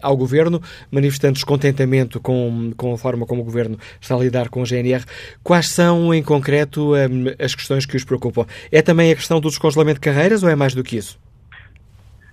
ao 0.01 0.15
Governo, 0.15 0.61
manifestando 0.89 1.33
descontentamento 1.33 2.19
com, 2.21 2.71
com 2.77 2.93
a 2.93 2.97
forma 2.97 3.25
como 3.25 3.41
o 3.41 3.45
Governo 3.45 3.77
está 3.99 4.15
a 4.15 4.19
lidar 4.19 4.47
com 4.47 4.61
a 4.61 4.65
GNR. 4.65 5.03
Quais 5.43 5.67
são, 5.67 6.13
em 6.13 6.23
concreto, 6.23 6.91
as 7.37 7.55
questões 7.55 7.85
que 7.85 7.97
os 7.97 8.05
preocupam? 8.05 8.45
É 8.71 8.81
também 8.81 9.11
a 9.11 9.15
questão 9.15 9.41
do 9.41 9.49
descongelamento 9.49 9.99
de 9.99 10.01
carreira 10.01 10.28
ou 10.43 10.49
é 10.49 10.55
mais 10.55 10.75
do 10.75 10.83
que 10.83 10.97
isso? 10.97 11.19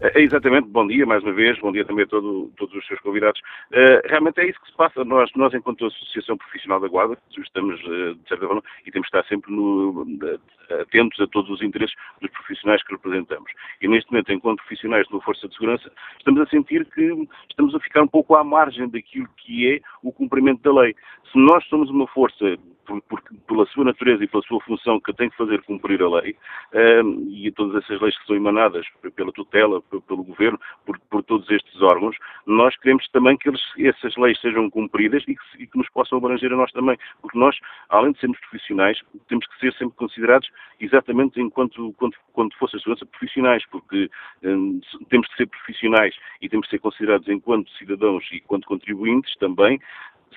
É, 0.01 0.21
exatamente, 0.21 0.69
bom 0.69 0.87
dia 0.87 1.07
mais 1.07 1.23
uma 1.23 1.33
vez, 1.33 1.59
bom 1.59 1.73
dia 1.73 1.85
também 1.85 2.05
a 2.05 2.07
todo, 2.07 2.53
todos 2.59 2.75
os 2.75 2.87
seus 2.87 3.01
convidados. 3.01 3.41
Uh, 3.73 4.07
realmente 4.07 4.41
é 4.41 4.49
isso 4.49 4.61
que 4.61 4.71
se 4.71 4.77
passa. 4.77 5.03
Nós, 5.05 5.31
nós 5.35 5.55
enquanto 5.55 5.87
Associação 5.87 6.37
Profissional 6.37 6.79
da 6.81 6.89
Guarda, 6.89 7.17
estamos, 7.39 7.81
uh, 7.85 8.15
de 8.15 8.29
certa 8.29 8.47
forma, 8.47 8.63
e 8.85 8.91
temos 8.91 9.09
de 9.09 9.17
estar 9.17 9.27
sempre 9.27 9.51
no, 9.51 10.03
uh, 10.03 10.83
atentos 10.83 11.19
a 11.19 11.27
todos 11.29 11.51
os 11.51 11.63
interesses 11.63 11.97
dos 12.21 12.31
profissionais 12.31 12.83
que 12.85 12.93
representamos. 12.93 13.51
E 13.81 13.89
neste 13.89 14.11
momento, 14.13 14.33
enquanto 14.33 14.59
profissionais 14.59 15.07
de 15.07 15.15
uma 15.15 15.23
Força 15.23 15.49
de 15.49 15.55
Segurança, 15.55 15.91
estamos 16.19 16.43
a 16.43 16.47
sentir 16.47 16.85
que 16.87 17.29
estamos 17.49 17.75
a 17.75 17.81
ficar 17.81 18.03
um 18.03 18.09
pouco 18.09 18.37
à 18.37 18.45
margem 18.45 18.89
daquilo 18.91 19.29
que 19.39 19.73
é 19.73 19.81
o 20.03 20.13
cumprimento 20.13 20.61
da 20.63 20.79
lei. 20.79 20.95
Se 21.33 21.39
nós 21.39 21.65
somos 21.69 21.89
uma 21.89 22.07
força 22.09 22.57
por, 22.87 23.03
por, 23.03 23.23
pela 23.47 23.67
sua 23.67 23.85
natureza 23.85 24.25
e 24.25 24.29
pela 24.29 24.43
sua 24.45 24.61
função 24.61 25.01
que 25.01 25.13
tem 25.13 25.29
que 25.29 25.37
fazer 25.37 25.63
cumprir 25.63 26.03
a 26.03 26.09
lei, 26.09 26.37
um, 27.03 27.29
e 27.31 27.51
todas 27.53 27.83
essas 27.83 28.01
leis 28.01 28.17
que 28.19 28.27
são 28.27 28.37
emanadas 28.37 28.87
pela 29.15 29.33
tutela, 29.33 29.83
pelo 29.83 30.25
governo, 30.25 30.59
por, 30.85 30.99
por 31.11 31.23
todos 31.23 31.51
estes 31.51 31.83
órgãos, 31.83 32.17
nós 32.47 32.77
queremos 32.77 33.07
também 33.09 33.37
que 33.37 33.49
eles, 33.49 33.63
essas 33.79 34.17
leis 34.17 34.41
sejam 34.41 34.71
cumpridas 34.71 35.23
e 35.27 35.35
que, 35.35 35.63
e 35.63 35.67
que, 35.67 35.77
nos 35.77 35.89
possam 35.91 36.19
abranger 36.19 36.53
a 36.53 36.57
nós 36.57 36.71
também, 36.73 36.97
porque 37.21 37.39
nós, 37.39 37.59
além 37.89 38.13
de 38.13 38.21
sermos 38.21 38.39
profissionais, 38.41 38.99
temos 39.29 39.47
que 39.47 39.59
ser 39.59 39.73
sempre 39.75 39.97
considerados 39.97 40.49
exatamente 40.81 41.41
enquanto 41.41 41.93
quando, 41.95 42.15
quando 42.33 42.55
fosse 42.57 42.77
a 42.77 42.79
segurança 42.79 43.07
profissionais, 43.07 43.65
porque 43.71 44.09
um, 44.43 44.81
temos 45.09 45.29
de 45.29 45.37
ser 45.37 45.47
profissionais 45.47 46.15
e 46.41 46.49
temos 46.49 46.67
de 46.67 46.71
ser 46.71 46.79
considerados 46.79 47.29
enquanto 47.29 47.71
cidadãos 47.73 48.25
e 48.31 48.37
enquanto 48.37 48.67
contribuintes 48.67 49.35
também, 49.37 49.81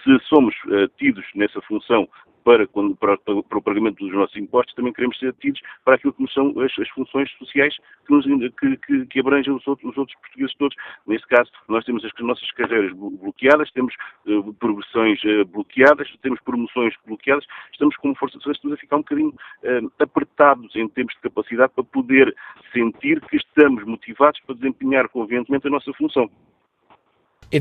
se 0.04 0.20
somos 0.28 0.56
uh, 0.66 0.88
tidos 0.98 1.26
nessa 1.36 1.62
função 1.62 2.08
para, 2.44 2.66
quando, 2.68 2.96
para, 2.96 3.18
para, 3.18 3.58
o 3.58 3.62
pagamento 3.62 4.04
dos 4.04 4.14
nossos 4.14 4.36
impostos, 4.36 4.74
também 4.74 4.94
queremos 4.94 5.18
ser 5.20 5.34
tidos 5.36 5.62
para 5.84 5.96
aquilo 5.96 6.14
que 6.14 6.28
são 6.34 6.54
as, 6.60 6.72
as 6.80 6.90
funções 6.90 7.30
sociais 7.34 7.76
que, 8.08 8.14
nos, 8.14 8.26
que, 8.26 8.78
que, 8.78 9.06
que 9.06 9.20
abrangem 9.20 9.54
os 9.54 9.68
outros, 9.68 9.92
os 9.92 9.98
outros, 9.98 10.18
portugueses 10.20 10.56
todos. 10.58 10.76
Neste 11.06 11.28
caso, 11.28 11.52
nós 11.68 11.86
temos 11.86 12.04
as, 12.04 12.12
as 12.16 12.26
nossas 12.26 12.52
carreiras 12.52 12.92
bloqueadas, 12.94 13.72
temos 13.72 13.94
uh, 14.26 14.54
progressões 14.56 15.22
uh, 15.24 15.46
bloqueadas, 15.46 16.10
temos 16.22 16.40
promoções 16.42 16.94
bloqueadas, 17.06 17.46
estamos 17.72 17.96
como 17.98 18.16
Força 18.16 18.38
de 18.38 18.44
Segurança 18.44 18.74
a 18.74 18.78
ficar 18.78 18.96
um 18.96 19.00
bocadinho 19.00 19.30
uh, 19.30 19.92
apertados 20.00 20.76
em 20.76 20.88
termos 20.88 21.14
de 21.16 21.22
capacidade 21.22 21.72
para 21.74 21.84
poder 21.84 22.36
sentir 22.74 23.22
que 23.22 23.38
estamos 23.38 23.84
motivados 23.86 24.40
para 24.42 24.56
desempenhar 24.56 25.08
convenientemente 25.10 25.68
a 25.68 25.72
nossa 25.72 25.94
função. 25.94 26.30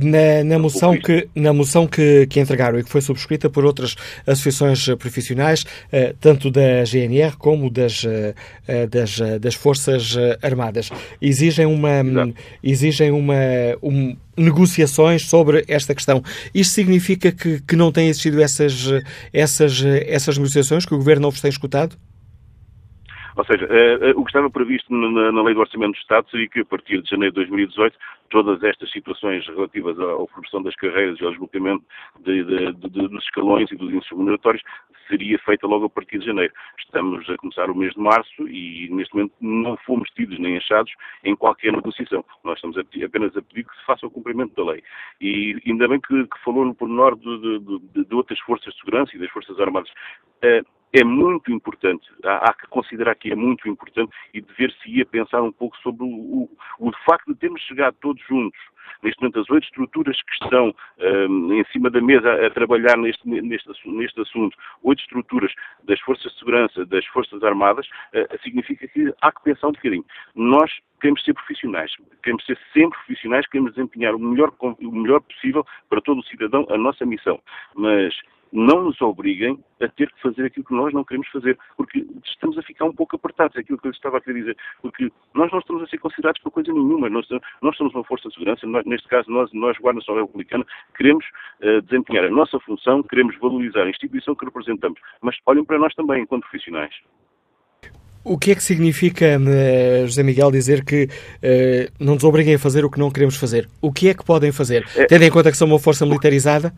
Na, 0.02 0.44
na, 0.44 0.58
moção, 0.58 0.98
que, 0.98 1.28
na 1.34 1.52
moção 1.52 1.86
que, 1.86 2.26
que 2.26 2.38
entregaram 2.38 2.78
e 2.78 2.84
que 2.84 2.90
foi 2.90 3.00
subscrita 3.00 3.48
por 3.48 3.64
outras 3.64 3.96
associações 4.26 4.86
profissionais, 4.96 5.64
eh, 5.90 6.14
tanto 6.20 6.50
da 6.50 6.84
GNR 6.84 7.36
como 7.38 7.70
das, 7.70 8.04
eh, 8.04 8.34
eh, 8.66 8.86
das, 8.86 9.18
das 9.40 9.54
Forças 9.54 10.14
Armadas, 10.42 10.90
exigem 11.22 11.64
uma, 11.64 12.02
exigem 12.62 13.10
uma, 13.10 13.34
um, 13.82 14.14
negociações 14.36 15.26
sobre 15.26 15.64
esta 15.66 15.94
questão. 15.94 16.22
Isto 16.54 16.74
significa 16.74 17.32
que, 17.32 17.60
que 17.60 17.74
não 17.74 17.90
têm 17.90 18.08
existido 18.08 18.42
essas, 18.42 18.86
essas, 19.32 19.82
essas 20.06 20.36
negociações, 20.36 20.84
que 20.84 20.94
o 20.94 20.98
Governo 20.98 21.22
não 21.22 21.30
vos 21.30 21.40
tem 21.40 21.48
escutado? 21.48 21.96
Ou 23.38 23.44
seja, 23.44 23.66
uh, 23.66 24.10
uh, 24.10 24.20
o 24.20 24.24
que 24.24 24.30
estava 24.30 24.50
previsto 24.50 24.92
na, 24.92 25.42
Lei 25.42 25.54
do 25.54 25.60
Orçamento 25.60 25.92
do 25.92 25.98
Estado 25.98 26.28
seria 26.28 26.48
que, 26.48 26.58
a 26.58 26.64
partir 26.64 27.00
de 27.00 27.08
janeiro 27.08 27.32
de 27.32 27.46
2018, 27.46 27.96
todas 28.30 28.60
estas 28.64 28.90
situações 28.90 29.46
relativas 29.46 29.96
à, 29.96 30.26
promoção 30.26 30.60
das 30.60 30.74
carreiras 30.74 31.20
e 31.20 31.24
ao 31.24 31.30
deslocamento 31.30 31.84
de, 32.18 32.42
de, 32.42 32.72
de, 32.72 32.88
dos 32.88 33.22
escalões 33.22 33.70
e 33.70 33.76
dos 33.76 33.92
índices 33.92 34.10
remuneratórios 34.10 34.62
seria 35.06 35.38
feita 35.38 35.68
logo 35.68 35.86
a 35.86 35.88
partir 35.88 36.18
de 36.18 36.26
janeiro. 36.26 36.52
Estamos 36.80 37.30
a 37.30 37.36
começar 37.36 37.70
o 37.70 37.76
mês 37.76 37.94
de 37.94 38.00
março 38.00 38.48
e, 38.48 38.88
neste 38.90 39.14
momento, 39.14 39.32
não 39.40 39.76
fomos 39.86 40.10
tidos 40.10 40.36
nem 40.40 40.56
achados 40.56 40.92
em 41.22 41.36
qualquer 41.36 41.72
negociação. 41.72 42.24
Nós 42.42 42.56
estamos 42.56 42.76
a, 42.76 42.80
apenas 42.80 43.36
a 43.36 43.42
pedir 43.42 43.64
que 43.64 43.76
se 43.76 43.86
faça 43.86 44.04
o 44.04 44.10
cumprimento 44.10 44.56
da 44.56 44.72
lei. 44.72 44.82
E 45.20 45.56
ainda 45.64 45.86
bem 45.86 46.00
que, 46.00 46.24
que 46.26 46.42
falou 46.44 46.64
no 46.64 46.74
pormenor 46.74 47.16
de, 47.16 48.04
de, 48.04 48.14
outras 48.16 48.40
forças 48.40 48.74
de 48.74 48.80
segurança 48.80 49.14
e 49.14 49.20
das 49.20 49.30
Forças 49.30 49.60
Armadas. 49.60 49.90
Uh, 50.42 50.77
é 50.92 51.04
muito 51.04 51.52
importante, 51.52 52.08
há, 52.24 52.50
há, 52.50 52.54
que 52.54 52.66
considerar 52.68 53.14
que 53.14 53.30
é 53.30 53.34
muito 53.34 53.68
importante 53.68 54.12
e 54.32 54.40
dever-se-ia 54.40 55.04
pensar 55.04 55.42
um 55.42 55.52
pouco 55.52 55.76
sobre 55.78 56.04
o, 56.04 56.08
o, 56.08 56.50
o, 56.78 56.92
facto 57.04 57.32
de 57.32 57.38
termos 57.38 57.60
chegado 57.62 57.96
todos 58.00 58.22
juntos, 58.26 58.58
neste 59.02 59.20
momento 59.20 59.40
as 59.40 59.50
oito 59.50 59.64
estruturas 59.64 60.20
que 60.22 60.44
estão 60.44 60.74
um, 60.98 61.52
em 61.52 61.64
cima 61.72 61.90
da 61.90 62.00
mesa 62.00 62.46
a, 62.46 62.50
trabalhar 62.50 62.96
neste, 62.96 63.26
neste, 63.28 63.68
neste, 63.86 64.20
assunto, 64.20 64.56
oito 64.82 65.00
estruturas 65.00 65.52
das 65.84 66.00
Forças 66.00 66.32
de 66.32 66.38
Segurança, 66.38 66.86
das 66.86 67.04
Forças 67.06 67.42
Armadas, 67.42 67.86
uh, 67.86 68.42
significa 68.42 68.86
que 68.88 69.12
há 69.20 69.32
que 69.32 69.42
pensar 69.42 69.68
um 69.68 69.72
bocadinho. 69.72 70.04
Nós 70.34 70.70
queremos 71.00 71.22
ser 71.24 71.34
profissionais, 71.34 71.92
queremos 72.22 72.44
ser 72.44 72.58
sempre 72.72 72.98
profissionais, 72.98 73.46
queremos 73.46 73.74
desempenhar 73.74 74.14
o 74.14 74.18
melhor, 74.18 74.52
o 74.60 74.92
melhor 74.92 75.20
possível 75.20 75.64
para 75.88 76.00
todo 76.00 76.20
o 76.20 76.24
cidadão 76.24 76.66
a 76.70 76.76
nossa 76.76 77.06
missão, 77.06 77.40
mas 77.74 78.14
não 78.52 78.82
nos 78.84 79.00
obriguem 79.00 79.62
a 79.80 79.88
ter 79.88 80.10
que 80.12 80.20
fazer 80.20 80.46
aquilo 80.46 80.64
que 80.64 80.74
nós 80.74 80.92
não 80.92 81.04
queremos 81.04 81.28
fazer, 81.28 81.58
porque 81.76 82.04
estamos 82.24 82.58
a 82.58 82.62
ficar 82.62 82.86
um 82.86 82.92
pouco 82.92 83.16
apertados, 83.16 83.56
é 83.56 83.60
aquilo 83.60 83.78
que 83.78 83.86
eu 83.86 83.92
estava 83.92 84.18
a 84.18 84.20
querer 84.20 84.40
dizer, 84.40 84.56
porque 84.80 85.12
nós 85.34 85.50
não 85.52 85.58
estamos 85.58 85.82
a 85.82 85.86
ser 85.86 85.98
considerados 85.98 86.40
por 86.42 86.50
coisa 86.50 86.72
nenhuma, 86.72 87.08
nós, 87.08 87.28
nós 87.62 87.76
somos 87.76 87.94
uma 87.94 88.04
força 88.04 88.28
de 88.28 88.34
segurança, 88.34 88.66
neste 88.86 89.08
caso 89.08 89.30
nós, 89.30 89.50
nós 89.52 89.76
Guarda 89.78 89.98
Nacional 89.98 90.26
Republicana, 90.26 90.64
queremos 90.96 91.24
uh, 91.62 91.82
desempenhar 91.82 92.24
a 92.24 92.30
nossa 92.30 92.58
função, 92.60 93.02
queremos 93.02 93.36
valorizar 93.38 93.82
a 93.82 93.90
instituição 93.90 94.34
que 94.34 94.44
representamos, 94.44 95.00
mas 95.20 95.36
olhem 95.46 95.64
para 95.64 95.78
nós 95.78 95.94
também, 95.94 96.22
enquanto 96.22 96.42
profissionais. 96.42 96.94
O 98.24 98.38
que 98.38 98.50
é 98.50 98.54
que 98.54 98.62
significa, 98.62 99.38
uh, 99.38 100.06
José 100.06 100.22
Miguel, 100.22 100.50
dizer 100.50 100.84
que 100.84 101.04
uh, 101.04 102.04
não 102.04 102.14
nos 102.14 102.24
obriguem 102.24 102.56
a 102.56 102.58
fazer 102.58 102.84
o 102.84 102.90
que 102.90 102.98
não 102.98 103.10
queremos 103.10 103.36
fazer? 103.36 103.68
O 103.80 103.92
que 103.92 104.08
é 104.08 104.14
que 104.14 104.24
podem 104.24 104.52
fazer? 104.52 104.84
É... 104.96 105.06
Tendo 105.06 105.24
em 105.24 105.30
conta 105.30 105.50
que 105.50 105.56
são 105.56 105.68
uma 105.68 105.78
força 105.78 106.04
militarizada? 106.04 106.72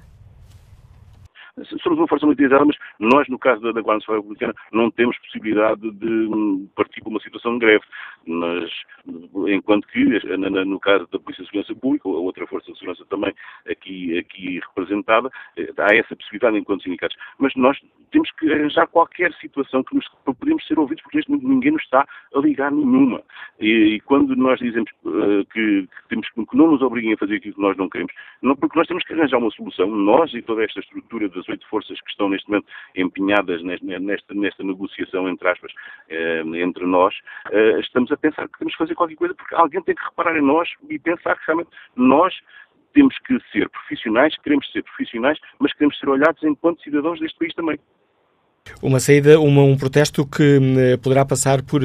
somos 1.83 1.99
uma 1.99 2.09
força 2.09 2.27
militarizada, 2.27 2.65
mas 2.65 2.77
nós, 2.99 3.29
no 3.29 3.39
caso 3.39 3.61
da, 3.61 3.73
da 3.73 3.81
Guarda 3.81 3.99
Nacional 3.99 4.23
Republicana, 4.23 4.55
não 4.73 4.91
temos 4.91 5.19
possibilidade 5.19 5.81
de 5.81 6.07
hum, 6.07 6.69
partir 6.75 7.01
para 7.01 7.11
uma 7.11 7.21
situação 7.21 7.55
de 7.55 7.59
greve. 7.59 7.85
Mas, 8.27 8.71
enquanto 9.49 9.87
que, 9.89 10.05
no 10.67 10.81
caso 10.81 11.09
da 11.11 11.19
Polícia 11.19 11.43
de 11.45 11.51
Segurança 11.51 11.75
Pública, 11.75 12.09
ou 12.09 12.25
outra 12.25 12.47
força 12.47 12.71
de 12.71 12.79
segurança 12.79 13.05
também 13.07 13.33
aqui, 13.69 14.19
aqui 14.19 14.61
representada, 14.61 15.31
eh, 15.57 15.73
há 15.79 15.95
essa 15.95 16.15
possibilidade 16.15 16.59
enquanto 16.59 16.83
sindicatos. 16.83 17.17
Mas 17.39 17.55
nós 17.57 17.79
temos 18.11 18.31
que 18.33 18.53
arranjar 18.53 18.87
qualquer 18.89 19.33
situação 19.35 19.83
que 19.83 19.95
nos, 19.95 20.07
para 20.25 20.35
podermos 20.35 20.67
ser 20.67 20.79
ouvidos, 20.79 21.03
porque 21.03 21.19
neste 21.19 21.31
momento 21.31 21.49
ninguém 21.49 21.73
nos 21.73 21.83
está 21.83 22.07
a 22.35 22.39
ligar 22.39 22.71
nenhuma. 22.71 23.23
E, 23.59 23.95
e 23.95 24.01
quando 24.01 24.35
nós 24.37 24.59
dizemos 24.59 24.91
uh, 25.05 25.45
que, 25.53 25.87
que, 25.87 26.09
temos, 26.09 26.29
que 26.31 26.57
não 26.57 26.73
nos 26.73 26.83
obriguem 26.83 27.15
a 27.15 27.17
fazer 27.17 27.37
aquilo 27.37 27.55
que 27.55 27.61
nós 27.61 27.77
não 27.77 27.89
queremos, 27.89 28.13
não, 28.43 28.57
porque 28.57 28.79
nós 28.79 28.87
temos 28.87 29.05
que 29.05 29.13
arranjar 29.13 29.39
uma 29.39 29.51
solução, 29.51 29.87
nós 29.89 30.33
e 30.35 30.43
toda 30.43 30.65
esta 30.65 30.81
estrutura 30.81 31.29
das 31.29 31.49
oito 31.49 31.67
forças 31.69 32.01
que 32.01 32.11
estão 32.11 32.29
neste 32.29 32.49
momento 32.49 32.67
empenhadas 32.97 33.63
nesta, 33.63 34.35
nesta 34.35 34.65
negociação, 34.65 35.29
entre 35.29 35.49
aspas, 35.49 35.73
eh, 36.09 36.43
entre 36.55 36.87
nós, 36.87 37.15
eh, 37.51 37.81
estamos 37.81 38.10
a 38.13 38.17
pensar 38.17 38.49
que 38.49 38.59
temos 38.59 38.75
que 38.75 38.79
fazer 38.79 38.95
qualquer 38.95 39.17
coisa 39.17 39.35
porque 39.35 39.55
alguém 39.55 39.83
tem 39.83 39.95
que 39.95 40.05
reparar 40.05 40.37
em 40.37 40.43
nós 40.43 40.69
e 40.89 40.99
pensar 40.99 41.37
que 41.37 41.47
realmente 41.47 41.71
nós 41.97 42.35
temos 42.93 43.17
que 43.21 43.39
ser 43.53 43.69
profissionais, 43.69 44.37
queremos 44.43 44.71
ser 44.73 44.83
profissionais, 44.83 45.39
mas 45.59 45.73
queremos 45.73 45.99
ser 45.99 46.09
olhados 46.09 46.43
enquanto 46.43 46.83
cidadãos 46.83 47.21
deste 47.21 47.39
país 47.39 47.55
também. 47.55 47.79
Uma 48.83 49.01
saída, 49.01 49.41
uma, 49.41 49.63
um 49.63 49.77
protesto 49.77 50.27
que 50.27 50.59
hum, 50.59 50.99
poderá 51.03 51.25
passar 51.25 51.63
por, 51.63 51.81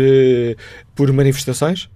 por 0.96 1.12
manifestações? 1.14 1.90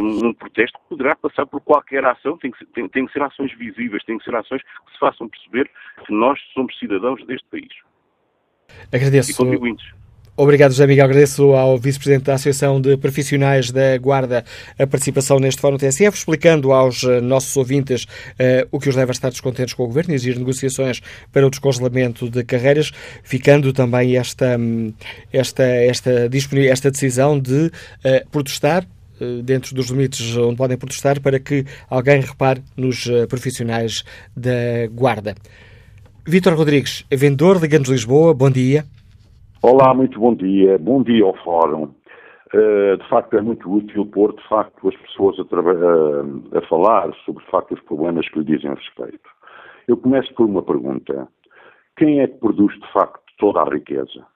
um 0.00 0.32
protesto 0.32 0.78
poderá 0.88 1.14
passar 1.14 1.46
por 1.46 1.60
qualquer 1.60 2.02
ação, 2.04 2.38
tem 2.38 2.50
que, 2.50 2.58
ser, 2.58 2.66
tem, 2.66 2.88
tem 2.88 3.06
que 3.06 3.12
ser 3.12 3.22
ações 3.22 3.52
visíveis, 3.58 4.02
tem 4.04 4.16
que 4.16 4.24
ser 4.24 4.34
ações 4.34 4.62
que 4.62 4.92
se 4.92 4.98
façam 4.98 5.28
perceber 5.28 5.70
que 6.06 6.12
nós 6.12 6.40
somos 6.54 6.76
cidadãos 6.78 7.24
deste 7.26 7.46
país. 7.48 7.68
Agradeço. 8.92 9.30
E 9.30 9.34
contribuintes. 9.34 9.86
Obrigado, 10.38 10.72
José 10.72 10.86
Miguel. 10.86 11.06
Agradeço 11.06 11.52
ao 11.52 11.78
Vice-Presidente 11.78 12.24
da 12.24 12.34
Associação 12.34 12.78
de 12.78 12.94
Profissionais 12.98 13.70
da 13.70 13.96
Guarda 13.96 14.44
a 14.78 14.86
participação 14.86 15.38
neste 15.38 15.62
Fórum 15.62 15.78
TSF, 15.78 16.14
explicando 16.14 16.72
aos 16.72 17.02
eh, 17.04 17.22
nossos 17.22 17.56
ouvintes 17.56 18.04
uh, 18.04 18.68
o 18.70 18.78
que 18.78 18.90
os 18.90 18.94
leva 18.94 19.12
a 19.12 19.14
estar 19.14 19.30
descontentes 19.30 19.72
com 19.72 19.84
o 19.84 19.86
Governo 19.86 20.12
e 20.12 20.14
exigir 20.14 20.38
negociações 20.38 21.00
para 21.32 21.46
o 21.46 21.48
descongelamento 21.48 22.28
de 22.28 22.44
carreiras, 22.44 22.92
ficando 23.24 23.72
também 23.72 24.18
esta, 24.18 24.58
hum, 24.58 24.92
esta, 25.32 25.64
esta, 25.64 26.28
esta 26.68 26.90
decisão 26.90 27.40
de 27.40 27.68
uh, 27.68 28.30
protestar 28.30 28.86
dentro 29.42 29.74
dos 29.74 29.86
limites 29.86 30.36
onde 30.36 30.56
podem 30.56 30.76
protestar, 30.76 31.18
para 31.22 31.40
que 31.40 31.64
alguém 31.88 32.20
repare 32.20 32.62
nos 32.76 33.08
profissionais 33.30 34.04
da 34.36 34.86
Guarda. 34.92 35.34
Vítor 36.26 36.54
Rodrigues, 36.54 37.06
vendedor 37.10 37.58
de 37.58 37.66
Ganos 37.66 37.88
Lisboa, 37.88 38.34
bom 38.34 38.50
dia. 38.50 38.84
Olá, 39.62 39.94
muito 39.94 40.20
bom 40.20 40.34
dia. 40.34 40.78
Bom 40.78 41.02
dia 41.02 41.24
ao 41.24 41.34
Fórum. 41.38 41.94
Uh, 42.54 42.96
de 42.98 43.08
facto, 43.08 43.36
é 43.36 43.40
muito 43.40 43.72
útil 43.72 44.04
pôr, 44.06 44.34
de 44.34 44.48
facto, 44.48 44.86
as 44.86 44.96
pessoas 44.96 45.36
a, 45.40 45.42
a, 45.42 46.58
a, 46.58 46.68
falar 46.68 47.12
sobre, 47.24 47.42
de 47.42 47.50
facto, 47.50 47.74
os 47.74 47.80
problemas 47.80 48.28
que 48.28 48.38
lhe 48.38 48.44
dizem 48.44 48.74
respeito. 48.74 49.28
Eu 49.88 49.96
começo 49.96 50.32
por 50.34 50.46
uma 50.46 50.62
pergunta. 50.62 51.26
Quem 51.96 52.20
é 52.20 52.28
que 52.28 52.38
produz, 52.38 52.74
de 52.78 52.92
facto, 52.92 53.22
toda 53.38 53.62
a 53.62 53.64
riqueza? 53.64 54.26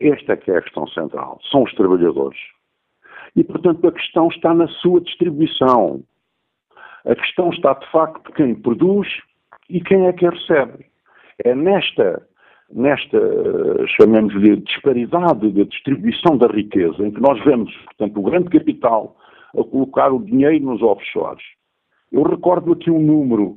Esta 0.00 0.32
é 0.32 0.36
que 0.36 0.50
é 0.50 0.56
a 0.56 0.62
questão 0.62 0.88
central. 0.88 1.38
São 1.50 1.62
os 1.62 1.74
trabalhadores. 1.74 2.40
E, 3.36 3.44
portanto, 3.44 3.86
a 3.86 3.92
questão 3.92 4.28
está 4.28 4.54
na 4.54 4.66
sua 4.66 5.02
distribuição. 5.02 6.02
A 7.04 7.14
questão 7.14 7.50
está, 7.50 7.74
de 7.74 7.88
facto, 7.90 8.32
quem 8.32 8.54
produz 8.54 9.08
e 9.68 9.80
quem 9.80 10.06
é 10.06 10.12
que 10.12 10.26
recebe. 10.26 10.86
É 11.44 11.54
nesta, 11.54 12.26
nesta 12.72 13.18
chamemos-lhe, 13.96 14.56
disparidade 14.56 15.50
de 15.52 15.64
distribuição 15.64 16.36
da 16.36 16.46
riqueza, 16.46 17.06
em 17.06 17.10
que 17.10 17.20
nós 17.20 17.42
vemos, 17.44 17.72
portanto, 17.84 18.18
o 18.18 18.22
grande 18.22 18.48
capital 18.48 19.16
a 19.56 19.62
colocar 19.62 20.12
o 20.12 20.24
dinheiro 20.24 20.64
nos 20.64 20.82
offshores. 20.82 21.42
Eu 22.10 22.22
recordo 22.22 22.72
aqui 22.72 22.90
um 22.90 23.00
número 23.00 23.56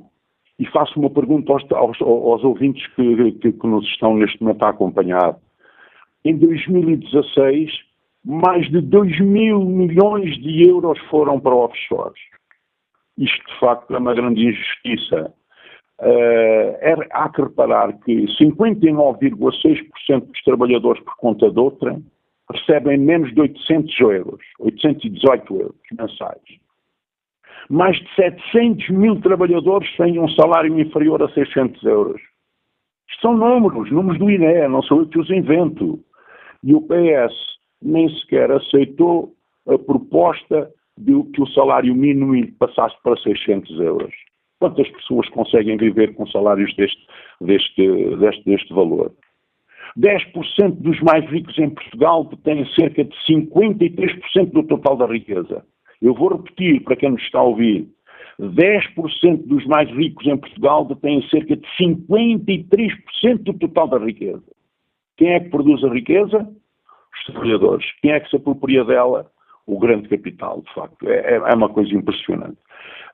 e 0.58 0.66
faço 0.66 0.98
uma 0.98 1.10
pergunta 1.10 1.52
aos, 1.52 1.70
aos, 1.72 2.00
aos 2.00 2.44
ouvintes 2.44 2.86
que, 2.94 3.32
que, 3.32 3.52
que 3.52 3.66
nos 3.66 3.86
estão 3.86 4.14
neste 4.14 4.42
momento 4.42 4.62
a 4.62 4.70
acompanhar. 4.70 5.36
Em 6.24 6.36
2016, 6.36 7.70
mais 8.24 8.68
de 8.70 8.80
2 8.80 9.20
mil 9.20 9.60
milhões 9.64 10.36
de 10.38 10.68
euros 10.68 10.98
foram 11.10 11.38
para 11.38 11.54
offshores. 11.54 12.20
Isto, 13.18 13.46
de 13.46 13.60
facto, 13.60 13.94
é 13.94 13.98
uma 13.98 14.14
grande 14.14 14.44
injustiça. 14.44 15.32
Uh, 15.98 16.76
há 17.10 17.28
que 17.30 17.40
reparar 17.40 17.98
que 18.00 18.26
59,6% 18.38 20.26
dos 20.26 20.42
trabalhadores 20.44 21.02
por 21.02 21.16
conta 21.16 21.50
de 21.50 21.58
outra 21.58 21.98
recebem 22.52 22.98
menos 22.98 23.34
de 23.34 23.40
800 23.40 24.00
euros, 24.00 24.40
818 24.60 25.54
euros 25.54 25.76
mensais. 25.98 26.42
Mais 27.68 27.96
de 27.96 28.14
700 28.14 28.90
mil 28.90 29.20
trabalhadores 29.20 29.90
têm 29.96 30.20
um 30.20 30.28
salário 30.28 30.78
inferior 30.78 31.22
a 31.22 31.28
600 31.30 31.82
euros. 31.84 32.20
Isto 33.08 33.22
são 33.22 33.36
números, 33.36 33.90
números 33.90 34.18
do 34.18 34.30
INE, 34.30 34.68
não 34.68 34.82
sou 34.82 35.00
eu 35.00 35.08
que 35.08 35.18
os 35.18 35.30
invento. 35.30 35.98
E 36.62 36.74
o 36.74 36.82
PS 36.82 37.34
nem 37.82 38.08
sequer 38.20 38.50
aceitou 38.50 39.32
a 39.66 39.78
proposta 39.78 40.70
de 40.98 41.22
que 41.32 41.42
o 41.42 41.46
salário 41.48 41.94
mínimo 41.94 42.34
passasse 42.58 42.96
para 43.02 43.16
600 43.16 43.80
euros. 43.80 44.14
Quantas 44.58 44.88
pessoas 44.88 45.28
conseguem 45.30 45.76
viver 45.76 46.14
com 46.14 46.26
salários 46.26 46.74
deste, 46.76 47.06
deste, 47.40 48.16
deste, 48.16 48.44
deste 48.44 48.72
valor? 48.72 49.12
10% 49.98 50.72
dos 50.80 51.00
mais 51.00 51.24
ricos 51.30 51.58
em 51.58 51.70
Portugal 51.70 52.24
têm 52.44 52.66
cerca 52.74 53.04
de 53.04 53.16
53% 53.28 54.52
do 54.52 54.62
total 54.64 54.96
da 54.96 55.06
riqueza. 55.06 55.64
Eu 56.02 56.14
vou 56.14 56.36
repetir 56.36 56.82
para 56.82 56.96
quem 56.96 57.10
nos 57.10 57.22
está 57.22 57.38
a 57.38 57.44
ouvir. 57.44 57.88
10% 58.38 59.46
dos 59.46 59.64
mais 59.66 59.88
ricos 59.90 60.26
em 60.26 60.36
Portugal 60.36 60.84
detêm 60.84 61.26
cerca 61.28 61.56
de 61.56 61.66
53% 61.80 63.38
do 63.38 63.54
total 63.54 63.88
da 63.88 63.98
riqueza. 63.98 64.44
Quem 65.16 65.32
é 65.32 65.40
que 65.40 65.48
produz 65.48 65.82
a 65.82 65.88
riqueza? 65.88 66.38
Os 66.38 67.24
trabalhadores. 67.26 67.86
Quem 68.02 68.12
é 68.12 68.20
que 68.20 68.28
se 68.28 68.36
apropria 68.36 68.84
dela? 68.84 69.30
O 69.66 69.78
grande 69.78 70.08
capital, 70.08 70.62
de 70.62 70.74
facto. 70.74 71.08
É, 71.08 71.34
é, 71.34 71.36
é 71.36 71.54
uma 71.54 71.68
coisa 71.68 71.92
impressionante. 71.94 72.58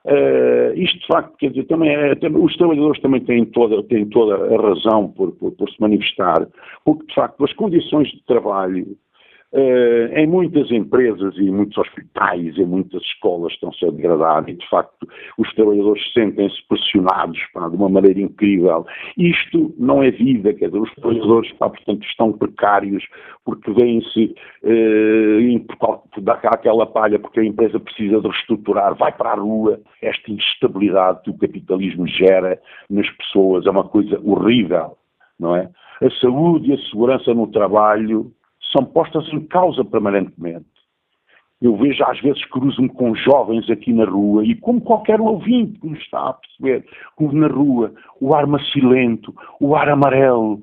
Uh, 0.05 0.75
isto, 0.75 0.99
de 0.99 1.07
facto, 1.07 1.37
quer 1.37 1.49
dizer, 1.49 1.63
também, 1.65 1.89
é, 1.89 2.13
também, 2.15 2.43
os 2.43 2.55
trabalhadores 2.57 3.01
também 3.01 3.21
têm 3.21 3.45
toda, 3.45 3.81
têm 3.83 4.05
toda 4.09 4.35
a 4.53 4.61
razão 4.61 5.07
por, 5.07 5.31
por, 5.31 5.51
por 5.53 5.69
se 5.69 5.79
manifestar, 5.79 6.45
porque, 6.83 7.05
de 7.05 7.15
facto, 7.15 7.43
as 7.43 7.53
condições 7.53 8.09
de 8.09 8.21
trabalho 8.25 8.97
Uh, 9.53 10.09
em 10.15 10.25
muitas 10.25 10.71
empresas 10.71 11.37
e 11.37 11.43
em 11.43 11.51
muitos 11.51 11.77
hospitais, 11.77 12.57
em 12.57 12.65
muitas 12.65 13.03
escolas 13.03 13.53
estão-se 13.53 13.85
a 13.85 13.91
degradar 13.91 14.49
e, 14.49 14.55
de 14.55 14.67
facto, 14.67 15.07
os 15.37 15.53
trabalhadores 15.53 16.01
sentem-se 16.11 16.67
pressionados 16.67 17.39
pá, 17.53 17.69
de 17.69 17.75
uma 17.75 17.87
maneira 17.87 18.19
incrível. 18.19 18.83
Isto 19.15 19.71
não 19.77 20.01
é 20.01 20.09
vida, 20.09 20.55
quer 20.55 20.69
dizer, 20.69 20.79
os 20.79 20.91
trabalhadores, 20.95 21.51
pá, 21.53 21.69
portanto, 21.69 22.03
estão 22.03 22.33
precários 22.33 23.05
porque 23.45 23.71
vêm-se 23.73 24.33
uh, 24.63 26.21
dar 26.23 26.39
aquela 26.45 26.87
palha 26.87 27.19
porque 27.19 27.41
a 27.41 27.45
empresa 27.45 27.79
precisa 27.79 28.21
de 28.21 28.27
reestruturar, 28.27 28.95
vai 28.95 29.11
para 29.11 29.33
a 29.33 29.35
rua. 29.35 29.79
Esta 30.01 30.31
instabilidade 30.31 31.21
que 31.21 31.29
o 31.29 31.37
capitalismo 31.37 32.07
gera 32.07 32.59
nas 32.89 33.07
pessoas 33.11 33.67
é 33.67 33.69
uma 33.69 33.87
coisa 33.87 34.19
horrível, 34.23 34.97
não 35.39 35.55
é? 35.55 35.69
A 36.01 36.09
saúde 36.19 36.71
e 36.71 36.73
a 36.73 36.77
segurança 36.89 37.35
no 37.35 37.45
trabalho 37.45 38.33
são 38.73 38.83
postas 38.83 39.31
em 39.31 39.39
causa 39.47 39.85
permanentemente. 39.85 40.65
Eu 41.61 41.77
vejo, 41.77 42.03
às 42.03 42.19
vezes, 42.19 42.43
cruzo-me 42.47 42.89
com 42.89 43.15
jovens 43.15 43.69
aqui 43.69 43.93
na 43.93 44.03
rua 44.03 44.43
e, 44.43 44.53
como 44.53 44.81
qualquer 44.81 45.21
ouvinte 45.21 45.79
que 45.79 45.87
nos 45.87 45.99
está 45.99 46.29
a 46.29 46.33
perceber, 46.33 46.85
na 47.31 47.47
rua, 47.47 47.93
o 48.19 48.35
ar 48.35 48.45
macilento, 48.45 49.33
o 49.61 49.73
ar 49.73 49.87
amarelo, 49.87 50.61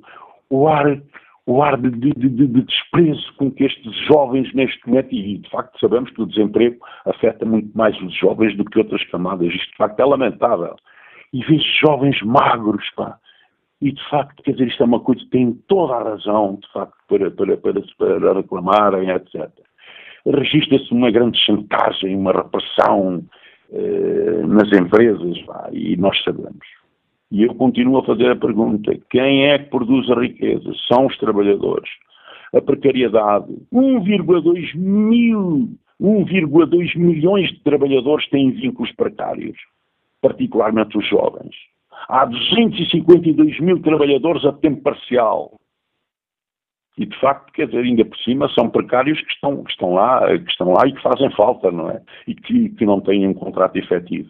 o 0.51 0.69
ar, 0.69 1.01
o 1.47 1.63
ar 1.63 1.81
de, 1.81 1.91
de, 1.91 2.11
de, 2.13 2.47
de 2.47 2.63
desprezo 2.63 3.35
com 3.39 3.51
que 3.51 3.65
estes 3.65 3.97
jovens 4.07 4.53
neste 4.53 4.87
momento, 4.87 5.15
e 5.15 5.39
de 5.39 5.49
facto 5.49 5.81
sabemos 5.81 6.11
que 6.11 6.21
o 6.21 6.27
desemprego 6.27 6.77
afeta 7.07 7.47
muito 7.47 7.75
mais 7.75 7.99
os 8.03 8.15
jovens 8.19 8.55
do 8.59 8.65
que 8.67 8.79
outras 8.79 9.03
camadas, 9.05 9.49
isto 9.49 9.71
de 9.71 9.77
facto 9.79 10.01
é 10.01 10.05
lamentável. 10.05 10.77
E 11.33 11.43
vejo 11.45 11.65
jovens 11.87 12.21
magros, 12.21 12.85
pá, 12.95 13.17
e, 13.81 13.93
de 13.93 14.09
facto, 14.11 14.43
quer 14.43 14.53
dizer, 14.53 14.69
isto 14.69 14.83
é 14.83 14.87
uma 14.87 15.01
coisa 15.01 15.21
que 15.23 15.31
tem 15.31 15.53
toda 15.67 15.95
a 15.95 16.03
razão, 16.03 16.59
de 16.61 16.73
facto, 16.73 16.97
para, 17.09 17.31
para, 17.31 17.57
para, 17.57 17.83
para 17.97 18.33
reclamarem, 18.35 19.09
etc. 19.11 19.49
Registra-se 20.27 20.93
uma 20.93 21.11
grande 21.11 21.39
chantagem, 21.39 22.15
uma 22.15 22.33
repressão 22.33 23.25
eh, 23.73 24.43
nas 24.47 24.71
empresas, 24.73 25.39
e 25.73 25.97
nós 25.97 26.23
sabemos. 26.23 26.67
E 27.31 27.45
eu 27.45 27.55
continuo 27.55 27.99
a 27.99 28.05
fazer 28.05 28.31
a 28.31 28.37
pergunta: 28.37 28.93
quem 29.09 29.47
é 29.47 29.59
que 29.59 29.71
produz 29.71 30.11
a 30.11 30.21
riqueza? 30.21 30.73
São 30.87 31.07
os 31.07 31.17
trabalhadores. 31.17 31.89
A 32.53 32.61
precariedade, 32.61 33.47
1,2 33.73 34.77
mil, 34.77 35.71
1,2 36.01 36.99
milhões 36.99 37.49
de 37.49 37.61
trabalhadores 37.61 38.29
têm 38.29 38.51
vínculos 38.51 38.93
precários, 38.93 39.57
particularmente 40.21 40.99
os 40.99 41.09
jovens. 41.09 41.55
Há 42.09 42.25
252 42.25 43.61
mil 43.61 43.81
trabalhadores 43.83 44.45
a 44.45 44.53
tempo 44.53 44.83
parcial. 44.83 45.55
E, 46.99 47.07
de 47.07 47.19
facto, 47.19 47.53
quer 47.53 47.67
dizer, 47.67 47.83
ainda 47.83 48.05
por 48.05 48.19
cima, 48.19 48.49
são 48.51 48.69
precários 48.69 49.21
que 49.23 49.33
estão, 49.33 49.63
que 49.63 49.71
estão, 49.71 49.95
lá, 49.95 50.27
que 50.27 50.51
estão 50.51 50.73
lá 50.73 50.87
e 50.87 50.93
que 50.93 51.03
fazem 51.03 51.31
falta, 51.31 51.71
não 51.71 51.91
é? 51.91 52.03
E 52.27 52.35
que, 52.35 52.69
que 52.71 52.85
não 52.85 53.01
têm 53.01 53.27
um 53.27 53.35
contrato 53.35 53.77
efetivo. 53.77 54.29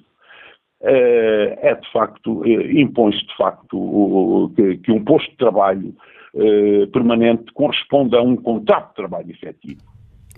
É, 0.83 1.59
é 1.71 1.75
de 1.75 1.93
facto, 1.93 2.45
é, 2.45 2.73
impõe-se 2.81 3.27
de 3.27 3.37
facto 3.37 4.53
que, 4.83 4.93
um 4.93 5.05
posto 5.05 5.31
de 5.31 5.37
trabalho 5.37 5.95
é, 6.35 6.87
permanente 6.87 7.53
corresponda 7.53 8.19
a 8.19 8.23
um 8.23 8.37
contrato 8.37 8.91
de 8.91 8.95
trabalho 8.95 9.31
efetivo. 9.31 9.81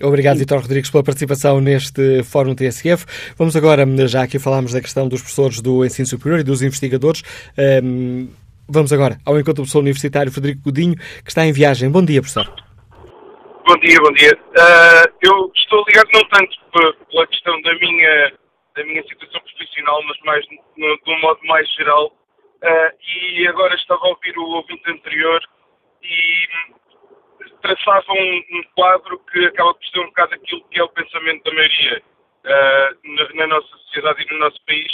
Obrigado, 0.02 0.38
Vitor 0.38 0.60
Rodrigues, 0.60 0.90
pela 0.90 1.04
participação 1.04 1.60
neste 1.60 2.24
Fórum 2.24 2.56
TSF. 2.56 3.06
Vamos 3.38 3.54
agora, 3.54 3.86
já 4.08 4.24
aqui 4.24 4.36
falámos 4.36 4.72
da 4.72 4.80
questão 4.80 5.06
dos 5.06 5.20
professores 5.20 5.60
do 5.60 5.84
ensino 5.84 6.06
superior 6.06 6.40
e 6.40 6.42
dos 6.42 6.60
investigadores. 6.60 7.22
Um, 7.56 8.28
vamos 8.68 8.92
agora 8.92 9.18
ao 9.24 9.34
encontro 9.36 9.54
do 9.54 9.62
professor 9.62 9.78
universitário 9.78 10.32
Frederico 10.32 10.62
Godinho, 10.64 10.96
que 10.96 11.30
está 11.30 11.46
em 11.46 11.52
viagem. 11.52 11.88
Bom 11.88 12.04
dia, 12.04 12.20
professor. 12.20 12.52
Bom 13.64 13.76
dia, 13.78 13.96
bom 14.00 14.12
dia. 14.12 14.32
Uh, 14.34 15.06
eu 15.22 15.52
estou 15.54 15.84
ligado 15.86 16.08
não 16.12 16.28
tanto 16.30 16.52
pela 17.08 17.26
questão 17.28 17.62
da 17.62 17.72
minha, 17.78 18.32
da 18.74 18.84
minha 18.84 19.02
situação 19.04 19.40
profissional, 19.40 20.02
mas 20.02 20.18
mais 20.24 20.44
no, 20.76 20.96
de 20.96 21.10
um 21.12 21.20
modo 21.20 21.38
mais 21.44 21.72
geral. 21.76 22.06
Uh, 22.06 22.90
e 23.38 23.46
agora 23.46 23.74
estava 23.76 24.00
a 24.04 24.08
ouvir 24.08 24.36
o 24.36 24.42
ouvinte 24.56 24.82
anterior 24.90 25.40
e 26.02 26.81
traçava 27.60 28.12
um, 28.12 28.36
um, 28.36 28.62
quadro 28.74 29.18
que 29.30 29.46
acaba 29.46 29.74
por 29.74 29.86
ser 29.86 30.00
um 30.00 30.06
bocado 30.06 30.34
aquilo 30.34 30.64
que 30.68 30.80
é 30.80 30.84
o 30.84 30.88
pensamento 30.88 31.44
da 31.44 31.54
maioria 31.54 32.02
uh, 32.44 33.14
na, 33.14 33.34
na, 33.34 33.46
nossa 33.48 33.68
sociedade 33.68 34.22
e 34.22 34.32
no 34.32 34.38
nosso 34.38 34.60
país 34.64 34.92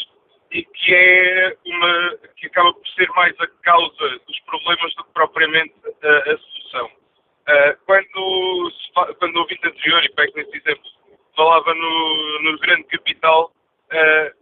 e 0.52 0.64
que 0.64 0.94
é 0.94 1.56
uma 1.66 2.18
que 2.36 2.46
acaba 2.46 2.72
por 2.72 2.88
ser 2.88 3.08
mais 3.10 3.38
a 3.40 3.46
causa 3.62 4.18
dos 4.26 4.40
problemas 4.46 4.94
do 4.94 5.04
que 5.04 5.12
propriamente 5.12 5.74
a, 6.02 6.32
a 6.32 6.38
solução. 6.38 6.86
Uh, 6.86 7.78
quando, 7.86 8.72
quando 9.18 9.36
o 9.36 9.42
anterior, 9.42 10.04
e 10.04 10.08
pego 10.10 10.32
nesse 10.36 10.56
exemplo, 10.56 10.90
falava 11.36 11.74
no, 11.74 12.42
no 12.42 12.58
grande 12.58 12.84
capital, 12.84 13.52
uh, 13.92 14.38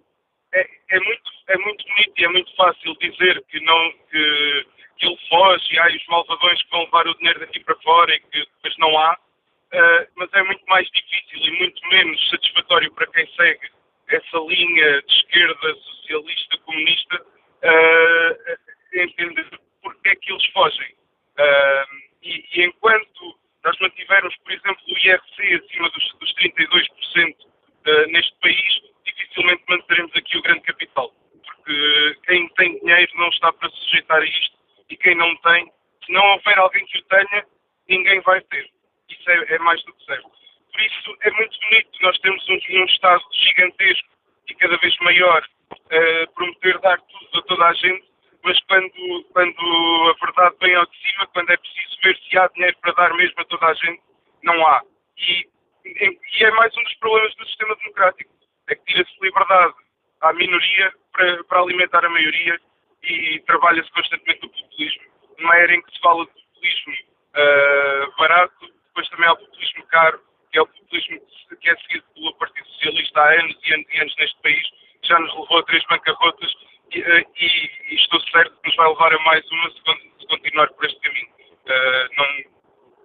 é, 0.54 0.66
é, 0.90 1.00
muito, 1.00 1.30
é 1.48 1.58
muito 1.58 1.84
bonito 1.84 2.12
e 2.16 2.24
é 2.24 2.28
muito 2.28 2.56
fácil 2.56 2.96
dizer 2.98 3.44
que 3.48 3.60
não 3.60 3.92
que 4.10 4.66
que 4.98 5.06
ele 5.06 5.18
foge 5.28 5.74
e 5.74 5.78
há 5.78 5.88
os 5.88 6.06
malvadões 6.06 6.62
que 6.62 6.70
vão 6.70 6.84
levar 6.84 7.06
o 7.06 7.14
dinheiro 7.16 7.40
daqui 7.40 7.60
para 7.60 7.76
fora 7.76 8.14
e 8.14 8.20
que 8.20 8.40
depois 8.40 8.76
não 8.78 8.98
há, 8.98 9.12
uh, 9.14 10.06
mas 10.16 10.32
é 10.32 10.42
muito 10.42 10.64
mais 10.66 10.88
difícil 10.90 11.38
e 11.38 11.58
muito 11.58 11.88
menos 11.88 12.30
satisfatório 12.30 12.92
para 12.92 13.06
quem 13.08 13.26
segue 13.34 13.70
essa 14.08 14.38
linha 14.38 15.02
de 15.02 15.12
esquerda 15.12 15.74
socialista 15.74 16.58
comunista 16.58 17.22
uh, 17.22 18.56
entender 18.94 19.46
porque 19.82 20.08
é 20.08 20.16
que 20.16 20.32
eles 20.32 20.46
fogem. 20.46 20.94
Uh, 21.38 21.96
e, 22.22 22.44
e, 22.54 22.64
enquanto 22.64 23.38
nós 23.64 23.78
mantivermos, 23.80 24.34
por 24.38 24.52
exemplo, 24.52 24.82
o 24.88 24.98
IRC 24.98 25.64
acima 25.64 25.90
dos, 25.90 26.14
dos 26.18 26.34
32% 26.34 27.34
uh, 27.34 28.10
neste 28.10 28.34
país, 28.40 28.82
dificilmente 29.04 29.62
manteremos 29.68 30.12
aqui 30.14 30.38
o 30.38 30.42
grande 30.42 30.62
capital. 30.62 31.12
Porque 31.44 32.18
quem 32.26 32.48
tem 32.50 32.78
dinheiro 32.80 33.12
não 33.16 33.28
está 33.28 33.52
para 33.52 33.68
sujeitar 33.70 34.22
a 34.22 34.24
isto 34.24 34.55
e 34.90 34.96
quem 34.96 35.14
não 35.14 35.34
tem, 35.36 35.70
se 36.04 36.12
não 36.12 36.24
houver 36.32 36.58
alguém 36.58 36.84
que 36.86 36.98
o 36.98 37.02
tenha, 37.04 37.46
ninguém 37.88 38.20
vai 38.20 38.40
ter. 38.42 38.70
Isso 39.08 39.30
é, 39.30 39.54
é 39.54 39.58
mais 39.58 39.82
do 39.84 39.92
que 39.94 40.04
certo. 40.04 40.30
Por 40.72 40.80
isso 40.80 41.16
é 41.22 41.30
muito 41.30 41.58
bonito 41.60 41.86
nós 42.02 42.18
temos 42.18 42.48
um, 42.48 42.54
um 42.54 42.84
Estado 42.84 43.22
gigantesco 43.32 44.08
e 44.48 44.54
cada 44.54 44.76
vez 44.78 44.96
maior 44.98 45.44
uh, 45.72 46.32
prometer 46.34 46.78
dar 46.80 47.00
tudo 47.00 47.38
a 47.38 47.42
toda 47.42 47.66
a 47.66 47.72
gente, 47.74 48.04
mas 48.44 48.60
quando, 48.64 49.24
quando 49.32 50.14
a 50.14 50.24
verdade 50.24 50.56
vem 50.60 50.74
ao 50.74 50.86
de 50.86 50.96
cima, 50.98 51.26
quando 51.28 51.50
é 51.50 51.56
preciso 51.56 51.96
ver 52.02 52.16
se 52.18 52.38
há 52.38 52.46
dinheiro 52.48 52.76
para 52.80 52.92
dar 52.92 53.14
mesmo 53.14 53.40
a 53.40 53.44
toda 53.44 53.66
a 53.66 53.74
gente, 53.74 54.02
não 54.44 54.66
há. 54.66 54.82
E, 55.18 55.48
e 55.84 56.44
é 56.44 56.50
mais 56.52 56.76
um 56.76 56.82
dos 56.82 56.94
problemas 56.96 57.34
do 57.36 57.46
sistema 57.46 57.74
democrático. 57.76 58.30
É 58.68 58.74
que 58.74 58.84
tira-se 58.84 59.12
liberdade 59.20 59.74
à 60.20 60.32
minoria 60.32 60.92
para, 61.12 61.44
para 61.44 61.60
alimentar 61.60 62.04
a 62.04 62.10
maioria 62.10 62.60
e 63.06 63.40
trabalha-se 63.40 63.90
constantemente 63.92 64.46
o 64.46 64.50
populismo. 64.50 65.02
Numa 65.38 65.56
era 65.56 65.74
em 65.74 65.82
que 65.82 65.92
se 65.92 66.00
fala 66.00 66.26
de 66.26 66.32
populismo 66.32 66.94
uh, 66.94 68.16
barato, 68.18 68.72
depois 68.88 69.08
também 69.10 69.28
há 69.28 69.32
o 69.32 69.36
populismo 69.36 69.86
caro, 69.86 70.20
que 70.50 70.58
é 70.58 70.62
o 70.62 70.66
populismo 70.66 71.20
que 71.60 71.70
é 71.70 71.76
seguido 71.76 72.04
pelo 72.14 72.34
Partido 72.34 72.66
Socialista 72.68 73.20
há 73.20 73.40
anos 73.40 73.56
e 73.64 73.74
anos, 73.74 73.86
e 73.92 74.00
anos 74.00 74.16
neste 74.16 74.42
país, 74.42 74.70
que 75.02 75.08
já 75.08 75.18
nos 75.18 75.38
levou 75.38 75.58
a 75.58 75.62
três 75.64 75.84
bancarrotas 75.86 76.52
e, 76.92 77.00
uh, 77.00 77.26
e, 77.36 77.70
e, 77.90 77.94
estou 77.94 78.20
certo 78.28 78.60
que 78.60 78.68
nos 78.68 78.76
vai 78.76 78.88
levar 78.88 79.14
a 79.14 79.18
mais 79.20 79.44
uma 79.50 79.70
se, 79.70 79.76
se 79.76 80.26
continuar 80.26 80.68
por 80.70 80.84
este 80.84 81.00
caminho. 81.00 81.28
Uh, 81.28 82.16
não, 82.16 82.26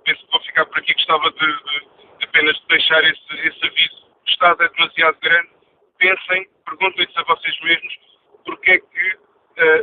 penso 0.06 0.26
que 0.26 0.32
vou 0.32 0.42
ficar 0.42 0.66
por 0.66 0.80
aqui. 0.80 0.94
Gostava 0.94 1.32
de, 1.32 1.40
de, 1.40 2.26
apenas 2.26 2.56
de 2.60 2.68
deixar 2.68 3.04
esse, 3.04 3.48
esse 3.48 3.66
aviso. 3.66 4.06
O 4.26 4.30
Estado 4.30 4.64
é 4.64 4.70
demasiado 4.70 5.20
grande. 5.20 5.50
Pensem, 5.98 6.48
perguntem-se 6.66 7.20
a 7.20 7.24
vocês 7.24 7.60
mesmos 7.62 8.12
porque 8.46 8.72
é 8.72 8.80
que 8.80 9.18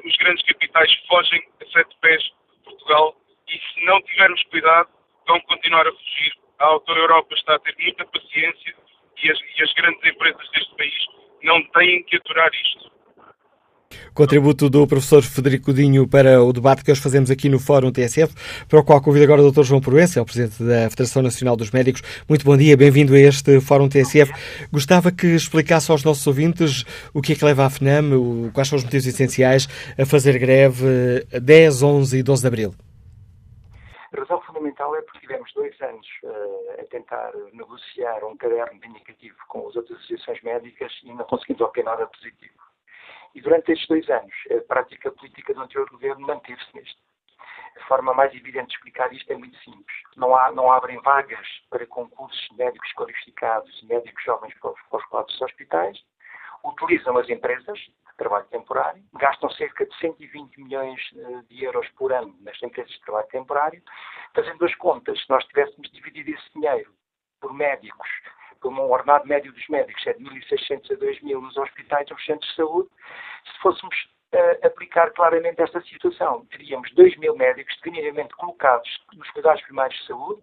os 0.05 0.17
grandes 0.17 0.45
capitais 0.45 0.93
fogem 1.09 1.43
a 1.61 1.67
sete 1.71 1.97
pés 2.01 2.23
de 2.23 2.65
Portugal 2.65 3.15
e 3.49 3.53
se 3.53 3.85
não 3.85 4.01
tivermos 4.03 4.43
cuidado, 4.45 4.89
vão 5.27 5.41
continuar 5.41 5.87
a 5.87 5.93
fugir. 5.93 6.33
A 6.59 6.67
autora 6.67 7.01
Europa 7.01 7.35
está 7.35 7.55
a 7.55 7.59
ter 7.61 7.75
muita 7.79 8.05
paciência 8.07 8.75
e 9.23 9.31
as, 9.31 9.39
e 9.41 9.63
as 9.63 9.73
grandes 9.75 10.05
empresas 10.05 10.51
deste 10.51 10.75
país 10.77 11.07
não 11.43 11.63
têm 11.71 12.03
que 12.05 12.17
aturar 12.17 12.51
isto. 12.53 12.98
Contributo 14.15 14.69
do 14.69 14.87
professor 14.87 15.23
Federico 15.23 15.73
Dinho 15.73 16.07
para 16.07 16.43
o 16.43 16.53
debate 16.53 16.85
que 16.85 16.91
hoje 16.91 17.01
fazemos 17.01 17.31
aqui 17.31 17.49
no 17.49 17.59
Fórum 17.59 17.93
TSF, 17.93 18.35
para 18.69 18.81
o 18.81 18.85
qual 18.85 19.01
convido 19.01 19.25
agora 19.25 19.43
o 19.43 19.51
Dr. 19.51 19.63
João 19.63 19.81
Proença, 19.81 20.19
é 20.19 20.23
o 20.23 20.25
Presidente 20.25 20.63
da 20.63 20.91
Federação 20.91 21.23
Nacional 21.23 21.57
dos 21.57 21.71
Médicos. 21.71 22.03
Muito 22.29 22.45
bom 22.45 22.57
dia, 22.57 22.77
bem-vindo 22.77 23.15
a 23.15 23.19
este 23.19 23.61
Fórum 23.61 23.89
TSF. 23.89 24.33
Gostava 24.73 25.13
que 25.13 25.29
explicasse 25.29 25.91
aos 25.91 26.05
nossos 26.05 26.27
ouvintes 26.27 26.85
o 27.15 27.23
que 27.23 27.33
é 27.33 27.37
que 27.37 27.45
leva 27.45 27.65
a 27.65 27.71
FNAM, 27.71 28.51
quais 28.53 28.69
são 28.69 28.77
os 28.77 28.85
motivos 28.85 29.07
essenciais 29.07 29.69
a 29.99 30.05
fazer 30.05 30.39
greve 30.39 31.25
10, 31.41 31.83
11 31.83 32.19
e 32.19 32.23
12 32.23 32.43
de 32.43 32.49
Abril. 32.49 32.75
A 34.13 34.21
razão 34.21 34.41
fundamental 34.43 34.97
é 34.97 35.03
porque 35.03 35.21
tivemos 35.21 35.53
dois 35.55 35.81
anos 35.81 36.07
uh, 36.25 36.81
a 36.81 36.85
tentar 36.85 37.31
negociar 37.53 38.25
um 38.25 38.37
caderno 38.37 38.81
vindicativo 38.81 39.37
com 39.49 39.69
as 39.69 39.77
outras 39.77 39.99
associações 39.99 40.43
médicas 40.43 40.93
e 41.05 41.13
não 41.13 41.25
conseguimos 41.25 41.61
obter 41.63 41.85
nada 41.85 42.07
positivo. 42.07 42.68
E 43.39 43.41
durante 43.41 43.71
estes 43.71 43.87
dois 43.87 44.11
anos, 44.11 44.35
a 44.51 44.61
prática 44.67 45.13
política 45.13 45.55
do 45.55 45.63
anterior 45.63 45.89
governo 45.91 46.27
manteve-se 46.27 46.77
nisto. 46.77 47.01
A 47.81 47.87
forma 47.87 48.13
mais 48.13 48.35
evidente 48.35 48.67
de 48.67 48.75
explicar 48.75 49.13
isto 49.13 49.33
é 49.33 49.37
muito 49.37 49.57
simples. 49.59 49.97
Não, 50.17 50.35
há, 50.35 50.51
não 50.51 50.73
abrem 50.73 51.01
vagas 51.03 51.47
para 51.71 51.87
concursos 51.87 52.49
médicos 52.57 52.93
qualificados 52.95 53.81
e 53.81 53.87
médicos 53.87 54.25
jovens 54.25 54.53
para 54.59 54.73
os, 54.73 54.83
para 54.91 54.99
os 54.99 55.05
quadros 55.05 55.41
hospitais, 55.41 55.97
utilizam 56.65 57.17
as 57.17 57.29
empresas 57.29 57.79
de 57.79 58.17
trabalho 58.17 58.47
temporário, 58.47 59.05
gastam 59.15 59.49
cerca 59.51 59.87
de 59.87 59.97
120 59.99 60.61
milhões 60.61 61.01
eh, 61.15 61.43
de 61.49 61.63
euros 61.63 61.89
por 61.91 62.13
ano 62.13 62.37
nas 62.41 62.61
empresas 62.61 62.91
de 62.91 63.01
trabalho 63.03 63.29
temporário. 63.29 63.81
Fazendo 64.35 64.65
as 64.65 64.75
contas, 64.75 65.17
se 65.23 65.31
nós 65.31 65.45
tivéssemos 65.45 65.89
dividido 65.93 66.33
esse 66.33 66.53
dinheiro 66.57 66.93
por 67.41 67.55
médicos 67.55 68.09
como 68.61 68.83
o 68.83 68.91
ordenado 68.91 69.27
médio 69.27 69.53
dos 69.53 69.69
médicos 69.69 70.07
é 70.07 70.13
de 70.15 70.25
1.600 70.25 70.93
a 70.93 70.97
2.000 70.97 71.41
nos 71.41 71.57
hospitais 71.57 72.11
ou 72.11 72.19
centros 72.19 72.49
de 72.51 72.57
saúde, 72.57 72.89
se 73.45 73.59
fôssemos 73.61 73.95
uh, 74.35 74.67
aplicar 74.67 75.11
claramente 75.13 75.61
esta 75.61 75.81
situação, 75.83 76.45
teríamos 76.47 76.91
2.000 76.95 77.37
médicos 77.37 77.75
definitivamente 77.77 78.35
colocados 78.35 78.89
nos 79.15 79.31
cuidados 79.31 79.63
primários 79.63 79.99
de 80.01 80.07
saúde 80.07 80.43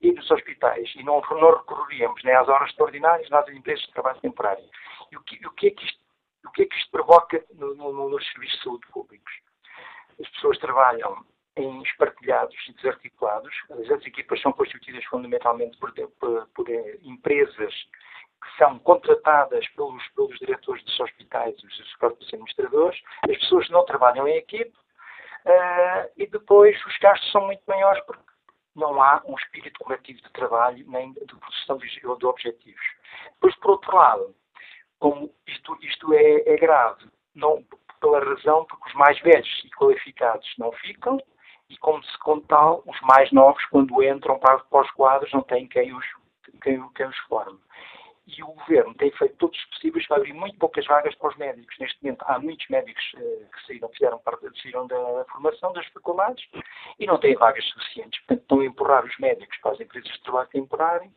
e 0.00 0.12
nos 0.12 0.30
hospitais, 0.30 0.90
e 0.96 1.02
não, 1.02 1.20
não 1.20 1.56
recorreríamos 1.56 2.22
nem 2.24 2.34
às 2.34 2.48
horas 2.48 2.70
extraordinárias, 2.70 3.28
nem 3.28 3.38
às 3.38 3.48
empresas 3.48 3.84
de 3.84 3.92
trabalho 3.92 4.20
temporário. 4.20 4.64
E 5.12 5.16
o 5.16 5.22
que, 5.22 5.46
o 5.46 5.50
que, 5.52 5.68
é, 5.68 5.70
que 5.70 5.84
isto, 5.84 6.00
o 6.46 6.50
que 6.52 6.62
é 6.62 6.66
que 6.66 6.76
isto 6.76 6.90
provoca 6.90 7.44
no, 7.54 7.74
no, 7.74 8.08
nos 8.08 8.26
serviços 8.32 8.58
de 8.58 8.64
saúde 8.64 8.86
públicos? 8.88 9.32
As 10.18 10.28
pessoas 10.30 10.58
trabalham 10.58 11.24
em 11.56 11.82
espartilhados 11.82 12.56
e 12.68 12.72
desarticulados. 12.74 13.52
As 13.70 14.06
equipas 14.06 14.40
são 14.40 14.52
constituídas 14.52 15.04
fundamentalmente 15.04 15.76
por, 15.78 15.92
por, 15.92 16.46
por 16.54 16.70
eh, 16.70 16.98
empresas 17.02 17.74
que 18.40 18.56
são 18.56 18.78
contratadas 18.78 19.66
pelos, 19.70 20.06
pelos 20.08 20.38
diretores 20.38 20.82
dos 20.84 21.00
hospitais 21.00 21.54
e 21.62 21.66
os 21.66 21.96
próprios 21.96 22.28
administradores. 22.28 23.00
As 23.28 23.36
pessoas 23.38 23.68
não 23.68 23.84
trabalham 23.84 24.26
em 24.26 24.36
equipe 24.36 24.74
uh, 25.44 26.10
e 26.16 26.26
depois 26.26 26.74
os 26.86 26.96
gastos 26.98 27.30
são 27.32 27.46
muito 27.46 27.62
maiores 27.66 28.02
porque 28.06 28.22
não 28.74 29.02
há 29.02 29.22
um 29.26 29.34
espírito 29.34 29.78
coletivo 29.80 30.22
de 30.22 30.30
trabalho 30.30 30.84
nem 30.88 31.12
de 31.12 31.26
produção 31.26 31.76
de, 31.76 31.86
de 31.88 32.26
objetivos. 32.26 32.84
Depois, 33.34 33.54
por 33.56 33.72
outro 33.72 33.94
lado, 33.94 34.34
como 34.98 35.34
isto, 35.46 35.76
isto 35.82 36.14
é, 36.14 36.42
é 36.46 36.56
grave, 36.56 37.04
não 37.34 37.64
pela 38.00 38.24
razão 38.24 38.64
porque 38.64 38.88
os 38.88 38.94
mais 38.94 39.20
velhos 39.20 39.62
e 39.64 39.70
qualificados 39.70 40.48
não 40.58 40.72
ficam, 40.72 41.18
e 41.70 41.76
como 41.78 42.02
se 42.02 42.18
com 42.18 42.40
tal, 42.40 42.82
os 42.84 43.00
mais 43.02 43.30
novos, 43.30 43.64
quando 43.66 44.02
entram 44.02 44.38
para, 44.40 44.58
para 44.58 44.82
os 44.82 44.90
quadros, 44.90 45.32
não 45.32 45.42
têm 45.42 45.68
quem 45.68 45.94
os, 45.94 46.04
quem, 46.60 46.86
quem 46.90 47.06
os 47.06 47.18
forme. 47.20 47.58
E 48.26 48.42
o 48.42 48.48
governo 48.48 48.94
tem 48.94 49.10
feito 49.12 49.36
todos 49.36 49.58
os 49.58 49.64
possíveis 49.66 50.06
para 50.06 50.18
abrir 50.18 50.32
muito 50.32 50.58
poucas 50.58 50.84
vagas 50.86 51.14
para 51.14 51.30
os 51.30 51.36
médicos. 51.36 51.76
Neste 51.78 52.02
momento, 52.02 52.24
há 52.26 52.38
muitos 52.38 52.68
médicos 52.68 53.02
eh, 53.16 53.46
que 53.52 53.66
saíram, 53.66 53.88
fizeram 53.88 54.18
parte, 54.18 54.62
saíram 54.62 54.86
da 54.86 55.24
formação 55.30 55.72
das 55.72 55.86
faculdades 55.86 56.44
e 56.98 57.06
não 57.06 57.18
têm 57.18 57.34
vagas 57.36 57.64
suficientes. 57.70 58.20
Portanto, 58.20 58.42
estão 58.42 58.60
a 58.60 58.64
empurrar 58.64 59.04
os 59.04 59.18
médicos 59.18 59.56
para 59.58 59.72
as 59.72 59.80
empresas 59.80 60.12
de 60.12 60.22
trabalho 60.22 60.48
temporário, 60.48 61.10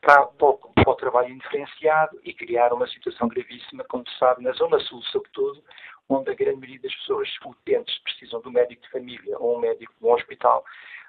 para, 0.00 0.26
para, 0.26 0.56
para 0.74 0.90
o 0.90 0.96
trabalho 0.96 1.30
indiferenciado 1.30 2.18
e 2.24 2.34
criar 2.34 2.72
uma 2.72 2.86
situação 2.88 3.28
gravíssima, 3.28 3.84
como 3.84 4.06
se 4.08 4.18
sabe, 4.18 4.42
na 4.42 4.52
Zona 4.52 4.78
Sul, 4.80 5.02
sobretudo, 5.04 5.62
onde 6.10 6.30
a 6.30 6.34
grande 6.34 6.58
maioria 6.58 6.80
das 6.80 6.94
pessoas 6.96 7.28
utentes 7.46 7.96
precisam 8.00 8.40
de 8.40 8.48
um 8.48 8.52
médico 8.52 8.82
de 8.82 8.90
família 8.90 9.38
ou 9.38 9.56
um 9.56 9.60
médico 9.60 9.94
de 9.98 10.04
um 10.04 10.12
hospital, 10.12 10.64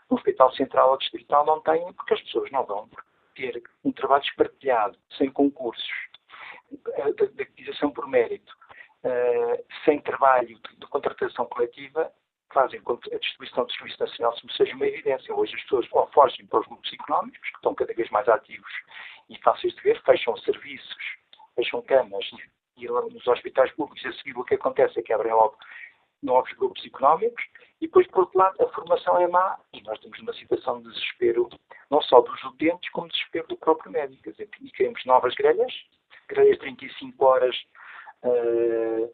um 0.10 0.16
hospital 0.16 0.54
central 0.54 0.92
ou 0.92 0.98
distrital, 0.98 1.46
não 1.46 1.60
têm, 1.62 1.92
porque 1.94 2.14
as 2.14 2.22
pessoas 2.22 2.52
não 2.52 2.64
vão 2.66 2.90
ter 3.36 3.62
um 3.84 3.92
trabalho 3.92 4.24
espartilhado, 4.24 4.98
sem 5.18 5.32
concursos, 5.32 5.90
eh, 6.94 7.12
de 7.12 7.42
activação 7.42 7.92
por 7.92 8.08
mérito, 8.08 8.54
uh, 9.04 9.66
sem 9.84 10.00
trabalho 10.02 10.60
de, 10.78 10.88
contratação 10.88 11.46
coletiva, 11.46 12.12
fazem 12.54 12.82
com 12.82 12.98
que 12.98 13.14
a 13.14 13.18
distribuição 13.18 13.66
do 13.66 13.72
Serviço 13.72 14.00
Nacional 14.02 14.36
seja 14.58 14.76
uma 14.76 14.86
evidência. 14.86 15.34
Hoje 15.34 15.56
as 15.56 15.62
pessoas 15.64 15.88
fogem 16.14 16.46
para 16.46 16.60
os 16.60 16.68
grupos 16.68 16.92
económicos, 16.94 17.40
que 17.40 17.56
estão 17.56 17.74
cada 17.74 17.94
vez 17.94 18.10
mais 18.10 18.28
ativos 18.28 18.72
e 19.30 19.38
fáceis 19.40 19.74
de 19.76 19.82
ver, 19.82 20.02
fecham 20.04 20.36
serviços, 20.38 21.18
fecham 21.56 21.82
camas 21.84 22.30
e 22.78 22.88
nos 22.88 23.28
hospitais 23.28 23.72
públicos 23.74 24.06
a 24.06 24.14
seguir 24.18 24.38
o 24.38 24.44
que 24.44 24.56
acontece 24.56 25.00
é 25.00 25.04
que 25.04 25.14
abrem 25.14 25.34
logo 25.34 25.58
novos 26.22 26.52
grupos 26.54 26.86
económicos 26.86 27.44
e 27.80 27.88
depois, 27.88 28.08
por 28.08 28.22
outro 28.22 28.38
lado, 28.38 28.62
a 28.62 28.68
formação 28.70 29.20
é 29.20 29.28
má 29.28 29.58
e 29.74 29.82
nós 29.82 30.00
temos 30.00 30.20
uma 30.20 30.34
situação 30.34 30.82
de 30.82 30.90
desespero 30.90 31.50
não 31.90 32.02
só 32.02 32.22
dos 32.22 32.44
utentes, 32.44 32.90
como 32.92 33.08
de 33.08 33.14
desespero 33.14 33.48
do 33.48 33.58
próprio 33.58 33.92
médico. 33.92 34.22
Quer 34.24 34.32
dizer, 34.32 34.50
e 34.62 34.72
queremos 34.72 35.04
novas 35.06 35.34
grelhas, 35.34 35.74
grelhas 36.28 36.54
de 36.54 36.60
35 36.60 37.26
horas 37.26 37.56
uh, 38.24 39.14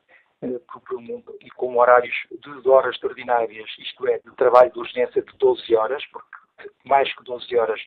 e 1.42 1.50
com 1.52 1.78
horários 1.78 2.16
de 2.30 2.70
horas 2.70 2.94
extraordinárias, 2.94 3.70
isto 3.80 4.08
é, 4.08 4.20
de 4.20 4.36
trabalho 4.36 4.72
de 4.72 4.80
urgência 4.80 5.22
de 5.22 5.38
12 5.38 5.76
horas, 5.76 6.06
porque 6.08 6.38
mais 6.86 7.12
que 7.16 7.24
12 7.24 7.58
horas 7.58 7.82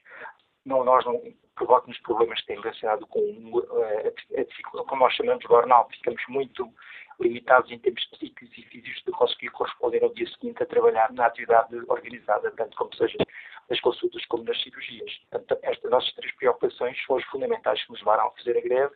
não, 0.64 0.82
nós 0.82 1.04
não 1.04 1.22
provoca-nos 1.60 1.98
problemas 1.98 2.40
que 2.40 2.46
têm 2.46 2.60
relacionado 2.60 3.06
com 3.06 3.20
uh, 3.20 4.38
a, 4.38 4.42
dificuldade, 4.42 4.88
como 4.88 5.02
nós 5.02 5.14
chamamos 5.14 5.44
burnout, 5.44 5.94
ficamos 5.94 6.22
muito 6.28 6.66
limitados 7.20 7.70
em 7.70 7.78
termos 7.78 8.02
psíquicos 8.06 8.48
e 8.56 8.62
físicos 8.62 9.02
de 9.04 9.12
conseguir 9.12 9.50
corresponder 9.50 10.02
ao 10.02 10.14
dia 10.14 10.26
seguinte 10.30 10.62
a 10.62 10.66
trabalhar 10.66 11.12
na 11.12 11.26
atividade 11.26 11.76
organizada, 11.88 12.50
tanto 12.52 12.74
como 12.78 12.94
seja 12.96 13.18
nas 13.68 13.78
consultas 13.80 14.24
como 14.26 14.42
nas 14.44 14.60
cirurgias. 14.62 15.12
Portanto, 15.30 15.60
estas 15.62 15.90
nossas 15.90 16.12
três 16.14 16.34
preocupações 16.36 16.96
são 17.06 17.18
as 17.18 17.24
fundamentais 17.24 17.84
que 17.84 17.90
nos 17.90 18.00
levaram 18.00 18.28
a 18.28 18.30
fazer 18.30 18.56
a 18.56 18.60
greve, 18.62 18.94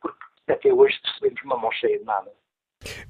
porque 0.00 0.18
até 0.46 0.72
hoje 0.72 0.96
recebemos 1.04 1.42
uma 1.42 1.58
mão 1.58 1.72
cheia 1.72 1.98
de 1.98 2.04
nada. 2.04 2.30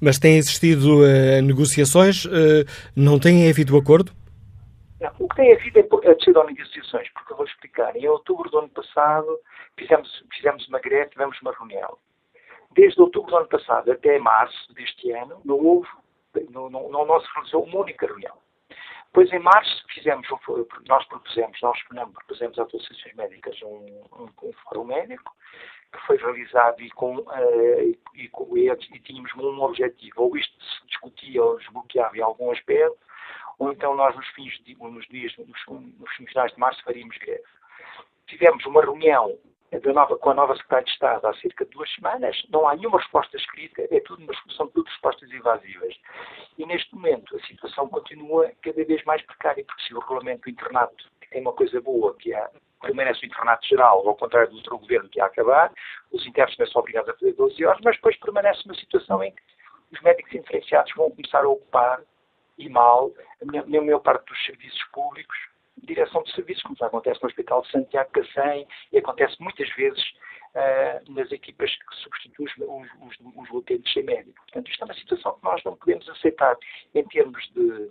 Mas 0.01 0.17
têm 0.17 0.37
existido 0.37 1.03
uh, 1.03 1.41
negociações? 1.43 2.25
Uh, 2.25 2.65
não 2.95 3.19
tem 3.19 3.47
havido 3.47 3.77
acordo? 3.77 4.11
Não, 4.99 5.11
o 5.19 5.29
que 5.29 5.35
tem 5.35 5.53
havido 5.53 5.79
é 5.79 6.15
descido 6.15 6.41
de 6.41 6.53
negociações, 6.53 7.09
porque 7.09 7.33
eu 7.33 7.37
vou 7.37 7.45
explicar. 7.45 7.95
Em 7.95 8.07
outubro 8.07 8.49
do 8.49 8.59
ano 8.59 8.69
passado 8.69 9.39
fizemos, 9.77 10.25
fizemos 10.33 10.67
uma 10.67 10.79
greve, 10.79 11.11
tivemos 11.11 11.39
uma 11.41 11.51
reunião. 11.51 11.97
Desde 12.71 12.99
outubro 12.99 13.31
do 13.31 13.37
ano 13.37 13.47
passado 13.47 13.91
até 13.91 14.17
março 14.19 14.73
deste 14.73 15.11
ano, 15.11 15.39
não 15.45 15.55
houve, 15.55 15.89
não, 16.49 16.69
não, 16.69 16.89
não 16.89 17.21
se 17.21 17.27
realizou 17.33 17.63
uma 17.63 17.79
única 17.79 18.07
reunião. 18.07 18.35
Depois, 19.07 19.31
em 19.31 19.39
março, 19.39 19.83
fizemos, 19.89 20.27
nós 20.87 21.05
propusemos, 21.05 21.59
nós 21.61 21.79
não, 21.91 22.11
propusemos 22.11 22.59
às 22.59 22.67
associações 22.67 23.15
médicas 23.15 23.59
um, 23.63 24.03
um, 24.13 24.29
um 24.43 24.53
fórum 24.63 24.83
médico, 24.83 25.31
que 25.91 25.99
foi 26.05 26.17
realizado 26.17 26.81
e, 26.81 26.89
com, 26.91 27.17
uh, 27.17 27.81
e, 28.13 28.29
e, 28.53 28.69
e, 28.69 28.99
tínhamos 28.99 29.33
um 29.35 29.61
objetivo, 29.61 30.23
ou 30.23 30.37
isto 30.37 30.53
se 30.63 30.85
discutia 30.87 31.43
ou 31.43 31.57
desbloqueava 31.57 32.17
em 32.17 32.21
algum 32.21 32.51
aspecto, 32.51 32.97
ou 33.59 33.71
então 33.71 33.95
nós 33.95 34.15
nos 34.15 34.27
fins 34.29 34.53
de, 34.63 34.75
nos 34.75 35.07
dias, 35.07 35.35
nos, 35.37 35.65
nos 35.67 36.11
finais 36.15 36.51
de 36.53 36.59
março 36.59 36.83
faríamos 36.83 37.17
greve. 37.17 37.43
Tivemos 38.27 38.65
uma 38.65 38.81
reunião 38.81 39.37
nova, 39.93 40.17
com 40.17 40.29
a 40.29 40.33
nova 40.33 40.55
Secretária 40.55 40.85
de 40.85 40.91
Estado 40.91 41.27
há 41.27 41.33
cerca 41.35 41.65
de 41.65 41.71
duas 41.71 41.93
semanas, 41.93 42.41
não 42.49 42.67
há 42.67 42.75
nenhuma 42.75 42.99
resposta 42.99 43.35
escrita, 43.35 43.81
é 43.89 43.99
tudo, 44.01 44.25
são 44.55 44.67
tudo 44.67 44.87
respostas 44.87 45.29
evasivas. 45.31 45.95
E 46.57 46.65
neste 46.65 46.93
momento 46.95 47.35
a 47.35 47.39
situação 47.45 47.87
continua 47.89 48.51
cada 48.61 48.83
vez 48.85 49.03
mais 49.03 49.21
precária, 49.23 49.63
porque 49.65 49.83
se 49.83 49.93
o 49.93 49.99
regulamento 49.99 50.43
do 50.43 50.49
internato, 50.49 51.05
tem 51.29 51.41
uma 51.41 51.53
coisa 51.53 51.81
boa, 51.81 52.15
que 52.15 52.33
é 52.33 52.49
permanece 52.81 53.23
o 53.23 53.25
internato 53.25 53.67
geral, 53.67 54.07
ao 54.07 54.15
contrário 54.15 54.51
do 54.51 54.57
outro 54.57 54.77
governo 54.77 55.09
que 55.09 55.19
ia 55.19 55.25
acabar, 55.25 55.73
os 56.11 56.25
internos 56.25 56.55
também 56.55 56.71
são 56.71 56.79
obrigados 56.79 57.09
a 57.09 57.13
fazer 57.13 57.33
12 57.33 57.65
horas, 57.65 57.81
mas 57.83 57.95
depois 57.95 58.15
permanece 58.17 58.61
uma 58.65 58.75
situação 58.75 59.23
em 59.23 59.31
que 59.31 59.41
os 59.91 60.01
médicos 60.01 60.31
diferenciados 60.31 60.93
vão 60.95 61.09
começar 61.11 61.43
a 61.43 61.49
ocupar 61.49 62.01
e 62.57 62.69
mal, 62.69 63.11
na 63.41 63.81
maior 63.81 63.99
parte 63.99 64.25
dos 64.25 64.45
serviços 64.45 64.83
públicos, 64.93 65.37
direção 65.83 66.23
de 66.23 66.33
serviços, 66.33 66.63
como 66.63 66.75
já 66.75 66.87
acontece 66.87 67.21
no 67.21 67.27
Hospital 67.27 67.61
de 67.61 67.71
Santiago 67.71 68.09
Cacém 68.11 68.67
e 68.91 68.97
acontece 68.97 69.35
muitas 69.39 69.69
vezes 69.75 70.03
uh, 70.55 71.11
nas 71.11 71.31
equipas 71.31 71.73
que 71.75 71.95
substituem 71.97 72.47
os, 72.57 72.89
os, 73.01 73.35
os 73.35 73.49
utentes 73.51 73.93
sem 73.93 74.03
médico. 74.03 74.35
Portanto, 74.45 74.71
isto 74.71 74.81
é 74.81 74.85
uma 74.85 74.93
situação 74.95 75.33
que 75.35 75.43
nós 75.43 75.63
não 75.63 75.75
podemos 75.75 76.09
aceitar 76.09 76.57
em 76.95 77.03
termos 77.03 77.47
de, 77.53 77.89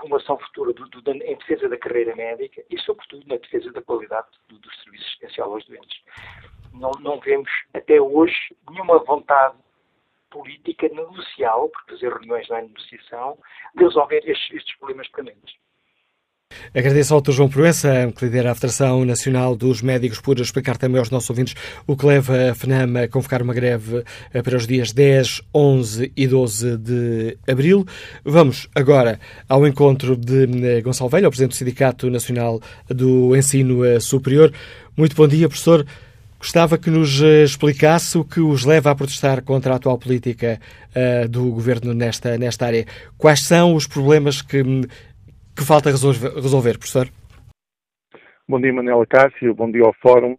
formação 0.00 0.38
futura 0.38 0.72
do, 0.72 0.88
do, 0.88 1.10
em 1.10 1.36
defesa 1.36 1.68
da 1.68 1.76
carreira 1.76 2.16
médica 2.16 2.62
e, 2.70 2.78
sobretudo, 2.80 3.26
na 3.26 3.36
defesa 3.36 3.70
da 3.72 3.82
qualidade 3.82 4.26
do, 4.48 4.58
do 4.58 4.74
serviço 4.76 5.04
essencial 5.16 5.52
aos 5.52 5.64
doentes. 5.66 6.00
Não, 6.72 6.90
não 7.00 7.20
vemos, 7.20 7.50
até 7.72 8.00
hoje, 8.00 8.34
nenhuma 8.70 8.98
vontade 8.98 9.56
política 10.34 10.88
negocial, 10.88 11.68
porque 11.68 11.92
fazer 11.92 12.12
reuniões 12.12 12.48
não 12.48 12.56
é 12.56 12.62
negociação, 12.62 13.38
de 13.76 13.84
resolver 13.84 14.22
estes, 14.26 14.52
estes 14.52 14.76
problemas 14.78 15.08
pendentes. 15.08 15.54
Agradeço 16.74 17.14
ao 17.14 17.20
Dr. 17.20 17.32
João 17.32 17.48
Proença, 17.48 18.12
que 18.16 18.24
lidera 18.24 18.50
a 18.50 18.54
Federação 18.54 19.04
Nacional 19.04 19.56
dos 19.56 19.80
Médicos, 19.80 20.20
por 20.20 20.38
explicar 20.38 20.76
também 20.76 20.98
aos 20.98 21.10
nossos 21.10 21.30
ouvintes 21.30 21.54
o 21.86 21.96
que 21.96 22.06
leva 22.06 22.50
a 22.50 22.54
FNAM 22.54 23.04
a 23.04 23.08
convocar 23.08 23.42
uma 23.42 23.54
greve 23.54 24.04
eh, 24.32 24.42
para 24.42 24.56
os 24.56 24.66
dias 24.66 24.92
10, 24.92 25.42
11 25.54 26.12
e 26.16 26.26
12 26.26 26.76
de 26.78 27.38
abril. 27.48 27.84
Vamos 28.24 28.68
agora 28.74 29.18
ao 29.48 29.66
encontro 29.66 30.16
de 30.16 30.44
eh, 30.66 30.80
Gonçalo 30.80 31.10
Velho, 31.10 31.28
o 31.28 31.30
Presidente 31.30 31.52
do 31.52 31.56
Sindicato 31.56 32.10
Nacional 32.10 32.60
do 32.88 33.36
Ensino 33.36 33.84
eh, 33.84 34.00
Superior. 34.00 34.52
Muito 34.96 35.16
bom 35.16 35.26
dia, 35.26 35.48
professor. 35.48 35.84
Gostava 36.44 36.76
que 36.76 36.90
nos 36.90 37.22
explicasse 37.22 38.18
o 38.18 38.22
que 38.22 38.38
os 38.38 38.66
leva 38.66 38.90
a 38.90 38.94
protestar 38.94 39.42
contra 39.42 39.72
a 39.72 39.76
atual 39.76 39.98
política 39.98 40.60
uh, 40.94 41.26
do 41.26 41.50
governo 41.50 41.94
nesta, 41.94 42.36
nesta 42.36 42.66
área. 42.66 42.84
Quais 43.16 43.40
são 43.40 43.74
os 43.74 43.86
problemas 43.86 44.42
que 44.42 44.62
que 45.56 45.64
falta 45.64 45.88
resolver, 45.88 46.76
professor? 46.76 47.08
Bom 48.46 48.60
dia, 48.60 48.74
Manela 48.74 49.06
Cássio, 49.06 49.54
bom 49.54 49.70
dia 49.70 49.84
ao 49.84 49.94
Fórum. 50.02 50.36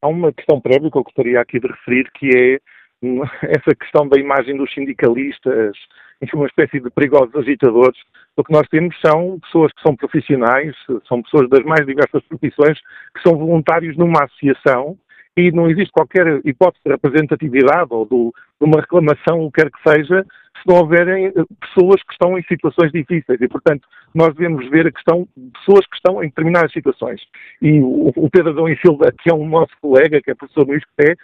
Há 0.00 0.06
uma 0.06 0.32
questão 0.32 0.60
prévia 0.60 0.92
que 0.92 0.96
eu 0.96 1.02
gostaria 1.02 1.40
aqui 1.40 1.58
de 1.58 1.66
referir, 1.66 2.08
que 2.14 2.30
é 2.36 2.58
essa 3.42 3.74
questão 3.74 4.06
da 4.08 4.16
imagem 4.16 4.56
dos 4.56 4.72
sindicalistas, 4.72 5.76
uma 6.34 6.46
espécie 6.46 6.78
de 6.78 6.88
perigosos 6.88 7.34
agitadores. 7.34 7.98
O 8.36 8.44
que 8.44 8.52
nós 8.52 8.68
temos 8.68 8.94
são 9.04 9.40
pessoas 9.40 9.72
que 9.72 9.82
são 9.82 9.96
profissionais, 9.96 10.76
são 11.08 11.20
pessoas 11.20 11.50
das 11.50 11.64
mais 11.64 11.84
diversas 11.84 12.22
profissões, 12.28 12.78
que 13.12 13.22
são 13.26 13.36
voluntários 13.36 13.96
numa 13.96 14.22
associação 14.22 14.96
e 15.38 15.52
não 15.52 15.70
existe 15.70 15.92
qualquer 15.92 16.40
hipótese 16.44 16.82
de 16.84 16.90
representatividade 16.90 17.86
ou 17.90 18.04
de 18.04 18.32
uma 18.60 18.80
reclamação, 18.80 19.44
o 19.44 19.52
que 19.52 19.62
quer 19.62 19.70
que 19.70 19.88
seja, 19.88 20.26
se 20.56 20.66
não 20.66 20.78
houverem 20.78 21.26
eh, 21.26 21.32
pessoas 21.60 22.02
que 22.02 22.12
estão 22.12 22.36
em 22.36 22.42
situações 22.42 22.90
difíceis. 22.90 23.40
E, 23.40 23.46
portanto, 23.46 23.86
nós 24.12 24.34
devemos 24.34 24.68
ver 24.68 24.88
a 24.88 24.90
questão 24.90 25.28
de 25.36 25.50
pessoas 25.52 25.86
que 25.86 25.94
estão 25.94 26.24
em 26.24 26.26
determinadas 26.26 26.72
situações. 26.72 27.20
E 27.62 27.78
o, 27.78 28.12
o 28.16 28.28
Pedro 28.28 28.50
Adão 28.50 28.68
e 28.68 28.76
Silva, 28.78 29.12
que 29.16 29.30
é 29.30 29.34
um 29.34 29.48
nosso 29.48 29.70
colega, 29.80 30.20
que 30.20 30.32
é 30.32 30.34
professor 30.34 30.66
no 30.66 30.74
ISCTE, 30.74 31.16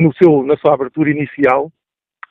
no 0.00 0.14
seu, 0.14 0.42
na 0.44 0.56
sua 0.56 0.72
abertura 0.72 1.10
inicial, 1.10 1.70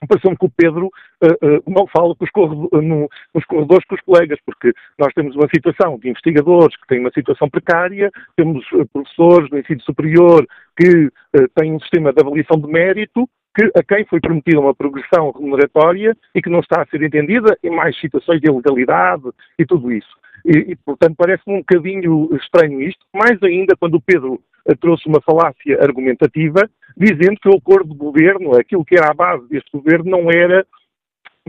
Parece-me 0.07 0.37
que 0.37 0.45
o 0.45 0.49
Pedro 0.49 0.87
uh, 0.87 1.47
uh, 1.47 1.63
não 1.67 1.87
fala 1.87 2.13
corredores, 2.31 2.87
no, 2.87 3.09
nos 3.33 3.45
corredores 3.45 3.85
com 3.85 3.95
os 3.95 4.01
colegas, 4.01 4.39
porque 4.45 4.71
nós 4.99 5.13
temos 5.13 5.35
uma 5.35 5.47
situação 5.53 5.97
de 5.97 6.09
investigadores 6.09 6.75
que 6.77 6.87
têm 6.87 6.99
uma 6.99 7.11
situação 7.11 7.49
precária, 7.49 8.11
temos 8.35 8.63
uh, 8.73 8.85
professores 8.93 9.49
do 9.49 9.57
ensino 9.57 9.81
superior 9.81 10.45
que 10.77 11.09
têm 11.55 11.73
um 11.73 11.79
sistema 11.79 12.13
de 12.13 12.21
avaliação 12.21 12.59
de 12.59 12.67
mérito 12.67 13.27
que, 13.57 13.71
a 13.75 13.83
quem 13.83 14.05
foi 14.05 14.19
prometida 14.19 14.59
uma 14.59 14.75
progressão 14.75 15.31
remuneratória 15.31 16.15
e 16.35 16.41
que 16.41 16.49
não 16.49 16.59
está 16.59 16.83
a 16.83 16.85
ser 16.85 17.01
entendida, 17.01 17.57
e 17.63 17.69
mais 17.71 17.99
situações 17.99 18.39
de 18.39 18.47
ilegalidade 18.47 19.23
e 19.57 19.65
tudo 19.65 19.91
isso. 19.91 20.15
E, 20.45 20.71
e 20.71 20.75
portanto, 20.75 21.15
parece-me 21.17 21.55
um 21.55 21.59
bocadinho 21.59 22.29
estranho 22.35 22.81
isto, 22.81 23.03
mais 23.13 23.41
ainda 23.41 23.75
quando 23.75 23.95
o 23.95 24.01
Pedro 24.01 24.39
eh, 24.67 24.75
trouxe 24.75 25.07
uma 25.07 25.19
falácia 25.21 25.81
argumentativa, 25.81 26.69
dizendo 26.97 27.39
que 27.39 27.47
o 27.47 27.57
acordo 27.57 27.91
de 27.91 27.97
governo, 27.97 28.57
aquilo 28.57 28.83
que 28.83 28.97
era 28.97 29.11
a 29.11 29.13
base 29.13 29.47
deste 29.47 29.69
governo, 29.71 30.09
não 30.09 30.31
era 30.31 30.65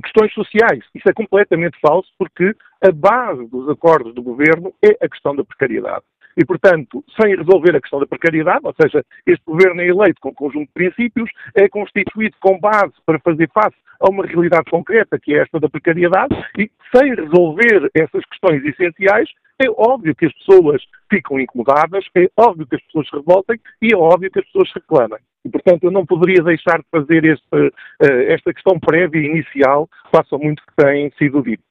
questões 0.02 0.32
sociais. 0.32 0.84
Isso 0.94 1.08
é 1.08 1.12
completamente 1.12 1.78
falso, 1.80 2.08
porque 2.18 2.54
a 2.82 2.92
base 2.92 3.46
dos 3.46 3.68
acordos 3.68 4.14
do 4.14 4.22
governo 4.22 4.72
é 4.84 5.04
a 5.04 5.08
questão 5.08 5.34
da 5.34 5.42
precariedade. 5.42 6.04
E, 6.36 6.44
portanto, 6.44 7.04
sem 7.20 7.34
resolver 7.34 7.74
a 7.74 7.80
questão 7.80 7.98
da 7.98 8.06
precariedade, 8.06 8.60
ou 8.62 8.74
seja, 8.80 9.04
este 9.26 9.44
governo 9.44 9.80
é 9.80 9.88
eleito 9.88 10.20
com 10.20 10.28
um 10.28 10.34
conjunto 10.34 10.68
de 10.68 10.72
princípios, 10.72 11.28
é 11.54 11.68
constituído 11.68 12.36
com 12.40 12.60
base 12.60 12.92
para 13.04 13.18
fazer 13.18 13.50
face 13.52 13.76
a 14.00 14.08
uma 14.08 14.24
realidade 14.24 14.70
concreta, 14.70 15.18
que 15.18 15.34
é 15.34 15.42
esta 15.42 15.58
da 15.58 15.68
precariedade, 15.68 16.32
e 16.56 16.70
sem 16.94 17.12
resolver 17.12 17.90
essas 17.92 18.24
questões 18.26 18.64
essenciais, 18.64 19.28
é 19.60 19.68
óbvio 19.76 20.14
que 20.14 20.26
as 20.26 20.32
pessoas 20.34 20.80
ficam 21.10 21.40
incomodadas, 21.40 22.04
é 22.16 22.30
óbvio 22.36 22.66
que 22.68 22.76
as 22.76 22.82
pessoas 22.82 23.08
se 23.08 23.16
revoltem 23.16 23.60
e 23.82 23.92
é 23.92 23.96
óbvio 23.96 24.30
que 24.30 24.38
as 24.38 24.44
pessoas 24.46 24.70
reclamem. 24.72 25.18
E, 25.48 25.50
portanto, 25.50 25.84
eu 25.84 25.90
não 25.90 26.04
poderia 26.04 26.42
deixar 26.42 26.78
de 26.78 26.84
fazer 26.90 27.24
este, 27.24 27.72
eh, 28.02 28.34
esta 28.34 28.52
questão 28.52 28.78
prévia 28.78 29.26
inicial, 29.26 29.88
face 30.12 30.28
ao 30.30 30.38
muito 30.38 30.62
que 30.62 30.84
tem 30.84 31.10
sido 31.18 31.42
dito. 31.42 31.62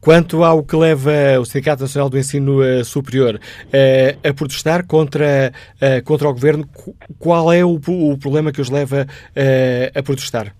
Quanto 0.00 0.44
ao 0.44 0.62
que 0.62 0.76
leva 0.76 1.40
o 1.40 1.44
Sindicato 1.44 1.82
Nacional 1.82 2.08
do 2.08 2.18
Ensino 2.18 2.60
uh, 2.60 2.84
Superior 2.84 3.36
uh, 3.36 4.28
a 4.28 4.32
protestar 4.32 4.86
contra, 4.86 5.50
contra 6.04 6.28
o 6.28 6.32
Governo, 6.32 6.64
qual 7.18 7.52
é 7.52 7.64
o, 7.64 7.80
problema 8.20 8.52
que 8.52 8.60
os 8.60 8.70
leva 8.70 9.06
a 9.94 10.02
protestar? 10.02 10.54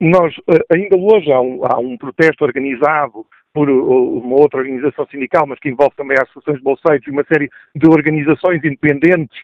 Nós, 0.00 0.34
ainda 0.72 0.96
hoje, 0.96 1.30
há 1.30 1.40
um, 1.40 1.64
há 1.64 1.78
um 1.78 1.96
protesto 1.96 2.44
organizado 2.44 3.24
por 3.52 3.68
uma 3.68 4.36
outra 4.36 4.60
organização 4.60 5.06
sindical, 5.06 5.46
mas 5.46 5.58
que 5.58 5.68
envolve 5.68 5.94
também 5.96 6.16
as 6.16 6.28
associações 6.30 6.58
de 6.58 6.64
bolseiros 6.64 7.06
e 7.06 7.10
uma 7.10 7.24
série 7.24 7.50
de 7.74 7.88
organizações 7.88 8.62
independentes 8.64 9.36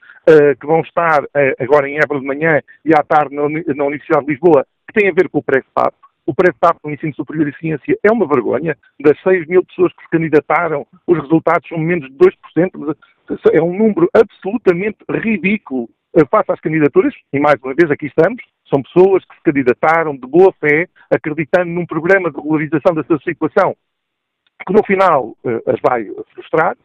que 0.60 0.66
vão 0.66 0.80
estar 0.80 1.22
uh, 1.22 1.28
agora 1.58 1.88
em 1.88 1.98
Évora 1.98 2.20
de 2.20 2.26
manhã 2.26 2.60
e 2.84 2.92
à 2.92 3.02
tarde 3.02 3.34
na, 3.34 3.44
Universidade 3.84 4.26
de 4.26 4.32
Lisboa, 4.32 4.66
que 4.86 5.00
tem 5.00 5.08
a 5.08 5.14
ver 5.14 5.28
com 5.28 5.38
o 5.38 5.42
pré-FAP. 5.42 5.94
O 6.26 6.34
pré-FAP 6.34 6.78
no 6.84 6.90
ensino 6.90 7.14
superior 7.14 7.48
e 7.48 7.56
ciência 7.56 7.96
é 8.02 8.10
uma 8.10 8.26
vergonha. 8.26 8.76
Das 9.00 9.20
6 9.22 9.46
mil 9.46 9.64
pessoas 9.64 9.92
que 9.92 10.02
se 10.02 10.10
candidataram, 10.10 10.84
os 11.06 11.18
resultados 11.18 11.68
são 11.68 11.78
menos 11.78 12.10
de 12.10 12.16
2%. 12.16 12.96
É 13.52 13.62
um 13.62 13.72
número 13.72 14.10
absolutamente 14.12 14.98
ridículo 15.08 15.88
eh, 16.16 16.24
face 16.28 16.50
às 16.50 16.60
candidaturas. 16.60 17.14
E 17.32 17.38
mais 17.38 17.62
uma 17.62 17.74
vez 17.74 17.88
aqui 17.92 18.06
estamos. 18.06 18.42
São 18.68 18.82
pessoas 18.82 19.24
que 19.24 19.36
se 19.36 19.42
candidataram 19.42 20.16
de 20.16 20.26
boa 20.26 20.52
fé, 20.58 20.88
acreditando 21.08 21.70
num 21.70 21.86
programa 21.86 22.28
de 22.28 22.36
regularização 22.36 22.92
da 22.92 23.04
sua 23.04 23.20
situação, 23.20 23.76
que 24.66 24.72
no 24.72 24.84
final 24.84 25.36
eh, 25.44 25.62
as 25.68 25.80
vai 25.80 26.04
frustrar. 26.34 26.76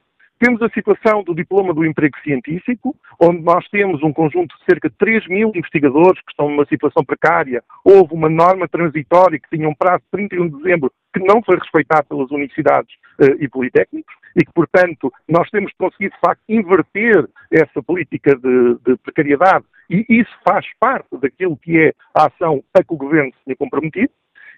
Temos 0.41 0.59
a 0.63 0.69
situação 0.69 1.21
do 1.21 1.35
diploma 1.35 1.71
do 1.71 1.85
emprego 1.85 2.17
científico, 2.23 2.95
onde 3.21 3.43
nós 3.43 3.63
temos 3.69 4.01
um 4.01 4.11
conjunto 4.11 4.57
de 4.57 4.65
cerca 4.65 4.89
de 4.89 4.95
3 4.95 5.27
mil 5.27 5.51
investigadores 5.53 6.19
que 6.21 6.31
estão 6.31 6.49
numa 6.49 6.65
situação 6.65 7.05
precária. 7.05 7.63
Houve 7.85 8.15
uma 8.15 8.27
norma 8.27 8.67
transitória 8.67 9.39
que 9.39 9.55
tinha 9.55 9.69
um 9.69 9.75
prazo 9.75 9.99
de 9.99 10.09
31 10.09 10.49
de 10.49 10.57
dezembro 10.57 10.91
que 11.13 11.19
não 11.19 11.43
foi 11.43 11.59
respeitado 11.59 12.07
pelas 12.07 12.31
universidades 12.31 12.91
uh, 13.19 13.37
e 13.39 13.47
politécnicos 13.47 14.15
e 14.35 14.43
que, 14.43 14.51
portanto, 14.51 15.13
nós 15.29 15.47
temos 15.51 15.69
de 15.69 15.77
conseguir, 15.77 16.09
de 16.09 16.19
facto, 16.19 16.41
inverter 16.49 17.29
essa 17.51 17.83
política 17.83 18.35
de, 18.35 18.79
de 18.83 18.97
precariedade 18.97 19.65
e 19.91 20.03
isso 20.09 20.31
faz 20.43 20.65
parte 20.79 21.19
daquilo 21.21 21.55
que 21.55 21.77
é 21.77 21.93
a 22.15 22.25
ação 22.25 22.63
a 22.73 22.83
que 22.83 22.93
o 22.95 22.97
Governo 22.97 23.31
se 23.33 23.43
tinha 23.43 23.55
comprometido. 23.55 24.11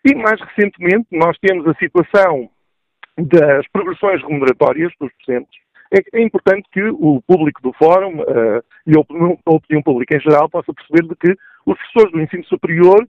E, 0.06 0.16
mais 0.16 0.40
recentemente, 0.40 1.08
nós 1.12 1.38
temos 1.40 1.68
a 1.68 1.74
situação 1.74 2.50
das 3.18 3.68
progressões 3.68 4.22
remuneratórias 4.22 4.94
dos 4.98 5.12
docentes, 5.20 5.63
é, 5.94 6.20
é 6.20 6.24
importante 6.24 6.68
que 6.72 6.84
o 6.84 7.22
público 7.22 7.62
do 7.62 7.72
Fórum 7.74 8.22
uh, 8.22 8.64
e 8.88 8.98
a 8.98 9.00
opinião, 9.00 9.38
a 9.46 9.52
opinião 9.52 9.84
pública 9.84 10.18
em 10.18 10.20
geral 10.20 10.50
possa 10.50 10.74
perceber 10.74 11.08
de 11.08 11.16
que 11.16 11.32
os 11.66 11.78
professores 11.78 12.12
do 12.12 12.22
ensino 12.22 12.44
superior 12.46 13.08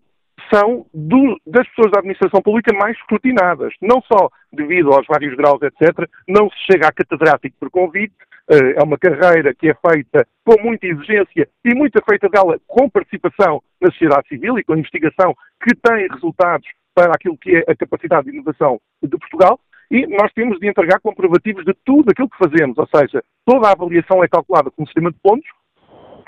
são 0.53 0.85
do, 0.93 1.41
das 1.47 1.67
pessoas 1.69 1.91
da 1.93 2.01
administração 2.01 2.43
pública 2.43 2.77
mais 2.77 2.95
escrutinadas, 2.99 3.73
não 3.81 4.03
só 4.03 4.29
devido 4.53 4.93
aos 4.93 5.07
vários 5.07 5.35
graus, 5.35 5.63
etc., 5.63 6.09
não 6.29 6.51
se 6.51 6.57
chega 6.71 6.89
a 6.89 6.93
catedrático 6.93 7.57
por 7.59 7.71
convite, 7.71 8.15
uh, 8.53 8.79
é 8.79 8.83
uma 8.83 8.99
carreira 8.99 9.55
que 9.55 9.71
é 9.71 9.75
feita 9.75 10.27
com 10.45 10.61
muita 10.63 10.87
exigência 10.87 11.49
e 11.65 11.75
muita 11.75 12.03
feita 12.07 12.29
dela 12.29 12.61
com 12.67 12.91
participação 12.91 13.63
na 13.81 13.91
sociedade 13.91 14.29
civil 14.29 14.59
e 14.59 14.65
com 14.65 14.77
investigação 14.77 15.35
que 15.63 15.75
tem 15.75 16.07
resultados 16.09 16.69
para 16.95 17.13
aquilo 17.15 17.39
que 17.39 17.57
é 17.57 17.65
a 17.67 17.75
capacidade 17.75 18.31
de 18.31 18.37
inovação 18.37 18.79
de 19.03 19.09
Portugal, 19.09 19.59
e 19.95 20.09
nós 20.09 20.33
temos 20.33 20.59
de 20.59 20.67
entregar 20.67 20.99
comprovativos 20.99 21.65
de 21.65 21.73
tudo 21.85 22.11
aquilo 22.11 22.29
que 22.29 22.37
fazemos, 22.37 22.77
ou 22.77 22.89
seja, 22.93 23.23
toda 23.47 23.69
a 23.69 23.73
avaliação 23.73 24.25
é 24.25 24.29
calculada 24.29 24.69
com 24.69 24.83
um 24.83 24.87
sistema 24.87 25.13
de 25.13 25.17
pontos 25.23 25.49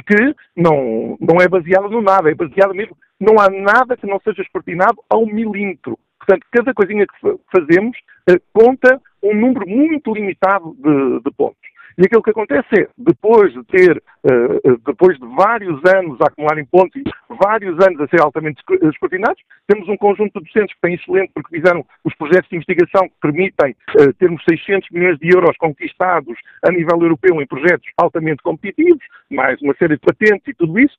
que 0.06 0.36
não, 0.56 1.18
não 1.20 1.40
é 1.40 1.48
baseada 1.48 1.88
no 1.88 2.00
nada, 2.00 2.30
é 2.30 2.34
baseada 2.34 2.72
mesmo, 2.72 2.96
não 3.20 3.40
há 3.40 3.50
nada 3.50 3.96
que 3.96 4.06
não 4.06 4.20
seja 4.20 4.42
escrutinado 4.42 5.02
ao 5.10 5.26
milímetro. 5.26 5.98
Portanto, 6.16 6.46
cada 6.52 6.72
coisinha 6.72 7.04
que 7.08 7.38
fazemos 7.50 7.98
eh, 8.28 8.40
conta 8.52 9.02
um 9.20 9.34
número 9.34 9.68
muito 9.68 10.14
limitado 10.14 10.76
de, 10.78 11.20
de 11.24 11.30
pontos. 11.36 11.65
E 11.98 12.04
aquilo 12.04 12.22
que 12.22 12.30
acontece 12.30 12.68
é, 12.78 12.88
depois 12.98 13.54
de 13.54 13.64
ter, 13.64 13.96
uh, 13.96 14.78
depois 14.84 15.18
de 15.18 15.26
vários 15.34 15.80
anos 15.86 16.20
a 16.20 16.26
acumularem 16.26 16.66
pontos 16.66 16.94
e 17.00 17.04
vários 17.42 17.74
anos 17.80 17.98
a 18.00 18.08
ser 18.08 18.20
altamente 18.20 18.62
escrutinados, 18.82 19.42
temos 19.66 19.88
um 19.88 19.96
conjunto 19.96 20.38
de 20.38 20.44
docentes 20.44 20.74
que 20.74 20.80
têm 20.82 20.94
excelente 20.94 21.32
porque 21.32 21.56
fizeram 21.56 21.84
os 22.04 22.14
projetos 22.16 22.50
de 22.50 22.56
investigação 22.56 23.08
que 23.08 23.14
permitem 23.22 23.74
uh, 23.98 24.12
termos 24.14 24.42
600 24.46 24.90
milhões 24.90 25.18
de 25.18 25.34
euros 25.34 25.56
conquistados 25.56 26.36
a 26.62 26.70
nível 26.70 27.00
europeu 27.00 27.40
em 27.40 27.46
projetos 27.46 27.88
altamente 27.96 28.42
competitivos, 28.42 29.02
mais 29.30 29.60
uma 29.62 29.74
série 29.76 29.94
de 29.94 30.02
patentes 30.02 30.48
e 30.48 30.54
tudo 30.54 30.78
isso, 30.78 30.98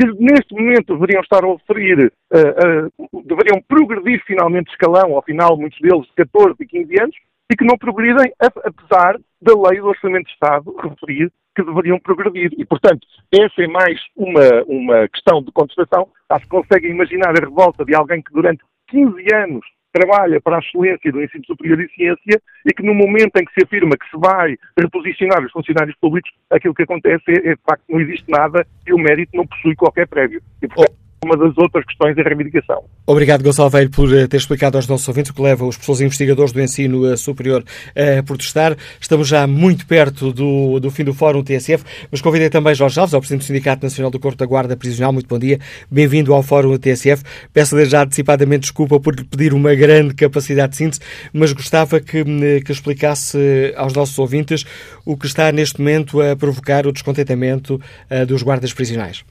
que 0.00 0.06
neste 0.18 0.54
momento 0.54 0.94
deveriam 0.94 1.20
estar 1.20 1.44
a 1.44 1.48
oferir, 1.48 2.10
uh, 2.32 2.88
uh, 2.98 3.22
deveriam 3.22 3.62
progredir 3.68 4.22
finalmente 4.24 4.70
escalão, 4.70 5.14
ao 5.14 5.22
final, 5.22 5.58
muitos 5.58 5.78
deles 5.78 6.06
de 6.06 6.14
14 6.14 6.56
e 6.60 6.66
15 6.66 7.00
anos, 7.02 7.16
e 7.50 7.56
que 7.56 7.64
não 7.64 7.76
progridem, 7.76 8.32
apesar 8.40 9.18
da 9.40 9.52
lei 9.68 9.80
do 9.80 9.88
Orçamento 9.88 10.26
de 10.26 10.32
Estado 10.32 10.74
referir 10.76 11.30
que 11.54 11.62
deveriam 11.62 12.00
progredir. 12.00 12.50
E, 12.58 12.64
portanto, 12.64 13.06
essa 13.32 13.62
é 13.62 13.66
mais 13.68 14.00
uma, 14.16 14.62
uma 14.66 15.08
questão 15.08 15.42
de 15.42 15.52
contestação. 15.52 16.08
Acho 16.28 16.44
que 16.44 16.50
conseguem 16.50 16.90
imaginar 16.90 17.30
a 17.30 17.40
revolta 17.40 17.84
de 17.84 17.94
alguém 17.94 18.22
que 18.22 18.32
durante 18.32 18.62
15 18.88 19.34
anos 19.34 19.64
trabalha 19.92 20.40
para 20.40 20.56
a 20.56 20.58
excelência 20.58 21.12
do 21.12 21.22
ensino 21.22 21.44
superior 21.46 21.80
e 21.80 21.88
ciência 21.90 22.42
e 22.66 22.72
que 22.74 22.82
no 22.82 22.92
momento 22.92 23.36
em 23.36 23.44
que 23.44 23.54
se 23.54 23.64
afirma 23.64 23.96
que 23.96 24.10
se 24.10 24.16
vai 24.16 24.56
reposicionar 24.76 25.44
os 25.44 25.52
funcionários 25.52 25.96
públicos, 26.00 26.32
aquilo 26.50 26.74
que 26.74 26.82
acontece 26.82 27.22
é, 27.28 27.50
é 27.50 27.54
de 27.54 27.62
facto 27.64 27.84
não 27.88 28.00
existe 28.00 28.28
nada 28.28 28.66
e 28.84 28.92
o 28.92 28.98
mérito 28.98 29.36
não 29.36 29.46
possui 29.46 29.76
qualquer 29.76 30.08
prévio. 30.08 30.42
E, 30.60 30.66
portanto, 30.66 30.98
uma 31.24 31.36
das 31.36 31.56
outras 31.56 31.84
questões 31.84 32.14
da 32.14 32.22
reivindicação. 32.22 32.84
Obrigado, 33.06 33.42
Gonçalo 33.42 33.70
Velho, 33.70 33.90
por 33.90 34.12
eh, 34.14 34.26
ter 34.26 34.36
explicado 34.36 34.76
aos 34.76 34.86
nossos 34.86 35.08
ouvintes 35.08 35.30
o 35.30 35.34
que 35.34 35.42
leva 35.42 35.64
os 35.64 35.76
professores 35.76 36.00
investigadores 36.02 36.52
do 36.52 36.60
ensino 36.60 37.10
eh, 37.10 37.16
superior 37.16 37.64
a 37.96 38.22
protestar. 38.22 38.76
Estamos 39.00 39.26
já 39.26 39.46
muito 39.46 39.86
perto 39.86 40.32
do, 40.32 40.78
do 40.78 40.90
fim 40.90 41.04
do 41.04 41.14
Fórum 41.14 41.42
TSF, 41.42 41.84
mas 42.10 42.20
convidei 42.20 42.48
também 42.50 42.74
Jorge 42.74 43.00
Alves, 43.00 43.14
ao 43.14 43.20
Presidente 43.20 43.42
do 43.42 43.46
Sindicato 43.46 43.84
Nacional 43.84 44.10
do 44.10 44.20
Corpo 44.20 44.38
da 44.38 44.46
Guarda 44.46 44.76
Prisional. 44.76 45.12
Muito 45.12 45.28
bom 45.28 45.38
dia. 45.38 45.58
Bem-vindo 45.90 46.32
ao 46.32 46.42
Fórum 46.42 46.76
TSF. 46.76 47.22
Peço-lhe 47.52 47.84
já 47.86 48.02
antecipadamente 48.02 48.62
desculpa 48.62 49.00
por 49.00 49.14
lhe 49.14 49.24
pedir 49.24 49.54
uma 49.54 49.74
grande 49.74 50.14
capacidade 50.14 50.72
de 50.72 50.76
síntese, 50.76 51.00
mas 51.32 51.52
gostava 51.52 52.00
que, 52.00 52.18
eh, 52.18 52.60
que 52.60 52.72
explicasse 52.72 53.72
aos 53.76 53.92
nossos 53.94 54.18
ouvintes 54.18 54.64
o 55.04 55.16
que 55.16 55.26
está 55.26 55.50
neste 55.50 55.80
momento 55.80 56.20
a 56.20 56.36
provocar 56.36 56.86
o 56.86 56.92
descontentamento 56.92 57.80
dos 58.26 58.42
guardas 58.42 58.72
prisionais. 58.72 59.24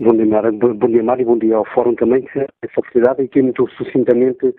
Bom 0.00 0.14
dia, 0.14 0.24
Mara. 0.24 0.50
Bom 0.50 0.88
dia, 0.88 1.02
Mário, 1.02 1.26
bom 1.26 1.36
dia 1.36 1.56
ao 1.56 1.64
Fórum 1.74 1.94
também, 1.94 2.22
que 2.22 2.38
essa 2.38 2.72
oportunidade 2.78 3.22
e 3.22 3.28
que 3.28 3.42
muito 3.42 3.68
sucintamente 3.72 4.54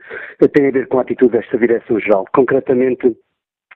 tem 0.54 0.68
a 0.68 0.72
ver 0.72 0.88
com 0.88 1.00
a 1.00 1.02
atitude 1.02 1.32
desta 1.32 1.58
Direção-Geral. 1.58 2.26
Concretamente, 2.32 3.18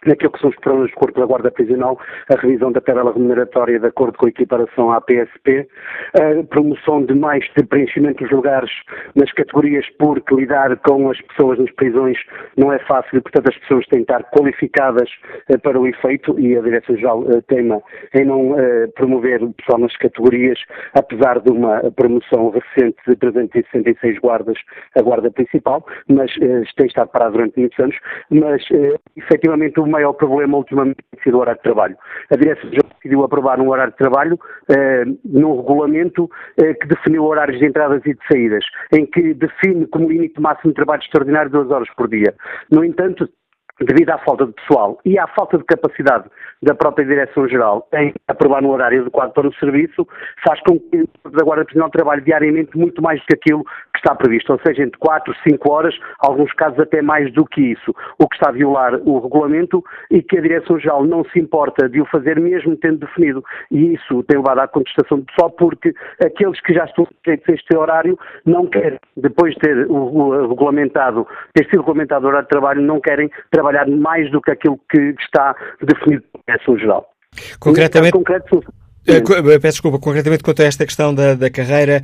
naquilo 0.05 0.31
que 0.31 0.39
são 0.39 0.49
os 0.49 0.55
problemas 0.57 0.91
do 0.91 0.95
Corpo 0.95 1.19
da 1.19 1.25
Guarda 1.25 1.51
Prisional, 1.51 1.99
a 2.29 2.39
revisão 2.39 2.71
da 2.71 2.81
tabela 2.81 3.11
remuneratória 3.13 3.79
de 3.79 3.87
acordo 3.87 4.17
com 4.17 4.25
a 4.25 4.29
equiparação 4.29 4.91
à 4.91 5.01
PSP, 5.01 5.67
a 6.13 6.43
promoção 6.43 7.03
de 7.03 7.13
mais 7.13 7.43
de 7.55 7.63
preenchimento 7.63 8.23
dos 8.23 8.31
lugares 8.31 8.71
nas 9.15 9.31
categorias, 9.33 9.85
porque 9.97 10.35
lidar 10.35 10.75
com 10.77 11.09
as 11.09 11.19
pessoas 11.21 11.59
nas 11.59 11.71
prisões 11.71 12.17
não 12.57 12.71
é 12.71 12.79
fácil, 12.79 13.21
portanto 13.21 13.49
as 13.49 13.57
pessoas 13.57 13.85
têm 13.87 14.03
que 14.03 14.11
estar 14.11 14.23
qualificadas 14.31 15.09
eh, 15.49 15.57
para 15.57 15.79
o 15.79 15.87
efeito 15.87 16.39
e 16.39 16.57
a 16.57 16.61
Direção-Geral 16.61 17.23
eh, 17.31 17.41
teima 17.47 17.81
em 18.13 18.25
não 18.25 18.59
eh, 18.59 18.87
promover 18.95 19.43
o 19.43 19.53
pessoal 19.53 19.79
nas 19.79 19.95
categorias, 19.97 20.59
apesar 20.93 21.39
de 21.39 21.51
uma 21.51 21.79
promoção 21.91 22.49
recente 22.49 22.97
de 23.07 23.15
366 23.15 24.19
guardas, 24.19 24.57
a 24.97 25.01
guarda 25.01 25.31
principal, 25.31 25.85
mas 26.07 26.31
tem 26.75 26.87
estado 26.87 27.09
parado 27.09 27.33
durante 27.33 27.59
muitos 27.59 27.79
anos, 27.79 27.95
mas 28.29 28.63
efetivamente 29.15 29.79
o 29.79 29.87
maior 29.95 30.13
problema 30.13 30.57
ultimamente 30.57 30.97
tem 31.11 31.23
sido 31.23 31.37
o 31.37 31.39
horário 31.41 31.59
de 31.59 31.63
trabalho. 31.63 31.97
A 32.31 32.35
direção 32.35 32.69
decidiu 32.69 33.23
aprovar 33.23 33.59
um 33.59 33.69
horário 33.69 33.91
de 33.91 33.97
trabalho 33.97 34.39
eh, 34.69 35.05
num 35.23 35.57
regulamento 35.57 36.29
eh, 36.57 36.73
que 36.73 36.87
definiu 36.87 37.23
horários 37.23 37.59
de 37.59 37.65
entradas 37.65 38.01
e 38.05 38.13
de 38.13 38.19
saídas, 38.31 38.65
em 38.91 39.05
que 39.05 39.33
define 39.33 39.85
como 39.87 40.09
limite 40.09 40.41
máximo 40.41 40.71
de 40.71 40.75
trabalho 40.75 41.01
extraordinário 41.01 41.51
duas 41.51 41.69
horas 41.71 41.89
por 41.95 42.07
dia. 42.07 42.33
No 42.71 42.83
entanto, 42.83 43.29
devido 43.81 44.09
à 44.11 44.17
falta 44.19 44.45
de 44.45 44.53
pessoal 44.53 44.99
e 45.03 45.19
à 45.19 45.27
falta 45.27 45.57
de 45.57 45.63
capacidade 45.65 46.25
da 46.61 46.73
própria 46.73 47.05
Direção-Geral 47.05 47.87
em 47.93 48.13
aprovar 48.27 48.63
um 48.63 48.69
horário 48.69 49.01
adequado 49.01 49.33
para 49.33 49.47
o 49.47 49.53
serviço, 49.55 50.07
faz 50.45 50.59
com 50.61 50.79
que 50.79 51.07
a 51.25 51.43
Guarda 51.43 51.65
Prisional 51.65 51.89
trabalhe 51.89 52.21
diariamente 52.21 52.77
muito 52.77 53.01
mais 53.01 53.19
do 53.19 53.25
que 53.25 53.35
aquilo 53.35 53.63
que 53.63 53.97
está 53.97 54.15
previsto, 54.15 54.51
ou 54.51 54.59
seja, 54.65 54.83
entre 54.83 54.97
4, 54.97 55.33
5 55.47 55.71
horas, 55.71 55.95
alguns 56.19 56.51
casos 56.53 56.79
até 56.79 57.01
mais 57.01 57.31
do 57.33 57.45
que 57.45 57.61
isso, 57.61 57.93
o 58.17 58.27
que 58.27 58.35
está 58.35 58.49
a 58.49 58.53
violar 58.53 58.95
o 59.05 59.19
regulamento 59.19 59.83
e 60.09 60.21
que 60.23 60.37
a 60.37 60.41
Direção-Geral 60.41 61.05
não 61.05 61.23
se 61.25 61.39
importa 61.39 61.89
de 61.89 62.01
o 62.01 62.05
fazer 62.05 62.39
mesmo 62.39 62.75
tendo 62.77 62.99
definido. 62.99 63.43
E 63.69 63.93
isso 63.93 64.23
tem 64.23 64.37
levado 64.37 64.59
à 64.59 64.67
contestação 64.67 65.19
do 65.19 65.25
pessoal 65.25 65.51
porque 65.51 65.93
aqueles 66.23 66.59
que 66.61 66.73
já 66.73 66.85
estão 66.85 67.05
sujeitos 67.05 67.49
a 67.49 67.53
este 67.53 67.77
horário 67.77 68.17
não 68.45 68.67
querem, 68.67 68.99
depois 69.17 69.53
de 69.55 69.59
ter 69.59 69.87
o, 69.87 69.93
o, 69.93 70.47
regulamentado, 70.47 71.27
ter 71.53 71.65
sido 71.65 71.79
regulamentado 71.79 72.25
o 72.25 72.29
horário 72.29 72.45
de 72.45 72.49
trabalho, 72.49 72.81
não 72.81 72.99
querem 72.99 73.29
trabalhar 73.51 73.64
mais 73.99 74.31
do 74.31 74.41
que 74.41 74.51
aquilo 74.51 74.79
que 74.89 75.15
está 75.19 75.55
definido 75.81 76.23
direção 76.47 76.77
geral. 76.77 77.09
Concretamente, 77.59 78.13
concreto, 78.13 78.63
eh, 79.07 79.17
eh, 79.17 79.59
Peço 79.59 79.75
desculpa, 79.75 79.99
concretamente 79.99 80.43
quanto 80.43 80.61
a 80.61 80.65
esta 80.65 80.85
questão 80.85 81.13
da, 81.13 81.35
da 81.35 81.49
carreira 81.49 82.01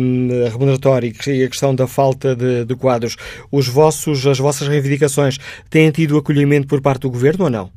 um, 0.00 0.28
remuneratória 0.48 1.12
e 1.26 1.44
a 1.44 1.48
questão 1.48 1.74
da 1.74 1.86
falta 1.86 2.36
de, 2.36 2.64
de, 2.64 2.76
quadros, 2.76 3.16
os 3.50 3.66
vossos, 3.68 4.26
as 4.26 4.38
vossas 4.38 4.68
reivindicações 4.68 5.38
têm 5.68 5.90
tido 5.90 6.16
acolhimento 6.16 6.68
por 6.68 6.80
parte 6.80 7.02
do 7.02 7.10
Governo 7.10 7.44
ou 7.46 7.50
não? 7.50 7.70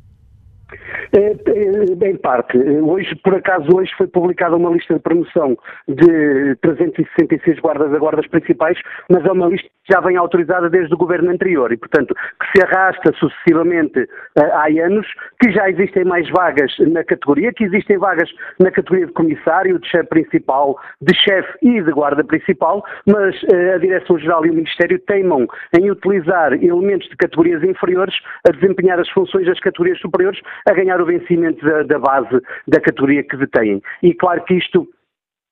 É, 1.12 2.06
em 2.06 2.16
parte. 2.16 2.56
Hoje, 2.58 3.16
por 3.16 3.34
acaso, 3.34 3.66
hoje 3.74 3.90
foi 3.96 4.06
publicada 4.06 4.54
uma 4.56 4.70
lista 4.70 4.94
de 4.94 5.00
promoção 5.00 5.56
de 5.88 6.54
366 6.62 7.58
guardas 7.58 7.92
a 7.92 7.98
guardas 7.98 8.26
principais, 8.28 8.78
mas 9.10 9.24
é 9.24 9.32
uma 9.32 9.48
lista 9.48 9.68
que 9.84 9.92
já 9.92 10.00
vem 10.00 10.16
autorizada 10.16 10.70
desde 10.70 10.94
o 10.94 10.98
governo 10.98 11.30
anterior 11.30 11.72
e, 11.72 11.76
portanto, 11.76 12.14
que 12.14 12.46
se 12.58 12.64
arrasta 12.64 13.12
sucessivamente 13.14 14.08
há 14.36 14.66
anos, 14.84 15.06
que 15.40 15.50
já 15.50 15.68
existem 15.68 16.04
mais 16.04 16.28
vagas 16.30 16.72
na 16.78 17.02
categoria, 17.02 17.52
que 17.52 17.64
existem 17.64 17.98
vagas 17.98 18.30
na 18.60 18.70
categoria 18.70 19.06
de 19.06 19.12
comissário, 19.12 19.80
de 19.80 19.88
chefe 19.88 20.08
principal, 20.08 20.78
de 21.00 21.14
chefe 21.14 21.58
e 21.62 21.82
de 21.82 21.90
guarda 21.90 22.22
principal, 22.22 22.84
mas 23.06 23.34
a 23.74 23.78
Direção-Geral 23.78 24.46
e 24.46 24.50
o 24.50 24.54
Ministério 24.54 24.98
teimam 25.00 25.46
em 25.76 25.90
utilizar 25.90 26.52
elementos 26.52 27.08
de 27.08 27.16
categorias 27.16 27.64
inferiores 27.64 28.14
a 28.48 28.52
desempenhar 28.52 29.00
as 29.00 29.08
funções 29.10 29.46
das 29.46 29.58
categorias 29.58 29.98
superiores, 29.98 30.40
a 30.68 30.72
ganhar 30.72 30.99
o 31.00 31.06
vencimento 31.06 31.64
da, 31.64 31.82
da 31.82 31.98
base 31.98 32.40
da 32.66 32.80
categoria 32.80 33.22
que 33.22 33.36
detêm. 33.36 33.82
E 34.02 34.14
claro 34.14 34.42
que 34.44 34.54
isto 34.54 34.88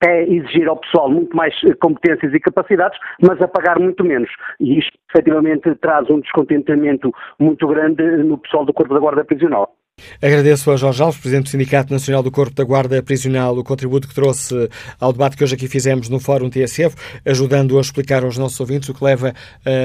é 0.04 0.22
exigir 0.22 0.68
ao 0.68 0.76
pessoal 0.76 1.10
muito 1.10 1.36
mais 1.36 1.54
eh, 1.64 1.74
competências 1.74 2.32
e 2.32 2.40
capacidades, 2.40 2.98
mas 3.20 3.40
a 3.42 3.48
pagar 3.48 3.78
muito 3.80 4.04
menos. 4.04 4.30
E 4.60 4.78
isto, 4.78 4.96
efetivamente, 5.10 5.74
traz 5.76 6.08
um 6.08 6.20
descontentamento 6.20 7.12
muito 7.38 7.66
grande 7.66 8.02
no 8.18 8.38
pessoal 8.38 8.64
do 8.64 8.72
Corpo 8.72 8.94
da 8.94 9.00
Guarda 9.00 9.24
Prisional. 9.24 9.74
Agradeço 10.20 10.70
a 10.70 10.76
Jorge 10.76 11.02
Alves, 11.02 11.20
Presidente 11.20 11.44
do 11.44 11.50
Sindicato 11.50 11.92
Nacional 11.92 12.22
do 12.22 12.30
Corpo 12.30 12.54
da 12.54 12.64
Guarda 12.64 13.02
Prisional, 13.02 13.56
o 13.56 13.64
contributo 13.64 14.08
que 14.08 14.14
trouxe 14.14 14.54
ao 14.98 15.12
debate 15.12 15.36
que 15.36 15.44
hoje 15.44 15.54
aqui 15.54 15.68
fizemos 15.68 16.08
no 16.08 16.18
Fórum 16.18 16.50
TSF, 16.50 16.96
ajudando 17.24 17.78
a 17.78 17.80
explicar 17.80 18.24
aos 18.24 18.36
nossos 18.36 18.58
ouvintes 18.60 18.88
o 18.88 18.94
que 18.94 19.04
leva 19.04 19.34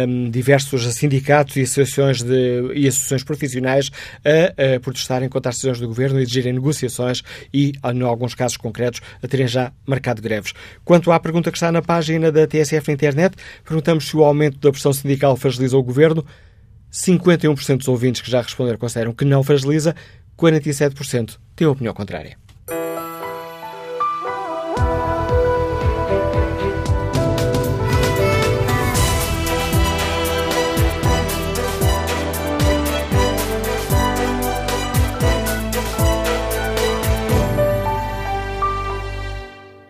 um, 0.07 0.29
diversos 0.29 0.83
sindicatos 0.95 1.55
e 1.55 1.61
associações, 1.61 2.21
de, 2.21 2.71
e 2.73 2.87
associações 2.87 3.23
profissionais 3.23 3.91
a, 4.23 4.75
a, 4.75 4.79
protestarem 4.79 5.29
contra 5.29 5.49
as 5.49 5.55
decisões 5.55 5.79
do 5.79 5.87
Governo 5.87 6.19
e 6.19 6.23
exigirem 6.23 6.53
negociações 6.53 7.21
e, 7.53 7.73
em 7.83 8.01
alguns 8.01 8.35
casos 8.35 8.57
concretos, 8.57 9.01
a 9.21 9.27
terem 9.27 9.47
já 9.47 9.71
marcado 9.85 10.21
greves. 10.21 10.53
Quanto 10.83 11.11
à 11.11 11.19
pergunta 11.19 11.51
que 11.51 11.57
está 11.57 11.71
na 11.71 11.81
página 11.81 12.31
da 12.31 12.47
TSF 12.47 12.87
na 12.87 12.93
internet, 12.93 13.35
perguntamos 13.63 14.07
se 14.07 14.17
o 14.17 14.23
aumento 14.23 14.57
da 14.59 14.71
pressão 14.71 14.93
sindical 14.93 15.35
fragiliza 15.35 15.77
o 15.77 15.83
Governo. 15.83 16.25
51% 16.93 17.77
dos 17.77 17.87
ouvintes 17.87 18.21
que 18.21 18.29
já 18.29 18.41
responderam 18.41 18.77
consideram 18.77 19.13
que 19.13 19.25
não 19.25 19.43
fragiliza, 19.43 19.95
47% 20.37 21.39
têm 21.55 21.65
opinião 21.65 21.93
contrária. 21.93 22.37